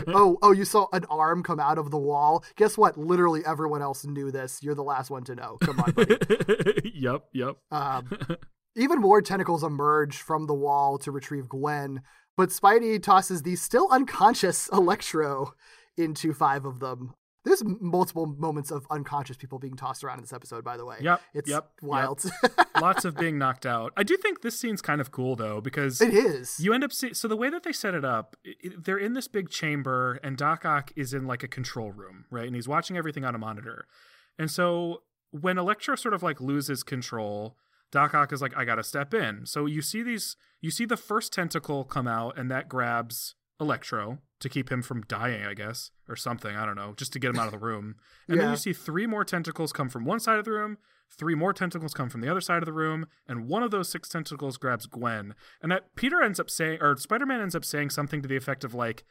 oh, 0.08 0.36
oh, 0.42 0.52
you 0.52 0.64
saw 0.64 0.88
an 0.92 1.04
arm 1.08 1.42
come 1.42 1.60
out 1.60 1.78
of 1.78 1.90
the 1.90 1.98
wall. 1.98 2.44
Guess 2.56 2.76
what? 2.76 2.98
Literally 2.98 3.42
everyone 3.46 3.82
else 3.82 4.04
knew 4.04 4.32
this. 4.32 4.60
You're 4.62 4.74
the 4.74 4.82
last 4.82 5.10
one 5.10 5.22
to 5.24 5.34
know. 5.36 5.58
Come 5.60 5.78
on, 5.80 5.92
buddy. 5.92 6.16
yep, 6.94 7.26
yep. 7.32 7.56
Um, 7.70 8.10
even 8.76 9.00
more 9.00 9.22
tentacles 9.22 9.62
emerge 9.62 10.16
from 10.16 10.46
the 10.46 10.54
wall 10.54 10.98
to 10.98 11.12
retrieve 11.12 11.48
Gwen, 11.48 12.02
but 12.36 12.48
Spidey 12.48 13.00
tosses 13.00 13.42
the 13.42 13.54
still 13.54 13.88
unconscious 13.90 14.68
Electro 14.72 15.54
into 15.96 16.32
five 16.32 16.64
of 16.64 16.80
them. 16.80 17.14
There's 17.44 17.62
multiple 17.64 18.26
moments 18.26 18.70
of 18.70 18.86
unconscious 18.90 19.36
people 19.38 19.58
being 19.58 19.74
tossed 19.74 20.04
around 20.04 20.18
in 20.18 20.22
this 20.24 20.32
episode, 20.32 20.62
by 20.62 20.76
the 20.76 20.84
way. 20.84 20.98
Yep, 21.00 21.20
It's 21.32 21.48
yep, 21.48 21.70
wild. 21.80 22.22
Lots 22.80 23.04
of 23.06 23.16
being 23.16 23.38
knocked 23.38 23.64
out. 23.64 23.92
I 23.96 24.02
do 24.02 24.16
think 24.18 24.42
this 24.42 24.58
scene's 24.60 24.82
kind 24.82 25.00
of 25.00 25.10
cool 25.10 25.36
though 25.36 25.60
because 25.60 26.00
it 26.02 26.12
is. 26.12 26.60
You 26.60 26.72
end 26.74 26.84
up 26.84 26.92
see- 26.92 27.14
so 27.14 27.28
the 27.28 27.36
way 27.36 27.48
that 27.48 27.62
they 27.62 27.72
set 27.72 27.94
it 27.94 28.04
up, 28.04 28.36
i 28.46 28.50
i- 28.64 28.70
they're 28.78 28.98
in 28.98 29.14
this 29.14 29.26
big 29.28 29.48
chamber, 29.48 30.20
and 30.22 30.36
Doc 30.36 30.64
Ock 30.66 30.92
is 30.96 31.14
in 31.14 31.26
like 31.26 31.42
a 31.42 31.48
control 31.48 31.92
room, 31.92 32.26
right? 32.30 32.46
And 32.46 32.54
he's 32.54 32.68
watching 32.68 32.96
everything 32.96 33.24
on 33.24 33.34
a 33.34 33.38
monitor. 33.38 33.86
And 34.38 34.50
so 34.50 35.02
when 35.30 35.56
Electro 35.58 35.94
sort 35.96 36.12
of 36.14 36.22
like 36.22 36.40
loses 36.40 36.82
control, 36.82 37.56
Doc 37.90 38.14
Ock 38.14 38.32
is 38.32 38.42
like, 38.42 38.56
"I 38.56 38.64
gotta 38.64 38.84
step 38.84 39.14
in." 39.14 39.46
So 39.46 39.64
you 39.66 39.80
see 39.82 40.02
these, 40.02 40.36
you 40.60 40.70
see 40.70 40.84
the 40.84 40.96
first 40.96 41.32
tentacle 41.32 41.84
come 41.84 42.06
out, 42.06 42.38
and 42.38 42.50
that 42.50 42.68
grabs 42.68 43.34
Electro 43.60 44.18
to 44.40 44.48
keep 44.48 44.70
him 44.72 44.82
from 44.82 45.02
dying, 45.02 45.44
I 45.44 45.54
guess, 45.54 45.90
or 46.08 46.16
something. 46.16 46.56
I 46.56 46.64
don't 46.64 46.76
know, 46.76 46.94
just 46.96 47.12
to 47.12 47.18
get 47.18 47.30
him 47.30 47.38
out 47.38 47.46
of 47.46 47.52
the 47.52 47.58
room. 47.66 47.96
And 48.28 48.40
then 48.40 48.50
you 48.50 48.56
see 48.56 48.72
three 48.72 49.06
more 49.06 49.24
tentacles 49.24 49.72
come 49.72 49.88
from 49.88 50.04
one 50.04 50.20
side 50.20 50.38
of 50.38 50.44
the 50.44 50.52
room, 50.52 50.78
three 51.10 51.34
more 51.34 51.52
tentacles 51.52 51.92
come 51.92 52.08
from 52.08 52.20
the 52.20 52.28
other 52.30 52.40
side 52.40 52.62
of 52.62 52.66
the 52.66 52.72
room, 52.72 53.06
and 53.28 53.48
one 53.48 53.62
of 53.62 53.70
those 53.70 53.90
six 53.90 54.08
tentacles 54.08 54.56
grabs 54.56 54.86
Gwen. 54.86 55.34
And 55.62 55.70
that 55.70 55.94
Peter 55.94 56.22
ends 56.22 56.40
up 56.40 56.48
saying, 56.48 56.78
or 56.80 56.96
Spider 56.96 57.26
Man 57.26 57.40
ends 57.40 57.54
up 57.54 57.64
saying 57.64 57.90
something 57.90 58.22
to 58.22 58.28
the 58.28 58.36
effect 58.36 58.64
of 58.64 58.74
like, 58.74 59.04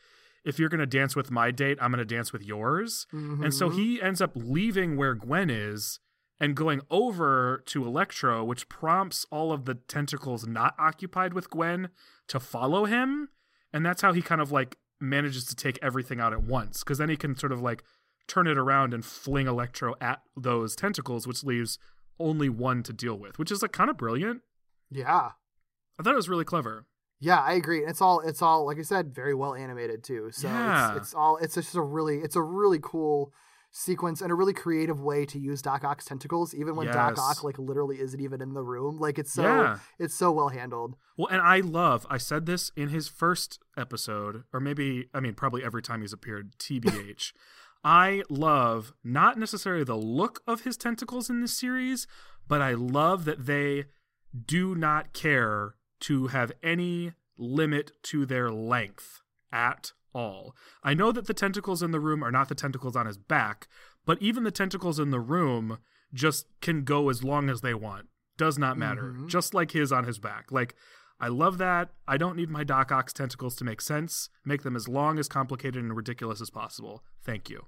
if 0.46 0.58
you're 0.58 0.70
going 0.70 0.80
to 0.80 0.86
dance 0.86 1.16
with 1.16 1.32
my 1.32 1.52
date, 1.52 1.78
I'm 1.82 1.92
going 1.92 2.00
to 2.00 2.16
dance 2.16 2.32
with 2.32 2.46
yours. 2.46 3.06
And 3.44 3.54
so 3.54 3.70
he 3.70 3.98
mm-hmm. 3.98 4.06
ends 4.06 4.22
up 4.22 4.32
leaving 4.36 4.96
where 4.96 5.14
Gwen 5.14 5.50
is 5.50 6.00
and 6.40 6.56
going 6.56 6.82
over 6.90 7.62
to 7.66 7.86
Electro, 7.86 8.44
which 8.44 8.70
prompts 8.70 9.26
all 9.30 9.52
of 9.52 9.66
the 9.66 9.76
tentacles 9.76 10.48
not 10.48 10.74
occupied 10.80 11.34
with 11.34 11.50
Gwen 11.50 11.90
to 12.30 12.40
follow 12.40 12.86
him. 12.86 13.30
And 13.74 13.86
that's 13.86 14.02
how 14.02 14.14
he 14.14 14.22
kind 14.22 14.41
of 14.41 14.52
like 14.52 14.78
manages 15.00 15.46
to 15.46 15.56
take 15.56 15.80
everything 15.82 16.20
out 16.20 16.34
at 16.34 16.44
once. 16.44 16.80
Because 16.80 16.98
then 16.98 17.10
he 17.10 17.16
can 17.18 17.38
sort 17.38 17.52
of 17.52 17.62
like 17.62 17.84
turn 18.28 18.48
it 18.48 18.58
around 18.58 18.94
and 18.94 19.04
fling 19.04 19.48
Electro 19.48 19.96
at 20.02 20.22
those 20.38 20.76
tentacles, 20.76 21.26
which 21.28 21.44
leaves 21.44 21.80
only 22.20 22.50
one 22.50 22.84
to 22.84 22.94
deal 22.94 23.16
with, 23.18 23.40
which 23.40 23.52
is 23.52 23.62
like 23.62 23.72
kind 23.72 23.90
of 23.90 23.98
brilliant. 23.98 24.41
Yeah. 24.91 25.32
I 26.00 26.04
thought 26.04 26.14
it 26.14 26.18
was 26.18 26.30
really 26.30 26.46
clever. 26.46 26.86
Yeah, 27.22 27.40
I 27.40 27.54
agree. 27.54 27.80
It's 27.80 28.02
all 28.02 28.22
it's 28.22 28.41
all 28.41 28.66
like 28.66 28.80
I 28.80 28.84
said, 28.84 29.14
very 29.14 29.34
well 29.34 29.54
animated 29.54 30.04
too. 30.04 30.30
So 30.32 30.48
Yeah. 30.48 30.91
it's, 30.91 30.98
it's 31.08 31.14
all 31.14 31.38
it's 31.38 31.56
just 31.56 31.76
a 31.76 31.82
really 31.82 32.20
it's 32.20 32.36
a 32.36 32.41
really 32.41 32.80
cool 32.82 33.34
sequence 33.72 34.22
and 34.22 34.32
a 34.32 34.36
really 34.36 34.54
creative 34.54 35.00
way 35.02 35.26
to 35.26 35.38
use 35.40 35.62
Doc 35.62 35.84
Ock's 35.84 36.06
tentacles, 36.06 36.56
even 36.56 36.76
when 36.76 36.88
Doc 36.88 37.14
Yes. 37.18 37.20
Ock 37.20 37.44
like 37.44 37.60
literally 37.60 38.00
isn't 38.00 38.20
even 38.20 38.41
in 38.41 38.54
the 38.54 38.64
room. 38.64 38.98
Like 38.98 39.20
it's 39.20 39.32
so 39.32 39.44
Yeah. 39.44 39.80
it's 40.00 40.14
so 40.16 40.32
well 40.32 40.50
handled. 40.50 40.96
Well, 41.18 41.28
and 41.28 41.41
I 41.41 41.60
love, 41.60 42.08
I 42.10 42.18
said 42.18 42.46
this 42.46 42.72
in 42.76 42.90
his 42.90 43.08
first 43.08 43.60
episode, 43.78 44.44
or 44.54 44.60
maybe, 44.60 45.08
I 45.14 45.20
mean, 45.20 45.34
probably 45.36 45.64
every 45.64 45.82
time 45.82 46.02
he's 46.02 46.14
appeared, 46.14 46.58
TBH. 46.58 47.34
I 47.84 48.24
love 48.30 48.94
not 49.04 49.38
necessarily 49.38 49.84
the 49.86 49.96
look 49.96 50.41
of 50.48 50.62
his 50.62 50.76
tentacles 50.76 51.30
in 51.30 51.40
this 51.40 51.58
series, 51.58 52.08
but 52.48 52.62
I 52.62 52.74
love 52.74 53.24
that 53.26 53.46
they 53.46 53.86
do 54.46 54.76
not 54.76 55.14
care 55.14 55.76
to 56.02 56.28
have 56.28 56.52
any 56.62 57.14
limit 57.38 57.91
to 58.04 58.26
their 58.26 58.52
length 58.52 59.22
at 59.52 59.94
all. 60.14 60.56
I 60.84 60.94
know 60.94 61.11
that 61.11 61.27
the 61.27 61.34
tentacles 61.34 61.84
in 61.84 61.91
the 61.91 61.99
room 61.99 62.23
are 62.23 62.31
not 62.31 62.49
the 62.49 62.56
tentacles 62.56 62.95
on 62.95 63.06
his 63.06 63.18
back, 63.18 63.68
but 64.06 64.22
even 64.22 64.44
the 64.44 64.52
tentacles 64.52 64.99
in 64.99 65.11
the 65.11 65.19
room 65.19 65.80
just 66.14 66.48
can 66.61 66.84
go 66.84 67.10
as 67.10 67.23
long 67.23 67.49
as 67.49 67.61
they 67.61 67.73
want. 67.73 68.07
Does 68.38 68.57
not 68.57 68.77
matter. 68.77 69.03
Mm-hmm. 69.03 69.27
Just 69.27 69.53
like 69.53 69.72
his 69.72 69.91
on 69.91 70.06
his 70.06 70.18
back. 70.18 70.52
Like, 70.52 70.76
I 71.19 71.27
love 71.27 71.57
that. 71.57 71.90
I 72.07 72.18
don't 72.18 72.38
need 72.38 72.49
my 72.49 72.64
Doc 72.64 72.91
Ock's 72.91 73.11
tentacles 73.11 73.56
to 73.57 73.65
make 73.65 73.81
sense. 73.81 74.30
Make 74.45 74.64
them 74.64 74.76
as 74.76 74.88
long, 74.88 75.19
as 75.19 75.27
complicated, 75.27 75.84
and 75.84 75.95
ridiculous 75.95 76.40
as 76.40 76.49
possible. 76.49 77.03
Thank 77.23 77.49
you. 77.49 77.65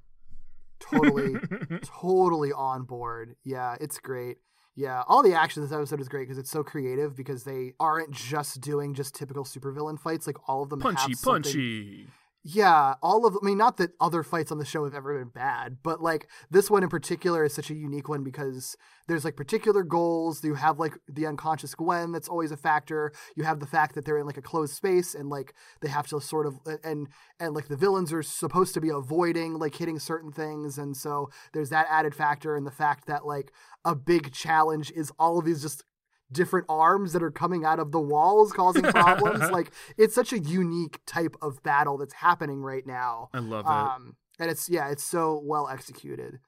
Totally, 0.79 1.35
totally 1.83 2.51
on 2.53 2.83
board. 2.83 3.35
Yeah, 3.43 3.75
it's 3.81 3.99
great. 3.99 4.37
Yeah, 4.75 5.03
all 5.07 5.21
the 5.21 5.33
action 5.33 5.61
this 5.61 5.73
episode 5.73 5.99
is 5.99 6.07
great 6.07 6.23
because 6.23 6.37
it's 6.37 6.49
so 6.49 6.63
creative 6.63 7.15
because 7.15 7.43
they 7.43 7.73
aren't 7.79 8.11
just 8.11 8.61
doing 8.61 8.93
just 8.93 9.13
typical 9.13 9.43
supervillain 9.43 9.99
fights. 9.99 10.25
Like 10.25 10.37
all 10.47 10.63
of 10.63 10.69
them 10.69 10.79
Punchy, 10.79 11.13
punchy. 11.21 12.07
Yeah, 12.43 12.95
all 13.03 13.27
of 13.27 13.37
I 13.39 13.45
mean 13.45 13.59
not 13.59 13.77
that 13.77 13.91
other 13.99 14.23
fights 14.23 14.51
on 14.51 14.57
the 14.57 14.65
show 14.65 14.83
have 14.83 14.95
ever 14.95 15.19
been 15.19 15.29
bad, 15.29 15.77
but 15.83 16.01
like 16.01 16.27
this 16.49 16.71
one 16.71 16.81
in 16.81 16.89
particular 16.89 17.45
is 17.45 17.53
such 17.53 17.69
a 17.69 17.75
unique 17.75 18.09
one 18.09 18.23
because 18.23 18.75
there's 19.07 19.23
like 19.23 19.35
particular 19.35 19.83
goals. 19.83 20.43
You 20.43 20.55
have 20.55 20.79
like 20.79 20.97
the 21.07 21.27
unconscious 21.27 21.75
Gwen 21.75 22.11
that's 22.11 22.27
always 22.27 22.51
a 22.51 22.57
factor. 22.57 23.11
You 23.35 23.43
have 23.43 23.59
the 23.59 23.67
fact 23.67 23.93
that 23.93 24.05
they're 24.05 24.17
in 24.17 24.25
like 24.25 24.37
a 24.37 24.41
closed 24.41 24.73
space 24.73 25.13
and 25.13 25.29
like 25.29 25.53
they 25.81 25.89
have 25.89 26.07
to 26.07 26.19
sort 26.19 26.47
of 26.47 26.57
and 26.83 27.09
and 27.39 27.53
like 27.53 27.67
the 27.67 27.77
villains 27.77 28.11
are 28.11 28.23
supposed 28.23 28.73
to 28.73 28.81
be 28.81 28.89
avoiding 28.89 29.59
like 29.59 29.75
hitting 29.75 29.99
certain 29.99 30.31
things 30.31 30.79
and 30.79 30.97
so 30.97 31.29
there's 31.53 31.69
that 31.69 31.85
added 31.91 32.15
factor 32.15 32.55
and 32.55 32.65
the 32.65 32.71
fact 32.71 33.05
that 33.05 33.23
like 33.23 33.51
a 33.85 33.93
big 33.93 34.33
challenge 34.33 34.91
is 34.95 35.11
all 35.19 35.37
of 35.37 35.45
these 35.45 35.61
just 35.61 35.83
different 36.31 36.65
arms 36.69 37.13
that 37.13 37.23
are 37.23 37.31
coming 37.31 37.65
out 37.65 37.79
of 37.79 37.91
the 37.91 37.99
walls 37.99 38.53
causing 38.53 38.83
problems. 38.91 39.49
like 39.51 39.71
it's 39.97 40.15
such 40.15 40.33
a 40.33 40.39
unique 40.39 40.99
type 41.05 41.35
of 41.41 41.61
battle 41.63 41.97
that's 41.97 42.13
happening 42.13 42.61
right 42.61 42.85
now. 42.85 43.29
I 43.33 43.39
love 43.39 43.65
it. 43.65 43.69
Um, 43.69 44.15
and 44.39 44.49
it's 44.49 44.69
yeah, 44.69 44.89
it's 44.89 45.03
so 45.03 45.41
well 45.43 45.67
executed. 45.67 46.39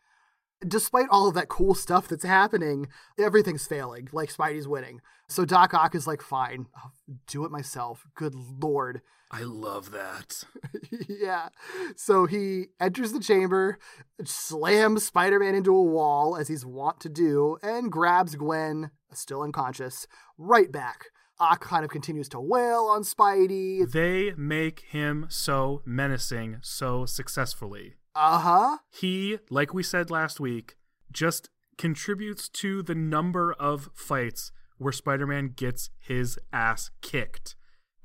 Despite 0.68 1.07
all 1.10 1.27
of 1.27 1.34
that 1.35 1.49
cool 1.49 1.76
stuff 1.76 2.07
that's 2.07 2.23
happening, 2.23 2.88
everything's 3.19 3.68
failing. 3.68 4.10
Like 4.11 4.34
Spidey's 4.34 4.68
winning, 4.68 5.02
so 5.27 5.45
Doc 5.45 5.73
Ock 5.73 5.95
is 5.95 6.07
like, 6.07 6.22
"Fine, 6.22 6.68
I'll 6.76 6.91
do 7.27 7.45
it 7.45 7.52
myself." 7.52 8.06
Good 8.15 8.35
lord, 8.35 9.02
I 9.34 9.41
love 9.41 9.90
that. 9.91 10.44
yeah. 11.10 11.49
So 11.95 12.27
he 12.27 12.68
enters 12.80 13.14
the 13.14 13.19
chamber, 13.19 13.80
slams 14.23 15.06
Spider 15.06 15.40
Man 15.40 15.56
into 15.56 15.76
a 15.76 15.84
wall, 15.84 16.38
as 16.38 16.49
he's 16.49 16.64
wont 16.64 16.99
to 16.99 17.10
do, 17.10 17.57
and 17.64 17.91
grabs 17.91 18.35
Gwen, 18.35 18.91
still 19.11 19.41
unconscious, 19.41 20.06
right 20.38 20.72
back. 20.72 21.06
Ock 21.40 21.61
kind 21.61 21.84
of 21.84 21.90
continues 21.90 22.30
to 22.30 22.40
wail 22.40 22.85
on 22.85 23.02
Spidey. 23.02 23.91
They 23.91 24.34
make 24.38 24.81
him 24.81 25.26
so 25.30 25.81
menacing 25.84 26.60
so 26.61 27.07
successfully. 27.07 27.95
Uh 28.15 28.40
huh. 28.40 28.77
he, 28.91 29.40
like 29.49 29.73
we 29.73 29.84
said 29.84 30.10
last 30.11 30.40
week, 30.40 30.76
just 31.11 31.49
contributes 31.77 32.48
to 32.49 32.84
the 32.84 32.95
number 32.95 33.53
of 33.53 33.90
fights 33.94 34.52
where 34.77 34.91
Spider-Man 34.91 35.53
gets 35.56 35.90
his 35.99 36.38
ass 36.52 36.91
kicked. 37.02 37.56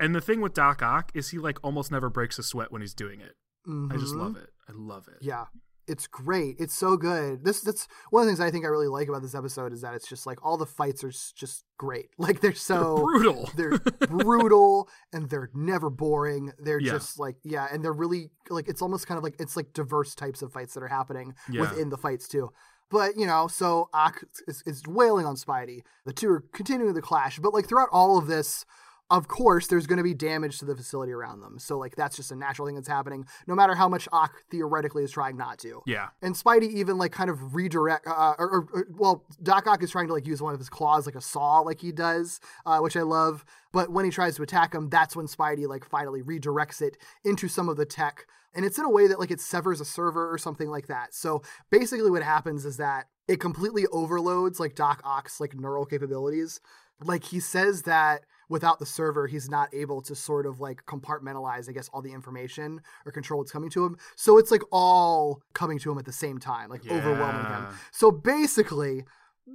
And 0.00 0.14
the 0.14 0.20
thing 0.20 0.40
with 0.40 0.54
Doc 0.54 0.82
Ock 0.82 1.10
is 1.14 1.30
he 1.30 1.38
like 1.38 1.58
almost 1.62 1.90
never 1.90 2.08
breaks 2.08 2.38
a 2.38 2.42
sweat 2.42 2.70
when 2.70 2.80
he's 2.82 2.94
doing 2.94 3.20
it. 3.20 3.34
I 3.66 3.96
just 3.98 4.14
love 4.14 4.36
it. 4.36 4.50
I 4.68 4.72
love 4.74 5.08
it. 5.08 5.16
Mm-hmm. 5.16 5.28
Yeah. 5.28 5.44
It's 5.88 6.06
great. 6.06 6.56
It's 6.58 6.74
so 6.74 6.96
good. 6.96 7.44
This 7.44 7.60
that's 7.62 7.88
one 8.10 8.22
of 8.22 8.26
the 8.26 8.30
things 8.32 8.40
I 8.40 8.50
think 8.50 8.64
I 8.64 8.68
really 8.68 8.88
like 8.88 9.08
about 9.08 9.22
this 9.22 9.34
episode 9.34 9.72
is 9.72 9.80
that 9.80 9.94
it's 9.94 10.08
just 10.08 10.26
like 10.26 10.44
all 10.44 10.56
the 10.56 10.66
fights 10.66 11.02
are 11.04 11.10
just 11.10 11.64
great. 11.78 12.08
Like 12.18 12.40
they're 12.40 12.52
so 12.54 12.96
brutal. 13.02 13.50
They're 13.56 13.78
brutal 13.78 14.88
and 15.12 15.30
they're 15.30 15.50
never 15.54 15.90
boring. 15.90 16.52
They're 16.58 16.80
Yeah. 16.80 16.92
just 16.92 17.18
like 17.18 17.36
yeah, 17.44 17.66
and 17.72 17.84
they're 17.84 17.92
really 17.92 18.30
like 18.50 18.68
it's 18.68 18.82
almost 18.82 19.06
kind 19.06 19.18
of 19.18 19.24
like 19.24 19.36
it's 19.40 19.56
like 19.56 19.72
diverse 19.72 20.14
types 20.14 20.42
of 20.42 20.52
fights 20.52 20.74
that 20.74 20.82
are 20.82 20.88
happening 20.88 21.34
Yeah. 21.50 21.62
within 21.62 21.88
the 21.90 21.96
fights 21.96 22.28
too. 22.28 22.50
But 22.90 23.16
you 23.16 23.26
know, 23.26 23.48
so 23.48 23.88
Ock 23.92 24.22
is, 24.46 24.62
is 24.66 24.82
wailing 24.86 25.26
on 25.26 25.36
Spidey. 25.36 25.82
The 26.06 26.12
two 26.12 26.30
are 26.30 26.44
continuing 26.52 26.94
the 26.94 27.02
clash, 27.02 27.38
but 27.38 27.52
like 27.52 27.66
throughout 27.68 27.90
all 27.92 28.16
of 28.18 28.26
this, 28.26 28.64
of 29.10 29.26
course, 29.26 29.66
there's 29.68 29.86
going 29.86 29.96
to 29.96 30.02
be 30.02 30.14
damage 30.14 30.58
to 30.58 30.64
the 30.64 30.76
facility 30.76 31.12
around 31.12 31.40
them. 31.40 31.58
So 31.58 31.78
like 31.78 31.96
that's 31.96 32.16
just 32.16 32.30
a 32.30 32.36
natural 32.36 32.66
thing 32.66 32.74
that's 32.74 32.88
happening, 32.88 33.26
no 33.46 33.54
matter 33.54 33.74
how 33.74 33.88
much 33.88 34.06
Ock 34.12 34.42
theoretically 34.50 35.02
is 35.02 35.10
trying 35.10 35.36
not 35.36 35.58
to. 35.60 35.82
Yeah. 35.86 36.08
And 36.20 36.34
Spidey 36.34 36.70
even 36.74 36.98
like 36.98 37.12
kind 37.12 37.30
of 37.30 37.54
redirect, 37.54 38.06
uh, 38.06 38.34
or, 38.38 38.46
or, 38.46 38.68
or 38.72 38.86
well, 38.90 39.24
Doc 39.42 39.66
Ock 39.66 39.82
is 39.82 39.90
trying 39.90 40.08
to 40.08 40.12
like 40.12 40.26
use 40.26 40.42
one 40.42 40.52
of 40.52 40.60
his 40.60 40.68
claws 40.68 41.06
like 41.06 41.14
a 41.14 41.20
saw, 41.20 41.60
like 41.60 41.80
he 41.80 41.90
does, 41.90 42.40
uh, 42.66 42.78
which 42.80 42.96
I 42.96 43.02
love. 43.02 43.44
But 43.72 43.90
when 43.90 44.04
he 44.04 44.10
tries 44.10 44.36
to 44.36 44.42
attack 44.42 44.74
him, 44.74 44.88
that's 44.90 45.16
when 45.16 45.26
Spidey 45.26 45.66
like 45.66 45.84
finally 45.84 46.22
redirects 46.22 46.82
it 46.82 46.96
into 47.24 47.48
some 47.48 47.68
of 47.68 47.76
the 47.76 47.86
tech, 47.86 48.26
and 48.54 48.64
it's 48.64 48.78
in 48.78 48.84
a 48.84 48.90
way 48.90 49.06
that 49.06 49.20
like 49.20 49.30
it 49.30 49.40
severs 49.40 49.80
a 49.80 49.84
server 49.84 50.32
or 50.32 50.38
something 50.38 50.68
like 50.68 50.86
that. 50.86 51.14
So 51.14 51.42
basically, 51.70 52.10
what 52.10 52.22
happens 52.22 52.64
is 52.64 52.78
that 52.78 53.06
it 53.26 53.40
completely 53.40 53.86
overloads 53.92 54.58
like 54.58 54.74
Doc 54.74 55.00
Ock's 55.04 55.38
like 55.40 55.54
neural 55.54 55.84
capabilities. 55.84 56.60
Like 57.04 57.24
he 57.24 57.40
says 57.40 57.82
that 57.82 58.24
without 58.48 58.78
the 58.78 58.86
server, 58.86 59.26
he's 59.26 59.48
not 59.50 59.72
able 59.74 60.00
to 60.02 60.14
sort 60.14 60.46
of 60.46 60.60
like 60.60 60.84
compartmentalize, 60.86 61.68
I 61.68 61.72
guess, 61.72 61.88
all 61.92 62.00
the 62.02 62.12
information 62.12 62.80
or 63.04 63.12
control 63.12 63.38
what's 63.40 63.52
coming 63.52 63.70
to 63.70 63.84
him. 63.84 63.96
So 64.16 64.38
it's 64.38 64.50
like 64.50 64.62
all 64.72 65.42
coming 65.54 65.78
to 65.80 65.90
him 65.92 65.98
at 65.98 66.04
the 66.06 66.12
same 66.12 66.38
time, 66.38 66.70
like 66.70 66.88
overwhelming 66.90 67.44
him. 67.46 67.66
So 67.92 68.10
basically, 68.10 69.04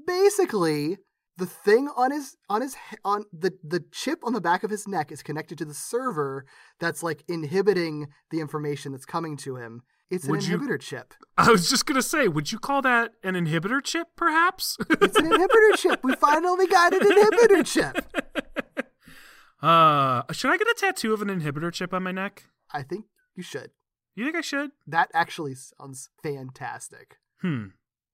basically, 0.06 0.98
the 1.38 1.46
thing 1.48 1.90
on 1.96 2.12
his 2.12 2.38
on 2.50 2.62
his 2.62 2.76
on 3.04 3.26
the 3.34 3.52
the 3.64 3.84
chip 3.92 4.20
on 4.24 4.34
the 4.34 4.42
back 4.42 4.64
of 4.64 4.70
his 4.70 4.88
neck 4.88 5.12
is 5.12 5.24
connected 5.24 5.58
to 5.58 5.66
the 5.66 5.74
server 5.74 6.46
that's 6.80 7.02
like 7.02 7.24
inhibiting 7.28 8.08
the 8.30 8.40
information 8.40 8.92
that's 8.92 9.06
coming 9.06 9.36
to 9.38 9.56
him. 9.58 9.82
It's 10.12 10.26
an 10.26 10.32
Would 10.32 10.46
you- 10.46 10.60
inhibitor 10.60 10.80
chip. 10.80 11.16
I 11.40 11.50
was 11.50 11.68
just 11.72 11.88
gonna 11.88 12.04
say, 12.04 12.28
would 12.28 12.52
you 12.52 12.60
call 12.60 12.84
that 12.84 13.14
an 13.24 13.34
inhibitor 13.34 13.84
chip, 13.84 14.10
perhaps? 14.16 14.78
It's 14.92 15.18
an 15.18 15.26
inhibitor 15.26 15.76
chip. 15.78 16.02
We 16.04 16.14
finally 16.16 16.68
got 16.68 16.94
an 16.94 17.00
inhibitor 17.00 17.66
chip. 17.66 18.06
Uh, 19.64 20.24
should 20.32 20.52
I 20.52 20.58
get 20.58 20.68
a 20.68 20.76
tattoo 20.78 21.14
of 21.14 21.22
an 21.22 21.30
inhibitor 21.30 21.72
chip 21.72 21.94
on 21.94 22.04
my 22.04 22.12
neck? 22.12 22.46
I 22.72 22.84
think 22.84 23.06
you 23.36 23.44
should. 23.44 23.72
You 24.16 24.24
think 24.26 24.36
I 24.36 24.42
should? 24.42 24.72
That 24.86 25.10
actually 25.14 25.56
sounds 25.56 26.10
fantastic. 26.22 27.18
Hmm. 27.42 27.68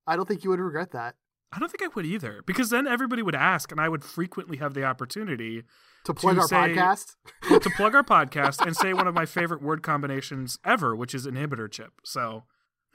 I 0.07 0.15
don't 0.15 0.27
think 0.27 0.43
you 0.43 0.49
would 0.49 0.59
regret 0.59 0.91
that. 0.91 1.15
I 1.51 1.59
don't 1.59 1.71
think 1.71 1.81
I 1.81 1.93
would 1.93 2.05
either, 2.05 2.43
because 2.45 2.69
then 2.69 2.85
everybody 2.87 3.21
would 3.23 3.35
ask, 3.35 3.71
and 3.71 3.81
I 3.81 3.89
would 3.89 4.03
frequently 4.03 4.57
have 4.57 4.75
the 4.75 4.83
opportunity 4.83 5.63
To 6.05 6.13
plug 6.13 6.35
To 6.35 6.41
our 6.41 6.47
say- 6.47 6.55
podcast. 6.55 7.15
well, 7.49 7.59
to 7.59 7.69
plug 7.71 7.95
our 7.95 8.03
podcast 8.15 8.65
and 8.65 8.75
say 8.75 8.93
one 8.93 9.07
of 9.07 9.15
my 9.15 9.25
favorite 9.25 9.61
word 9.61 9.81
combinations 9.81 10.59
ever, 10.63 10.95
which 10.95 11.15
is 11.15 11.25
inhibitor 11.25 11.69
chip. 11.69 11.93
So, 12.03 12.43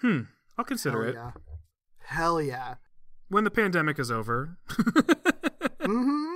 hmm, 0.00 0.20
I'll 0.56 0.64
consider 0.64 1.02
Hell 1.02 1.08
it 1.10 1.14
yeah. 1.14 1.30
Hell 2.06 2.42
yeah. 2.42 2.74
when 3.28 3.42
the 3.44 3.50
pandemic 3.50 3.98
is 3.98 4.10
over. 4.10 4.58
hmm 5.80 6.33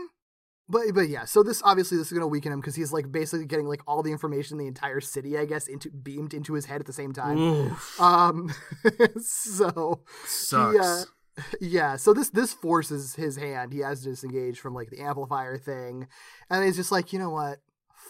But 0.69 0.83
but 0.95 1.09
yeah, 1.09 1.25
so 1.25 1.43
this 1.43 1.63
obviously 1.65 1.97
this 1.99 2.09
is 2.09 2.13
gonna 2.13 2.27
weaken 2.27 2.53
him 2.53 2.61
because 2.61 2.75
he's 2.75 2.93
like 2.93 3.11
basically 3.11 3.47
getting 3.47 3.67
like 3.67 3.81
all 3.87 4.03
the 4.03 4.13
information 4.13 4.55
in 4.55 4.59
the 4.65 4.69
entire 4.69 5.01
city, 5.01 5.39
I 5.39 5.45
guess, 5.47 5.67
into 5.67 5.91
beamed 5.91 6.35
into 6.35 6.53
his 6.55 6.67
head 6.67 6.81
at 6.81 6.87
the 6.87 6.93
same 6.93 7.13
time. 7.13 7.39
Oof, 7.39 8.01
Um, 8.01 8.51
so 9.21 10.03
sucks. 10.27 10.73
he, 10.75 10.79
uh, 10.79 11.43
yeah, 11.61 11.97
so 11.97 12.13
this 12.13 12.31
this 12.31 12.53
forces 12.53 13.15
his 13.15 13.37
hand. 13.37 13.73
He 13.73 13.79
has 13.81 14.03
to 14.03 14.11
disengage 14.11 14.59
from 14.61 14.75
like 14.75 14.91
the 14.91 15.01
amplifier 15.01 15.57
thing, 15.57 16.09
and 16.51 16.65
he's 16.65 16.77
just 16.77 16.93
like, 16.93 17.13
you 17.13 17.19
know 17.19 17.31
what? 17.31 17.59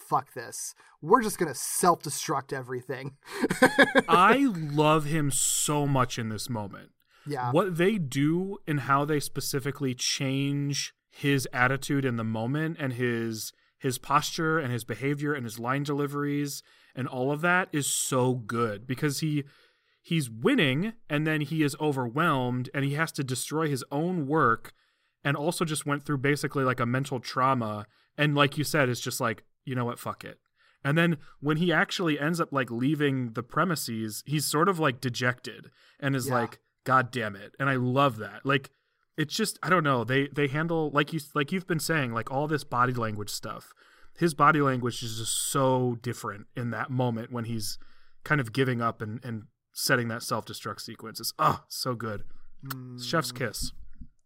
Fuck 0.07 0.33
this. 0.33 0.73
We're 1.01 1.21
just 1.21 1.37
gonna 1.37 1.55
self 1.55 2.01
destruct 2.01 2.51
everything. 2.51 3.15
I 4.09 4.47
love 4.53 5.05
him 5.05 5.31
so 5.31 5.87
much 5.87 6.17
in 6.19 6.29
this 6.29 6.49
moment. 6.49 6.89
yeah, 7.27 7.51
What 7.51 7.77
they 7.77 7.97
do 7.97 8.57
and 8.67 8.81
how 8.81 9.05
they 9.05 9.19
specifically 9.19 9.93
change 9.93 10.93
his 11.09 11.47
attitude 11.53 12.05
in 12.05 12.15
the 12.17 12.23
moment 12.23 12.77
and 12.79 12.93
his 12.93 13.51
his 13.77 13.97
posture 13.97 14.59
and 14.59 14.71
his 14.73 14.83
behavior 14.83 15.33
and 15.33 15.45
his 15.45 15.57
line 15.59 15.83
deliveries 15.83 16.61
and 16.95 17.07
all 17.07 17.31
of 17.31 17.41
that 17.41 17.69
is 17.71 17.87
so 17.87 18.33
good 18.33 18.85
because 18.85 19.19
he 19.21 19.43
he's 20.01 20.29
winning 20.29 20.93
and 21.09 21.25
then 21.25 21.41
he 21.41 21.63
is 21.63 21.75
overwhelmed 21.79 22.69
and 22.73 22.83
he 22.85 22.93
has 22.93 23.11
to 23.11 23.23
destroy 23.23 23.67
his 23.67 23.83
own 23.91 24.27
work 24.27 24.73
and 25.23 25.35
also 25.37 25.65
just 25.65 25.85
went 25.85 26.03
through 26.03 26.17
basically 26.17 26.63
like 26.63 26.79
a 26.79 26.85
mental 26.85 27.19
trauma 27.19 27.85
and 28.17 28.35
like 28.35 28.57
you 28.57 28.63
said 28.63 28.89
it's 28.89 29.01
just 29.01 29.19
like 29.21 29.43
you 29.65 29.75
know 29.75 29.85
what 29.85 29.99
fuck 29.99 30.23
it. 30.23 30.39
And 30.83 30.97
then 30.97 31.17
when 31.41 31.57
he 31.57 31.73
actually 31.73 32.17
ends 32.19 32.39
up 32.39 32.53
like 32.53 32.71
leaving 32.71 33.33
the 33.33 33.43
premises 33.43 34.23
he's 34.25 34.45
sort 34.45 34.69
of 34.69 34.79
like 34.79 35.01
dejected 35.01 35.69
and 35.99 36.15
is 36.15 36.27
Yeah. 36.27 36.35
like 36.35 36.59
god 36.85 37.11
damn 37.11 37.35
it. 37.35 37.53
And 37.59 37.69
i 37.69 37.75
love 37.75 38.17
that. 38.17 38.45
Like 38.45 38.69
it's 39.19 39.35
just 39.35 39.59
i 39.61 39.69
don't 39.69 39.83
know 39.83 40.03
they 40.03 40.27
they 40.29 40.47
handle 40.47 40.89
like 40.91 41.13
you 41.13 41.19
like 41.35 41.51
you've 41.51 41.67
been 41.67 41.79
saying 41.79 42.13
like 42.13 42.31
all 42.31 42.47
this 42.47 42.63
body 42.63 42.93
language 42.93 43.29
stuff 43.29 43.73
his 44.17 44.33
body 44.33 44.61
language 44.61 45.03
is 45.03 45.19
just 45.19 45.51
so 45.51 45.97
different 46.01 46.47
in 46.55 46.71
that 46.71 46.89
moment 46.89 47.31
when 47.31 47.43
he's 47.45 47.77
kind 48.23 48.41
of 48.41 48.53
giving 48.53 48.81
up 48.81 49.01
and 49.01 49.23
and 49.23 49.43
setting 49.73 50.07
that 50.07 50.23
self-destruct 50.23 50.79
sequence 50.79 51.19
it's 51.19 51.33
oh 51.37 51.63
so 51.67 51.93
good 51.93 52.23
chef's 52.99 53.31
mm. 53.31 53.37
kiss 53.37 53.71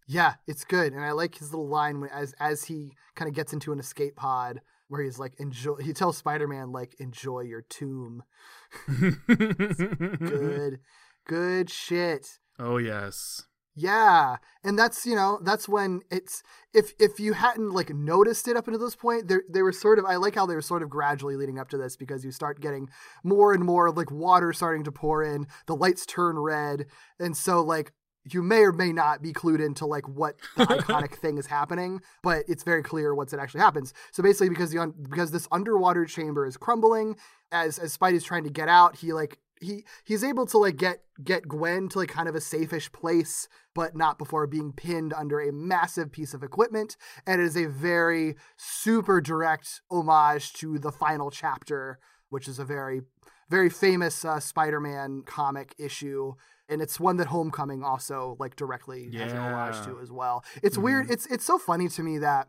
Yeah, 0.05 0.33
it's 0.47 0.65
good, 0.65 0.91
and 0.91 1.03
I 1.03 1.11
like 1.11 1.37
his 1.37 1.51
little 1.53 1.69
line 1.69 2.01
when, 2.01 2.09
as 2.09 2.33
as 2.39 2.65
he 2.65 2.91
kind 3.15 3.29
of 3.29 3.35
gets 3.35 3.53
into 3.53 3.71
an 3.71 3.79
escape 3.79 4.17
pod 4.17 4.59
where 4.89 5.01
he's 5.01 5.17
like, 5.17 5.33
"Enjoy." 5.39 5.75
He 5.75 5.93
tells 5.93 6.17
Spider 6.17 6.47
Man 6.47 6.71
like, 6.71 6.93
"Enjoy 6.99 7.41
your 7.41 7.61
tomb." 7.61 8.23
Good, 9.27 10.79
good 11.25 11.69
shit. 11.69 12.39
oh 12.59 12.77
yes 12.77 13.47
Yeah, 13.75 14.37
and 14.63 14.77
that's 14.77 15.03
you 15.05 15.15
know 15.15 15.39
that's 15.41 15.67
when 15.67 16.01
it's 16.11 16.43
if 16.73 16.93
if 16.99 17.19
you 17.19 17.33
hadn't 17.33 17.71
like 17.71 17.89
noticed 17.89 18.47
it 18.47 18.55
up 18.55 18.67
until 18.67 18.79
this 18.79 18.95
point, 18.95 19.27
they 19.27 19.37
they 19.49 19.63
were 19.63 19.71
sort 19.71 19.97
of 19.97 20.05
I 20.05 20.17
like 20.17 20.35
how 20.35 20.45
they 20.45 20.53
were 20.53 20.61
sort 20.61 20.83
of 20.83 20.89
gradually 20.91 21.35
leading 21.35 21.57
up 21.57 21.69
to 21.69 21.77
this 21.77 21.95
because 21.95 22.23
you 22.23 22.31
start 22.31 22.61
getting 22.61 22.89
more 23.23 23.51
and 23.51 23.63
more 23.63 23.91
like 23.91 24.11
water 24.11 24.53
starting 24.53 24.83
to 24.83 24.91
pour 24.91 25.23
in, 25.23 25.47
the 25.65 25.75
lights 25.75 26.05
turn 26.05 26.37
red, 26.37 26.85
and 27.19 27.35
so 27.35 27.61
like 27.61 27.93
you 28.31 28.41
may 28.41 28.59
or 28.59 28.71
may 28.71 28.93
not 28.93 29.21
be 29.21 29.33
clued 29.33 29.63
into 29.63 29.85
like 29.85 30.07
what 30.07 30.35
the 30.55 30.65
iconic 30.65 31.15
thing 31.15 31.37
is 31.37 31.47
happening, 31.47 31.99
but 32.21 32.43
it's 32.47 32.63
very 32.63 32.83
clear 32.83 33.13
once 33.13 33.33
it 33.33 33.39
actually 33.39 33.61
happens. 33.61 33.93
So 34.11 34.23
basically, 34.23 34.49
because 34.49 34.71
the 34.71 34.79
un- 34.79 34.93
because 35.09 35.31
this 35.31 35.47
underwater 35.51 36.05
chamber 36.05 36.45
is 36.45 36.57
crumbling, 36.57 37.15
as 37.51 37.79
as 37.79 37.97
Spidey's 37.97 38.23
trying 38.23 38.43
to 38.43 38.49
get 38.49 38.69
out, 38.69 38.97
he 38.97 39.13
like 39.13 39.39
he 39.63 39.85
he's 40.03 40.23
able 40.23 40.45
to 40.47 40.57
like 40.57 40.77
get 40.77 41.03
get 41.23 41.47
Gwen 41.47 41.89
to 41.89 41.99
like 41.99 42.09
kind 42.09 42.29
of 42.29 42.35
a 42.35 42.41
safe-ish 42.41 42.91
place, 42.91 43.47
but 43.73 43.95
not 43.95 44.17
before 44.17 44.45
being 44.47 44.71
pinned 44.73 45.13
under 45.13 45.39
a 45.39 45.51
massive 45.51 46.11
piece 46.11 46.33
of 46.33 46.43
equipment. 46.43 46.95
And 47.25 47.41
it 47.41 47.45
is 47.45 47.57
a 47.57 47.65
very 47.67 48.35
super 48.57 49.21
direct 49.21 49.81
homage 49.89 50.53
to 50.53 50.79
the 50.79 50.91
final 50.91 51.31
chapter, 51.31 51.99
which 52.29 52.47
is 52.47 52.59
a 52.59 52.65
very 52.65 53.01
very 53.49 53.69
famous 53.69 54.25
uh, 54.25 54.39
Spider-Man 54.39 55.23
comic 55.25 55.75
issue. 55.77 56.33
And 56.69 56.81
it's 56.81 56.99
one 56.99 57.17
that 57.17 57.27
Homecoming 57.27 57.83
also 57.83 58.37
like 58.39 58.55
directly 58.55 59.11
has 59.17 59.31
an 59.33 59.37
homage 59.39 59.75
Yeah. 59.75 59.93
to 59.93 59.99
as 59.99 60.11
well. 60.11 60.43
It's 60.63 60.77
weird. 60.77 61.11
It's 61.11 61.25
it's 61.27 61.45
so 61.45 61.57
funny 61.57 61.87
to 61.89 62.03
me 62.03 62.17
that 62.19 62.47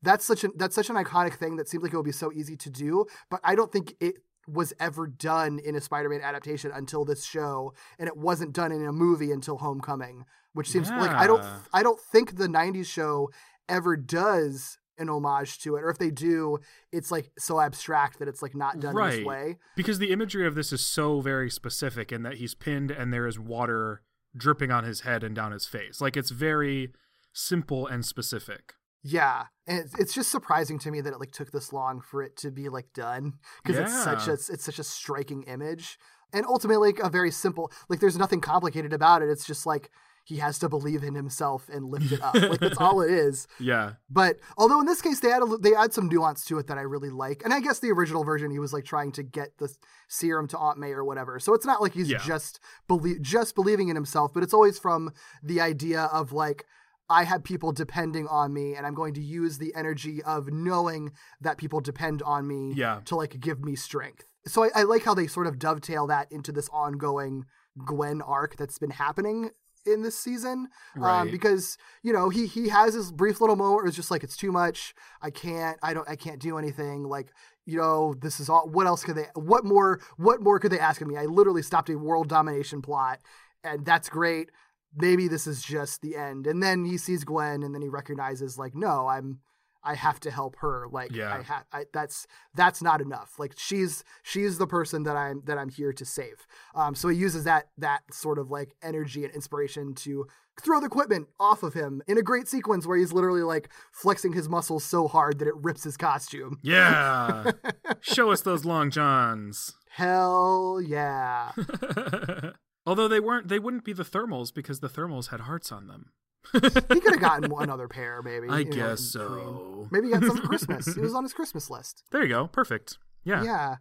that's 0.00 0.24
such 0.24 0.44
an 0.44 0.52
that's 0.56 0.76
such 0.76 0.90
an 0.90 0.96
iconic 0.96 1.34
thing 1.34 1.56
that 1.56 1.68
seems 1.68 1.82
like 1.82 1.92
it 1.92 1.96
would 1.96 2.04
be 2.04 2.12
so 2.12 2.30
easy 2.32 2.56
to 2.56 2.70
do, 2.70 3.04
but 3.30 3.40
I 3.42 3.56
don't 3.56 3.72
think 3.72 3.94
it 4.00 4.14
was 4.48 4.72
ever 4.80 5.06
done 5.06 5.58
in 5.58 5.76
a 5.76 5.80
Spider-Man 5.80 6.20
adaptation 6.22 6.70
until 6.72 7.04
this 7.04 7.24
show, 7.24 7.74
and 7.98 8.08
it 8.08 8.16
wasn't 8.16 8.52
done 8.52 8.72
in 8.72 8.84
a 8.86 8.92
movie 8.92 9.30
until 9.32 9.58
Homecoming, 9.58 10.24
which 10.54 10.70
seems 10.70 10.90
like 10.90 11.10
I 11.10 11.26
don't 11.26 11.44
I 11.72 11.82
don't 11.82 12.00
think 12.00 12.36
the 12.36 12.48
'90s 12.48 12.86
show 12.86 13.30
ever 13.68 13.96
does 13.96 14.78
an 14.98 15.08
homage 15.08 15.60
to 15.60 15.76
it, 15.76 15.84
or 15.84 15.90
if 15.90 15.98
they 15.98 16.10
do, 16.10 16.58
it's 16.90 17.12
like 17.12 17.30
so 17.38 17.60
abstract 17.60 18.18
that 18.18 18.26
it's 18.26 18.42
like 18.42 18.54
not 18.54 18.80
done 18.80 18.90
in 18.90 19.10
this 19.18 19.26
way. 19.26 19.56
because 19.76 19.98
the 20.00 20.10
imagery 20.10 20.44
of 20.46 20.54
this 20.56 20.72
is 20.72 20.84
so 20.84 21.20
very 21.20 21.50
specific 21.50 22.10
in 22.10 22.22
that 22.24 22.34
he's 22.34 22.54
pinned 22.54 22.90
and 22.90 23.12
there 23.12 23.26
is 23.26 23.38
water 23.38 24.02
dripping 24.36 24.70
on 24.70 24.82
his 24.84 25.02
head 25.02 25.22
and 25.22 25.36
down 25.36 25.52
his 25.52 25.66
face. 25.66 26.00
Like 26.00 26.16
it's 26.16 26.30
very 26.30 26.92
simple 27.32 27.86
and 27.86 28.04
specific 28.04 28.72
Yeah, 29.02 29.44
and 29.66 29.78
it's, 29.80 29.98
it's 29.98 30.12
just 30.14 30.30
surprising 30.30 30.78
to 30.80 30.90
me 30.90 31.00
that 31.00 31.12
it 31.12 31.20
like 31.20 31.30
took 31.32 31.52
this 31.52 31.72
long 31.72 32.00
for 32.00 32.22
it 32.22 32.36
to 32.38 32.50
be 32.50 32.68
like 32.68 32.92
done 32.94 33.34
because 33.62 33.78
it's 33.78 34.02
such 34.04 34.26
a 34.28 34.32
it's 34.32 34.64
such 34.64 34.78
a 34.78 34.84
striking 34.84 35.44
image 35.44 35.98
and 36.32 36.44
ultimately 36.46 36.88
like 36.92 36.98
a 36.98 37.08
very 37.08 37.30
simple 37.30 37.70
like 37.88 38.00
there's 38.00 38.18
nothing 38.18 38.40
complicated 38.40 38.92
about 38.92 39.22
it. 39.22 39.28
It's 39.28 39.46
just 39.46 39.66
like 39.66 39.90
he 40.24 40.36
has 40.38 40.58
to 40.58 40.68
believe 40.68 41.02
in 41.04 41.14
himself 41.14 41.70
and 41.70 41.86
lift 41.86 42.12
it 42.12 42.20
up. 42.20 42.34
like 42.34 42.60
that's 42.60 42.76
all 42.76 43.00
it 43.00 43.10
is. 43.10 43.46
yeah 43.60 43.92
But 44.10 44.36
although 44.58 44.80
in 44.80 44.86
this 44.86 45.00
case 45.00 45.20
they 45.20 45.32
add 45.32 45.42
a, 45.42 45.56
they 45.58 45.74
add 45.74 45.94
some 45.94 46.08
nuance 46.08 46.44
to 46.46 46.58
it 46.58 46.66
that 46.66 46.76
I 46.76 46.82
really 46.82 47.08
like, 47.08 47.42
and 47.44 47.54
I 47.54 47.60
guess 47.60 47.78
the 47.78 47.90
original 47.92 48.24
version 48.24 48.50
he 48.50 48.58
was 48.58 48.72
like 48.74 48.84
trying 48.84 49.12
to 49.12 49.22
get 49.22 49.56
the 49.58 49.72
serum 50.08 50.46
to 50.48 50.58
Aunt 50.58 50.76
May 50.78 50.90
or 50.90 51.04
whatever. 51.04 51.38
So 51.38 51.54
it's 51.54 51.64
not 51.64 51.80
like 51.80 51.92
he's 51.94 52.10
Yeah. 52.10 52.18
just 52.18 52.60
believe 52.88 53.22
just 53.22 53.54
believing 53.54 53.88
in 53.88 53.94
himself, 53.96 54.34
but 54.34 54.42
it's 54.42 54.52
always 54.52 54.78
from 54.78 55.12
the 55.42 55.60
idea 55.62 56.02
of 56.12 56.32
like 56.32 56.66
I 57.10 57.24
have 57.24 57.42
people 57.42 57.72
depending 57.72 58.26
on 58.28 58.52
me, 58.52 58.74
and 58.74 58.86
I'm 58.86 58.94
going 58.94 59.14
to 59.14 59.22
use 59.22 59.58
the 59.58 59.74
energy 59.74 60.22
of 60.22 60.48
knowing 60.52 61.12
that 61.40 61.56
people 61.56 61.80
depend 61.80 62.22
on 62.22 62.46
me 62.46 62.74
Yeah. 62.74 63.00
to 63.06 63.16
like 63.16 63.40
give 63.40 63.64
me 63.64 63.76
strength. 63.76 64.24
So 64.46 64.64
I, 64.64 64.70
I 64.74 64.82
like 64.82 65.04
how 65.04 65.14
they 65.14 65.26
sort 65.26 65.46
of 65.46 65.58
dovetail 65.58 66.06
that 66.08 66.30
into 66.30 66.52
this 66.52 66.68
ongoing 66.72 67.46
Gwen 67.84 68.20
arc 68.22 68.56
that's 68.56 68.78
been 68.78 68.90
happening 68.90 69.50
in 69.86 70.02
this 70.02 70.18
season. 70.18 70.68
Um, 71.02 71.30
because, 71.30 71.78
you 72.02 72.12
know, 72.12 72.28
he 72.28 72.46
he 72.46 72.68
has 72.68 72.94
his 72.94 73.10
brief 73.12 73.40
little 73.40 73.56
moment 73.56 73.76
where 73.76 73.86
it's 73.86 73.96
just 73.96 74.10
like 74.10 74.22
it's 74.24 74.36
too 74.36 74.52
much. 74.52 74.94
I 75.22 75.30
can't 75.30 75.78
I 75.82 75.94
don't 75.94 76.08
I 76.08 76.16
can't 76.16 76.40
do 76.40 76.58
anything. 76.58 77.04
Like, 77.04 77.32
you 77.64 77.78
know, 77.78 78.14
this 78.20 78.40
is 78.40 78.48
all 78.48 78.68
what 78.68 78.86
else 78.86 79.02
could 79.04 79.16
they 79.16 79.26
what 79.34 79.64
more 79.64 80.00
what 80.16 80.42
more 80.42 80.58
could 80.58 80.72
they 80.72 80.78
ask 80.78 81.00
of 81.00 81.08
me? 81.08 81.16
I 81.16 81.24
literally 81.24 81.62
stopped 81.62 81.88
a 81.90 81.98
world 81.98 82.28
domination 82.28 82.82
plot 82.82 83.20
and 83.64 83.84
that's 83.84 84.08
great. 84.08 84.50
Maybe 85.00 85.28
this 85.28 85.46
is 85.46 85.62
just 85.62 86.02
the 86.02 86.16
end. 86.16 86.46
And 86.46 86.62
then 86.62 86.84
he 86.84 86.98
sees 86.98 87.24
Gwen 87.24 87.62
and 87.62 87.74
then 87.74 87.82
he 87.82 87.88
recognizes 87.88 88.58
like, 88.58 88.74
no, 88.74 89.06
I'm 89.06 89.40
I 89.84 89.94
have 89.94 90.18
to 90.20 90.30
help 90.30 90.56
her. 90.58 90.86
Like 90.90 91.12
Yeah. 91.12 91.34
I 91.34 91.42
have 91.42 91.64
I, 91.72 91.84
that's 91.92 92.26
that's 92.54 92.82
not 92.82 93.00
enough. 93.00 93.38
Like 93.38 93.54
she's 93.56 94.02
she's 94.22 94.58
the 94.58 94.66
person 94.66 95.04
that 95.04 95.16
I'm 95.16 95.42
that 95.46 95.56
I'm 95.56 95.68
here 95.68 95.92
to 95.92 96.04
save. 96.04 96.46
Um, 96.74 96.94
so 96.94 97.08
he 97.08 97.16
uses 97.16 97.44
that 97.44 97.68
that 97.78 98.02
sort 98.12 98.38
of 98.38 98.50
like 98.50 98.74
energy 98.82 99.24
and 99.24 99.32
inspiration 99.34 99.94
to 99.96 100.26
throw 100.60 100.80
the 100.80 100.86
equipment 100.86 101.28
off 101.38 101.62
of 101.62 101.74
him 101.74 102.02
in 102.08 102.18
a 102.18 102.22
great 102.22 102.48
sequence 102.48 102.84
where 102.84 102.98
he's 102.98 103.12
literally 103.12 103.42
like 103.42 103.68
flexing 103.92 104.32
his 104.32 104.48
muscles 104.48 104.82
so 104.82 105.06
hard 105.06 105.38
that 105.38 105.46
it 105.46 105.54
rips 105.56 105.84
his 105.84 105.96
costume. 105.96 106.58
yeah 106.62 107.52
show 108.00 108.32
us 108.32 108.40
those 108.40 108.64
long 108.64 108.90
johns 108.90 109.74
Hell 109.90 110.80
yeah. 110.84 111.52
although 112.88 113.08
they 113.08 113.20
weren't 113.20 113.48
they 113.48 113.58
wouldn't 113.58 113.84
be 113.84 113.92
the 113.92 114.04
thermals 114.04 114.52
because 114.52 114.80
the 114.80 114.88
thermals 114.88 115.28
had 115.28 115.40
hearts 115.40 115.70
on 115.70 115.86
them 115.86 116.12
he 116.52 116.60
could 117.00 117.12
have 117.12 117.20
gotten 117.20 117.52
another 117.58 117.88
pair, 117.88 118.22
maybe. 118.22 118.48
I 118.48 118.62
know, 118.62 118.70
guess 118.70 119.12
green. 119.14 119.26
so. 119.26 119.88
Maybe 119.90 120.06
he 120.06 120.12
got 120.14 120.22
some 120.24 120.36
for 120.40 120.46
Christmas. 120.46 120.86
It 120.88 121.02
was 121.02 121.12
on 121.14 121.24
his 121.24 121.34
Christmas 121.34 121.68
list. 121.68 122.04
there 122.10 122.22
you 122.22 122.28
go 122.28 122.46
perfect 122.48 122.98
yeah 123.24 123.42
Yeah. 123.42 123.76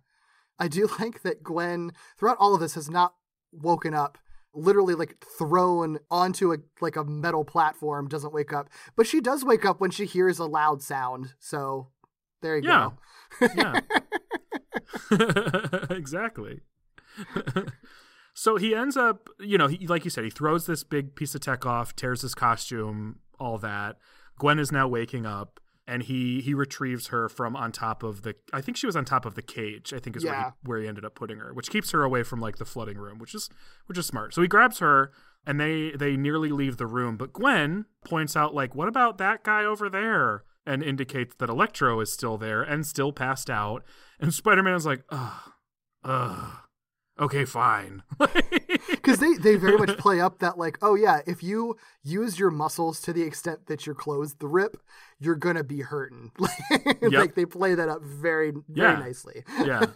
I 0.59 0.67
do 0.67 0.87
like 0.99 1.21
that 1.21 1.43
Gwen 1.43 1.91
throughout 2.17 2.37
all 2.39 2.53
of 2.55 2.59
this 2.59 2.73
has 2.75 2.89
not 2.89 3.13
woken 3.51 3.93
up 3.93 4.17
literally 4.53 4.95
like 4.95 5.23
thrown 5.37 5.99
onto 6.09 6.51
a 6.51 6.57
like 6.81 6.95
a 6.95 7.03
metal 7.03 7.45
platform 7.45 8.07
doesn't 8.07 8.33
wake 8.33 8.51
up 8.51 8.69
but 8.95 9.05
she 9.05 9.21
does 9.21 9.45
wake 9.45 9.63
up 9.65 9.79
when 9.79 9.91
she 9.91 10.05
hears 10.05 10.39
a 10.39 10.45
loud 10.45 10.81
sound 10.81 11.33
so 11.39 11.89
there 12.41 12.57
you 12.57 12.67
Yeah. 12.67 12.89
go 13.39 13.47
yeah 13.55 13.79
exactly 15.91 16.61
so 18.37 18.57
he 18.57 18.75
ends 18.75 18.95
up 18.95 19.29
you 19.39 19.57
know 19.57 19.67
he, 19.67 19.87
like 19.87 20.05
you 20.05 20.11
said 20.11 20.23
he 20.23 20.29
throws 20.29 20.67
this 20.67 20.83
big 20.83 21.15
piece 21.15 21.33
of 21.33 21.41
tech 21.41 21.65
off 21.65 21.95
tears 21.95 22.21
his 22.21 22.35
costume 22.35 23.19
all 23.39 23.57
that. 23.57 23.97
Gwen 24.39 24.59
is 24.59 24.71
now 24.71 24.87
waking 24.87 25.25
up 25.25 25.59
and 25.87 26.03
he 26.03 26.41
he 26.41 26.53
retrieves 26.53 27.07
her 27.07 27.27
from 27.29 27.55
on 27.55 27.71
top 27.71 28.03
of 28.03 28.21
the 28.21 28.35
i 28.53 28.61
think 28.61 28.77
she 28.77 28.85
was 28.85 28.95
on 28.95 29.05
top 29.05 29.25
of 29.25 29.35
the 29.35 29.41
cage 29.41 29.93
i 29.93 29.99
think 29.99 30.15
is 30.17 30.23
where, 30.25 30.35
he, 30.35 30.69
where 30.69 30.81
he 30.81 30.87
ended 30.87 31.05
up 31.05 31.15
putting 31.15 31.37
her 31.37 31.53
which 31.53 31.69
keeps 31.69 31.91
her 31.91 32.03
away 32.03 32.21
from 32.23 32.39
like 32.39 32.57
the 32.57 32.65
flooding 32.65 32.97
room 32.97 33.17
which 33.17 33.33
is 33.33 33.49
which 33.87 33.97
is 33.97 34.05
smart. 34.05 34.33
So 34.33 34.41
he 34.41 34.47
grabs 34.47 34.79
her 34.79 35.11
and 35.45 35.59
they 35.59 35.91
they 35.91 36.15
nearly 36.15 36.49
leave 36.49 36.77
the 36.77 36.85
room 36.87 37.17
but 37.17 37.33
gwen 37.33 37.85
points 38.05 38.35
out 38.35 38.53
like 38.53 38.75
what 38.75 38.87
about 38.87 39.17
that 39.17 39.43
guy 39.43 39.65
over 39.65 39.89
there? 39.89 40.43
and 40.67 40.83
indicates 40.83 41.33
that 41.35 41.49
Electro 41.49 42.01
is 42.01 42.11
still 42.11 42.37
there 42.37 42.61
and 42.61 42.85
still 42.85 43.13
passed 43.13 43.49
out. 43.49 43.85
And 44.19 44.33
Spider 44.33 44.61
Man 44.61 44.75
is 44.75 44.85
like, 44.85 45.01
ugh, 45.09 45.53
ugh, 46.03 46.57
okay, 47.19 47.45
fine. 47.45 48.03
because 48.89 49.19
they 49.19 49.33
they 49.35 49.55
very 49.55 49.77
much 49.77 49.97
play 49.97 50.19
up 50.19 50.39
that 50.39 50.57
like 50.57 50.77
oh 50.81 50.95
yeah 50.95 51.21
if 51.25 51.41
you 51.43 51.75
use 52.03 52.37
your 52.39 52.51
muscles 52.51 52.99
to 53.01 53.13
the 53.13 53.21
extent 53.23 53.67
that 53.67 53.85
your 53.85 53.95
clothes 53.95 54.35
the 54.35 54.47
rip 54.47 54.77
you're 55.19 55.35
gonna 55.35 55.63
be 55.63 55.81
hurting 55.81 56.31
like 57.01 57.35
they 57.35 57.45
play 57.45 57.73
that 57.75 57.89
up 57.89 58.01
very 58.03 58.51
very 58.67 58.93
Yeah. 58.93 58.99
nicely 58.99 59.43
yeah. 59.63 59.85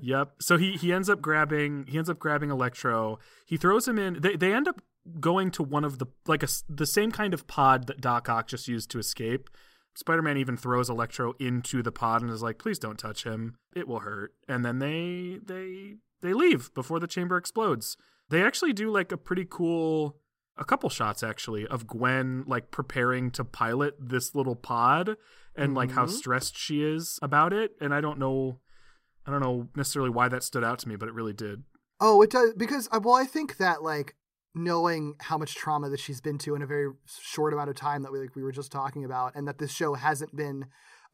Yep. 0.00 0.34
So 0.40 0.56
he 0.58 0.72
he 0.76 0.92
ends 0.92 1.10
up 1.10 1.20
grabbing 1.20 1.86
he 1.88 1.98
ends 1.98 2.08
up 2.08 2.18
grabbing 2.20 2.50
Electro. 2.50 3.18
He 3.46 3.56
throws 3.56 3.88
him 3.88 3.98
in. 3.98 4.20
They 4.20 4.36
they 4.36 4.52
end 4.54 4.68
up 4.68 4.80
going 5.18 5.50
to 5.52 5.62
one 5.64 5.84
of 5.84 5.98
the 5.98 6.06
like 6.26 6.42
a 6.44 6.48
the 6.68 6.86
same 6.86 7.10
kind 7.10 7.34
of 7.34 7.48
pod 7.48 7.88
that 7.88 8.00
Doc 8.00 8.28
Ock 8.28 8.46
just 8.46 8.68
used 8.68 8.90
to 8.92 8.98
escape. 9.00 9.50
Spider 9.96 10.22
Man 10.22 10.36
even 10.36 10.56
throws 10.56 10.88
Electro 10.88 11.34
into 11.40 11.82
the 11.82 11.90
pod 11.90 12.22
and 12.22 12.30
is 12.30 12.42
like, 12.42 12.58
"Please 12.58 12.78
don't 12.78 12.96
touch 12.98 13.24
him. 13.24 13.58
It 13.74 13.88
will 13.88 13.98
hurt." 14.00 14.34
And 14.46 14.64
then 14.64 14.78
they 14.78 15.40
they 15.44 15.96
they 16.20 16.32
leave 16.32 16.72
before 16.74 17.00
the 17.00 17.06
chamber 17.06 17.36
explodes. 17.36 17.96
They 18.30 18.42
actually 18.42 18.72
do 18.72 18.90
like 18.90 19.12
a 19.12 19.16
pretty 19.16 19.46
cool 19.48 20.16
a 20.56 20.64
couple 20.64 20.90
shots 20.90 21.22
actually 21.22 21.66
of 21.68 21.86
Gwen 21.86 22.42
like 22.46 22.72
preparing 22.72 23.30
to 23.30 23.44
pilot 23.44 23.94
this 24.00 24.34
little 24.34 24.56
pod 24.56 25.16
and 25.54 25.72
like 25.74 25.92
how 25.92 26.06
Mhm. 26.06 26.10
stressed 26.10 26.56
she 26.58 26.82
is 26.82 27.18
about 27.22 27.52
it. 27.52 27.76
And 27.80 27.94
I 27.94 28.00
don't 28.00 28.18
know 28.18 28.60
I 29.26 29.30
don't 29.30 29.40
know 29.40 29.68
necessarily 29.76 30.10
why 30.10 30.28
that 30.28 30.42
stood 30.42 30.64
out 30.64 30.78
to 30.80 30.88
me, 30.88 30.96
but 30.96 31.08
it 31.08 31.14
really 31.14 31.32
did. 31.34 31.62
oh 32.00 32.22
it 32.22 32.30
does 32.30 32.54
because 32.56 32.88
uh, 32.92 33.00
well 33.02 33.16
i 33.16 33.24
think 33.24 33.56
that 33.56 33.82
like 33.82 34.14
knowing 34.54 35.14
how 35.20 35.36
much 35.36 35.54
trauma 35.56 35.88
that 35.90 35.98
she's 36.00 36.20
been 36.20 36.38
to 36.38 36.54
in 36.54 36.62
a 36.62 36.66
very 36.66 36.88
short 37.06 37.52
amount 37.52 37.68
of 37.70 37.74
time 37.76 38.02
that 38.02 38.12
we 38.12 38.18
like 38.20 38.34
we 38.36 38.42
were 38.42 38.52
just 38.52 38.70
talking 38.72 39.04
about 39.04 39.32
and 39.34 39.46
that 39.48 39.58
this 39.58 39.70
show 39.72 39.94
hasn't 39.94 40.34
been 40.36 40.64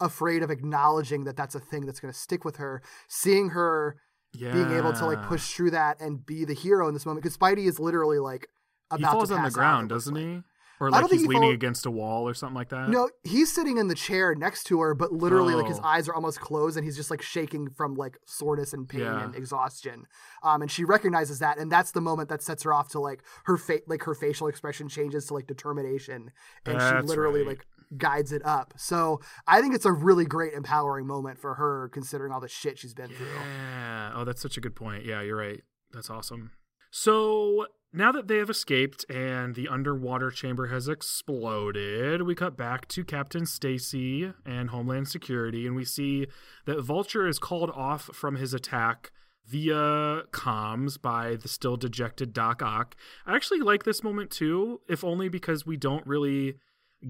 afraid 0.00 0.42
of 0.42 0.50
acknowledging 0.50 1.24
that 1.24 1.36
that's 1.36 1.54
a 1.54 1.60
thing 1.60 1.86
that's 1.86 2.00
going 2.00 2.12
to 2.12 2.18
stick 2.18 2.44
with 2.44 2.56
her 2.56 2.82
seeing 3.08 3.50
her 3.50 3.96
Yeah. 4.34 4.52
being 4.52 4.72
able 4.72 4.92
to 4.92 5.06
like 5.06 5.22
push 5.22 5.52
through 5.54 5.70
that 5.72 6.00
and 6.00 6.24
be 6.24 6.44
the 6.44 6.54
hero 6.54 6.88
in 6.88 6.94
this 6.94 7.06
moment 7.06 7.22
because 7.22 7.36
spidey 7.36 7.66
is 7.66 7.78
literally 7.78 8.18
like 8.18 8.48
He 8.90 9.02
about 9.02 9.12
falls 9.12 9.28
to 9.30 9.36
on 9.36 9.42
the 9.44 9.50
ground, 9.50 9.88
doesn't 9.88 10.14
he? 10.16 10.42
Or 10.80 10.90
like 10.90 11.08
he's 11.08 11.22
he 11.22 11.28
leaning 11.28 11.52
against 11.52 11.86
a 11.86 11.90
wall 11.90 12.28
or 12.28 12.34
something 12.34 12.56
like 12.56 12.70
that. 12.70 12.88
No, 12.88 13.08
he's 13.22 13.54
sitting 13.54 13.78
in 13.78 13.86
the 13.86 13.94
chair 13.94 14.34
next 14.34 14.64
to 14.64 14.80
her, 14.80 14.92
but 14.92 15.12
literally, 15.12 15.54
like 15.54 15.68
his 15.68 15.78
Oh. 15.78 15.84
eyes 15.84 16.08
are 16.08 16.14
almost 16.14 16.40
closed, 16.40 16.76
and 16.76 16.84
he's 16.84 16.96
just 16.96 17.12
like 17.12 17.22
shaking 17.22 17.70
from 17.70 17.94
like 17.94 18.18
soreness 18.26 18.72
and 18.72 18.88
pain 18.88 19.02
Yeah. 19.02 19.22
and 19.22 19.36
exhaustion. 19.36 20.06
Um, 20.42 20.62
and 20.62 20.70
she 20.70 20.82
recognizes 20.82 21.38
that, 21.38 21.58
and 21.58 21.70
that's 21.70 21.92
the 21.92 22.00
moment 22.00 22.28
that 22.30 22.42
sets 22.42 22.64
her 22.64 22.74
off 22.74 22.88
to 22.88 22.98
like 22.98 23.22
her 23.44 23.56
fa- 23.56 23.82
like 23.86 24.02
her 24.02 24.14
facial 24.14 24.48
expression 24.48 24.88
changes 24.88 25.26
to 25.26 25.34
like 25.34 25.46
determination, 25.46 26.32
and 26.66 26.80
she 26.82 27.06
literally 27.06 27.40
right. 27.42 27.50
like 27.50 27.66
guides 27.98 28.32
it 28.32 28.44
up. 28.44 28.74
So 28.76 29.20
I 29.46 29.60
think 29.60 29.74
it's 29.74 29.84
a 29.84 29.92
really 29.92 30.24
great 30.24 30.52
empowering 30.52 31.06
moment 31.06 31.38
for 31.38 31.54
her, 31.54 31.88
considering 31.92 32.32
all 32.32 32.40
the 32.40 32.48
shit 32.48 32.78
she's 32.78 32.94
been 32.94 33.08
through. 33.08 33.26
Yeah. 33.26 34.12
Oh, 34.14 34.24
that's 34.24 34.40
such 34.40 34.56
a 34.56 34.60
good 34.60 34.74
point. 34.74 35.04
Yeah, 35.04 35.22
you're 35.22 35.36
right. 35.36 35.62
That's 35.92 36.10
awesome. 36.10 36.52
So 36.90 37.66
now 37.92 38.12
that 38.12 38.28
they 38.28 38.38
have 38.38 38.50
escaped 38.50 39.04
and 39.08 39.54
the 39.54 39.68
underwater 39.68 40.30
chamber 40.30 40.66
has 40.68 40.88
exploded, 40.88 42.22
we 42.22 42.34
cut 42.34 42.56
back 42.56 42.88
to 42.88 43.04
Captain 43.04 43.46
Stacy 43.46 44.32
and 44.44 44.70
Homeland 44.70 45.08
Security, 45.08 45.66
and 45.66 45.76
we 45.76 45.84
see 45.84 46.26
that 46.66 46.80
Vulture 46.80 47.26
is 47.26 47.38
called 47.38 47.70
off 47.70 48.10
from 48.12 48.36
his 48.36 48.54
attack 48.54 49.12
via 49.46 50.22
comms 50.32 51.00
by 51.00 51.36
the 51.36 51.48
still 51.48 51.76
dejected 51.76 52.32
Doc 52.32 52.62
Ock. 52.62 52.96
I 53.26 53.36
actually 53.36 53.60
like 53.60 53.84
this 53.84 54.02
moment 54.02 54.30
too, 54.30 54.80
if 54.88 55.04
only 55.04 55.28
because 55.28 55.66
we 55.66 55.76
don't 55.76 56.06
really 56.06 56.56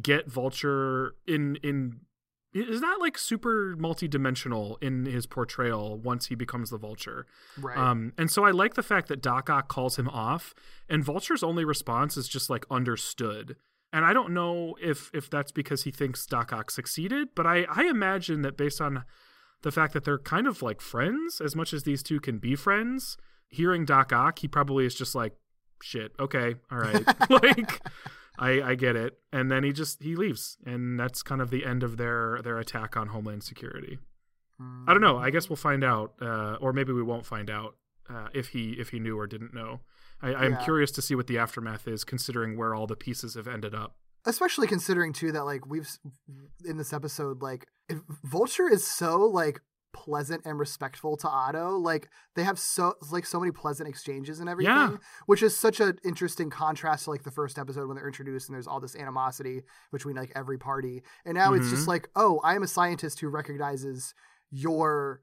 get 0.02 0.30
Vulture 0.30 1.14
in 1.26 1.56
in 1.62 2.00
is 2.54 2.80
not 2.80 3.00
like 3.00 3.18
super 3.18 3.74
multi-dimensional 3.78 4.78
in 4.80 5.06
his 5.06 5.26
portrayal 5.26 5.98
once 5.98 6.26
he 6.26 6.36
becomes 6.36 6.70
the 6.70 6.78
vulture? 6.78 7.26
Right. 7.60 7.76
um, 7.76 8.12
and 8.16 8.30
so 8.30 8.44
i 8.44 8.50
like 8.52 8.74
the 8.74 8.82
fact 8.82 9.08
that 9.08 9.20
doc 9.20 9.50
ock 9.50 9.68
calls 9.68 9.98
him 9.98 10.08
off 10.08 10.54
and 10.88 11.04
vulture's 11.04 11.42
only 11.42 11.64
response 11.64 12.16
is 12.16 12.28
just 12.28 12.48
like 12.48 12.64
understood. 12.70 13.56
And 13.92 14.04
i 14.04 14.12
don't 14.12 14.32
know 14.32 14.76
if 14.80 15.10
if 15.12 15.30
that's 15.30 15.52
because 15.52 15.84
he 15.84 15.90
thinks 15.90 16.26
doc 16.26 16.52
ock 16.52 16.70
succeeded 16.70 17.28
but 17.34 17.46
i 17.46 17.66
i 17.70 17.84
imagine 17.84 18.42
that 18.42 18.56
based 18.56 18.80
on 18.80 19.04
the 19.62 19.70
fact 19.72 19.92
that 19.92 20.04
they're 20.04 20.18
kind 20.18 20.46
of 20.46 20.62
like 20.62 20.80
friends 20.80 21.40
as 21.40 21.54
much 21.56 21.72
as 21.72 21.84
these 21.84 22.02
two 22.02 22.20
can 22.20 22.38
be 22.38 22.56
friends 22.56 23.16
hearing 23.48 23.84
doc 23.84 24.12
ock 24.12 24.40
he 24.40 24.48
probably 24.48 24.84
is 24.84 24.94
just 24.94 25.14
like 25.14 25.36
shit 25.82 26.12
okay 26.18 26.54
all 26.70 26.78
right. 26.78 27.04
Like 27.30 27.80
I, 28.38 28.60
I 28.62 28.74
get 28.74 28.96
it. 28.96 29.18
And 29.32 29.50
then 29.50 29.62
he 29.64 29.72
just 29.72 30.02
he 30.02 30.16
leaves, 30.16 30.56
and 30.66 30.98
that's 30.98 31.22
kind 31.22 31.40
of 31.40 31.50
the 31.50 31.64
end 31.64 31.82
of 31.82 31.96
their 31.96 32.40
their 32.42 32.58
attack 32.58 32.96
on 32.96 33.08
Homeland 33.08 33.42
Security. 33.44 33.98
I 34.86 34.92
don't 34.92 35.00
know. 35.02 35.18
I 35.18 35.30
guess 35.30 35.48
we'll 35.50 35.56
find 35.56 35.82
out, 35.82 36.14
uh, 36.22 36.56
or 36.60 36.72
maybe 36.72 36.92
we 36.92 37.02
won't 37.02 37.26
find 37.26 37.50
out 37.50 37.74
uh, 38.08 38.28
if 38.32 38.48
he 38.48 38.72
if 38.78 38.90
he 38.90 39.00
knew 39.00 39.18
or 39.18 39.26
didn't 39.26 39.52
know. 39.52 39.80
I, 40.22 40.32
I'm 40.34 40.52
Yeah. 40.52 40.58
curious 40.64 40.90
to 40.92 41.02
see 41.02 41.14
what 41.16 41.26
the 41.26 41.38
aftermath 41.38 41.88
is, 41.88 42.04
considering 42.04 42.56
where 42.56 42.72
all 42.74 42.86
the 42.86 42.96
pieces 42.96 43.34
have 43.34 43.48
ended 43.48 43.74
up. 43.74 43.96
especially 44.26 44.66
considering 44.66 45.12
too 45.12 45.32
that 45.32 45.44
like 45.44 45.66
we've 45.66 45.88
in 46.64 46.76
this 46.78 46.92
episode 46.92 47.42
like 47.42 47.66
if 47.88 47.98
vulture 48.24 48.68
is 48.72 48.86
so 48.86 49.18
like 49.18 49.60
pleasant 49.94 50.42
and 50.44 50.58
respectful 50.58 51.16
to 51.16 51.28
otto 51.28 51.78
like 51.78 52.08
they 52.34 52.42
have 52.42 52.58
so 52.58 52.94
like 53.10 53.24
so 53.24 53.40
many 53.40 53.50
pleasant 53.52 53.88
exchanges 53.88 54.40
and 54.40 54.48
everything 54.48 54.74
Yeah. 54.74 54.96
which 55.26 55.42
is 55.42 55.56
such 55.56 55.80
an 55.80 55.98
interesting 56.04 56.50
contrast 56.50 57.04
to 57.04 57.10
like 57.12 57.22
the 57.22 57.30
first 57.30 57.58
episode 57.58 57.86
when 57.86 57.96
they're 57.96 58.06
introduced 58.06 58.48
and 58.48 58.54
there's 58.54 58.66
all 58.66 58.80
this 58.80 58.96
animosity 58.96 59.62
between 59.92 60.16
like 60.16 60.32
every 60.34 60.58
party 60.58 61.02
and 61.24 61.34
now 61.36 61.54
it's 61.54 61.70
just 61.70 61.84
Mhm. 61.84 61.88
like 61.88 62.08
oh 62.16 62.40
i 62.44 62.54
am 62.56 62.62
a 62.62 62.66
scientist 62.68 63.20
who 63.20 63.28
recognizes 63.28 64.12
your 64.50 65.20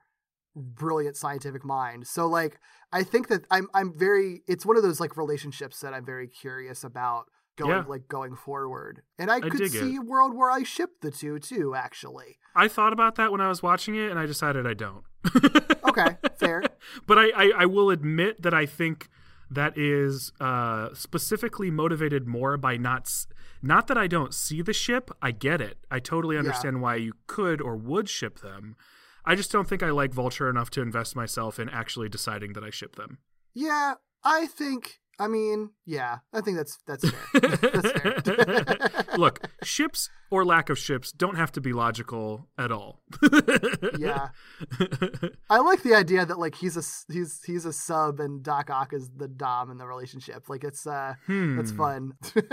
brilliant 0.56 1.16
scientific 1.16 1.64
mind 1.64 2.06
so 2.08 2.28
like 2.28 2.60
i 2.92 3.04
think 3.04 3.28
that 3.30 3.46
i'm 3.52 3.68
i'm 3.74 3.98
very 3.98 4.42
it's 4.48 4.66
one 4.66 4.76
of 4.78 4.84
those 4.84 5.00
like 5.00 5.16
relationships 5.16 5.80
that 5.80 5.94
i'm 5.94 6.06
very 6.06 6.28
curious 6.28 6.84
about 6.84 7.26
going 7.58 7.72
Yeah. 7.72 7.84
like 7.88 8.08
going 8.08 8.36
forward 8.36 9.02
and 9.20 9.30
i, 9.32 9.40
could 9.40 9.70
see 9.72 9.96
it. 9.96 10.00
a 10.00 10.02
world 10.02 10.36
where 10.36 10.52
i 10.52 10.64
ship 10.64 10.92
the 11.02 11.12
two 11.12 11.40
too 11.40 11.74
actually 11.76 12.38
I 12.54 12.68
thought 12.68 12.92
about 12.92 13.16
that 13.16 13.32
when 13.32 13.40
I 13.40 13.48
was 13.48 13.64
watching 13.64 13.96
it, 13.96 14.12
and 14.12 14.20
I 14.20 14.26
decided 14.26 14.68
I 14.68 14.74
don't. 14.74 15.06
okay 15.88 16.18
fair 16.38 16.64
but 17.08 17.18
I, 17.18 17.30
I, 17.30 17.52
I 17.60 17.66
will 17.66 17.90
admit 17.90 18.42
that 18.42 18.54
I 18.54 18.66
think 18.66 19.08
that 19.50 19.78
is 19.78 20.34
uh, 20.42 20.90
specifically 20.94 21.72
motivated 21.72 22.28
more 22.28 22.58
by 22.58 22.76
not 22.78 23.10
not 23.62 23.88
that 23.88 23.98
I 23.98 24.08
don't 24.08 24.34
see 24.34 24.62
the 24.62 24.74
ship. 24.74 25.12
I 25.22 25.32
get 25.32 25.62
it. 25.62 25.78
I 25.90 26.00
totally 26.00 26.38
understand 26.38 26.82
why 26.82 26.96
you 26.96 27.14
could 27.28 27.62
or 27.62 27.76
would 27.78 28.10
ship 28.10 28.40
them. 28.42 28.76
I 29.26 29.36
just 29.36 29.52
don't 29.52 29.68
think 29.68 29.82
I 29.84 29.92
like 29.92 30.14
Vulture 30.14 30.50
enough 30.50 30.70
to 30.72 30.82
invest 30.82 31.16
myself 31.16 31.60
in 31.60 31.70
actually 31.70 32.10
deciding 32.10 32.52
that 32.54 32.64
I 32.64 32.70
ship 32.70 32.96
them. 32.96 33.20
yeah 33.54 33.94
i 34.24 34.46
think 34.46 35.00
i 35.22 35.28
mean 35.28 35.70
yeah 35.86 36.18
i 36.34 36.42
think 36.42 36.58
that's 36.58 36.78
that's 36.88 37.08
fair 37.10 37.40
that's 37.42 37.92
fair 37.92 39.06
Look, 39.18 39.42
ships 39.62 40.10
or 40.32 40.46
lack 40.46 40.70
of 40.70 40.80
ships 40.80 41.12
don't 41.12 41.36
have 41.36 41.52
to 41.54 41.62
be 41.62 41.74
logical 41.74 42.48
at 42.58 42.72
all. 42.72 43.02
yeah 44.00 44.30
I 45.50 45.60
like 45.60 45.84
the 45.84 45.94
idea 45.96 46.26
that 46.26 46.40
like 46.40 46.56
he's 46.56 46.78
a 46.78 46.84
he's 47.14 47.42
he's 47.46 47.66
a 47.66 47.74
sub 47.74 48.22
and 48.22 48.42
Doc 48.42 48.70
Ock 48.70 48.94
is 48.94 49.10
the 49.16 49.28
dom 49.28 49.70
in 49.70 49.78
the 49.78 49.86
relationship. 49.86 50.48
Like 50.48 50.64
it's 50.64 50.88
uh 50.88 51.16
that's 51.28 51.72
Hmm. 51.72 51.78
fun. 51.78 52.14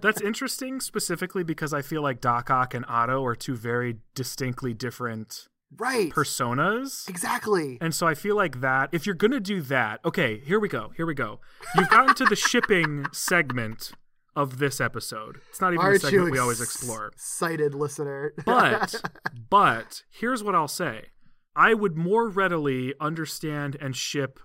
That's 0.00 0.20
interesting 0.20 0.80
specifically 0.80 1.44
because 1.44 1.72
I 1.72 1.80
feel 1.82 2.02
like 2.02 2.20
Doc 2.20 2.50
Ock 2.50 2.74
and 2.74 2.84
Otto 2.88 3.24
are 3.24 3.36
two 3.36 3.54
very 3.54 3.98
distinctly 4.16 4.74
different 4.74 5.46
right. 5.78 6.10
personas. 6.10 7.08
exactly. 7.08 7.78
And 7.80 7.94
so 7.94 8.06
I 8.06 8.14
feel 8.14 8.36
like 8.36 8.60
that, 8.60 8.90
if 8.92 9.06
you're 9.06 9.14
going 9.14 9.32
to 9.32 9.40
do 9.40 9.60
that, 9.62 10.00
okay, 10.04 10.40
here 10.44 10.60
we 10.60 10.68
go. 10.68 10.92
Here 10.96 11.06
we 11.06 11.14
go. 11.14 11.40
You've 11.76 11.90
gotten 11.90 12.14
to 12.16 12.24
the 12.24 12.36
shipping 12.36 13.06
segment 13.12 13.92
of 14.34 14.58
this 14.58 14.80
episode. 14.80 15.40
It's 15.50 15.60
not 15.60 15.74
even 15.74 15.84
a 15.84 15.88
Aren't 15.88 16.02
you 16.04 16.08
segment 16.08 16.32
we 16.32 16.38
always 16.38 16.60
explore. 16.60 17.08
Excited 17.08 17.74
listener. 17.74 18.32
But, 18.44 19.02
but 19.50 20.02
here's 20.10 20.42
what 20.42 20.54
I'll 20.54 20.68
say 20.68 21.06
I 21.54 21.74
would 21.74 21.96
more 21.96 22.28
readily 22.28 22.94
understand 23.00 23.76
and 23.80 23.94
ship 23.94 24.40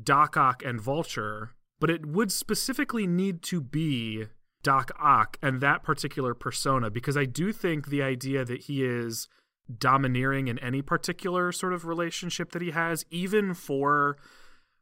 Doc 0.00 0.36
Ock 0.36 0.62
and 0.64 0.80
Vulture, 0.80 1.54
but 1.80 1.90
it 1.90 2.06
would 2.06 2.32
specifically 2.32 3.06
need 3.06 3.42
to 3.42 3.60
be 3.60 4.26
Doc 4.62 4.90
Ock 5.00 5.36
and 5.42 5.60
that 5.60 5.82
particular 5.82 6.34
persona 6.34 6.90
because 6.90 7.16
I 7.16 7.24
do 7.24 7.52
think 7.52 7.88
the 7.88 8.02
idea 8.02 8.44
that 8.44 8.62
he 8.62 8.84
is 8.84 9.28
domineering 9.78 10.48
in 10.48 10.58
any 10.58 10.82
particular 10.82 11.52
sort 11.52 11.72
of 11.72 11.86
relationship 11.86 12.52
that 12.52 12.62
he 12.62 12.70
has, 12.70 13.04
even 13.10 13.54
for 13.54 14.16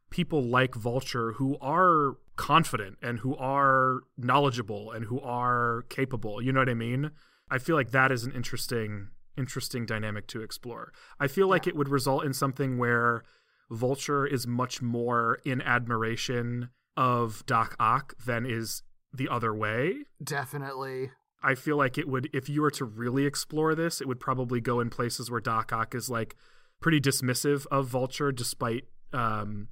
people 0.09 0.43
like 0.43 0.75
Vulture 0.75 1.33
who 1.33 1.57
are 1.61 2.17
confident 2.35 2.97
and 3.01 3.19
who 3.19 3.35
are 3.37 4.01
knowledgeable 4.17 4.91
and 4.91 5.05
who 5.05 5.19
are 5.21 5.83
capable. 5.89 6.41
You 6.41 6.51
know 6.51 6.59
what 6.59 6.69
I 6.69 6.73
mean? 6.73 7.11
I 7.49 7.57
feel 7.57 7.75
like 7.75 7.91
that 7.91 8.11
is 8.11 8.23
an 8.23 8.31
interesting 8.31 9.09
interesting 9.35 9.85
dynamic 9.85 10.27
to 10.27 10.41
explore. 10.41 10.93
I 11.19 11.27
feel 11.27 11.47
like 11.47 11.65
it 11.65 11.75
would 11.75 11.89
result 11.89 12.23
in 12.23 12.33
something 12.33 12.77
where 12.77 13.23
Vulture 13.71 14.27
is 14.27 14.45
much 14.45 14.81
more 14.81 15.39
in 15.43 15.59
admiration 15.61 16.69
of 16.95 17.43
Doc 17.47 17.75
Ock 17.79 18.13
than 18.23 18.45
is 18.45 18.83
the 19.11 19.27
other 19.27 19.53
way. 19.53 20.03
Definitely. 20.23 21.11
I 21.43 21.55
feel 21.55 21.77
like 21.77 21.97
it 21.97 22.07
would 22.07 22.29
if 22.33 22.47
you 22.49 22.61
were 22.61 22.71
to 22.71 22.85
really 22.85 23.25
explore 23.25 23.75
this, 23.75 23.99
it 24.01 24.07
would 24.07 24.19
probably 24.19 24.61
go 24.61 24.79
in 24.79 24.89
places 24.89 25.29
where 25.29 25.41
Doc 25.41 25.73
Ock 25.73 25.93
is 25.93 26.09
like 26.09 26.35
pretty 26.79 26.99
dismissive 27.01 27.65
of 27.71 27.87
Vulture 27.87 28.31
despite 28.31 28.85
um 29.11 29.67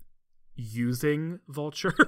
using 0.56 1.40
Vulture. 1.48 1.94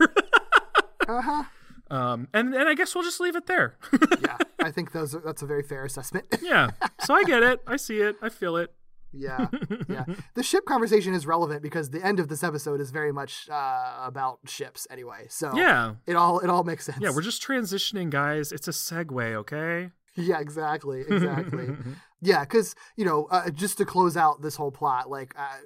Uh-huh. 1.05 1.43
um 1.91 2.29
and 2.33 2.53
and 2.55 2.69
I 2.69 2.75
guess 2.75 2.95
we'll 2.95 3.03
just 3.03 3.19
leave 3.19 3.35
it 3.35 3.45
there. 3.45 3.77
Yeah, 4.21 4.37
I 4.61 4.71
think 4.71 4.93
those 4.93 5.13
are, 5.13 5.19
that's 5.19 5.41
a 5.41 5.45
very 5.45 5.63
fair 5.63 5.83
assessment. 5.83 6.25
yeah. 6.41 6.69
So 7.01 7.13
I 7.13 7.23
get 7.25 7.43
it. 7.43 7.59
I 7.67 7.75
see 7.75 7.97
it. 7.99 8.15
I 8.21 8.29
feel 8.29 8.55
it. 8.55 8.73
Yeah, 9.13 9.47
yeah. 9.87 10.05
The 10.33 10.43
ship 10.43 10.65
conversation 10.65 11.13
is 11.13 11.25
relevant 11.25 11.61
because 11.61 11.89
the 11.91 12.03
end 12.05 12.19
of 12.19 12.27
this 12.27 12.43
episode 12.43 12.81
is 12.81 12.91
very 12.91 13.11
much 13.11 13.47
uh, 13.49 14.01
about 14.03 14.39
ships 14.45 14.87
anyway. 14.89 15.27
So 15.29 15.55
Yeah. 15.55 15.95
it 16.07 16.15
all 16.15 16.39
it 16.39 16.49
all 16.49 16.63
makes 16.63 16.85
sense. 16.85 16.97
Yeah, 16.99 17.11
we're 17.15 17.21
just 17.21 17.41
transitioning, 17.45 18.09
guys. 18.09 18.51
It's 18.51 18.67
a 18.67 18.71
segue, 18.71 19.33
okay? 19.35 19.91
Yeah, 20.15 20.39
exactly, 20.39 21.01
exactly. 21.01 21.69
yeah, 22.21 22.41
because 22.41 22.75
you 22.95 23.05
know, 23.05 23.25
uh, 23.31 23.49
just 23.49 23.77
to 23.79 23.85
close 23.85 24.15
out 24.17 24.41
this 24.41 24.55
whole 24.55 24.71
plot, 24.71 25.09
like 25.09 25.33
uh, 25.37 25.57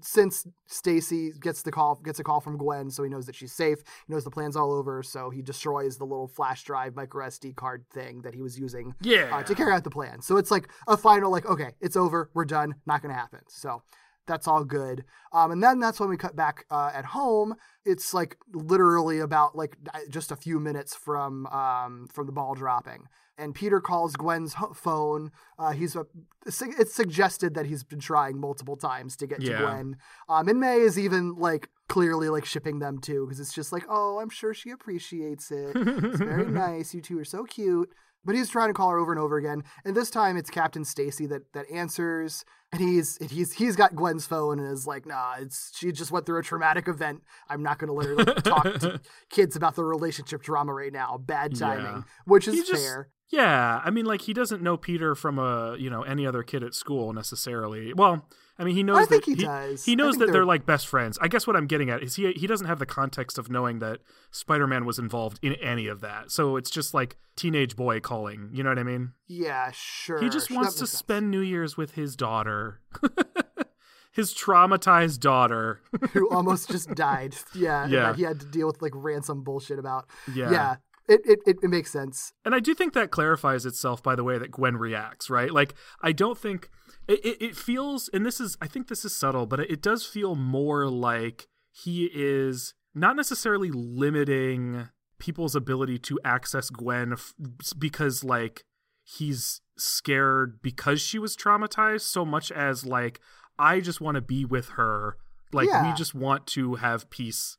since 0.00 0.46
Stacy 0.66 1.32
gets 1.40 1.62
the 1.62 1.70
call, 1.70 1.96
gets 1.96 2.18
a 2.18 2.24
call 2.24 2.40
from 2.40 2.56
Gwen, 2.58 2.90
so 2.90 3.02
he 3.02 3.08
knows 3.10 3.26
that 3.26 3.34
she's 3.34 3.52
safe. 3.52 3.78
He 4.06 4.12
knows 4.12 4.24
the 4.24 4.30
plan's 4.30 4.56
all 4.56 4.72
over, 4.72 5.02
so 5.02 5.30
he 5.30 5.42
destroys 5.42 5.96
the 5.96 6.04
little 6.04 6.26
flash 6.28 6.64
drive 6.64 6.94
micro 6.96 7.26
SD 7.26 7.54
card 7.56 7.84
thing 7.92 8.22
that 8.22 8.34
he 8.34 8.42
was 8.42 8.58
using 8.58 8.94
Yeah. 9.00 9.30
uh, 9.36 9.42
to 9.44 9.54
carry 9.54 9.72
out 9.72 9.84
the 9.84 9.90
plan. 9.90 10.22
So 10.22 10.36
it's 10.36 10.50
like 10.50 10.68
a 10.88 10.96
final, 10.96 11.30
like, 11.30 11.46
okay, 11.46 11.72
it's 11.80 11.96
over, 11.96 12.30
we're 12.34 12.44
done, 12.44 12.74
not 12.86 13.02
going 13.02 13.14
to 13.14 13.18
happen. 13.18 13.40
So 13.48 13.82
that's 14.26 14.48
all 14.48 14.64
good. 14.64 15.04
Um, 15.32 15.52
and 15.52 15.62
then 15.62 15.78
that's 15.78 16.00
when 16.00 16.08
we 16.08 16.16
cut 16.16 16.34
back 16.34 16.64
uh, 16.70 16.90
at 16.92 17.04
home. 17.04 17.54
It's 17.84 18.12
like 18.12 18.36
literally 18.52 19.20
about 19.20 19.54
like 19.54 19.76
just 20.10 20.32
a 20.32 20.36
few 20.36 20.58
minutes 20.58 20.96
from 20.96 21.46
um, 21.46 22.08
from 22.12 22.26
the 22.26 22.32
ball 22.32 22.54
dropping. 22.56 23.04
And 23.38 23.54
Peter 23.54 23.80
calls 23.80 24.16
Gwen's 24.16 24.54
phone. 24.74 25.30
Uh, 25.58 25.72
he's 25.72 25.94
a, 25.94 26.06
it's 26.46 26.94
suggested 26.94 27.54
that 27.54 27.66
he's 27.66 27.84
been 27.84 28.00
trying 28.00 28.40
multiple 28.40 28.76
times 28.76 29.16
to 29.18 29.26
get 29.26 29.42
Yeah. 29.42 29.58
to 29.58 29.64
Gwen. 29.64 29.96
Um, 30.28 30.48
and 30.48 30.58
May 30.60 30.80
is 30.80 30.98
even 30.98 31.34
like 31.34 31.68
clearly 31.88 32.28
like 32.30 32.44
shipping 32.46 32.78
them 32.78 32.98
too 32.98 33.26
because 33.26 33.38
it's 33.40 33.52
just 33.52 33.72
like, 33.72 33.84
oh, 33.90 34.18
I'm 34.20 34.30
sure 34.30 34.54
she 34.54 34.70
appreciates 34.70 35.50
it. 35.50 35.72
It's 35.76 36.18
very 36.18 36.46
nice. 36.50 36.94
You 36.94 37.02
two 37.02 37.18
are 37.18 37.24
so 37.26 37.44
cute. 37.44 37.90
But 38.24 38.34
he's 38.34 38.48
trying 38.50 38.70
to 38.70 38.74
call 38.74 38.90
her 38.90 38.98
over 38.98 39.12
and 39.12 39.20
over 39.20 39.36
again, 39.36 39.62
and 39.84 39.94
this 39.96 40.10
time 40.10 40.36
it's 40.36 40.50
Captain 40.50 40.84
Stacy 40.84 41.26
that 41.26 41.52
that 41.52 41.70
answers, 41.70 42.44
and 42.72 42.80
he's 42.80 43.16
he's 43.30 43.52
he's 43.52 43.76
got 43.76 43.94
Gwen's 43.94 44.26
phone 44.26 44.58
and 44.58 44.68
is 44.72 44.84
like, 44.84 45.06
nah, 45.06 45.34
it's 45.38 45.70
she 45.78 45.92
just 45.92 46.10
went 46.10 46.26
through 46.26 46.40
a 46.40 46.42
traumatic 46.42 46.88
event. 46.88 47.22
I'm 47.48 47.62
not 47.62 47.78
going 47.78 47.86
to 47.86 47.92
let 47.94 48.06
her 48.08 48.16
like, 48.16 48.42
talk 48.42 48.64
to 48.80 49.00
kids 49.30 49.54
about 49.54 49.76
the 49.76 49.84
relationship 49.84 50.42
drama 50.42 50.74
right 50.74 50.92
now. 50.92 51.18
Bad 51.18 51.54
timing, 51.56 51.84
Yeah. 51.84 52.02
which 52.24 52.48
is 52.48 52.66
just- 52.66 52.82
fair. 52.82 53.10
Yeah, 53.30 53.80
I 53.84 53.90
mean, 53.90 54.06
like 54.06 54.22
he 54.22 54.32
doesn't 54.32 54.62
know 54.62 54.76
Peter 54.76 55.14
from 55.14 55.38
a 55.38 55.76
you 55.78 55.90
know 55.90 56.02
any 56.02 56.26
other 56.26 56.42
kid 56.42 56.62
at 56.62 56.74
school 56.74 57.12
necessarily. 57.12 57.92
Well, 57.92 58.24
I 58.58 58.64
mean, 58.64 58.74
he 58.76 58.82
knows. 58.84 58.98
I 58.98 59.04
think 59.04 59.24
that 59.24 59.30
he 59.36 59.44
does. 59.44 59.84
He 59.84 59.96
knows 59.96 60.16
that 60.18 60.26
they're... 60.26 60.32
they're- 60.34 60.44
like 60.44 60.64
best 60.64 60.86
friends. 60.86 61.18
I 61.20 61.28
guess 61.28 61.46
what 61.46 61.56
I'm 61.56 61.66
getting 61.66 61.90
at 61.90 62.02
is 62.02 62.14
he 62.16 62.30
he 62.32 62.46
doesn't 62.46 62.68
have 62.68 62.78
the 62.78 62.86
context 62.86 63.36
of 63.36 63.50
knowing 63.50 63.80
that 63.80 63.98
Spider-Man 64.30 64.84
was 64.84 64.98
involved 65.00 65.40
in 65.42 65.54
any 65.54 65.88
of 65.88 66.00
that. 66.02 66.30
So 66.30 66.56
it's 66.56 66.70
just 66.70 66.94
like 66.94 67.16
teenage 67.34 67.74
boy 67.74 67.98
calling. 68.00 68.48
You 68.52 68.62
know 68.62 68.70
what 68.70 68.78
I 68.78 68.84
mean? 68.84 69.12
Yeah, 69.26 69.70
sure. 69.74 70.22
He 70.22 70.28
just 70.28 70.48
Sure, 70.48 70.56
wants 70.58 70.74
to 70.74 70.86
sense. 70.86 70.92
spend 70.92 71.30
New 71.30 71.40
Year's 71.40 71.76
with 71.76 71.92
his 71.96 72.14
daughter, 72.16 72.80
his 74.12 74.32
traumatized 74.32 75.20
daughter. 75.20 75.80
who 76.12 76.30
almost 76.30 76.70
just 76.70 76.94
died. 76.94 77.34
Yeah, 77.54 77.86
Yeah. 77.86 78.14
he 78.14 78.22
had 78.22 78.40
to 78.40 78.46
deal 78.46 78.66
with 78.68 78.80
like 78.80 78.92
ransom 78.94 79.42
bullshit 79.42 79.78
about. 79.78 80.06
Yeah. 80.32 80.50
yeah. 80.50 80.76
It, 81.08 81.20
it, 81.24 81.38
it, 81.46 81.56
it 81.62 81.68
makes 81.68 81.92
sense. 81.92 82.32
And 82.44 82.54
I 82.54 82.60
do 82.60 82.74
think 82.74 82.92
that 82.94 83.10
clarifies 83.10 83.64
itself 83.64 84.02
by 84.02 84.16
the 84.16 84.24
way 84.24 84.38
that 84.38 84.50
Gwen 84.50 84.76
reacts, 84.76 85.30
right? 85.30 85.52
Like, 85.52 85.74
I 86.02 86.12
don't 86.12 86.36
think 86.36 86.68
it, 87.06 87.24
it, 87.24 87.42
it 87.42 87.56
feels, 87.56 88.10
and 88.12 88.26
this 88.26 88.40
is, 88.40 88.56
I 88.60 88.66
think 88.66 88.88
this 88.88 89.04
is 89.04 89.14
subtle, 89.16 89.46
but 89.46 89.60
it, 89.60 89.70
it 89.70 89.82
does 89.82 90.04
feel 90.04 90.34
more 90.34 90.88
like 90.88 91.46
he 91.70 92.10
is 92.12 92.74
not 92.94 93.14
necessarily 93.14 93.70
limiting 93.70 94.88
people's 95.18 95.54
ability 95.54 95.98
to 95.98 96.18
access 96.24 96.70
Gwen 96.70 97.12
f- 97.12 97.34
because, 97.78 98.24
like, 98.24 98.64
he's 99.04 99.60
scared 99.78 100.60
because 100.62 101.00
she 101.00 101.18
was 101.18 101.36
traumatized 101.36 102.00
so 102.02 102.24
much 102.24 102.50
as, 102.50 102.84
like, 102.84 103.20
I 103.58 103.80
just 103.80 104.00
want 104.00 104.16
to 104.16 104.20
be 104.20 104.44
with 104.44 104.70
her. 104.70 105.16
Like, 105.52 105.68
we 105.84 105.92
just 105.94 106.14
want 106.14 106.46
to 106.48 106.74
have 106.76 107.08
peace 107.10 107.56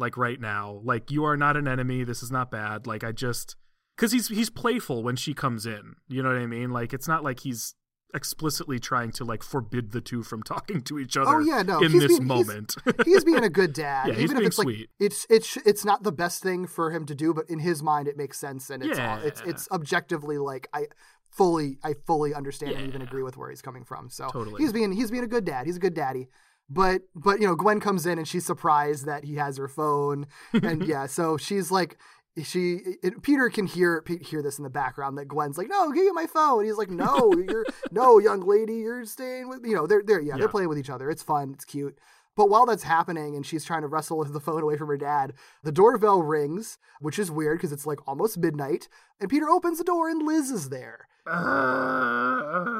like 0.00 0.16
right 0.16 0.40
now 0.40 0.80
like 0.82 1.10
you 1.10 1.24
are 1.24 1.36
not 1.36 1.56
an 1.56 1.68
enemy 1.68 2.02
this 2.02 2.22
is 2.22 2.30
not 2.30 2.50
bad 2.50 2.86
like 2.86 3.04
i 3.04 3.12
just 3.12 3.56
because 3.96 4.12
he's 4.12 4.28
he's 4.28 4.50
playful 4.50 5.02
when 5.02 5.14
she 5.14 5.34
comes 5.34 5.66
in 5.66 5.94
you 6.08 6.22
know 6.22 6.30
what 6.30 6.38
i 6.38 6.46
mean 6.46 6.70
like 6.70 6.92
it's 6.92 7.06
not 7.06 7.22
like 7.22 7.40
he's 7.40 7.74
explicitly 8.14 8.78
trying 8.78 9.12
to 9.12 9.24
like 9.24 9.42
forbid 9.42 9.92
the 9.92 10.00
two 10.00 10.22
from 10.22 10.42
talking 10.54 10.82
to 10.82 10.98
each 10.98 11.16
oh, 11.16 11.22
other 11.22 11.36
Oh 11.36 11.38
yeah, 11.38 11.62
no. 11.62 11.80
in 11.80 11.92
he's 11.92 12.02
this 12.02 12.18
being, 12.18 12.26
moment 12.26 12.74
He's, 13.04 13.24
being 13.24 13.44
a 13.44 13.48
good 13.48 13.72
dad, 13.74 14.08
Yeah, 14.08 14.14
he's 14.14 14.24
even 14.24 14.36
if 14.36 14.40
being 14.40 14.46
it's 14.48 14.58
like 14.58 14.64
sweet. 14.64 14.90
it's 14.98 15.26
it's 15.30 15.56
it's 15.58 15.84
not 15.84 16.02
the 16.02 16.12
best 16.12 16.42
thing 16.42 16.66
for 16.66 16.90
him 16.90 17.06
to 17.06 17.14
do, 17.14 17.32
but 17.32 17.48
in 17.48 17.60
his 17.60 17.82
mind 17.82 18.08
it 18.08 18.16
makes 18.16 18.38
sense 18.38 18.70
and 18.70 18.82
it's 18.82 18.98
all, 18.98 19.18
it's 19.18 19.40
it's 19.42 19.68
objectively 19.70 20.38
like 20.38 20.68
I 20.72 20.86
fully 21.30 21.78
I 21.84 21.94
fully 22.06 22.34
understand 22.34 22.72
and 22.72 22.88
even 22.88 23.02
agree 23.02 23.22
with 23.22 23.36
where 23.36 23.50
he's 23.50 23.62
coming 23.62 23.84
from. 23.84 24.10
So 24.10 24.28
Totally. 24.32 24.62
he's 24.62 24.72
being 24.72 24.92
he's 24.92 25.10
being 25.10 25.24
a 25.24 25.28
good 25.28 25.44
dad. 25.44 25.66
He's 25.66 25.76
a 25.76 25.80
good 25.80 25.94
daddy. 25.94 26.28
But 26.72 27.02
but 27.14 27.40
you 27.40 27.46
know 27.48 27.56
Gwen 27.56 27.80
comes 27.80 28.06
in 28.06 28.16
and 28.18 28.26
she's 28.28 28.46
surprised 28.46 29.04
that 29.06 29.24
he 29.24 29.34
has 29.34 29.56
her 29.56 29.68
phone. 29.68 30.26
And 30.52 30.84
yeah 30.86 31.06
so 31.06 31.36
she's 31.36 31.70
like 31.70 31.98
she 32.42 32.78
it, 33.02 33.22
Peter 33.22 33.50
can 33.50 33.66
hear 33.66 34.04
hear 34.22 34.40
this 34.40 34.56
in 34.58 34.62
the 34.64 34.70
background 34.70 35.18
that 35.18 35.26
Gwen's 35.26 35.58
like 35.58 35.68
no 35.68 35.90
give 35.90 36.04
me 36.04 36.12
my 36.12 36.26
phone. 36.26 36.64
He's 36.64 36.76
like 36.76 36.88
no 36.90 37.32
you're 37.36 37.66
no 37.90 38.18
young 38.20 38.40
lady 38.46 38.76
you're 38.76 39.04
staying 39.04 39.48
with 39.48 39.66
you 39.66 39.74
know 39.74 39.86
they're 39.86 40.02
they're 40.06 40.20
yeah, 40.22 40.34
Yeah. 40.34 40.38
they're 40.38 40.48
playing 40.48 40.68
with 40.68 40.78
each 40.78 40.90
other. 40.90 41.10
It's 41.10 41.22
fun. 41.24 41.50
It's 41.54 41.64
cute. 41.64 41.98
But 42.36 42.48
while 42.48 42.64
that's 42.64 42.84
happening 42.84 43.34
and 43.34 43.44
she's 43.44 43.64
trying 43.64 43.82
to 43.82 43.88
wrestle 43.88 44.22
the 44.32 44.38
phone 44.40 44.62
away 44.62 44.76
from 44.76 44.86
her 44.88 44.96
dad 44.96 45.34
the 45.64 45.72
doorbell 45.72 46.22
rings 46.22 46.78
which 47.00 47.18
is 47.18 47.32
weird 47.32 47.58
because 47.58 47.72
it's 47.72 47.84
like 47.86 48.06
almost 48.06 48.38
midnight 48.38 48.88
and 49.18 49.28
Peter 49.28 49.50
opens 49.50 49.78
the 49.78 49.84
door 49.84 50.08
and 50.08 50.22
Liz 50.22 50.50
is 50.52 50.68
there 50.68 51.08
I 51.26 52.76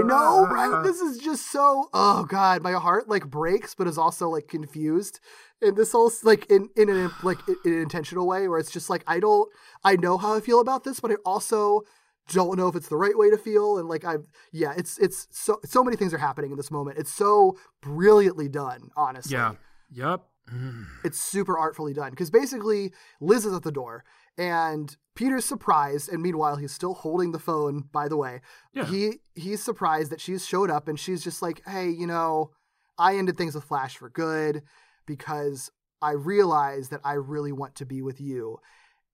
know, 0.04 0.46
right? 0.46 0.82
This 0.84 1.00
is 1.00 1.18
just 1.18 1.50
so. 1.50 1.88
Oh 1.92 2.24
God, 2.24 2.62
my 2.62 2.72
heart 2.72 3.08
like 3.08 3.28
breaks, 3.28 3.74
but 3.74 3.86
is 3.86 3.98
also 3.98 4.28
like 4.28 4.48
confused. 4.48 5.20
In 5.62 5.74
this 5.74 5.92
whole 5.92 6.10
like 6.22 6.50
in 6.50 6.68
in 6.76 6.88
an 6.88 7.10
like 7.22 7.38
in 7.64 7.72
an 7.72 7.82
intentional 7.82 8.26
way, 8.26 8.48
where 8.48 8.58
it's 8.58 8.70
just 8.70 8.90
like 8.90 9.04
I 9.06 9.20
don't. 9.20 9.50
I 9.84 9.96
know 9.96 10.18
how 10.18 10.34
I 10.34 10.40
feel 10.40 10.60
about 10.60 10.84
this, 10.84 11.00
but 11.00 11.10
I 11.10 11.16
also 11.24 11.82
don't 12.28 12.56
know 12.56 12.68
if 12.68 12.74
it's 12.74 12.88
the 12.88 12.96
right 12.96 13.16
way 13.16 13.30
to 13.30 13.38
feel. 13.38 13.78
And 13.78 13.88
like 13.88 14.04
I, 14.04 14.16
yeah, 14.52 14.74
it's 14.76 14.98
it's 14.98 15.28
so 15.30 15.60
so 15.64 15.82
many 15.84 15.96
things 15.96 16.12
are 16.12 16.18
happening 16.18 16.50
in 16.50 16.56
this 16.56 16.70
moment. 16.70 16.98
It's 16.98 17.12
so 17.12 17.56
brilliantly 17.82 18.48
done, 18.48 18.90
honestly. 18.96 19.34
yeah 19.34 19.54
yep 19.92 20.22
mm. 20.52 20.84
It's 21.04 21.20
super 21.20 21.56
artfully 21.56 21.92
done 21.94 22.10
because 22.10 22.30
basically 22.30 22.92
Liz 23.20 23.44
is 23.46 23.54
at 23.54 23.62
the 23.62 23.70
door 23.72 24.04
and 24.38 24.96
Peter's 25.14 25.44
surprised, 25.46 26.08
and 26.10 26.22
meanwhile 26.22 26.56
he's 26.56 26.72
still 26.72 26.94
holding 26.94 27.32
the 27.32 27.38
phone. 27.38 27.84
By 27.92 28.08
the 28.08 28.16
way, 28.16 28.42
Yeah. 28.72 28.84
he 28.84 29.20
he's 29.34 29.62
surprised 29.62 30.10
that 30.12 30.20
she's 30.20 30.44
showed 30.46 30.70
up, 30.70 30.88
and 30.88 30.98
she's 31.00 31.22
just 31.24 31.40
like, 31.42 31.62
"Hey, 31.66 31.88
you 31.88 32.06
know, 32.06 32.50
I 32.98 33.16
ended 33.16 33.36
things 33.36 33.54
with 33.54 33.64
Flash 33.64 33.96
for 33.96 34.10
good 34.10 34.62
because 35.06 35.70
I 36.02 36.12
realized 36.12 36.90
that 36.90 37.00
I 37.04 37.14
really 37.14 37.52
want 37.52 37.74
to 37.76 37.86
be 37.86 38.02
with 38.02 38.20
you." 38.20 38.58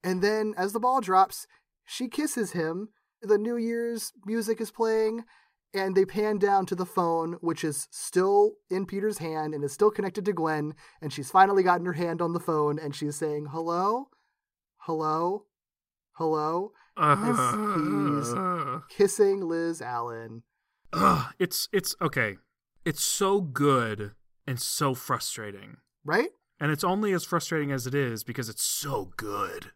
And 0.03 0.23
then 0.23 0.55
as 0.57 0.73
the 0.73 0.81
ball 0.81 1.01
drops, 1.01 1.47
she 1.85 2.09
kisses 2.09 2.53
him. 2.53 2.89
The 3.21 3.39
New 3.39 3.57
Year's 3.57 4.13
music 4.27 4.61
is 4.61 4.73
playing, 4.73 5.25
and 5.73 5.95
they 5.97 6.05
pan 6.05 6.39
down 6.39 6.67
to 6.67 6.75
the 6.75 6.85
phone, 6.85 7.35
which 7.35 7.63
is 7.63 7.87
still 7.93 8.55
in 8.69 8.85
Peter's 8.87 9.19
hand 9.19 9.55
and 9.55 9.63
is 9.63 9.73
still 9.73 9.93
connected 9.93 10.25
to 10.25 10.33
Gwen. 10.33 10.75
And 11.01 11.13
she's 11.13 11.31
finally 11.31 11.63
gotten 11.63 11.87
her 11.87 11.93
hand 11.93 12.21
on 12.21 12.33
the 12.33 12.41
phone, 12.41 12.81
and 12.81 12.93
she's 12.97 13.15
saying, 13.15 13.47
"Hello, 13.47 14.09
hello, 14.87 15.47
hello," 16.13 16.73
Uh, 16.97 17.17
he's 18.21 18.97
kissing 18.97 19.41
Liz 19.41 19.81
Allen. 19.83 20.43
Ugh, 20.93 21.33
it's 21.39 21.69
it's 21.73 21.95
okay. 22.01 22.37
It's 22.85 23.03
so 23.03 23.41
good 23.41 24.13
and 24.47 24.61
so 24.61 24.95
frustrating. 24.95 25.79
Right? 26.05 26.31
and 26.61 26.71
it's 26.71 26.85
only 26.85 27.13
as 27.13 27.25
frustrating 27.25 27.73
as 27.73 27.89
it 27.89 27.95
is 27.95 28.23
because 28.23 28.49
it's 28.49 28.63
so 28.63 29.11
good. 29.17 29.73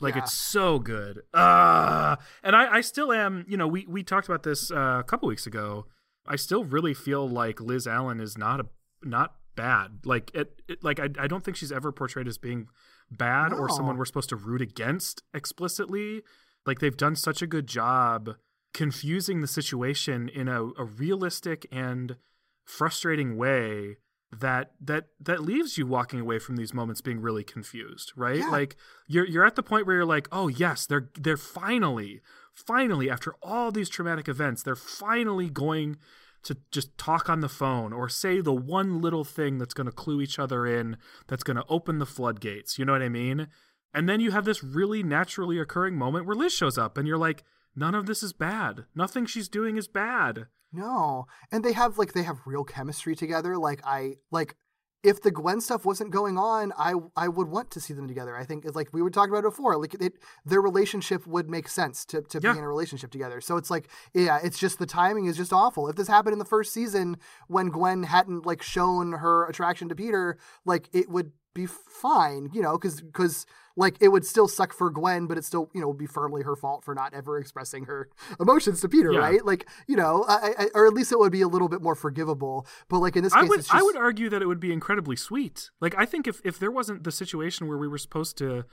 Like 0.00 0.14
Yeah. 0.14 0.22
it's 0.22 0.32
so 0.32 0.78
good. 0.78 1.22
Uh 1.34 2.16
and 2.42 2.56
i 2.56 2.76
i 2.76 2.80
still 2.80 3.12
am 3.12 3.44
you 3.48 3.56
know 3.58 3.66
we 3.68 3.84
we 3.86 4.02
talked 4.02 4.28
about 4.28 4.42
this 4.42 4.70
uh, 4.70 4.98
a 5.00 5.04
couple 5.04 5.28
weeks 5.28 5.46
ago. 5.46 5.86
I 6.26 6.36
still 6.36 6.64
really 6.64 6.94
feel 6.94 7.28
like 7.28 7.60
liz 7.60 7.86
allen 7.86 8.18
is 8.20 8.38
not 8.38 8.60
a 8.60 8.66
not 9.02 9.34
bad. 9.56 10.00
Like 10.06 10.30
it, 10.34 10.62
it 10.68 10.82
like 10.82 10.98
I, 11.00 11.08
I 11.18 11.26
don't 11.26 11.44
think 11.44 11.56
she's 11.58 11.72
ever 11.72 11.92
portrayed 11.92 12.26
as 12.28 12.38
being 12.38 12.68
bad 13.16 13.52
or 13.52 13.68
someone 13.68 13.96
we're 13.96 14.04
supposed 14.04 14.28
to 14.28 14.36
root 14.36 14.60
against 14.60 15.22
explicitly 15.34 16.22
like 16.66 16.78
they've 16.78 16.96
done 16.96 17.16
such 17.16 17.42
a 17.42 17.46
good 17.46 17.66
job 17.66 18.36
confusing 18.72 19.40
the 19.40 19.46
situation 19.46 20.28
in 20.28 20.48
a, 20.48 20.62
a 20.78 20.84
realistic 20.84 21.66
and 21.70 22.16
frustrating 22.64 23.36
way 23.36 23.96
that 24.32 24.72
that 24.80 25.08
that 25.20 25.42
leaves 25.42 25.76
you 25.76 25.86
walking 25.86 26.18
away 26.18 26.38
from 26.38 26.56
these 26.56 26.72
moments 26.72 27.02
being 27.02 27.20
really 27.20 27.44
confused, 27.44 28.12
right? 28.16 28.38
Yeah. 28.38 28.48
Like 28.48 28.76
you're 29.06 29.26
you're 29.26 29.44
at 29.44 29.56
the 29.56 29.62
point 29.62 29.86
where 29.86 29.96
you're 29.96 30.04
like, 30.06 30.26
"Oh, 30.32 30.48
yes, 30.48 30.86
they're 30.86 31.10
they're 31.20 31.36
finally 31.36 32.22
finally 32.54 33.10
after 33.10 33.34
all 33.42 33.70
these 33.70 33.90
traumatic 33.90 34.28
events, 34.28 34.62
they're 34.62 34.74
finally 34.74 35.50
going 35.50 35.98
to 36.44 36.56
just 36.70 36.96
talk 36.98 37.28
on 37.28 37.40
the 37.40 37.48
phone 37.48 37.92
or 37.92 38.08
say 38.08 38.40
the 38.40 38.52
one 38.52 39.00
little 39.00 39.24
thing 39.24 39.58
that's 39.58 39.74
going 39.74 39.86
to 39.86 39.92
clue 39.92 40.20
each 40.20 40.38
other 40.38 40.66
in 40.66 40.96
that's 41.28 41.44
going 41.44 41.56
to 41.56 41.64
open 41.68 41.98
the 41.98 42.06
floodgates. 42.06 42.78
You 42.78 42.84
know 42.84 42.92
what 42.92 43.02
I 43.02 43.08
mean? 43.08 43.48
And 43.94 44.08
then 44.08 44.20
you 44.20 44.30
have 44.30 44.44
this 44.44 44.64
really 44.64 45.02
naturally 45.02 45.58
occurring 45.58 45.96
moment 45.96 46.26
where 46.26 46.36
Liz 46.36 46.52
shows 46.52 46.78
up 46.78 46.96
and 46.96 47.06
you're 47.06 47.18
like, 47.18 47.44
none 47.76 47.94
of 47.94 48.06
this 48.06 48.22
is 48.22 48.32
bad. 48.32 48.86
Nothing 48.94 49.26
she's 49.26 49.48
doing 49.48 49.76
is 49.76 49.88
bad. 49.88 50.46
No, 50.72 51.26
and 51.50 51.62
they 51.62 51.72
have 51.72 51.98
like 51.98 52.14
they 52.14 52.22
have 52.22 52.46
real 52.46 52.64
chemistry 52.64 53.14
together. 53.14 53.58
Like 53.58 53.82
I 53.84 54.14
like 54.30 54.56
if 55.02 55.20
the 55.20 55.30
Gwen 55.30 55.60
stuff 55.60 55.84
wasn't 55.84 56.10
going 56.10 56.38
on, 56.38 56.72
I 56.78 56.94
I 57.16 57.28
would 57.28 57.48
want 57.48 57.70
to 57.72 57.80
see 57.80 57.92
them 57.94 58.06
together. 58.08 58.36
I 58.36 58.44
think 58.44 58.64
it's 58.64 58.76
like 58.76 58.92
we 58.92 59.02
were 59.02 59.10
talking 59.10 59.32
about 59.32 59.42
before. 59.42 59.76
Like 59.76 59.94
it, 59.94 60.14
their 60.44 60.60
relationship 60.62 61.26
would 61.26 61.50
make 61.50 61.68
sense 61.68 62.04
to 62.06 62.22
to 62.22 62.40
Yeah. 62.42 62.52
be 62.52 62.58
in 62.58 62.64
a 62.64 62.68
relationship 62.68 63.10
together. 63.10 63.40
So 63.40 63.56
it's 63.56 63.70
like 63.70 63.88
yeah, 64.14 64.38
it's 64.42 64.58
just 64.58 64.78
the 64.78 64.86
timing 64.86 65.26
is 65.26 65.36
just 65.36 65.52
awful. 65.52 65.88
If 65.88 65.96
this 65.96 66.08
happened 66.08 66.34
in 66.34 66.38
the 66.38 66.44
first 66.44 66.72
season 66.72 67.16
when 67.48 67.68
Gwen 67.68 68.04
hadn't 68.04 68.46
like 68.46 68.62
shown 68.62 69.12
her 69.12 69.44
attraction 69.46 69.88
to 69.88 69.94
Peter, 69.94 70.38
like 70.64 70.88
it 70.92 71.08
would 71.10 71.32
be 71.54 71.66
fine, 71.66 72.50
you 72.52 72.62
know, 72.62 72.72
because 72.78 73.00
because 73.00 73.46
like 73.76 73.96
it 74.00 74.08
would 74.08 74.24
still 74.26 74.48
suck 74.48 74.72
for 74.72 74.90
Gwen, 74.90 75.26
but 75.26 75.38
it 75.38 75.44
still 75.44 75.70
you 75.74 75.80
know 75.80 75.88
would 75.88 75.98
be 75.98 76.06
firmly 76.06 76.42
her 76.42 76.56
fault 76.56 76.84
for 76.84 76.94
not 76.94 77.14
ever 77.14 77.38
expressing 77.38 77.84
her 77.84 78.08
emotions 78.40 78.80
to 78.82 78.88
Peter, 78.88 79.12
Yeah. 79.12 79.20
right? 79.20 79.44
Like 79.44 79.68
you 79.86 79.96
know, 79.96 80.24
I, 80.28 80.52
I, 80.58 80.66
or 80.74 80.86
at 80.86 80.92
least 80.94 81.12
it 81.12 81.18
would 81.18 81.32
be 81.32 81.42
a 81.42 81.48
little 81.48 81.68
bit 81.68 81.82
more 81.82 81.94
forgivable. 81.94 82.66
But 82.88 82.98
like 82.98 83.16
in 83.16 83.22
this 83.24 83.34
I 83.34 83.40
case, 83.40 83.48
would 83.50 83.58
just, 83.60 83.74
I 83.74 83.82
would 83.82 83.96
argue 83.96 84.28
that 84.30 84.42
it 84.42 84.46
would 84.46 84.60
be 84.60 84.72
incredibly 84.72 85.16
sweet. 85.16 85.70
Like 85.80 85.94
I 85.96 86.06
think 86.06 86.26
if 86.26 86.40
if 86.44 86.58
there 86.58 86.70
wasn't 86.70 87.04
the 87.04 87.12
situation 87.12 87.66
where 87.68 87.78
we 87.78 87.88
were 87.88 87.98
supposed 87.98 88.36
to 88.38 88.64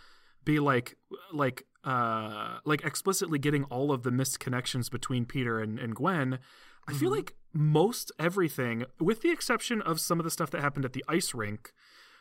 be 0.46 0.60
like 0.60 0.96
like 1.34 1.66
uh 1.84 2.60
like 2.66 2.84
explicitly 2.84 3.40
getting 3.40 3.64
all 3.66 3.92
of 3.92 4.04
the 4.04 4.12
missed 4.12 4.40
connections 4.40 4.90
between 4.90 5.26
Peter 5.26 5.60
and, 5.60 5.80
and 5.80 5.96
Gwen, 5.96 6.40
I 6.88 6.92
Mm-hmm. 6.92 7.00
feel 7.00 7.12
like 7.12 7.36
most 7.54 8.12
everything, 8.20 8.86
with 9.00 9.22
the 9.22 9.32
exception 9.32 9.82
of 9.82 10.00
some 10.00 10.20
of 10.20 10.24
the 10.24 10.30
stuff 10.32 10.50
that 10.52 10.62
happened 10.62 10.86
at 10.86 10.94
the 10.94 11.04
ice 11.08 11.34
rink, 11.34 11.74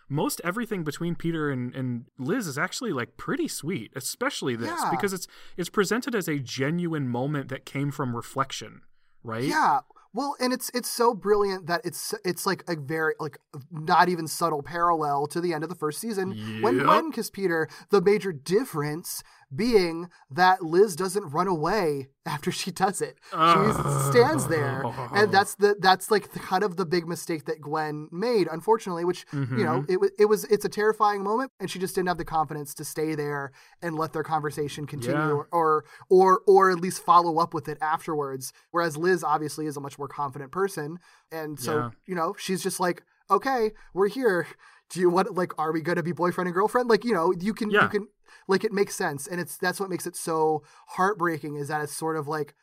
most 0.09 0.41
everything 0.45 0.85
between 0.85 1.15
Peter 1.15 1.51
and, 1.51 1.75
and 1.75 2.07
Liz 2.19 2.47
is 2.47 2.57
actually 2.59 2.93
like 2.93 3.17
pretty 3.17 3.49
sweet, 3.49 3.93
especially 3.95 4.57
this 4.57 4.69
Yeah. 4.69 4.91
because 4.91 5.13
it's 5.13 5.27
it's 5.57 5.69
presented 5.69 6.15
as 6.15 6.29
a 6.29 6.39
genuine 6.39 7.09
moment 7.09 7.49
that 7.51 7.65
came 7.67 7.91
from 7.91 8.17
reflection, 8.17 8.83
right? 9.23 9.45
Yeah. 9.45 9.81
Well, 10.15 10.35
and 10.41 10.55
it's 10.55 10.71
it's 10.73 10.89
so 10.89 11.13
brilliant 11.15 11.67
that 11.67 11.83
it's 11.85 12.15
it's 12.25 12.47
like 12.47 12.65
a 12.67 12.77
very 12.77 13.15
like 13.21 13.39
not 13.71 14.09
even 14.09 14.27
subtle 14.27 14.63
parallel 14.63 15.27
to 15.29 15.41
the 15.41 15.53
end 15.53 15.63
of 15.63 15.69
the 15.69 15.77
first 15.77 16.01
season 16.01 16.63
when 16.63 16.77
Yep. 16.77 16.85
Gwen 16.85 17.13
kissed 17.13 17.35
Peter. 17.35 17.69
The 17.91 18.01
major 18.01 18.33
difference 18.33 19.23
being 19.55 20.09
that 20.31 20.63
Liz 20.63 20.95
doesn't 20.95 21.31
run 21.31 21.47
away 21.49 22.09
after 22.27 22.51
she 22.53 22.71
does 22.71 23.01
it. 23.01 23.19
She 23.31 23.73
stands 24.11 24.47
there, 24.49 24.85
and 25.15 25.33
that's 25.33 25.55
the 25.55 25.77
that's 25.81 26.11
like 26.11 26.33
the, 26.33 26.39
kind 26.39 26.63
of 26.63 26.77
the 26.77 26.85
big 26.85 27.09
mistake 27.09 27.47
that 27.47 27.61
Gwen 27.61 28.09
made, 28.13 28.47
unfortunately. 28.51 29.05
Which 29.05 29.25
you 29.33 29.39
know 29.65 29.81
Mm-hmm. 29.81 29.93
it 29.93 30.01
was 30.01 30.11
it 30.19 30.25
was 30.27 30.45
it's 30.45 30.65
a 30.65 30.69
terrifying 30.69 31.23
moment, 31.23 31.53
and 31.61 31.71
she 31.71 31.79
just 31.79 31.95
didn't 31.95 32.09
have 32.09 32.19
the 32.19 32.25
confidence 32.25 32.75
to 32.75 32.85
stay 32.85 33.15
there 33.15 33.53
and 33.81 33.97
let 33.97 34.13
their 34.13 34.23
conversation 34.25 34.87
continue 34.87 35.19
Yeah. 35.19 35.45
or 35.53 35.85
or 36.11 36.41
or 36.47 36.71
at 36.71 36.81
least 36.81 37.03
follow 37.03 37.39
up 37.39 37.55
with 37.55 37.69
it 37.69 37.79
afterwards. 37.81 38.53
Whereas 38.71 38.97
Liz 38.97 39.25
obviously 39.25 39.67
is 39.67 39.77
a 39.77 39.81
much 39.81 39.99
more 39.99 40.09
confident 40.09 40.53
person, 40.53 40.99
and 41.33 41.59
so 41.59 41.77
Yeah. 41.79 41.91
you 42.07 42.15
know 42.15 42.35
she's 42.39 42.63
just 42.63 42.79
like, 42.81 43.03
okay, 43.31 43.73
we're 43.95 44.09
here. 44.09 44.47
Do 44.91 45.01
you 45.01 45.11
want 45.11 45.35
like 45.35 45.53
are 45.59 45.73
we 45.73 45.81
gonna 45.83 46.03
be 46.03 46.13
boyfriend 46.13 46.49
and 46.49 46.55
girlfriend? 46.55 46.89
Like 46.91 47.05
you 47.05 47.13
know 47.15 47.33
you 47.39 47.53
can 47.55 47.71
you 47.71 47.89
can 47.89 48.09
like 48.47 48.65
it 48.65 48.73
makes 48.73 48.95
sense, 48.95 49.27
and 49.27 49.41
it's 49.41 49.57
that's 49.57 49.81
what 49.81 49.91
makes 49.91 50.07
it 50.07 50.17
so 50.17 50.63
heartbreaking 50.89 51.57
is 51.57 51.69
that 51.69 51.83
it's 51.83 51.95
sort 51.97 52.17
of 52.17 52.29
like. 52.29 52.55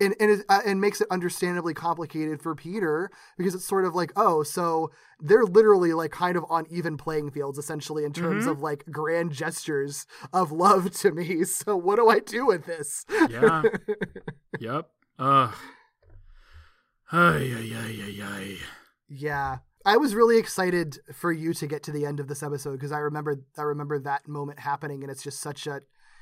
And 0.00 0.14
and, 0.20 0.30
it, 0.30 0.44
uh, 0.48 0.60
and 0.64 0.80
makes 0.80 1.00
it 1.00 1.08
understandably 1.10 1.74
complicated 1.74 2.40
for 2.40 2.54
Peter 2.54 3.10
because 3.36 3.52
it's 3.52 3.64
sort 3.64 3.84
of 3.84 3.96
like 3.96 4.12
oh 4.14 4.44
so 4.44 4.92
they're 5.18 5.42
literally 5.42 5.92
like 5.92 6.12
kind 6.12 6.36
of 6.36 6.44
on 6.48 6.66
even 6.70 6.96
playing 6.96 7.32
fields 7.32 7.58
essentially 7.58 8.04
in 8.04 8.12
terms 8.12 8.44
Mm-hmm. 8.44 8.50
of 8.52 8.60
like 8.62 8.84
grand 8.92 9.32
gestures 9.32 10.06
of 10.32 10.52
love 10.52 10.92
to 11.00 11.10
me 11.10 11.42
so 11.42 11.76
what 11.76 11.96
do 11.96 12.08
I 12.08 12.20
do 12.20 12.46
with 12.46 12.64
this 12.64 13.04
Yeah. 13.28 13.64
yep. 14.60 14.88
Ugh. 15.18 15.52
Ay, 17.10 17.52
ay, 17.56 17.72
ay, 17.74 18.00
ay, 18.04 18.22
ay. 18.22 18.56
Yeah. 19.08 19.58
I 19.88 19.96
was 19.96 20.14
really 20.14 20.36
excited 20.36 20.98
for 21.14 21.32
you 21.32 21.54
to 21.54 21.66
get 21.66 21.82
to 21.84 21.92
the 21.92 22.04
end 22.04 22.20
of 22.20 22.28
this 22.28 22.42
episode 22.42 22.72
because 22.72 22.92
I 22.92 22.98
remember 22.98 23.40
I 23.56 23.62
remember 23.62 23.98
that 24.00 24.28
moment 24.28 24.58
happening 24.58 25.02
and 25.02 25.10
it's 25.10 25.22
just 25.22 25.40
such 25.40 25.66
a 25.66 25.80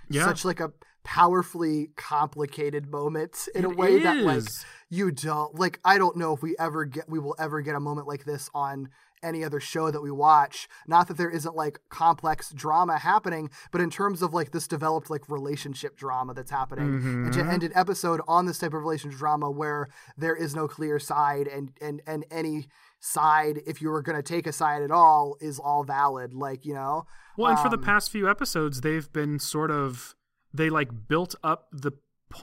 Yeah. 0.08 0.24
such 0.24 0.44
like 0.44 0.60
a 0.60 0.70
powerfully 1.02 1.90
complicated 1.96 2.88
moment 2.88 3.48
in 3.56 3.64
a 3.64 3.70
It 3.70 3.76
way 3.76 3.98
that 3.98 4.18
like 4.18 4.44
you 4.88 5.10
don't 5.10 5.58
like 5.58 5.80
I 5.84 5.98
don't 5.98 6.16
know 6.16 6.32
if 6.32 6.42
we 6.42 6.54
ever 6.60 6.84
get 6.84 7.08
we 7.08 7.18
will 7.18 7.34
ever 7.40 7.60
get 7.60 7.74
a 7.74 7.80
moment 7.80 8.06
like 8.06 8.24
this 8.24 8.48
on 8.54 8.88
any 9.20 9.42
other 9.42 9.58
show 9.58 9.90
that 9.90 10.02
we 10.02 10.10
watch. 10.12 10.68
Not 10.86 11.08
that 11.08 11.16
there 11.16 11.30
isn't 11.30 11.56
like 11.56 11.80
complex 11.88 12.52
drama 12.52 12.98
happening 12.98 13.50
but 13.72 13.80
in 13.80 13.90
terms 13.90 14.22
of 14.22 14.32
like 14.32 14.52
this 14.52 14.68
developed 14.68 15.10
like 15.10 15.28
relationship 15.28 15.96
drama 15.96 16.34
that's 16.34 16.52
happening 16.52 17.00
and 17.02 17.32
to 17.32 17.40
end 17.40 17.62
mm-hmm. 17.62 17.64
an 17.64 17.72
episode 17.74 18.20
on 18.28 18.46
this 18.46 18.58
type 18.58 18.74
of 18.74 18.80
relationship 18.80 19.18
drama 19.18 19.50
where 19.50 19.88
there 20.16 20.36
is 20.36 20.54
no 20.54 20.68
clear 20.68 21.00
side 21.00 21.48
and 21.48 21.72
and 21.80 22.00
and 22.06 22.24
any 22.30 22.68
side 23.00 23.60
if 23.66 23.80
you 23.80 23.88
were 23.88 24.02
going 24.02 24.16
to 24.16 24.22
take 24.22 24.46
a 24.46 24.52
side 24.52 24.82
at 24.82 24.90
all 24.90 25.36
is 25.40 25.58
all 25.58 25.84
valid 25.84 26.34
like 26.34 26.64
you 26.64 26.74
know 26.74 27.06
Well, 27.36 27.50
and 27.50 27.58
for 27.58 27.68
the 27.68 27.76
Um, 27.76 27.84
past 27.84 28.10
few 28.10 28.28
episodes, 28.28 28.80
they've 28.80 29.12
been 29.12 29.38
sort 29.38 29.70
of 29.70 30.14
they 30.52 30.70
like 30.70 31.08
built 31.08 31.34
up 31.44 31.68
the 31.70 31.92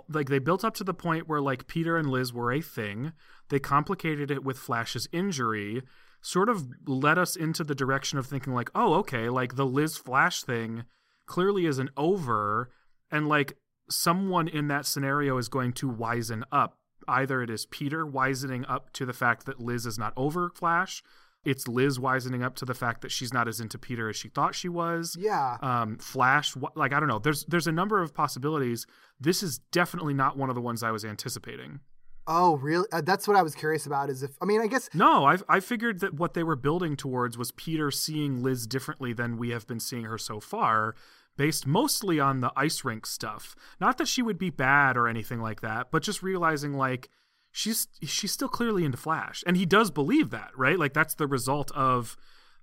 like 0.07 0.29
they 0.29 0.39
built 0.39 0.63
up 0.63 0.75
to 0.75 0.83
the 0.83 0.93
point 0.93 1.27
where 1.27 1.41
like 1.41 1.67
Peter 1.67 1.97
and 1.97 2.09
Liz 2.09 2.31
were 2.31 2.51
a 2.51 2.61
thing. 2.61 3.13
They 3.49 3.59
complicated 3.59 4.31
it 4.31 4.43
with 4.43 4.57
Flash's 4.57 5.07
injury, 5.11 5.81
sort 6.21 6.47
of 6.47 6.67
led 6.87 7.17
us 7.17 7.35
into 7.35 7.63
the 7.63 7.75
direction 7.75 8.17
of 8.17 8.25
thinking 8.25 8.53
like, 8.53 8.69
oh, 8.73 8.93
okay, 8.95 9.29
like 9.29 9.55
the 9.55 9.65
Liz 9.65 9.97
Flash 9.97 10.43
thing 10.43 10.85
clearly 11.25 11.65
isn't 11.65 11.89
over, 11.97 12.71
and 13.11 13.27
like 13.27 13.57
someone 13.89 14.47
in 14.47 14.67
that 14.69 14.85
scenario 14.85 15.37
is 15.37 15.49
going 15.49 15.73
to 15.73 15.91
wisen 15.91 16.43
up. 16.51 16.77
Either 17.07 17.41
it 17.41 17.49
is 17.49 17.65
Peter 17.65 18.05
wisening 18.05 18.65
up 18.65 18.91
to 18.93 19.05
the 19.05 19.13
fact 19.13 19.45
that 19.45 19.59
Liz 19.59 19.85
is 19.85 19.97
not 19.97 20.13
over 20.15 20.49
Flash. 20.49 21.03
It's 21.45 21.67
Liz 21.67 21.99
wisening 21.99 22.41
up 22.41 22.55
to 22.55 22.65
the 22.65 22.73
fact 22.73 23.01
that 23.01 23.11
she's 23.11 23.33
not 23.33 23.47
as 23.49 23.59
into 23.59 23.77
Peter 23.77 24.07
as 24.09 24.15
she 24.15 24.29
thought 24.29 24.55
she 24.55 24.69
was 24.69 25.17
yeah 25.19 25.57
um, 25.61 25.97
Flash. 25.97 26.55
Like 26.75 26.93
I 26.93 26.99
don't 26.99 27.09
know. 27.09 27.19
There's 27.19 27.43
there's 27.45 27.67
a 27.67 27.71
number 27.71 28.01
of 28.01 28.13
possibilities. 28.13 28.85
This 29.19 29.43
is 29.43 29.59
definitely 29.71 30.13
not 30.13 30.37
one 30.37 30.49
of 30.49 30.55
the 30.55 30.61
ones 30.61 30.83
I 30.83 30.91
was 30.91 31.03
anticipating. 31.03 31.81
oh 32.27 32.55
really 32.57 32.87
uh, 32.93 33.01
that's 33.01 33.27
what 33.27 33.35
I 33.35 33.41
was 33.41 33.55
curious 33.55 33.85
about 33.85 34.09
is 34.09 34.23
if 34.23 34.31
I 34.41 34.45
mean 34.45 34.61
I 34.61 34.67
guess 34.67 34.89
No, 34.93 35.25
I 35.25 35.37
I 35.49 35.59
figured 35.59 35.99
that 35.99 36.13
what 36.13 36.33
they 36.33 36.43
were 36.43 36.55
building 36.55 36.95
towards 36.95 37.37
was 37.37 37.51
Peter 37.51 37.91
seeing 37.91 38.41
Liz 38.41 38.65
differently 38.65 39.11
than 39.11 39.37
we 39.37 39.49
have 39.49 39.67
been 39.67 39.81
seeing 39.81 40.05
her 40.05 40.17
so 40.17 40.39
far, 40.39 40.95
based 41.37 41.65
mostly 41.67 42.19
on 42.19 42.41
the 42.41 42.51
ice 42.55 42.83
rink 42.83 43.05
stuff. 43.05 43.55
Not 43.79 43.97
that 43.97 44.07
she 44.07 44.21
would 44.21 44.37
be 44.37 44.49
bad 44.49 44.97
or 44.97 45.07
anything 45.07 45.41
like 45.41 45.61
that, 45.61 45.91
but 45.91 46.03
just 46.03 46.21
realizing 46.23 46.73
like 46.73 47.09
she's 47.51 47.87
she's 48.03 48.31
still 48.31 48.49
clearly 48.49 48.85
into 48.85 48.97
Flash, 48.97 49.43
and 49.47 49.57
he 49.57 49.65
does 49.65 49.91
believe 49.91 50.29
that, 50.31 50.51
right? 50.57 50.77
Like 50.79 50.93
that's 50.93 51.15
the 51.15 51.27
result 51.27 51.71
of 51.71 52.15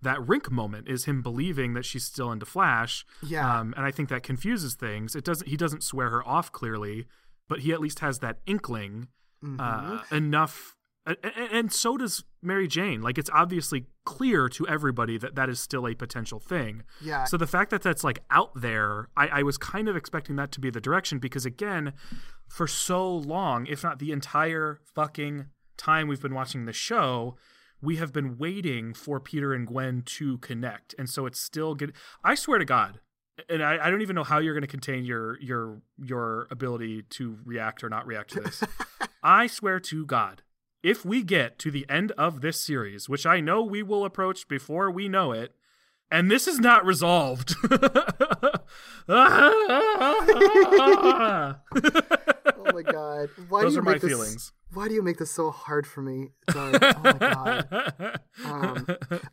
that 0.03 0.27
rink 0.27 0.51
moment 0.51 0.89
is 0.89 1.05
him 1.05 1.21
believing 1.21 1.75
that 1.75 1.85
she's 1.85 2.05
still 2.05 2.33
into 2.33 2.47
Flash. 2.47 3.05
Yeah. 3.23 3.59
Um, 3.61 3.75
and 3.77 3.85
I 3.85 3.91
think 3.91 4.09
that 4.09 4.23
confuses 4.23 4.75
things. 4.75 5.15
It 5.15 5.25
doesn't. 5.25 5.47
He 5.49 5.57
doesn't 5.57 5.83
swear 5.85 6.09
her 6.11 6.27
off 6.27 6.51
clearly, 6.53 7.07
but 7.49 7.61
he 7.61 7.73
at 7.73 7.81
least 7.81 7.99
has 8.01 8.21
that 8.21 8.39
inkling 8.47 9.09
Mm-hmm. 9.45 9.59
uh, 9.59 10.03
enough. 10.15 10.77
And, 11.07 11.17
and 11.25 11.73
so 11.73 11.97
does 11.97 12.25
Mary 12.43 12.69
Jane. 12.69 13.01
Like 13.01 13.19
it's 13.19 13.31
obviously 13.33 13.87
clear 14.05 14.49
to 14.51 14.67
everybody 14.67 15.19
that 15.19 15.35
that 15.35 15.49
is 15.49 15.61
still 15.61 15.87
a 15.87 15.95
potential 15.95 16.41
thing. 16.41 16.83
Yeah. 17.01 17.25
So 17.25 17.37
the 17.37 17.47
fact 17.47 17.71
that 17.71 17.83
that's 17.83 18.05
like 18.05 18.21
out 18.31 18.51
there, 18.55 19.09
I, 19.17 19.29
I 19.29 19.43
was 19.43 19.57
kind 19.57 19.89
of 19.89 19.97
expecting 19.97 20.37
that 20.37 20.53
to 20.53 20.61
be 20.61 20.71
the 20.71 20.81
direction 20.81 21.19
because 21.19 21.47
again, 21.47 21.93
for 22.49 22.67
so 22.67 23.09
long, 23.09 23.67
if 23.67 23.83
not 23.83 23.99
the 23.99 24.13
entire 24.13 24.81
fucking 24.95 25.47
time 25.77 26.09
we've 26.09 26.21
been 26.21 26.35
watching 26.35 26.67
the 26.67 26.73
show, 26.73 27.37
we 27.83 27.97
have 27.97 28.13
been 28.13 28.37
waiting 28.37 28.93
for 28.93 29.21
Peter 29.21 29.55
and 29.55 29.67
Gwen 29.67 30.03
to 30.05 30.39
connect, 30.39 30.95
and 30.99 31.09
so 31.09 31.25
it's 31.25 31.41
still 31.41 31.75
good. 31.75 31.95
I 32.23 32.35
swear 32.35 32.59
to 32.59 32.65
God, 32.67 33.01
and 33.49 33.63
I, 33.63 33.87
I 33.87 33.91
don't 33.91 34.03
even 34.03 34.17
know 34.17 34.25
how 34.25 34.39
you're 34.39 34.53
going 34.53 34.63
to 34.63 34.69
contain 34.69 35.05
your 35.05 35.41
your 35.41 35.81
your 35.99 36.47
ability 36.51 37.05
to 37.11 37.39
react 37.45 37.83
or 37.83 37.89
not 37.89 38.07
react 38.07 38.31
to 38.33 38.41
this. 38.41 38.63
I 39.23 39.47
swear 39.47 39.81
to 39.81 40.05
God, 40.05 40.43
if 40.83 41.05
we 41.05 41.23
get 41.23 41.59
to 41.61 41.71
the 41.71 41.87
end 41.89 42.13
of 42.13 42.41
this 42.41 42.65
series, 42.65 43.09
which 43.09 43.27
I 43.27 43.41
know 43.41 43.63
we 43.63 43.83
will 43.83 44.05
approach 44.05 44.49
before 44.49 44.91
we 44.91 45.09
know 45.09 45.33
it, 45.33 45.55
and 46.11 46.31
this 46.31 46.49
is 46.49 46.59
not 46.59 46.85
resolved. 46.85 47.55
oh 47.71 48.65
my 52.73 52.81
my 52.83 52.93
god. 52.93 53.29
Why 53.49 53.63
Those 53.63 53.73
do 53.73 53.75
you 53.75 53.81
are 53.81 53.85
my 53.85 53.93
make 53.93 54.03
this, 54.03 54.11
feelings. 54.11 54.53
Why 54.73 54.89
do 54.89 54.95
you 54.95 55.03
make 55.03 55.19
this 55.19 55.31
so 55.31 55.51
hard 55.51 55.87
for 55.87 56.03
me, 56.03 56.29
Doug? 56.49 56.83
Oh 56.83 57.01
my 57.03 57.13
god. 57.13 58.21
Um, 58.45 58.87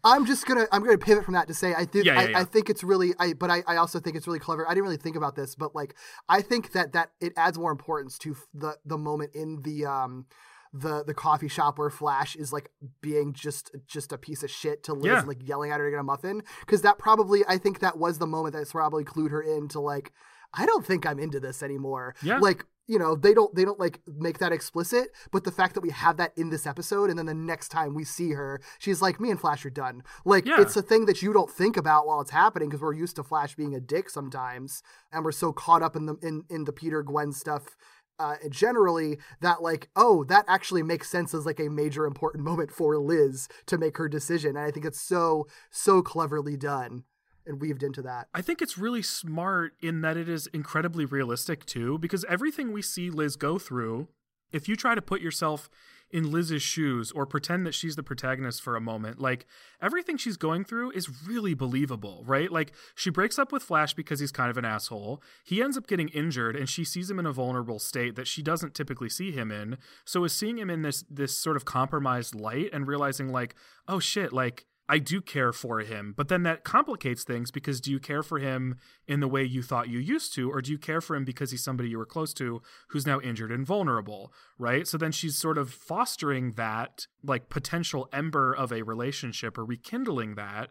I'm 0.03 0.26
just 0.26 0.45
gonna 0.45 0.65
I'm 0.72 0.84
gonna 0.84 0.98
pivot 0.98 1.26
from 1.26 1.34
that 1.36 1.48
to 1.48 1.53
say 1.53 1.74
I 1.74 1.86
think 1.86 2.06
Yeah, 2.06 2.22
yeah, 2.22 2.30
yeah. 2.30 2.40
I 2.40 2.44
think 2.44 2.69
it's 2.69 2.84
really 2.84 3.14
I 3.19 3.34
but 3.34 3.49
I, 3.49 3.64
I 3.68 3.78
also 3.78 3.99
think 3.99 4.15
it's 4.15 4.28
really 4.28 4.40
clever. 4.40 4.68
I 4.68 4.72
didn't 4.72 4.84
really 4.84 4.98
think 4.98 5.15
about 5.15 5.36
this, 5.36 5.56
but 5.56 5.76
like 5.76 5.95
I 6.28 6.41
think 6.41 6.72
that 6.74 6.94
that 6.94 7.11
it 7.19 7.34
adds 7.38 7.57
more 7.57 7.72
importance 7.72 8.18
to 8.19 8.36
the 8.53 8.78
the 8.86 8.98
moment 8.98 9.32
in 9.36 9.61
the 9.61 9.86
um 9.86 10.26
the 10.73 11.03
the 11.03 11.14
coffee 11.14 11.48
shop 11.48 11.77
where 11.80 11.89
Flash 11.89 12.35
is 12.35 12.52
like 12.53 12.69
being 13.02 13.34
just 13.34 13.72
just 13.88 14.11
a 14.11 14.18
piece 14.18 14.44
of 14.44 14.52
shit 14.52 14.84
to 14.84 14.94
Liz, 14.94 15.06
Yeah. 15.06 15.22
like 15.22 15.48
yelling 15.48 15.72
at 15.72 15.80
her 15.80 15.85
to 15.88 15.91
get 15.91 15.99
a 15.99 16.03
muffin. 16.03 16.44
Because 16.61 16.81
that 16.84 16.98
probably 16.98 17.44
I 17.48 17.57
think 17.57 17.80
that 17.80 17.98
was 17.98 18.18
the 18.19 18.27
moment 18.27 18.53
that's 18.56 18.72
probably 18.72 19.03
clued 19.03 19.31
her 19.31 19.41
into 19.41 19.80
like 19.80 20.11
I 20.53 20.65
don't 20.65 20.85
think 20.85 21.06
I'm 21.06 21.19
into 21.19 21.39
this 21.39 21.61
anymore. 21.64 22.15
Yeah. 22.22 22.39
Like 22.39 22.65
you 22.89 22.98
know 22.98 23.15
they 23.18 23.34
don't 23.34 23.53
they 23.53 23.65
don't 23.65 23.81
like 23.81 23.99
make 24.07 24.38
that 24.38 24.53
explicit 24.53 25.10
but 25.34 25.44
the 25.44 25.52
fact 25.52 25.73
that 25.73 25.81
we 25.81 25.89
have 25.89 26.15
that 26.15 26.31
in 26.38 26.49
this 26.52 26.65
episode 26.65 27.10
and 27.10 27.19
then 27.19 27.26
the 27.26 27.34
next 27.34 27.68
time 27.68 27.94
we 27.94 28.06
see 28.06 28.31
her 28.31 28.61
she's 28.80 29.02
like 29.02 29.19
me 29.19 29.30
and 29.30 29.41
flash 29.41 29.65
are 29.65 29.69
done 29.69 30.02
like 30.23 30.45
Yeah. 30.45 30.61
it's 30.61 30.77
a 30.77 30.81
thing 30.81 31.06
that 31.07 31.22
you 31.22 31.34
don't 31.34 31.52
think 31.52 31.76
about 31.76 32.07
while 32.07 32.22
it's 32.22 32.31
happening 32.31 32.69
because 32.69 32.81
we're 32.81 32.94
used 32.94 33.18
to 33.18 33.23
flash 33.23 33.56
being 33.57 33.76
a 33.76 33.81
dick 33.81 34.10
sometimes 34.10 34.84
and 35.11 35.26
we're 35.26 35.34
so 35.34 35.52
caught 35.52 35.84
up 35.84 35.98
in 35.98 36.06
the 36.06 36.15
in, 36.22 36.45
in 36.49 36.64
the 36.64 36.72
peter 36.72 37.03
gwen 37.03 37.34
stuff 37.34 37.76
uh, 38.19 38.35
generally 38.49 39.18
that 39.41 39.61
like 39.61 39.89
oh 39.95 40.23
that 40.26 40.45
actually 40.48 40.84
makes 40.84 41.10
sense 41.10 41.34
as 41.34 41.45
like 41.45 41.60
a 41.60 41.69
major 41.69 42.06
important 42.06 42.44
moment 42.44 42.72
for 42.72 42.98
liz 42.98 43.48
to 43.65 43.77
make 43.77 43.98
her 43.98 44.10
decision 44.10 44.56
and 44.57 44.65
i 44.65 44.72
think 44.72 44.85
it's 44.85 45.02
so 45.02 45.48
so 45.69 46.02
cleverly 46.02 46.57
done 46.57 47.03
and 47.48 47.61
weaved 47.61 47.81
into 47.81 48.02
that. 48.02 48.27
I 48.34 48.41
think 48.41 48.61
it's 48.61 48.77
really 48.77 49.02
smart 49.02 49.73
in 49.81 50.02
that 50.02 50.18
it 50.18 50.30
is 50.30 50.48
incredibly 50.48 51.06
realistic 51.06 51.65
too, 51.65 51.98
because 51.98 52.26
everything 52.26 52.72
we 52.72 52.81
see 52.81 53.10
Liz 53.10 53.35
go 53.35 53.57
through, 53.57 54.10
if 54.52 54.68
you 54.68 54.76
try 54.76 54.95
to 54.95 55.02
put 55.02 55.22
yourself 55.22 55.69
in 56.10 56.32
Liz's 56.32 56.62
shoes 56.62 57.12
or 57.12 57.26
pretend 57.26 57.66
that 57.66 57.74
she's 57.74 57.96
the 57.96 58.04
protagonist 58.04 58.62
for 58.62 58.76
a 58.76 58.82
moment, 58.82 59.20
like 59.20 59.46
everything 59.82 60.18
she's 60.18 60.38
going 60.38 60.64
through 60.64 60.92
is 60.92 61.28
really 61.28 61.54
believable, 61.54 62.24
right? 62.26 62.52
Like 62.52 62.72
she 62.96 63.10
breaks 63.10 63.38
up 63.38 63.52
with 63.52 63.64
Flash 63.64 63.94
because 63.94 64.20
he's 64.20 64.32
kind 64.32 64.50
of 64.50 64.58
an 64.58 64.66
asshole. 64.66 65.22
He 65.44 65.62
ends 65.62 65.78
up 65.78 65.88
getting 65.88 66.10
injured 66.10 66.56
and 66.56 66.70
she 66.70 66.84
sees 66.84 67.10
him 67.10 67.20
in 67.20 67.26
a 67.26 67.34
vulnerable 67.34 67.80
state 67.80 68.16
that 68.16 68.28
she 68.28 68.42
doesn't 68.42 68.74
typically 68.74 69.10
see 69.10 69.32
him 69.32 69.52
in. 69.52 69.78
So 70.06 70.24
is 70.24 70.34
seeing 70.34 70.58
him 70.58 70.70
in 70.70 70.82
this 70.82 71.04
this 71.10 71.38
sort 71.38 71.58
of 71.58 71.66
compromised 71.66 72.36
light 72.36 72.70
and 72.72 72.88
realizing 72.88 73.30
like, 73.30 73.56
oh 73.88 74.00
shit, 74.00 74.32
like 74.32 74.66
I 74.90 75.00
do 75.00 75.22
care 75.22 75.52
for 75.52 75.80
him, 75.80 76.14
but 76.16 76.30
then 76.30 76.44
that 76.44 76.64
complicates 76.64 77.24
things 77.24 77.52
because 77.52 77.82
do 77.82 77.92
you 77.92 78.00
care 78.00 78.24
for 78.24 78.40
him 78.40 78.78
in 79.06 79.20
the 79.20 79.28
way 79.28 79.44
you 79.44 79.62
thought 79.62 79.90
you 79.90 80.00
used 80.00 80.34
to, 80.36 80.50
or 80.50 80.62
do 80.62 80.72
you 80.72 80.78
care 80.78 81.02
for 81.02 81.16
him 81.16 81.26
because 81.26 81.52
he's 81.52 81.64
somebody 81.64 81.90
you 81.90 81.98
were 81.98 82.06
close 82.06 82.34
to 82.36 82.62
who's 82.90 83.06
now 83.06 83.20
injured 83.20 83.52
and 83.52 83.66
vulnerable, 83.66 84.32
right? 84.58 84.88
So 84.88 84.98
then 84.98 85.12
she's 85.12 85.38
sort 85.38 85.58
of 85.58 85.72
fostering 85.72 86.54
that 86.54 87.08
like 87.22 87.50
potential 87.50 88.08
ember 88.14 88.54
of 88.54 88.72
a 88.72 88.84
relationship 88.84 89.58
or 89.58 89.66
rekindling 89.66 90.36
that 90.36 90.70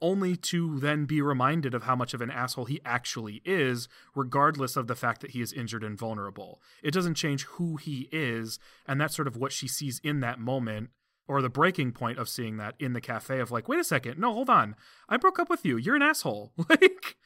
only 0.00 0.34
to 0.34 0.80
then 0.80 1.04
be 1.04 1.22
reminded 1.22 1.72
of 1.72 1.84
how 1.84 1.94
much 1.94 2.12
of 2.12 2.20
an 2.20 2.30
asshole 2.30 2.64
he 2.64 2.80
actually 2.84 3.40
is, 3.44 3.88
regardless 4.16 4.74
of 4.74 4.88
the 4.88 4.96
fact 4.96 5.20
that 5.20 5.30
he 5.30 5.40
is 5.40 5.52
injured 5.52 5.84
and 5.84 5.96
vulnerable. 5.96 6.60
It 6.82 6.90
doesn't 6.90 7.14
change 7.14 7.44
who 7.44 7.76
he 7.76 8.08
is, 8.10 8.58
and 8.84 9.00
that's 9.00 9.14
sort 9.14 9.28
of 9.28 9.36
what 9.36 9.52
she 9.52 9.68
sees 9.68 10.00
in 10.02 10.18
that 10.18 10.40
moment 10.40 10.90
or 11.28 11.40
the 11.42 11.48
breaking 11.48 11.92
point 11.92 12.18
of 12.18 12.28
seeing 12.28 12.56
that 12.58 12.74
in 12.78 12.92
the 12.92 13.00
cafe 13.00 13.38
of 13.40 13.50
like, 13.50 13.68
wait 13.68 13.80
a 13.80 13.84
second, 13.84 14.18
no, 14.18 14.32
hold 14.32 14.50
on. 14.50 14.74
I 15.08 15.16
broke 15.16 15.38
up 15.38 15.48
with 15.48 15.64
you. 15.64 15.76
You're 15.76 15.96
an 15.96 16.02
asshole. 16.02 16.52
Like 16.68 17.16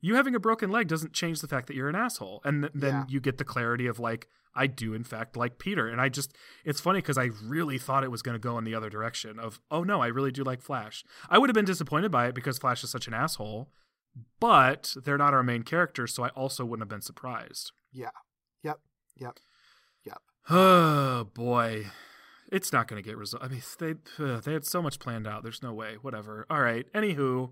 you 0.00 0.16
having 0.16 0.34
a 0.34 0.40
broken 0.40 0.70
leg 0.70 0.88
doesn't 0.88 1.12
change 1.12 1.40
the 1.40 1.46
fact 1.46 1.68
that 1.68 1.76
you're 1.76 1.88
an 1.88 1.94
asshole. 1.94 2.40
And 2.44 2.62
th- 2.64 2.72
then 2.74 2.94
Yeah. 2.94 3.04
you 3.08 3.20
get 3.20 3.38
the 3.38 3.44
clarity 3.44 3.86
of 3.86 4.00
like, 4.00 4.26
I 4.54 4.66
do 4.66 4.94
in 4.94 5.04
fact 5.04 5.36
like 5.36 5.58
Peter. 5.58 5.86
And 5.88 6.00
I 6.00 6.08
just 6.08 6.34
it's 6.64 6.80
funny 6.80 6.98
because 6.98 7.16
I 7.18 7.30
really 7.44 7.78
thought 7.78 8.02
it 8.04 8.10
was 8.10 8.20
gonna 8.22 8.38
go 8.40 8.58
in 8.58 8.64
the 8.64 8.74
other 8.74 8.90
direction 8.90 9.38
of, 9.38 9.60
oh 9.70 9.84
no, 9.84 10.00
I 10.02 10.08
really 10.08 10.32
do 10.32 10.42
like 10.42 10.60
Flash. 10.60 11.04
I 11.30 11.38
would 11.38 11.48
have 11.50 11.54
been 11.54 11.64
disappointed 11.64 12.10
by 12.10 12.26
it 12.26 12.34
because 12.34 12.58
Flash 12.58 12.82
is 12.82 12.90
such 12.90 13.06
an 13.06 13.14
asshole, 13.14 13.68
but 14.40 14.94
they're 15.04 15.18
not 15.18 15.34
our 15.34 15.42
main 15.42 15.62
characters, 15.62 16.12
so 16.14 16.24
I 16.24 16.28
also 16.30 16.64
wouldn't 16.64 16.82
have 16.82 16.88
been 16.90 17.00
surprised. 17.02 17.72
yeah 17.92 18.10
yep 18.62 18.80
yep 19.16 19.38
yep 20.04 20.20
Oh 20.50 21.28
boy, 21.32 21.86
it's 22.52 22.72
not 22.72 22.86
going 22.86 23.02
to 23.02 23.08
get 23.08 23.16
resolved. 23.16 23.44
I 23.44 23.48
mean, 23.48 23.62
they 23.78 23.94
uh, 24.22 24.40
they 24.40 24.52
had 24.52 24.64
so 24.64 24.82
much 24.82 24.98
planned 24.98 25.26
out. 25.26 25.42
There's 25.42 25.62
no 25.62 25.72
way. 25.72 25.96
Whatever. 26.02 26.46
All 26.50 26.60
right. 26.60 26.86
Anywho. 26.92 27.50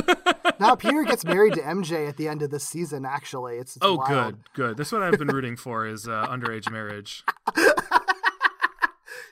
now 0.60 0.76
Peter 0.76 1.02
gets 1.02 1.24
married 1.24 1.54
to 1.54 1.60
MJ 1.62 2.08
at 2.08 2.16
the 2.16 2.28
end 2.28 2.42
of 2.42 2.50
this 2.50 2.64
season. 2.64 3.04
Actually, 3.04 3.56
it's, 3.56 3.76
it's 3.76 3.84
oh, 3.84 3.96
wild. 3.96 4.08
good, 4.08 4.38
good. 4.54 4.76
That's 4.76 4.92
what 4.92 5.02
I've 5.02 5.18
been 5.18 5.28
rooting 5.28 5.56
for 5.56 5.86
is 5.86 6.06
uh, 6.06 6.26
underage 6.28 6.70
marriage. 6.70 7.24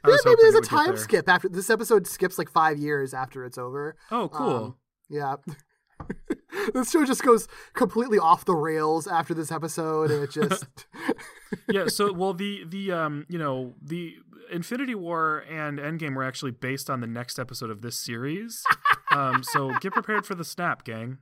Yeah, 0.05 0.16
maybe 0.24 0.39
there's 0.43 0.56
a 0.56 0.60
time 0.62 0.89
there. 0.89 0.97
skip 0.97 1.28
after 1.28 1.48
this 1.48 1.70
episode 1.70 2.09
skips 2.09 2.36
like 2.36 2.51
five 2.51 2.76
years 2.76 3.14
after 3.14 3.44
it's 3.44 3.56
over. 3.56 3.94
Oh, 4.10 4.28
cool. 4.28 4.56
Um, 4.56 4.74
yeah. 5.09 5.36
this 6.74 6.91
show 6.91 7.05
just 7.05 7.23
goes 7.23 7.49
completely 7.74 8.19
off 8.19 8.45
the 8.45 8.55
rails 8.55 9.07
after 9.07 9.35
this 9.35 9.51
episode, 9.53 10.11
and 10.11 10.24
it 10.24 10.31
just 10.33 10.66
yeah. 11.69 11.87
So, 11.89 12.12
well, 12.12 12.35
the 12.35 12.65
the 12.66 12.93
um, 12.93 13.27
you 13.29 13.39
know, 13.39 13.74
the 13.83 14.15
Infinity 14.51 14.95
War 14.95 15.45
and 15.51 15.79
Endgame 15.79 16.15
were 16.15 16.24
actually 16.24 16.53
based 16.53 16.91
on 16.91 17.01
the 17.01 17.07
next 17.07 17.39
episode 17.39 17.70
of 17.70 17.83
this 17.83 17.99
series. 17.99 18.62
Um, 19.11 19.43
so 19.43 19.73
get 19.81 19.93
prepared 19.93 20.27
for 20.27 20.35
the 20.35 20.45
snap, 20.45 20.85
gang. 20.85 21.19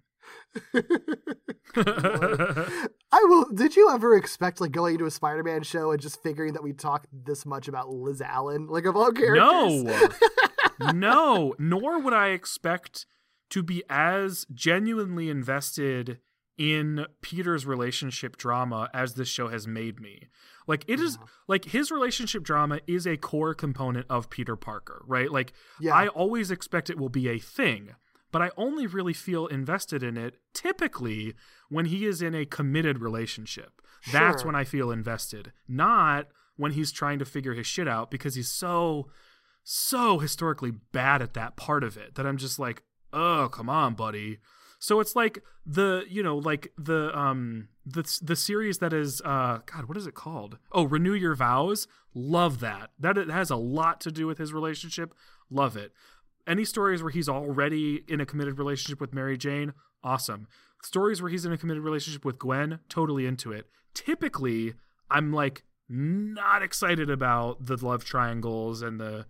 I 1.76 3.24
will. 3.24 3.46
Did 3.52 3.76
you 3.76 3.90
ever 3.90 4.16
expect 4.16 4.60
like 4.60 4.72
going 4.72 4.94
into 4.94 5.06
a 5.06 5.10
Spider-Man 5.10 5.62
show 5.62 5.90
and 5.92 6.00
just 6.00 6.22
figuring 6.22 6.52
that 6.54 6.62
we 6.62 6.72
talked 6.72 7.06
this 7.12 7.44
much 7.46 7.68
about 7.68 7.88
Liz 7.90 8.20
Allen, 8.20 8.66
like 8.68 8.84
of 8.84 8.96
all 8.96 9.12
characters? 9.12 9.84
No, 9.84 10.92
no. 10.92 11.54
Nor 11.58 12.00
would 12.00 12.12
I 12.12 12.28
expect 12.28 13.06
to 13.50 13.62
be 13.62 13.82
as 13.88 14.46
genuinely 14.52 15.28
invested 15.28 16.18
in 16.56 17.06
Peter's 17.22 17.64
relationship 17.64 18.36
drama 18.36 18.90
as 18.92 19.14
this 19.14 19.28
show 19.28 19.48
has 19.48 19.66
made 19.66 19.98
me. 19.98 20.28
Like 20.66 20.84
it 20.86 21.00
is 21.00 21.18
like 21.48 21.64
his 21.64 21.90
relationship 21.90 22.42
drama 22.42 22.80
is 22.86 23.06
a 23.06 23.16
core 23.16 23.54
component 23.54 24.06
of 24.10 24.28
Peter 24.28 24.56
Parker, 24.56 25.02
right? 25.06 25.32
Like 25.32 25.54
Yeah. 25.80 25.94
I 25.94 26.08
always 26.08 26.50
expect 26.50 26.90
it 26.90 26.98
will 26.98 27.08
be 27.08 27.28
a 27.28 27.38
thing, 27.38 27.94
but 28.30 28.42
I 28.42 28.50
only 28.58 28.86
really 28.86 29.14
feel 29.14 29.46
invested 29.46 30.02
in 30.02 30.18
it 30.18 30.36
typically 30.52 31.34
when 31.70 31.86
he 31.86 32.04
is 32.04 32.20
in 32.20 32.34
a 32.34 32.44
committed 32.44 32.98
relationship. 32.98 33.80
That's 34.12 34.44
when 34.44 34.54
I 34.54 34.64
feel 34.64 34.90
invested, 34.90 35.52
not 35.66 36.28
when 36.56 36.72
he's 36.72 36.92
trying 36.92 37.18
to 37.20 37.24
figure 37.24 37.54
his 37.54 37.66
shit 37.66 37.88
out 37.88 38.10
because 38.10 38.34
he's 38.34 38.50
so 38.50 39.08
so 39.62 40.18
historically 40.18 40.72
bad 40.92 41.22
at 41.22 41.34
that 41.34 41.56
part 41.56 41.84
of 41.84 41.96
it 41.96 42.14
that 42.16 42.26
I'm 42.26 42.36
just 42.36 42.58
like, 42.58 42.82
"Oh, 43.12 43.48
come 43.50 43.68
on, 43.68 43.94
buddy." 43.94 44.38
So 44.78 44.98
it's 44.98 45.14
like 45.14 45.42
the, 45.66 46.04
you 46.08 46.22
know, 46.22 46.38
like 46.38 46.72
the 46.78 47.16
um 47.16 47.68
the 47.84 48.18
the 48.22 48.34
series 48.34 48.78
that 48.78 48.92
is 48.92 49.20
uh 49.24 49.60
god, 49.66 49.84
what 49.84 49.96
is 49.96 50.06
it 50.06 50.14
called? 50.14 50.58
Oh, 50.72 50.84
Renew 50.84 51.12
Your 51.12 51.34
Vows. 51.34 51.86
Love 52.14 52.60
that. 52.60 52.90
That 52.98 53.18
it 53.18 53.28
has 53.28 53.50
a 53.50 53.56
lot 53.56 54.00
to 54.02 54.10
do 54.10 54.26
with 54.26 54.38
his 54.38 54.52
relationship. 54.52 55.14
Love 55.50 55.76
it. 55.76 55.92
Any 56.46 56.64
stories 56.64 57.02
where 57.02 57.12
he's 57.12 57.28
already 57.28 58.04
in 58.08 58.20
a 58.20 58.26
committed 58.26 58.58
relationship 58.58 59.00
with 59.00 59.12
Mary 59.12 59.36
Jane, 59.36 59.74
awesome. 60.02 60.48
Stories 60.82 61.20
where 61.20 61.30
he's 61.30 61.44
in 61.44 61.52
a 61.52 61.58
committed 61.58 61.82
relationship 61.82 62.24
with 62.24 62.38
Gwen, 62.38 62.80
totally 62.88 63.26
into 63.26 63.52
it. 63.52 63.66
Typically, 63.92 64.74
I'm 65.10 65.32
like 65.32 65.64
not 65.88 66.62
excited 66.62 67.10
about 67.10 67.66
the 67.66 67.76
love 67.76 68.04
triangles 68.04 68.80
and 68.80 68.98
the 68.98 69.26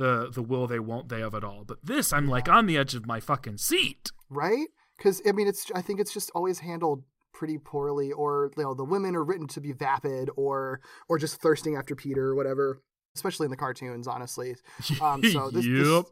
the 0.00 0.30
the 0.32 0.42
will 0.42 0.66
they 0.66 0.80
won't 0.80 1.10
they 1.10 1.20
of 1.20 1.34
it 1.34 1.44
all. 1.44 1.62
But 1.64 1.84
this 1.84 2.12
I'm 2.12 2.26
like 2.26 2.48
on 2.48 2.64
the 2.64 2.78
edge 2.78 2.94
of 2.94 3.06
my 3.06 3.20
fucking 3.20 3.58
seat. 3.58 4.10
right? 4.30 4.66
Because 4.96 5.20
I 5.28 5.32
mean, 5.32 5.46
it's 5.46 5.70
I 5.74 5.82
think 5.82 6.00
it's 6.00 6.12
just 6.12 6.30
always 6.34 6.60
handled 6.60 7.04
pretty 7.34 7.58
poorly, 7.58 8.10
or 8.10 8.50
you 8.56 8.62
know, 8.62 8.74
the 8.74 8.84
women 8.84 9.14
are 9.14 9.22
written 9.22 9.46
to 9.48 9.60
be 9.60 9.72
vapid, 9.72 10.30
or 10.36 10.80
or 11.08 11.18
just 11.18 11.40
thirsting 11.40 11.76
after 11.76 11.94
Peter, 11.94 12.28
or 12.28 12.34
whatever. 12.34 12.80
Especially 13.14 13.44
in 13.44 13.50
the 13.50 13.56
cartoons, 13.56 14.08
honestly. 14.08 14.56
Um, 15.02 15.22
so 15.22 15.50
this, 15.50 15.66
this 15.66 16.04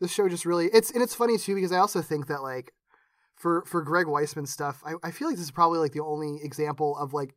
this 0.00 0.12
show 0.12 0.28
just 0.28 0.46
really 0.46 0.66
it's 0.66 0.92
and 0.92 1.02
it's 1.02 1.14
funny 1.14 1.36
too 1.36 1.56
because 1.56 1.72
I 1.72 1.78
also 1.78 2.02
think 2.02 2.28
that 2.28 2.42
like 2.42 2.72
for 3.34 3.64
for 3.66 3.82
Greg 3.82 4.06
Weisman 4.06 4.46
stuff, 4.46 4.82
I, 4.86 4.94
I 5.02 5.10
feel 5.10 5.26
like 5.26 5.36
this 5.36 5.46
is 5.46 5.50
probably 5.50 5.80
like 5.80 5.92
the 5.92 6.04
only 6.04 6.38
example 6.44 6.96
of 6.96 7.12
like 7.12 7.34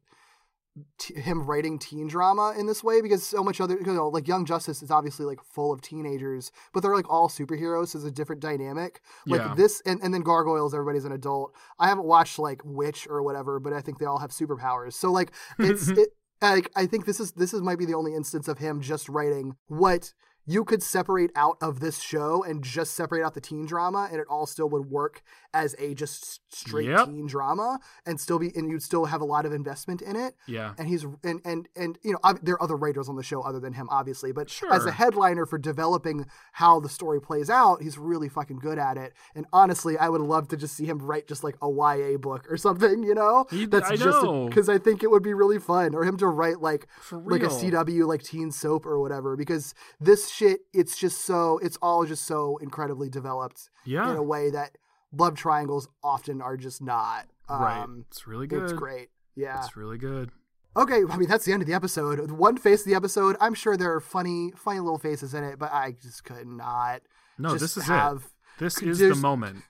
t- 0.97 1.13
him 1.19 1.45
writing 1.45 1.79
teen 1.79 2.07
drama 2.07 2.53
in 2.57 2.65
this 2.67 2.83
way 2.83 3.01
because 3.01 3.25
so 3.25 3.43
much 3.43 3.59
other 3.61 3.77
you 3.77 3.93
know 3.93 4.07
like 4.09 4.27
Young 4.27 4.45
Justice 4.45 4.81
is 4.81 4.91
obviously 4.91 5.25
like 5.25 5.43
full 5.43 5.71
of 5.71 5.81
teenagers, 5.81 6.51
but 6.73 6.81
they're 6.81 6.95
like 6.95 7.09
all 7.09 7.29
superheroes, 7.29 7.89
so 7.89 7.99
it's 7.99 8.07
a 8.07 8.11
different 8.11 8.41
dynamic. 8.41 9.01
Like 9.25 9.41
Yeah. 9.41 9.53
this, 9.55 9.81
and, 9.85 10.01
and 10.01 10.13
then 10.13 10.21
Gargoyles, 10.21 10.73
everybody's 10.73 11.05
an 11.05 11.11
adult. 11.11 11.53
I 11.79 11.87
haven't 11.87 12.05
watched 12.05 12.39
like 12.39 12.61
Witch 12.63 13.07
or 13.09 13.23
whatever, 13.23 13.59
but 13.59 13.73
I 13.73 13.81
think 13.81 13.99
they 13.99 14.05
all 14.05 14.19
have 14.19 14.31
superpowers. 14.31 14.93
So 14.93 15.11
like 15.11 15.31
it's 15.57 15.87
it. 16.01 16.09
Like 16.41 16.71
I 16.75 16.85
think 16.85 17.05
this 17.05 17.19
is 17.19 17.33
this 17.33 17.53
is 17.53 17.61
might 17.61 17.79
be 17.79 17.85
the 17.85 17.95
only 17.95 18.15
instance 18.15 18.47
of 18.47 18.59
him 18.59 18.79
just 18.81 19.09
writing 19.09 19.57
what 19.67 20.13
you 20.49 20.63
could 20.65 20.81
separate 20.81 21.29
out 21.35 21.57
of 21.61 21.79
this 21.79 21.99
show 22.01 22.43
and 22.43 22.63
just 22.63 22.95
separate 22.95 23.23
out 23.23 23.35
the 23.35 23.41
teen 23.41 23.65
drama 23.67 24.07
and 24.11 24.19
it 24.19 24.25
all 24.29 24.47
still 24.47 24.67
would 24.69 24.89
work 24.89 25.21
as 25.53 25.75
a 25.79 25.93
just 25.93 26.41
straight 26.53 26.87
Yep. 26.89 27.05
teen 27.07 27.27
drama 27.27 27.79
and 28.05 28.19
still 28.19 28.39
be 28.39 28.51
and 28.55 28.69
you'd 28.69 28.81
still 28.83 29.05
have 29.05 29.21
a 29.21 29.25
lot 29.25 29.45
of 29.45 29.53
investment 29.53 30.01
in 30.01 30.15
it. 30.15 30.33
Yeah. 30.47 30.73
and 30.79 30.87
he's 30.87 31.05
and 31.23 31.39
and 31.45 31.67
and 31.75 31.99
you 32.01 32.13
know 32.13 32.19
there 32.41 32.55
are 32.55 32.63
other 32.63 32.75
writers 32.75 33.07
on 33.09 33.15
the 33.15 33.23
show 33.23 33.41
other 33.41 33.59
than 33.59 33.73
him 33.73 33.87
obviously 33.91 34.31
but 34.31 34.51
as 34.71 34.85
a 34.85 34.91
headliner 34.91 35.45
for 35.45 35.57
developing 35.59 36.25
how 36.53 36.79
the 36.79 36.89
story 36.89 37.21
plays 37.21 37.49
out 37.49 37.81
he's 37.83 37.97
really 37.99 38.29
fucking 38.29 38.57
good 38.59 38.79
at 38.79 38.97
it. 38.97 39.13
And 39.35 39.45
honestly 39.53 39.97
i 39.99 40.09
would 40.09 40.21
love 40.21 40.47
to 40.49 40.57
just 40.57 40.75
see 40.75 40.85
him 40.85 40.97
write 40.99 41.27
just 41.27 41.43
like 41.43 41.57
a 41.61 41.67
ya 41.69 42.17
book 42.17 42.47
or 42.51 42.57
something 42.67 43.03
you 43.03 43.13
know? 43.13 43.45
He- 43.51 43.65
that's 43.67 43.89
I 43.91 43.95
just 43.97 44.21
because 44.49 44.67
i 44.69 44.77
think 44.79 45.03
it 45.03 45.11
would 45.11 45.23
be 45.23 45.33
really 45.35 45.59
fun 45.59 45.93
or 45.93 46.03
him 46.05 46.17
to 46.17 46.27
write 46.27 46.59
like 46.59 46.87
like 47.11 47.43
a 47.43 47.47
cw 47.47 48.07
like 48.07 48.23
teen 48.23 48.51
soap 48.51 48.85
or 48.85 48.99
whatever 48.99 49.35
because 49.35 49.73
this 49.99 50.29
shit 50.39 50.59
it's 50.73 50.97
just 50.97 51.21
so 51.25 51.59
it's 51.61 51.77
all 51.81 52.05
just 52.05 52.23
so 52.25 52.57
incredibly 52.61 53.09
developed 53.09 53.69
Yeah. 53.85 54.09
in 54.11 54.15
a 54.17 54.23
way 54.23 54.49
that 54.51 54.69
love 55.11 55.35
triangles 55.35 55.87
often 56.03 56.41
are 56.41 56.57
just 56.57 56.81
not 56.81 57.27
right. 57.49 57.81
um 57.83 58.05
It's 58.09 58.27
really 58.27 58.47
good. 58.47 58.63
it's 58.63 58.73
great 58.73 59.09
yeah 59.35 59.59
It's 59.63 59.75
really 59.77 59.97
good. 59.97 60.31
Okay, 60.77 61.01
I 61.09 61.17
mean 61.17 61.27
that's 61.27 61.45
the 61.45 61.51
end 61.53 61.61
of 61.63 61.67
the 61.67 61.73
episode. 61.73 62.29
One 62.31 62.55
face 62.55 62.81
of 62.81 62.85
the 62.87 62.95
episode. 62.95 63.35
I'm 63.41 63.55
sure 63.55 63.75
there 63.75 63.91
are 63.93 63.99
funny, 63.99 64.51
funny 64.55 64.79
little 64.79 64.99
faces 64.99 65.33
in 65.33 65.43
it, 65.43 65.57
but 65.57 65.71
I 65.73 65.95
just 65.99 66.23
could 66.23 66.45
not. 66.47 67.01
No, 67.39 67.49
just 67.49 67.61
this 67.61 67.77
is 67.77 67.85
have, 67.85 68.17
it. 68.17 68.59
This 68.59 68.81
is 68.81 68.99
the 68.99 69.15
moment. 69.15 69.63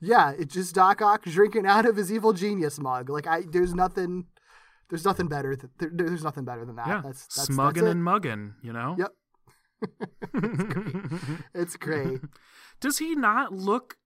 Yeah, 0.00 0.32
it's 0.38 0.54
just 0.54 0.74
Doc 0.74 1.02
Ock 1.02 1.24
drinking 1.24 1.66
out 1.66 1.86
of 1.86 1.96
his 1.96 2.12
evil 2.12 2.32
genius 2.32 2.78
mug. 2.78 3.10
Like 3.10 3.26
I, 3.26 3.42
there's 3.50 3.74
nothing, 3.74 4.26
there's 4.90 5.04
nothing 5.04 5.26
better. 5.26 5.56
Th- 5.56 5.72
there, 5.78 5.90
there's 5.92 6.22
nothing 6.24 6.44
better 6.44 6.64
than 6.64 6.76
that. 6.76 6.86
Yeah. 6.86 7.00
that's, 7.04 7.26
that's 7.34 7.48
Smuggin' 7.48 7.84
that's 7.84 7.92
and 7.92 8.02
muggin', 8.02 8.52
you 8.62 8.72
know? 8.72 8.94
Yep. 8.98 9.12
It's 10.34 10.34
great. 10.34 11.40
It's 11.54 11.76
great. 11.76 12.20
Does 12.80 12.98
he 12.98 13.14
not 13.14 13.52
look 13.52 13.96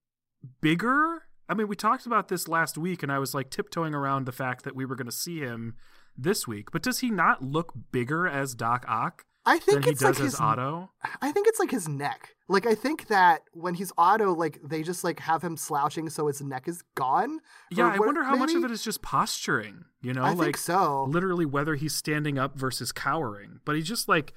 bigger? 0.61 1.25
I 1.49 1.55
mean, 1.55 1.69
we 1.69 1.77
talked 1.77 2.07
about 2.07 2.29
this 2.29 2.47
last 2.47 2.77
week, 2.77 3.03
and 3.03 3.11
I 3.11 3.19
was 3.19 3.35
like 3.35 3.51
tiptoeing 3.51 3.95
around 3.95 4.27
the 4.27 4.33
fact 4.33 4.65
that 4.65 4.77
we 4.77 4.85
were 4.85 4.97
going 4.97 5.07
to 5.07 5.13
see 5.13 5.41
him 5.41 5.77
this 6.17 6.47
week. 6.47 6.71
But 6.71 6.83
does 6.83 7.01
he 7.01 7.11
not 7.11 7.43
look 7.43 7.73
bigger 7.91 8.29
as 8.29 8.55
Doc 8.55 8.85
Ock 8.87 9.25
I 9.49 9.59
think 9.59 9.87
it's 9.87 10.03
like 10.03 10.11
as 10.13 10.19
his. 10.19 10.41
Otto. 10.41 10.91
I 11.23 11.33
think 11.33 11.47
it's 11.49 11.59
like 11.59 11.71
his 11.71 11.89
neck. 11.89 12.35
Like 12.49 12.67
I 12.67 12.75
think 12.75 13.09
that 13.09 13.43
when 13.53 13.75
he's 13.75 13.93
Otto, 13.99 14.35
like 14.35 14.59
they 14.63 14.83
just 14.83 15.05
like 15.05 15.21
have 15.21 15.43
him 15.43 15.57
slouching 15.57 16.09
so 16.11 16.27
his 16.27 16.41
neck 16.43 16.69
is 16.69 16.83
gone. 16.95 17.41
Yeah, 17.71 17.87
I 17.87 17.99
what- 17.99 18.07
wonder 18.07 18.23
how 18.25 18.37
much 18.37 18.55
of 18.55 18.65
it 18.65 18.71
is 18.71 18.83
just 18.83 19.03
posturing. 19.03 19.85
You 20.03 20.13
know, 20.15 20.23
I 20.23 20.31
like 20.35 20.39
think 20.45 20.57
so. 20.59 21.05
literally 21.09 21.45
whether 21.47 21.75
he's 21.75 21.95
standing 21.95 22.39
up 22.39 22.57
versus 22.57 22.93
cowering. 22.93 23.61
But 23.65 23.77
he 23.77 23.83
just 23.83 24.09
like 24.09 24.33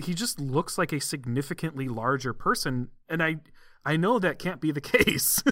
he 0.00 0.14
just 0.14 0.40
looks 0.40 0.78
like 0.78 0.92
a 0.92 1.00
significantly 1.00 1.88
larger 1.88 2.32
person, 2.32 2.88
and 3.08 3.22
I 3.22 3.36
I 3.84 3.96
know 3.96 4.18
that 4.20 4.38
can't 4.38 4.60
be 4.60 4.70
the 4.72 4.80
case. 4.94 5.42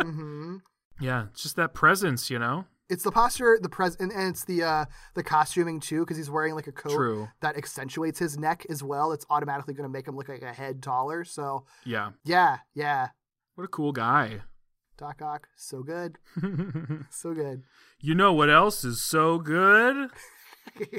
hmm 0.00 0.56
yeah, 1.00 1.26
it's 1.32 1.42
just 1.42 1.56
that 1.56 1.74
presence, 1.74 2.30
you 2.30 2.38
know. 2.38 2.66
It's 2.92 3.04
the 3.04 3.10
posture, 3.10 3.58
the 3.60 3.70
pres, 3.70 3.96
and, 3.96 4.12
and 4.12 4.28
it's 4.28 4.44
the 4.44 4.62
uh 4.62 4.84
the 5.14 5.22
costuming 5.22 5.80
too, 5.80 6.00
because 6.00 6.18
he's 6.18 6.30
wearing 6.30 6.54
like 6.54 6.66
a 6.66 6.72
coat 6.72 6.92
True. 6.92 7.28
that 7.40 7.56
accentuates 7.56 8.18
his 8.18 8.36
neck 8.36 8.66
as 8.68 8.82
well. 8.82 9.12
It's 9.12 9.24
automatically 9.30 9.72
going 9.72 9.88
to 9.88 9.92
make 9.92 10.06
him 10.06 10.14
look 10.14 10.28
like 10.28 10.42
a 10.42 10.52
head 10.52 10.82
taller. 10.82 11.24
So 11.24 11.64
Yeah, 11.86 12.10
yeah, 12.22 12.58
yeah, 12.74 13.08
what 13.54 13.64
a 13.64 13.68
cool 13.68 13.92
guy. 13.92 14.42
Doc 14.98 15.22
Ock, 15.22 15.48
so 15.56 15.82
good, 15.82 16.18
so 17.10 17.32
good. 17.32 17.62
you 17.98 18.14
know 18.14 18.34
what 18.34 18.50
else 18.50 18.84
is 18.84 19.02
so 19.02 19.38
good? 19.38 20.10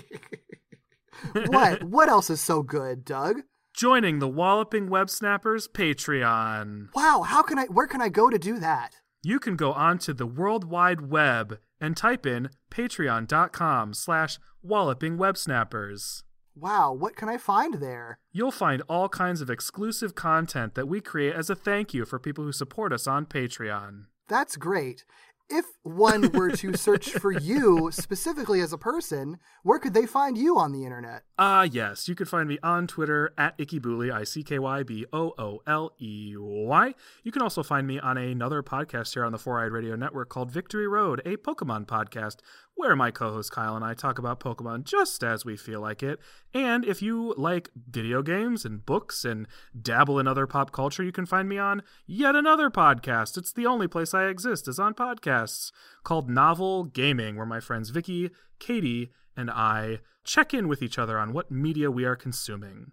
What 1.47 1.83
what 1.83 2.09
else 2.09 2.29
is 2.29 2.41
so 2.41 2.63
good, 2.63 3.05
Doug? 3.05 3.41
Joining 3.73 4.19
the 4.19 4.27
Walloping 4.27 4.89
Web 4.89 5.09
Snappers 5.09 5.67
Patreon. 5.67 6.89
Wow, 6.95 7.21
how 7.21 7.43
can 7.43 7.59
I? 7.59 7.65
Where 7.65 7.87
can 7.87 8.01
I 8.01 8.09
go 8.09 8.29
to 8.29 8.37
do 8.37 8.59
that? 8.59 8.95
You 9.21 9.39
can 9.39 9.55
go 9.55 9.71
onto 9.71 10.11
the 10.13 10.25
World 10.25 10.65
Wide 10.65 11.09
Web 11.09 11.59
and 11.83 11.97
type 11.97 12.25
in 12.25 12.49
patreon.com 12.71 13.93
slash 13.93 14.39
walloping 14.63 15.17
web 15.17 15.37
snappers. 15.37 16.23
Wow, 16.55 16.93
what 16.93 17.17
can 17.17 17.27
I 17.27 17.37
find 17.37 17.75
there? 17.75 18.19
You'll 18.31 18.51
find 18.51 18.81
all 18.87 19.09
kinds 19.09 19.41
of 19.41 19.49
exclusive 19.49 20.15
content 20.15 20.75
that 20.75 20.87
we 20.87 21.01
create 21.01 21.35
as 21.35 21.49
a 21.49 21.55
thank 21.55 21.93
you 21.93 22.05
for 22.05 22.19
people 22.19 22.45
who 22.45 22.53
support 22.53 22.93
us 22.93 23.05
on 23.05 23.25
Patreon. 23.25 24.05
That's 24.29 24.55
great. 24.55 25.03
If 25.49 25.65
one 25.83 26.31
were 26.31 26.51
to 26.51 26.75
search 26.77 27.11
for 27.11 27.31
you 27.31 27.89
specifically 27.91 28.61
as 28.61 28.73
a 28.73 28.77
person, 28.77 29.37
where 29.63 29.77
could 29.77 29.93
they 29.93 30.05
find 30.05 30.37
you 30.37 30.57
on 30.57 30.71
the 30.71 30.85
internet? 30.85 31.23
Ah, 31.37 31.63
yes, 31.63 32.07
you 32.07 32.15
can 32.15 32.25
find 32.25 32.47
me 32.47 32.57
on 32.63 32.87
Twitter 32.87 33.33
at 33.37 33.57
IckyBooley, 33.57 34.11
I 34.11 34.23
C 34.23 34.41
K 34.43 34.57
Y 34.57 34.83
B 34.83 35.05
O 35.11 35.33
O 35.37 35.61
L 35.67 35.91
E 35.99 36.33
Y. 36.37 36.93
You 37.23 37.31
can 37.31 37.41
also 37.41 37.61
find 37.61 37.85
me 37.85 37.99
on 37.99 38.17
another 38.17 38.63
podcast 38.63 39.13
here 39.13 39.25
on 39.25 39.31
the 39.31 39.37
Four 39.37 39.63
Eyed 39.63 39.71
Radio 39.71 39.95
Network 39.95 40.29
called 40.29 40.49
Victory 40.49 40.87
Road, 40.87 41.21
a 41.25 41.37
Pokemon 41.37 41.85
podcast, 41.85 42.37
where 42.75 42.95
my 42.95 43.11
co 43.11 43.31
host 43.31 43.51
Kyle 43.51 43.75
and 43.75 43.85
I 43.85 43.93
talk 43.93 44.19
about 44.19 44.39
Pokemon 44.39 44.83
just 44.83 45.23
as 45.23 45.45
we 45.45 45.55
feel 45.55 45.79
like 45.79 46.03
it. 46.03 46.19
And 46.53 46.85
if 46.85 47.01
you 47.01 47.33
like 47.37 47.69
video 47.89 48.21
games 48.21 48.65
and 48.65 48.85
books 48.85 49.23
and 49.23 49.47
dabble 49.79 50.19
in 50.19 50.27
other 50.27 50.47
pop 50.47 50.71
culture, 50.71 51.03
you 51.03 51.11
can 51.11 51.25
find 51.25 51.47
me 51.47 51.57
on 51.57 51.83
yet 52.05 52.35
another 52.35 52.69
podcast. 52.69 53.37
It's 53.37 53.53
the 53.53 53.65
only 53.65 53.87
place 53.87 54.13
I 54.13 54.25
exist 54.25 54.67
is 54.67 54.79
on 54.79 54.93
podcasts 54.93 55.71
called 56.03 56.29
Novel 56.29 56.83
Gaming, 56.83 57.35
where 57.35 57.45
my 57.45 57.59
friends 57.59 57.89
Vicky, 57.89 58.31
Katie, 58.59 59.11
and 59.35 59.49
I 59.49 59.99
check 60.23 60.53
in 60.53 60.67
with 60.67 60.81
each 60.81 60.99
other 60.99 61.17
on 61.17 61.33
what 61.33 61.51
media 61.51 61.91
we 61.91 62.05
are 62.05 62.15
consuming. 62.15 62.91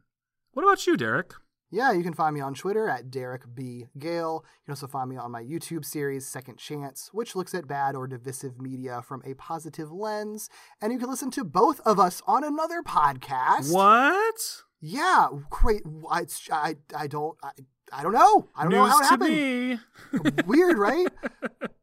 What 0.53 0.63
about 0.63 0.87
you, 0.87 0.97
Derek? 0.97 1.35
Yeah, 1.73 1.93
you 1.93 2.03
can 2.03 2.15
find 2.15 2.35
me 2.35 2.41
on 2.41 2.55
Twitter 2.55 2.89
at 2.89 3.11
Derek 3.11 3.43
B. 3.55 3.87
Gale. 3.99 4.45
You 4.45 4.65
can 4.67 4.73
also 4.73 4.89
find 4.89 5.09
me 5.09 5.17
on 5.17 5.31
my 5.31 5.43
YouTube 5.43 5.85
series, 5.85 6.27
Second 6.27 6.59
Chance, 6.59 7.11
which 7.13 7.37
looks 7.37 7.55
at 7.55 7.69
bad 7.69 7.95
or 7.95 8.09
divisive 8.09 8.61
media 8.61 9.03
from 9.03 9.23
a 9.25 9.35
positive 9.35 9.93
lens. 9.93 10.49
And 10.81 10.93
you 10.93 10.99
can 10.99 11.09
listen 11.09 11.31
to 11.33 11.45
both 11.45 11.81
of 11.87 12.01
us 12.01 12.23
on 12.27 12.43
another 12.43 12.83
podcast. 12.83 13.73
What? 13.73 14.63
Yeah, 14.81 15.29
great. 15.49 15.83
I, 16.11 16.27
I, 16.51 16.77
I 16.97 17.07
don't, 17.07 17.37
I, 17.43 17.51
I 17.93 18.03
don't 18.03 18.13
know. 18.15 18.49
I 18.57 18.63
don't 18.65 18.73
know 18.73 18.85
News 18.85 18.93
how 18.93 18.99
it 18.99 19.03
to 19.03 19.09
happened. 19.09 20.37
me. 20.37 20.43
Weird, 20.47 20.77
right? 20.79 21.07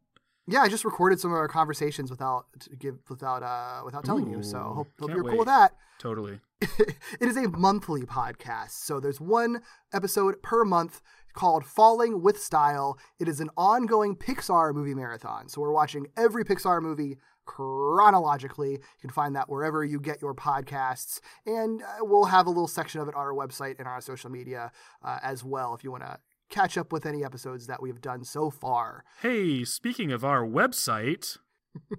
yeah, 0.47 0.61
I 0.61 0.69
just 0.69 0.85
recorded 0.85 1.19
some 1.19 1.31
of 1.31 1.37
our 1.37 1.47
conversations 1.47 2.09
without 2.09 2.45
to 2.61 2.75
give 2.75 2.97
without 3.09 3.43
uh 3.43 3.81
without 3.83 4.05
telling 4.05 4.29
you. 4.29 4.41
So 4.41 4.59
hope, 4.59 4.87
hope 4.99 5.09
you're 5.09 5.23
cool 5.23 5.39
with 5.39 5.47
that. 5.47 5.73
Totally. 5.99 6.39
it 6.61 6.95
is 7.19 7.35
a 7.35 7.49
monthly 7.49 8.03
podcast. 8.03 8.71
So 8.71 8.99
there's 8.99 9.19
one 9.19 9.61
episode 9.93 10.41
per 10.41 10.63
month 10.63 11.01
called 11.33 11.65
Falling 11.65 12.21
with 12.21 12.39
Style. 12.39 12.97
It 13.19 13.27
is 13.27 13.39
an 13.39 13.49
ongoing 13.57 14.15
Pixar 14.15 14.73
movie 14.73 14.95
marathon. 14.95 15.49
So 15.49 15.61
we're 15.61 15.71
watching 15.71 16.07
every 16.15 16.45
Pixar 16.45 16.81
movie 16.81 17.17
chronologically. 17.45 18.71
You 18.71 19.01
can 19.01 19.09
find 19.09 19.35
that 19.35 19.49
wherever 19.49 19.83
you 19.83 19.99
get 19.99 20.21
your 20.21 20.33
podcasts. 20.33 21.19
And 21.45 21.81
uh, 21.81 21.97
we'll 22.01 22.25
have 22.25 22.47
a 22.47 22.49
little 22.49 22.67
section 22.67 23.01
of 23.01 23.07
it 23.07 23.15
on 23.15 23.21
our 23.21 23.33
website 23.33 23.79
and 23.79 23.87
on 23.87 23.93
our 23.93 24.01
social 24.01 24.29
media 24.29 24.71
uh, 25.03 25.19
as 25.21 25.43
well 25.43 25.73
if 25.73 25.83
you 25.83 25.91
want 25.91 26.03
to 26.03 26.19
catch 26.49 26.77
up 26.77 26.91
with 26.91 27.05
any 27.05 27.23
episodes 27.23 27.67
that 27.67 27.81
we've 27.81 28.01
done 28.01 28.23
so 28.23 28.49
far. 28.49 29.03
Hey, 29.21 29.63
speaking 29.63 30.11
of 30.11 30.23
our 30.23 30.45
website, 30.45 31.37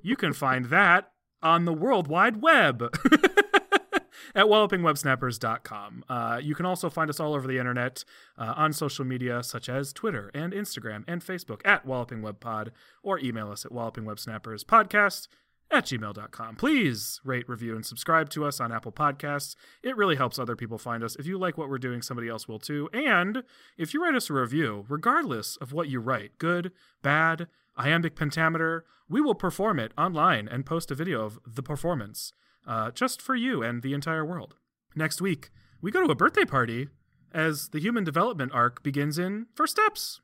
you 0.02 0.16
can 0.16 0.32
find 0.32 0.66
that 0.66 1.12
on 1.42 1.64
the 1.64 1.72
World 1.72 2.08
Wide 2.08 2.42
Web 2.42 2.82
at 4.34 4.46
wallopingwebsnappers.com. 4.46 6.04
Uh, 6.08 6.40
you 6.42 6.54
can 6.54 6.66
also 6.66 6.90
find 6.90 7.10
us 7.10 7.20
all 7.20 7.34
over 7.34 7.46
the 7.46 7.58
internet 7.58 8.04
uh, 8.36 8.54
on 8.56 8.72
social 8.72 9.04
media 9.04 9.42
such 9.42 9.68
as 9.68 9.92
Twitter 9.92 10.30
and 10.34 10.52
Instagram 10.52 11.04
and 11.06 11.24
Facebook 11.24 11.60
at 11.64 11.86
wallopingwebpod 11.86 12.70
or 13.02 13.18
email 13.20 13.50
us 13.50 13.64
at 13.64 13.72
wallopingwebsnapperspodcast 13.72 15.28
at 15.70 15.84
gmail.com. 15.84 16.56
Please 16.56 17.20
rate, 17.24 17.48
review, 17.48 17.76
and 17.76 17.84
subscribe 17.84 18.30
to 18.30 18.44
us 18.44 18.60
on 18.60 18.72
Apple 18.72 18.92
Podcasts. 18.92 19.54
It 19.82 19.96
really 19.96 20.16
helps 20.16 20.38
other 20.38 20.56
people 20.56 20.78
find 20.78 21.04
us. 21.04 21.16
If 21.16 21.26
you 21.26 21.38
like 21.38 21.58
what 21.58 21.68
we're 21.68 21.78
doing, 21.78 22.02
somebody 22.02 22.28
else 22.28 22.48
will 22.48 22.58
too. 22.58 22.88
And 22.92 23.42
if 23.76 23.92
you 23.92 24.02
write 24.02 24.14
us 24.14 24.30
a 24.30 24.34
review, 24.34 24.84
regardless 24.88 25.56
of 25.56 25.72
what 25.72 25.88
you 25.88 26.00
write, 26.00 26.38
good, 26.38 26.72
bad, 27.02 27.48
iambic 27.76 28.16
pentameter, 28.16 28.84
we 29.08 29.20
will 29.20 29.34
perform 29.34 29.78
it 29.78 29.92
online 29.96 30.48
and 30.48 30.66
post 30.66 30.90
a 30.90 30.94
video 30.94 31.24
of 31.24 31.38
the 31.46 31.62
performance 31.62 32.32
uh, 32.66 32.90
just 32.90 33.22
for 33.22 33.34
you 33.34 33.62
and 33.62 33.82
the 33.82 33.94
entire 33.94 34.24
world. 34.24 34.56
Next 34.94 35.20
week, 35.20 35.50
we 35.80 35.90
go 35.90 36.04
to 36.04 36.12
a 36.12 36.16
birthday 36.16 36.44
party 36.44 36.88
as 37.32 37.68
the 37.68 37.80
human 37.80 38.04
development 38.04 38.52
arc 38.52 38.82
begins 38.82 39.18
in 39.18 39.46
First 39.54 39.72
Steps. 39.72 40.20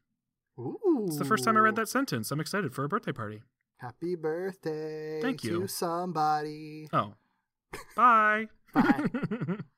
Ooh. 0.59 1.05
It's 1.07 1.19
the 1.19 1.25
first 1.25 1.45
time 1.45 1.57
I 1.57 1.61
read 1.61 1.77
that 1.77 1.89
sentence. 1.89 2.31
I'm 2.31 2.41
excited 2.41 2.75
for 2.75 2.85
a 2.85 2.89
birthday 2.89 3.13
party. 3.13 3.43
Happy 3.77 4.15
birthday 4.15 5.21
Thank 5.21 5.45
you. 5.45 5.63
to 5.63 5.69
somebody. 5.69 6.89
Oh. 6.93 7.15
Bye. 7.97 8.47
Bye. 8.73 9.05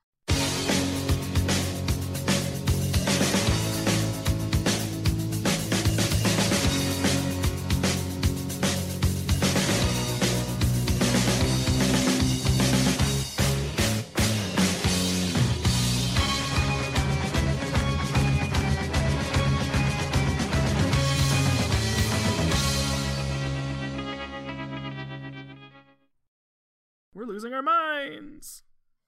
losing 27.37 27.53
our 27.53 27.61
minds. 27.61 28.63